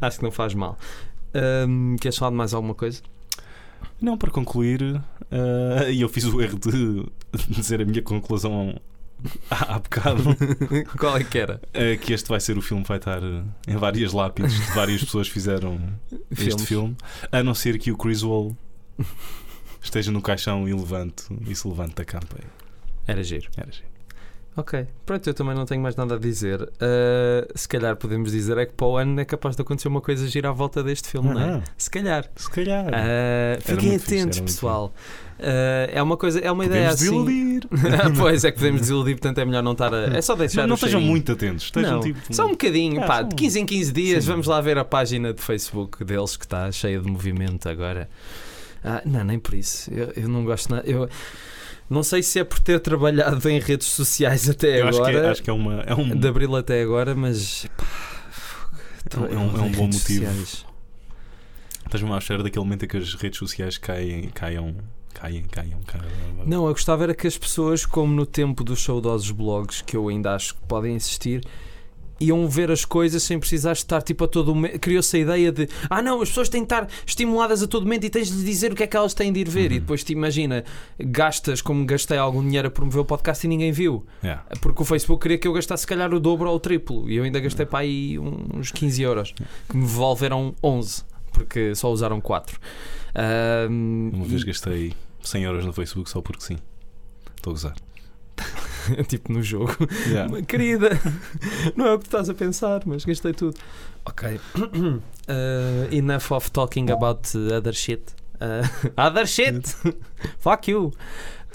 acho 0.00 0.18
que 0.18 0.24
não 0.24 0.30
faz 0.30 0.54
mal. 0.54 0.78
Um, 1.34 1.96
queres 2.00 2.16
falar 2.18 2.30
de 2.30 2.36
mais 2.36 2.52
alguma 2.54 2.74
coisa? 2.74 3.02
Não, 4.00 4.16
para 4.16 4.30
concluir, 4.30 5.00
ah, 5.30 5.88
e 5.90 6.00
eu 6.00 6.08
fiz 6.08 6.24
o 6.24 6.40
erro 6.40 6.58
de 6.58 7.06
dizer 7.48 7.80
a 7.80 7.84
minha 7.84 8.02
conclusão 8.02 8.80
há, 9.50 9.74
há 9.74 9.78
bocado, 9.78 10.22
Qual 10.98 11.16
é 11.16 11.24
que 11.24 11.38
era? 11.38 11.60
ah, 11.74 11.96
que 12.00 12.12
este 12.12 12.28
vai 12.28 12.40
ser 12.40 12.56
o 12.56 12.62
filme, 12.62 12.84
vai 12.86 12.96
estar 12.98 13.22
ah, 13.22 13.44
em 13.68 13.76
várias 13.76 14.12
lápides 14.12 14.54
de 14.54 14.72
várias 14.74 15.02
pessoas 15.04 15.28
fizeram 15.28 15.78
este 16.30 16.44
Filmes. 16.44 16.68
filme, 16.68 16.96
a 17.30 17.42
não 17.42 17.54
ser 17.54 17.78
que 17.78 17.92
o 17.92 17.96
Criswell 17.96 18.56
esteja 19.82 20.10
no 20.10 20.20
caixão 20.22 20.68
e 20.68 20.72
levante 20.74 21.24
e 21.46 21.54
se 21.54 21.66
levante 21.68 21.94
da 21.96 22.04
campa. 22.04 22.36
Era 23.06 23.22
giro. 23.22 23.50
Era 23.56 23.70
giro. 23.72 23.89
Ok, 24.56 24.84
pronto, 25.06 25.26
eu 25.30 25.32
também 25.32 25.54
não 25.54 25.64
tenho 25.64 25.80
mais 25.80 25.94
nada 25.94 26.16
a 26.16 26.18
dizer. 26.18 26.60
Uh, 26.62 26.68
se 27.54 27.68
calhar 27.68 27.94
podemos 27.96 28.32
dizer 28.32 28.58
é 28.58 28.66
que 28.66 28.72
para 28.72 28.86
o 28.86 28.96
ano 28.96 29.20
é 29.20 29.24
capaz 29.24 29.54
de 29.54 29.62
acontecer 29.62 29.86
uma 29.86 30.00
coisa 30.00 30.26
gira 30.26 30.48
à 30.48 30.52
volta 30.52 30.82
deste 30.82 31.08
filme, 31.08 31.32
não 31.32 31.40
é? 31.40 31.62
Se 31.78 31.88
calhar. 31.88 32.28
Se 32.34 32.50
calhar. 32.50 32.86
Uh, 32.86 33.60
fiquem 33.60 33.98
fixe, 33.98 34.14
atentos, 34.14 34.38
muito 34.40 34.52
pessoal. 34.52 34.92
Uh, 35.38 35.88
é 35.92 36.02
uma 36.02 36.16
coisa, 36.16 36.40
é 36.40 36.50
uma 36.50 36.66
ideia 36.66 36.90
Podemos 36.90 37.02
assim. 37.02 37.24
desiludir. 37.24 37.68
pois 38.18 38.44
é 38.44 38.50
que 38.50 38.58
podemos 38.58 38.80
desiludir, 38.82 39.14
portanto 39.14 39.38
é 39.38 39.44
melhor 39.44 39.62
não 39.62 39.72
estar 39.72 39.94
a. 39.94 40.16
É 40.16 40.20
só 40.20 40.34
deixar 40.34 40.62
Não, 40.62 40.68
não 40.70 40.74
estejam 40.74 41.00
muito 41.00 41.30
atentos. 41.32 41.64
Estejam 41.66 41.92
Não, 41.92 42.00
tipo. 42.00 42.18
Só 42.34 42.44
um 42.46 42.50
bocadinho, 42.50 43.02
Ah, 43.04 43.06
pá, 43.06 43.22
de 43.22 43.32
um- 43.34 43.36
15 43.36 43.60
em 43.60 43.64
15 43.64 43.92
dias, 43.92 44.24
Sim. 44.24 44.30
vamos 44.32 44.46
lá 44.48 44.60
ver 44.60 44.76
a 44.78 44.84
página 44.84 45.32
de 45.32 45.40
Facebook 45.40 46.04
deles 46.04 46.36
que 46.36 46.44
está 46.44 46.70
cheia 46.72 46.98
de 47.00 47.08
movimento 47.08 47.68
agora. 47.68 48.10
Ah, 48.84 49.00
não, 49.06 49.22
nem 49.24 49.38
por 49.38 49.54
isso. 49.54 49.90
Eu, 49.94 50.12
eu 50.16 50.28
não 50.28 50.44
gosto 50.44 50.70
nada. 50.74 50.82
Eu 50.86 51.08
não 51.90 52.02
sei 52.02 52.22
se 52.22 52.38
é 52.38 52.44
por 52.44 52.58
ter 52.60 52.80
trabalhado 52.80 53.46
em 53.50 53.58
redes 53.58 53.88
sociais 53.88 54.48
até 54.48 54.80
Eu 54.80 54.88
acho 54.88 55.02
que, 55.02 55.06
é, 55.10 55.10
agora, 55.10 55.30
acho 55.32 55.42
que 55.42 55.50
é 55.50 55.52
uma. 55.52 55.80
É 55.82 55.94
um, 55.94 56.16
de 56.16 56.26
abril 56.28 56.54
até 56.56 56.80
agora, 56.82 57.14
mas. 57.14 57.66
pá, 57.76 57.84
tô- 59.10 59.26
É 59.26 59.36
um- 59.36 59.56
é 59.58 59.60
um 59.60 59.72
bom 59.72 59.86
motivo. 59.86 59.98
sociais. 60.24 60.64
Estás-me 61.84 62.12
à 62.12 62.18
espera 62.18 62.42
daquele 62.42 62.64
momento 62.64 62.84
em 62.84 62.88
que 62.88 62.96
as 62.96 63.14
redes 63.14 63.38
sociais 63.38 63.76
caem, 63.76 64.28
caiam 64.30 64.76
Caem, 65.12 65.42
caem, 65.50 65.76
caem. 65.88 66.04
Não, 66.46 66.66
eu 66.68 66.72
gostava 66.72 67.02
era 67.02 67.12
que 67.14 67.26
as 67.26 67.36
pessoas, 67.36 67.84
como 67.84 68.14
no 68.14 68.24
tempo 68.24 68.62
dos 68.62 68.80
saudosos 68.80 69.32
blogs, 69.32 69.82
que 69.82 69.96
eu 69.96 70.08
ainda 70.08 70.36
acho 70.36 70.54
que 70.54 70.60
podem 70.68 70.94
existir, 70.94 71.44
iam 72.20 72.46
ver 72.48 72.70
as 72.70 72.84
coisas 72.84 73.22
sem 73.22 73.38
precisar 73.38 73.72
estar 73.72 74.02
tipo 74.02 74.24
a 74.24 74.28
todo 74.28 74.54
momento. 74.54 74.78
Criou-se 74.78 75.16
a 75.16 75.20
ideia 75.20 75.50
de 75.50 75.68
ah 75.88 76.02
não, 76.02 76.20
as 76.20 76.28
pessoas 76.28 76.48
têm 76.48 76.60
de 76.60 76.66
estar 76.66 76.86
estimuladas 77.06 77.62
a 77.62 77.66
todo 77.66 77.82
momento 77.82 78.04
e 78.04 78.10
tens 78.10 78.30
de 78.30 78.44
dizer 78.44 78.72
o 78.72 78.74
que 78.76 78.82
é 78.82 78.86
que 78.86 78.96
elas 78.96 79.14
têm 79.14 79.32
de 79.32 79.40
ir 79.40 79.48
ver. 79.48 79.70
Uhum. 79.70 79.76
E 79.76 79.80
depois 79.80 80.04
te 80.04 80.12
imagina, 80.12 80.64
gastas 80.98 81.62
como 81.62 81.84
gastei 81.84 82.18
algum 82.18 82.42
dinheiro 82.42 82.68
a 82.68 82.70
promover 82.70 83.00
o 83.00 83.04
podcast 83.04 83.44
e 83.46 83.48
ninguém 83.48 83.72
viu. 83.72 84.04
Yeah. 84.22 84.44
Porque 84.60 84.82
o 84.82 84.84
Facebook 84.84 85.22
queria 85.22 85.38
que 85.38 85.48
eu 85.48 85.52
gastasse 85.52 85.82
se 85.82 85.86
calhar 85.86 86.12
o 86.12 86.20
dobro 86.20 86.48
ou 86.48 86.56
o 86.56 86.60
triplo. 86.60 87.08
E 87.10 87.16
eu 87.16 87.24
ainda 87.24 87.40
gastei 87.40 87.64
para 87.64 87.80
aí 87.80 88.18
uns 88.18 88.70
15 88.70 89.02
euros, 89.02 89.34
que 89.68 89.76
me 89.76 89.84
devolveram 89.84 90.54
11, 90.62 91.04
porque 91.32 91.74
só 91.74 91.90
usaram 91.90 92.20
4. 92.20 92.58
Ahm, 93.14 94.10
Uma 94.12 94.24
vez 94.24 94.42
gastei 94.44 94.92
100 95.22 95.44
euros 95.44 95.64
no 95.64 95.72
Facebook 95.72 96.08
só 96.10 96.20
porque 96.20 96.42
sim. 96.44 96.58
Estou 97.36 97.52
a 97.52 97.54
gozar. 97.54 97.74
tipo 99.08 99.32
no 99.32 99.42
jogo. 99.42 99.76
Yeah. 100.08 100.42
Querida, 100.42 100.90
não 101.76 101.86
é 101.86 101.94
o 101.94 101.98
que 101.98 102.06
estás 102.06 102.28
a 102.28 102.34
pensar, 102.34 102.82
mas 102.86 103.04
gastei 103.04 103.32
tudo. 103.32 103.58
Ok. 104.04 104.40
Uh, 105.30 105.86
enough 105.94 106.32
of 106.32 106.50
talking 106.50 106.90
about 106.90 107.20
other 107.54 107.72
shit. 107.72 108.02
Uh, 108.40 108.66
other 109.00 109.28
shit! 109.28 109.64
Fuck 110.40 110.68
you! 110.68 110.92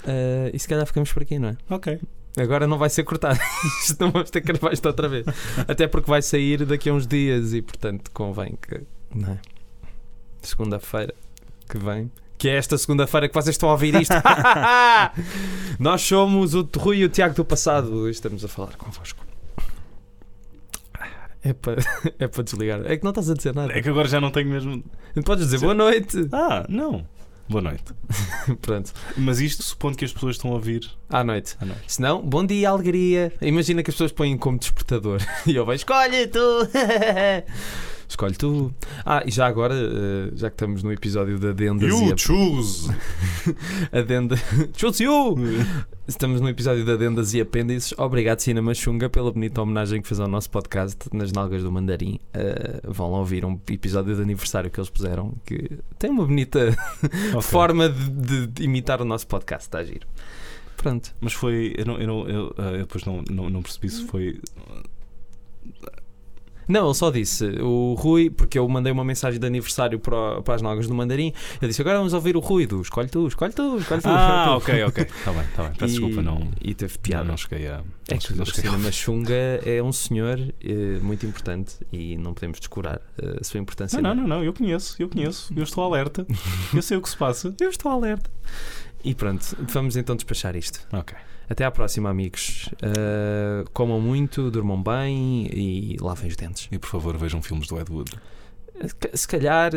Uh, 0.06 0.48
e 0.50 0.58
se 0.58 0.66
calhar 0.66 0.86
ficamos 0.86 1.12
por 1.12 1.24
aqui, 1.24 1.38
não 1.38 1.50
é? 1.50 1.56
Ok. 1.68 2.00
Agora 2.38 2.66
não 2.66 2.78
vai 2.78 2.88
ser 2.88 3.04
cortado. 3.04 3.38
Isto 3.84 4.00
não 4.00 4.10
vamos 4.10 4.30
ter 4.30 4.40
que 4.40 4.46
gravar 4.46 4.72
isto 4.72 4.86
outra 4.86 5.08
vez. 5.08 5.26
Até 5.68 5.86
porque 5.86 6.08
vai 6.08 6.22
sair 6.22 6.64
daqui 6.64 6.88
a 6.88 6.94
uns 6.94 7.06
dias 7.06 7.52
e, 7.52 7.60
portanto, 7.60 8.10
convém 8.12 8.58
que. 8.60 8.82
Não 9.14 9.32
é? 9.32 9.38
Segunda-feira 10.40 11.14
que 11.68 11.76
vem. 11.78 12.10
Que 12.38 12.48
é 12.48 12.56
esta 12.56 12.76
segunda-feira 12.76 13.28
que 13.28 13.34
vocês 13.34 13.54
estão 13.54 13.68
a 13.68 13.72
ouvir 13.72 13.94
isto. 13.94 14.14
Nós 15.80 16.02
somos 16.02 16.54
o 16.54 16.68
Rui 16.76 16.98
e 16.98 17.04
o 17.04 17.08
Tiago 17.08 17.34
do 17.34 17.44
passado. 17.44 18.08
Estamos 18.08 18.44
a 18.44 18.48
falar 18.48 18.76
convosco. 18.76 19.24
É 21.42 21.52
para, 21.52 21.76
é 22.18 22.26
para 22.26 22.42
desligar. 22.42 22.80
É 22.84 22.96
que 22.96 23.04
não 23.04 23.10
estás 23.10 23.30
a 23.30 23.34
dizer 23.34 23.54
nada. 23.54 23.72
É 23.72 23.80
que 23.80 23.88
agora 23.88 24.08
já 24.08 24.20
não 24.20 24.30
tenho 24.30 24.48
mesmo. 24.50 24.82
Podes 25.24 25.44
dizer 25.44 25.58
boa 25.60 25.74
noite. 25.74 26.28
Ah, 26.32 26.66
não. 26.68 27.06
Boa 27.48 27.62
noite. 27.62 27.84
Pronto. 28.60 28.92
Mas 29.16 29.38
isto 29.40 29.62
supondo 29.62 29.96
que 29.96 30.04
as 30.04 30.12
pessoas 30.12 30.34
estão 30.34 30.50
a 30.50 30.54
ouvir 30.54 30.90
À 31.08 31.22
noite. 31.22 31.56
à 31.60 31.64
noite. 31.64 31.82
Se 31.86 32.02
não, 32.02 32.20
bom 32.20 32.44
dia, 32.44 32.68
alegria. 32.68 33.32
Imagina 33.40 33.84
que 33.84 33.90
as 33.90 33.94
pessoas 33.94 34.10
põem 34.10 34.36
como 34.36 34.58
despertador. 34.58 35.20
E 35.46 35.54
eu 35.54 35.64
vejo, 35.64 35.76
escolhe 35.76 36.26
tu. 36.26 36.38
Escolhe 38.08 38.34
tu. 38.36 38.72
Ah, 39.04 39.22
e 39.26 39.30
já 39.30 39.46
agora, 39.46 39.74
eh, 39.74 40.30
já 40.34 40.48
que 40.48 40.54
estamos 40.54 40.82
no 40.82 40.92
episódio 40.92 41.38
da 41.38 41.50
Adendas 41.50 41.92
e 42.00 42.12
a- 42.12 42.16
choose! 42.16 42.88
Adenda. 43.92 44.36
Choose 44.76 45.02
you! 45.02 45.34
Estamos 46.06 46.40
no 46.40 46.48
episódio 46.48 46.84
de 46.84 46.90
Adendas 46.92 47.34
e 47.34 47.40
Apêndices. 47.40 47.92
Obrigado, 47.98 48.38
Cinema 48.38 48.72
Xunga, 48.74 49.10
pela 49.10 49.32
bonita 49.32 49.60
homenagem 49.60 50.00
que 50.00 50.06
fez 50.06 50.20
ao 50.20 50.28
nosso 50.28 50.48
podcast 50.50 50.98
nas 51.12 51.32
Nalgas 51.32 51.64
do 51.64 51.72
Mandarim. 51.72 52.20
Eh, 52.32 52.80
vão 52.84 53.10
lá 53.10 53.18
ouvir 53.18 53.44
um 53.44 53.58
episódio 53.68 54.14
de 54.14 54.22
aniversário 54.22 54.70
que 54.70 54.78
eles 54.78 54.88
puseram, 54.88 55.34
que 55.44 55.68
tem 55.98 56.08
uma 56.10 56.24
bonita 56.24 56.76
Ok. 57.30 57.42
forma 57.42 57.88
de, 57.88 58.46
de- 58.46 58.62
imitar 58.62 59.02
o 59.02 59.04
nosso 59.04 59.26
podcast. 59.26 59.66
Está 59.66 59.78
a 59.80 59.84
giro. 59.84 60.06
Pronto. 60.76 61.12
Mas 61.20 61.32
foi. 61.32 61.74
Eu, 61.76 61.84
não, 61.86 61.98
eu, 61.98 62.06
não, 62.06 62.28
eu, 62.28 62.54
ah, 62.56 62.70
eu 62.70 62.78
depois 62.86 63.04
não, 63.04 63.24
não, 63.28 63.50
não 63.50 63.62
percebi 63.62 63.88
se 63.90 64.06
foi. 64.06 64.38
Não, 66.68 66.86
ele 66.86 66.94
só 66.94 67.10
disse, 67.10 67.44
o 67.60 67.94
Rui, 67.94 68.28
porque 68.30 68.58
eu 68.58 68.68
mandei 68.68 68.92
uma 68.92 69.04
mensagem 69.04 69.38
de 69.38 69.46
aniversário 69.46 69.98
para, 70.00 70.42
para 70.42 70.54
as 70.54 70.62
Nalgas 70.62 70.86
do 70.88 70.94
Mandarim. 70.94 71.32
Ele 71.60 71.68
disse: 71.68 71.80
Agora 71.80 71.98
vamos 71.98 72.12
ouvir 72.12 72.36
o 72.36 72.40
Rui 72.40 72.66
do 72.66 72.80
Escolhe 72.80 73.08
tu, 73.08 73.26
escolhe 73.26 73.52
tu, 73.52 73.78
escolhe 73.78 74.00
tu. 74.02 74.08
Ah, 74.08 74.56
ok, 74.58 74.82
ok. 74.84 75.04
Está 75.04 75.32
bem, 75.32 75.42
está 75.42 75.62
bem. 75.64 75.72
Peço 75.72 75.84
E- 75.84 75.98
desculpa, 75.98 76.22
não. 76.22 76.48
E 76.60 76.74
teve 76.74 76.94
Não, 76.94 77.00
piada. 77.02 77.24
não 77.24 77.36
cheguei 77.36 77.68
a. 77.68 77.82
É 78.08 78.16
que 78.18 78.32
o 78.40 78.46
cinema 78.46 78.92
Xunga 78.92 79.34
é 79.64 79.82
um 79.82 79.92
senhor 79.92 80.38
eh, 80.62 80.98
muito 81.02 81.26
importante 81.26 81.76
e 81.92 82.16
não 82.16 82.34
podemos 82.34 82.58
descurar 82.58 83.00
eh, 83.20 83.38
a 83.40 83.44
sua 83.44 83.58
importância. 83.60 84.00
Não, 84.00 84.14
não, 84.14 84.22
não, 84.22 84.36
não, 84.38 84.44
eu 84.44 84.52
conheço, 84.52 84.94
eu 85.00 85.08
conheço, 85.08 85.52
eu 85.56 85.62
estou 85.64 85.82
alerta, 85.84 86.26
eu 86.74 86.82
sei 86.82 86.96
o 86.96 87.02
que 87.02 87.08
se 87.08 87.16
passa. 87.16 87.54
Eu 87.60 87.70
estou 87.70 87.90
alerta. 87.90 88.30
E 89.04 89.14
pronto, 89.14 89.56
vamos 89.60 89.96
então 89.96 90.14
despachar 90.16 90.54
isto. 90.56 90.80
Ok. 90.92 91.16
Até 91.48 91.64
à 91.64 91.70
próxima, 91.70 92.10
amigos. 92.10 92.68
Eh, 92.82 93.64
comam 93.72 94.00
muito, 94.00 94.50
durmam 94.50 94.82
bem 94.82 95.46
e 95.52 95.96
lavem 96.00 96.28
os 96.28 96.36
dentes. 96.36 96.68
E 96.72 96.78
por 96.78 96.88
favor 96.88 97.16
vejam 97.16 97.40
filmes 97.40 97.68
do 97.68 97.78
Ed 97.78 97.90
Wood. 97.92 98.10
Se- 98.82 99.16
Se 99.16 99.28
calhar, 99.28 99.70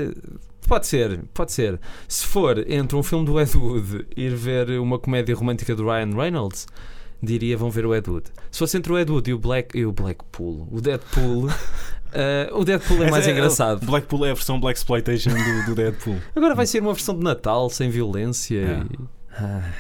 pode 0.68 0.88
ser, 0.88 1.22
pode 1.34 1.52
ser. 1.52 1.80
Se 2.08 2.26
for 2.26 2.58
entre 2.70 2.96
um 2.98 3.04
filme 3.04 3.26
do 3.26 3.40
Ed 3.40 3.56
Wood 3.56 4.08
e 4.18 4.24
ir 4.24 4.36
ver 4.36 4.80
uma 4.80 4.98
comédia 4.98 5.36
romântica 5.36 5.76
do 5.76 5.84
Ryan 5.86 6.16
Reynolds, 6.16 6.66
diria 7.22 7.56
vão 7.56 7.70
ver 7.70 7.86
o 7.86 7.94
Ed 7.96 8.10
Wood. 8.10 8.26
Se 8.52 8.60
fosse 8.60 8.78
entre 8.78 8.92
o 8.92 8.98
Ed 8.98 9.12
Wood 9.12 9.30
e 9.30 9.34
o, 9.34 9.40
Black, 9.40 9.78
e 9.78 9.86
o 9.86 9.92
Blackpool, 9.92 10.68
o 10.72 10.82
Deadpool, 10.82 11.50
eh, 12.14 12.50
o 12.52 12.66
Deadpool 12.66 13.04
é 13.04 13.12
mais 13.12 13.24
Essa 13.26 13.32
engraçado. 13.32 13.86
Blackpool 13.86 14.26
é 14.26 14.32
a 14.32 14.34
versão 14.34 14.60
Black 14.60 14.80
Exploitation 14.80 15.30
do, 15.30 15.66
do 15.68 15.76
Deadpool. 15.76 16.18
Agora 16.36 16.56
vai 16.56 16.66
ser 16.66 16.82
uma 16.82 16.94
versão 16.94 17.16
de 17.16 17.24
Natal, 17.24 17.70
sem 17.70 17.90
violência. 17.92 18.58
É. 18.60 18.84
e- 18.94 19.19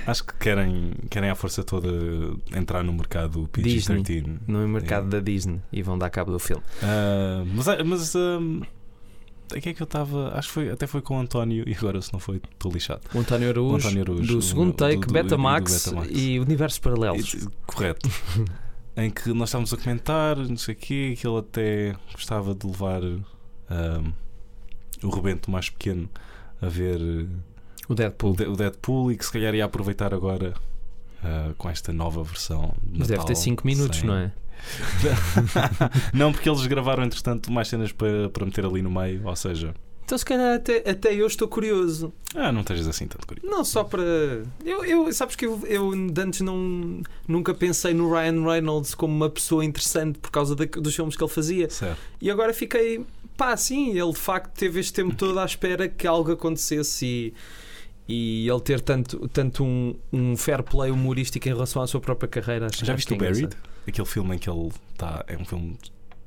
Acho 0.07 0.23
que 0.25 0.33
querem, 0.35 0.91
querem 1.09 1.29
à 1.29 1.35
força 1.35 1.63
toda 1.63 1.87
entrar 2.55 2.83
no 2.83 2.93
mercado 2.93 3.47
PG-13. 3.53 4.39
no 4.47 4.67
mercado 4.67 5.07
É. 5.07 5.09
da 5.09 5.19
Disney 5.19 5.61
e 5.71 5.81
vão 5.81 5.97
dar 5.97 6.09
cabo 6.09 6.31
do 6.31 6.39
filme. 6.39 6.63
Ah, 6.83 7.43
mas 7.53 7.65
mas 7.85 8.15
ah, 8.15 8.39
a 9.55 9.59
que 9.59 9.69
é 9.69 9.73
que 9.73 9.81
eu 9.81 9.85
estava? 9.85 10.31
Acho 10.37 10.47
que 10.49 10.53
foi, 10.53 10.69
até 10.69 10.85
foi 10.87 11.01
com 11.01 11.17
o 11.17 11.19
António 11.19 11.63
e 11.67 11.73
agora 11.73 12.01
se 12.01 12.11
não 12.13 12.19
foi, 12.19 12.37
estou 12.51 12.71
lixado. 12.71 13.01
O 13.13 13.19
António 13.19 13.49
Araújo, 13.49 13.73
O 13.73 13.77
António 13.77 14.01
Araújo, 14.03 14.35
do 14.35 14.41
segundo 14.41 14.71
do- 14.71 14.77
take, 14.77 14.97
do- 15.01 15.07
do- 15.07 15.13
Betamax, 15.13 15.85
do 15.85 15.91
Betamax. 15.95 16.11
e 16.19 16.39
Universos 16.39 16.79
Paralelos. 16.79 17.47
Correto. 17.65 18.09
em 18.97 19.09
que 19.09 19.31
nós 19.33 19.49
estávamos 19.49 19.73
a 19.73 19.77
comentar, 19.77 20.35
não 20.37 20.57
sei 20.57 20.73
o 20.73 20.77
quê, 20.77 21.15
que 21.19 21.25
ele 21.27 21.37
até 21.39 21.95
gostava 22.13 22.53
de 22.53 22.67
levar 22.67 23.01
ah, 23.69 24.03
o 25.01 25.09
rebento 25.09 25.49
mais 25.49 25.69
pequeno 25.69 26.09
a 26.61 26.67
ver 26.67 26.99
O 27.89 27.95
Deadpool. 27.95 28.35
De- 28.35 28.45
o 28.47 28.55
Deadpool 28.55 29.11
e 29.11 29.17
que 29.17 29.25
se 29.25 29.31
calhar 29.31 29.53
ia 29.55 29.65
aproveitar 29.65 30.13
agora 30.13 30.53
ah, 31.23 31.51
com 31.57 31.69
esta 31.69 31.91
nova 31.91 32.23
versão. 32.23 32.73
de 32.83 32.99
Mas 32.99 33.07
deve 33.09 33.19
ter 33.25 33.29
Natal, 33.29 33.35
5 33.35 33.67
minutos, 33.67 33.99
sem- 33.99 34.07
não 34.07 34.15
é? 34.15 34.31
não, 36.13 36.31
porque 36.31 36.49
eles 36.49 36.65
gravaram 36.67 37.03
entretanto 37.03 37.51
mais 37.51 37.67
cenas 37.67 37.91
para, 37.91 38.29
para 38.29 38.45
meter 38.45 38.65
ali 38.65 38.81
no 38.81 38.91
meio, 38.91 39.21
ou 39.25 39.35
seja, 39.35 39.73
Então, 40.03 40.17
se 40.17 40.25
calhar, 40.25 40.55
até, 40.55 40.77
até 40.89 41.13
eu 41.13 41.25
estou 41.27 41.47
curioso. 41.47 42.11
ah, 42.35 42.51
não 42.51 42.61
estejas 42.61 42.87
assim 42.87 43.07
tanto 43.07 43.25
curioso. 43.27 43.49
Não, 43.49 43.63
só 43.63 43.83
para. 43.83 44.01
Eu, 44.65 44.83
eu, 44.85 45.13
sabes 45.13 45.35
que 45.35 45.45
eu, 45.45 45.61
eu 45.65 45.91
de 46.11 46.21
antes 46.21 46.41
não, 46.41 47.01
nunca 47.27 47.53
pensei 47.53 47.93
no 47.93 48.11
Ryan 48.11 48.43
Reynolds 48.43 48.93
como 48.95 49.13
uma 49.15 49.29
pessoa 49.29 49.63
interessante 49.63 50.19
por 50.19 50.29
causa 50.31 50.55
da- 50.55 50.65
dos 50.65 50.95
filmes 50.95 51.15
que 51.15 51.23
ele 51.23 51.31
fazia. 51.31 51.69
Certo. 51.69 51.97
E 52.21 52.29
agora 52.29 52.53
fiquei. 52.53 53.05
Pá, 53.37 53.55
sim, 53.55 53.91
ele 53.97 54.11
de 54.11 54.17
facto 54.19 54.51
teve 54.53 54.81
este 54.81 54.91
tempo 54.91 55.15
todo 55.15 55.39
à 55.39 55.45
espera 55.45 55.87
que 55.87 56.05
algo 56.05 56.31
acontecesse 56.33 57.05
e. 57.05 57.33
E 58.11 58.49
ele 58.49 58.59
ter 58.61 58.81
tanto, 58.81 59.27
tanto 59.29 59.63
um, 59.63 59.93
um 60.11 60.35
fair 60.35 60.63
play 60.63 60.89
humorístico 60.89 61.47
em 61.47 61.51
relação 61.51 61.79
à 61.83 61.85
sua 61.85 62.01
própria 62.01 62.27
carreira. 62.27 62.65
Acho, 62.65 62.83
Já 62.83 62.93
acho 62.93 62.97
viste 62.97 63.07
que 63.09 63.13
o 63.13 63.23
é 63.23 63.29
Buried? 63.31 63.55
Aquele 63.87 64.07
filme 64.07 64.35
em 64.35 64.39
que 64.39 64.49
ele 64.49 64.69
está. 64.93 65.23
É 65.27 65.37
um 65.37 65.45
filme 65.45 65.77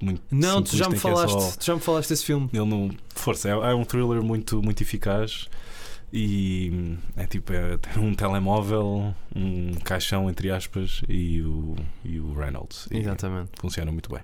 muito. 0.00 0.22
Não, 0.30 0.62
tu 0.62 0.76
já 0.76 0.84
me 0.84 0.92
que 0.92 0.96
é 0.98 1.00
falaste, 1.00 1.32
só- 1.40 1.56
tu 1.58 1.64
já 1.64 1.74
me 1.74 1.80
falaste 1.80 2.08
desse 2.10 2.24
filme. 2.24 2.48
Ele 2.52 2.64
não. 2.66 2.88
Força, 3.16 3.48
é, 3.48 3.52
é 3.52 3.74
um 3.74 3.84
thriller 3.84 4.22
muito, 4.22 4.62
muito 4.62 4.80
eficaz 4.80 5.48
e 6.12 6.70
hum, 6.72 6.96
é 7.16 7.26
tipo 7.26 7.52
é, 7.52 7.76
tem 7.78 8.00
um 8.02 8.14
telemóvel, 8.14 9.14
um 9.34 9.72
caixão 9.84 10.28
entre 10.30 10.50
aspas 10.50 11.00
e 11.08 11.40
o, 11.42 11.74
e 12.04 12.20
o 12.20 12.32
Reynolds. 12.34 12.86
E 12.92 12.98
Exatamente. 12.98 13.50
funciona 13.58 13.90
muito 13.90 14.08
bem. 14.08 14.20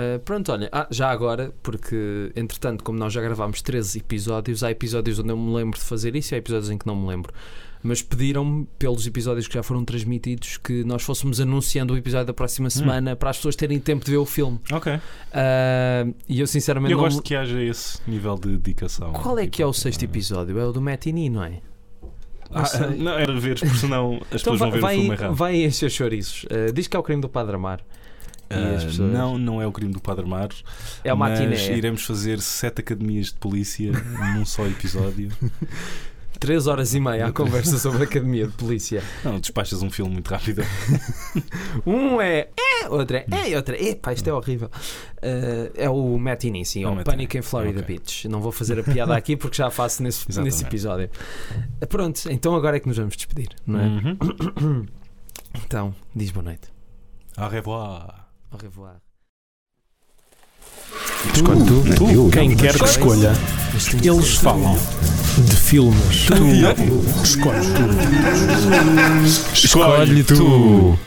Uh, 0.00 0.18
pronto, 0.20 0.52
olha, 0.52 0.68
ah, 0.72 0.86
já 0.90 1.10
agora, 1.10 1.52
porque 1.62 2.32
entretanto, 2.36 2.82
como 2.84 2.98
nós 2.98 3.12
já 3.12 3.20
gravámos 3.20 3.60
13 3.62 3.98
episódios, 3.98 4.62
há 4.64 4.70
episódios 4.70 5.18
onde 5.18 5.30
eu 5.30 5.36
me 5.36 5.52
lembro 5.54 5.78
de 5.78 5.84
fazer 5.84 6.14
isso 6.16 6.32
e 6.32 6.36
há 6.36 6.38
episódios 6.38 6.70
em 6.70 6.78
que 6.78 6.86
não 6.86 6.96
me 6.96 7.06
lembro. 7.08 7.32
Mas 7.82 8.02
pediram-me, 8.02 8.66
pelos 8.78 9.06
episódios 9.06 9.48
que 9.48 9.54
já 9.54 9.62
foram 9.62 9.84
transmitidos, 9.86 10.58
que 10.58 10.84
nós 10.84 11.02
fôssemos 11.02 11.40
anunciando 11.40 11.94
o 11.94 11.96
episódio 11.96 12.26
da 12.26 12.34
próxima 12.34 12.68
semana 12.68 13.16
para 13.16 13.30
as 13.30 13.38
pessoas 13.38 13.56
terem 13.56 13.78
tempo 13.80 14.04
de 14.04 14.10
ver 14.10 14.18
o 14.18 14.26
filme. 14.26 14.60
Ok. 14.70 14.92
Uh, 14.94 16.14
e 16.28 16.40
eu 16.40 16.46
sinceramente 16.46 16.92
Eu 16.92 16.98
não. 16.98 17.04
gosto 17.04 17.16
me- 17.18 17.22
que 17.22 17.34
haja 17.34 17.62
esse 17.62 17.98
nível 18.06 18.36
de 18.36 18.56
dedicação. 18.58 19.12
Qual 19.14 19.38
é 19.38 19.46
que 19.46 19.62
é 19.62 19.66
o 19.66 19.70
Tipo, 19.70 19.80
sexto 19.82 20.02
ah, 20.02 20.04
episódio? 20.04 20.58
É 20.58 20.64
o 20.66 20.72
do 20.72 20.80
Matinee, 20.82 21.30
não 21.30 21.42
é? 21.42 21.60
Ah, 22.52 22.64
não, 22.98 23.12
era 23.12 23.32
ver, 23.40 23.58
porque 23.58 23.74
senão 23.76 24.14
as 24.30 24.42
Então 24.42 24.52
pessoas 24.54 24.58
vão 24.58 24.70
ver 24.72 24.80
vai, 24.80 24.96
o 24.96 25.00
filme 25.00 25.14
errado. 25.14 25.34
vai 25.34 25.64
encher 25.64 25.90
chouriços. 25.90 26.44
Uh, 26.44 26.72
diz 26.74 26.86
que 26.86 26.96
é 26.96 27.00
o 27.00 27.02
crime 27.02 27.22
do 27.22 27.28
Padre 27.30 27.54
Amar. 27.56 27.80
Ah, 28.50 29.02
Não, 29.02 29.38
não 29.38 29.62
é 29.62 29.66
o 29.66 29.72
crime 29.72 29.92
do 29.92 30.00
Padre 30.00 30.26
Mar. 30.26 30.48
É 31.04 31.14
o 31.14 31.16
mas 31.16 31.38
matiné. 31.38 31.76
iremos 31.76 32.02
fazer 32.04 32.40
sete 32.40 32.80
academias 32.80 33.26
de 33.26 33.34
polícia 33.34 33.92
num 34.34 34.44
só 34.44 34.66
episódio. 34.66 35.30
3 36.40 36.66
horas 36.68 36.94
e 36.94 37.00
meia 37.00 37.26
à 37.26 37.32
conversa 37.32 37.76
sobre 37.78 38.00
a 38.00 38.04
Academia 38.04 38.46
de 38.46 38.52
Polícia. 38.54 39.02
Não, 39.22 39.38
despachas 39.38 39.82
um 39.82 39.90
filme 39.90 40.10
muito 40.10 40.28
rápido. 40.28 40.62
Um 41.86 42.18
é. 42.18 42.48
é, 42.58 42.88
outra 42.88 43.18
é, 43.30 43.52
é, 43.52 43.56
outra 43.56 43.76
é. 43.76 43.90
Epá, 43.90 44.14
isto 44.14 44.26
é 44.26 44.32
horrível. 44.32 44.70
Uh, 45.18 45.70
é 45.74 45.90
o 45.90 46.18
Matinee, 46.18 46.64
sim, 46.64 46.82
É 46.84 46.88
o. 46.88 47.04
Pânico 47.04 47.36
em 47.36 47.42
Florida 47.42 47.80
Ok. 47.80 47.94
Beach. 47.94 48.26
Não 48.26 48.40
vou 48.40 48.50
fazer 48.50 48.78
a 48.80 48.82
piada 48.82 49.14
aqui 49.14 49.36
porque 49.36 49.58
já 49.58 49.66
a 49.66 49.70
faço 49.70 50.02
nesse, 50.02 50.24
Exatamente. 50.28 50.52
nesse 50.54 50.64
episódio. 50.64 51.10
Uh, 51.82 51.86
Pronto, 51.86 52.22
então 52.30 52.54
agora 52.56 52.78
é 52.78 52.80
que 52.80 52.88
nos 52.88 52.96
vamos 52.96 53.16
despedir, 53.16 53.50
não 53.66 53.78
é? 53.78 53.84
Uhum. 53.86 54.86
Então, 55.66 55.94
diz 56.14 56.30
boa 56.30 56.44
noite. 56.44 56.68
Au 57.36 57.48
revoir. 57.48 58.19
Au 58.52 58.56
revoir. 58.56 58.96
Escolhe 61.34 61.64
tu. 61.64 62.30
Quem 62.32 62.56
quer 62.56 62.76
que 62.76 62.84
escolha, 62.84 63.32
eles 64.02 64.36
falam 64.36 64.76
de 65.38 65.56
filmes. 65.56 66.26
Tu 66.26 67.22
escolhes 67.22 67.68
tu. 67.74 67.84
Escolhe 69.54 70.24
tu. 70.24 70.98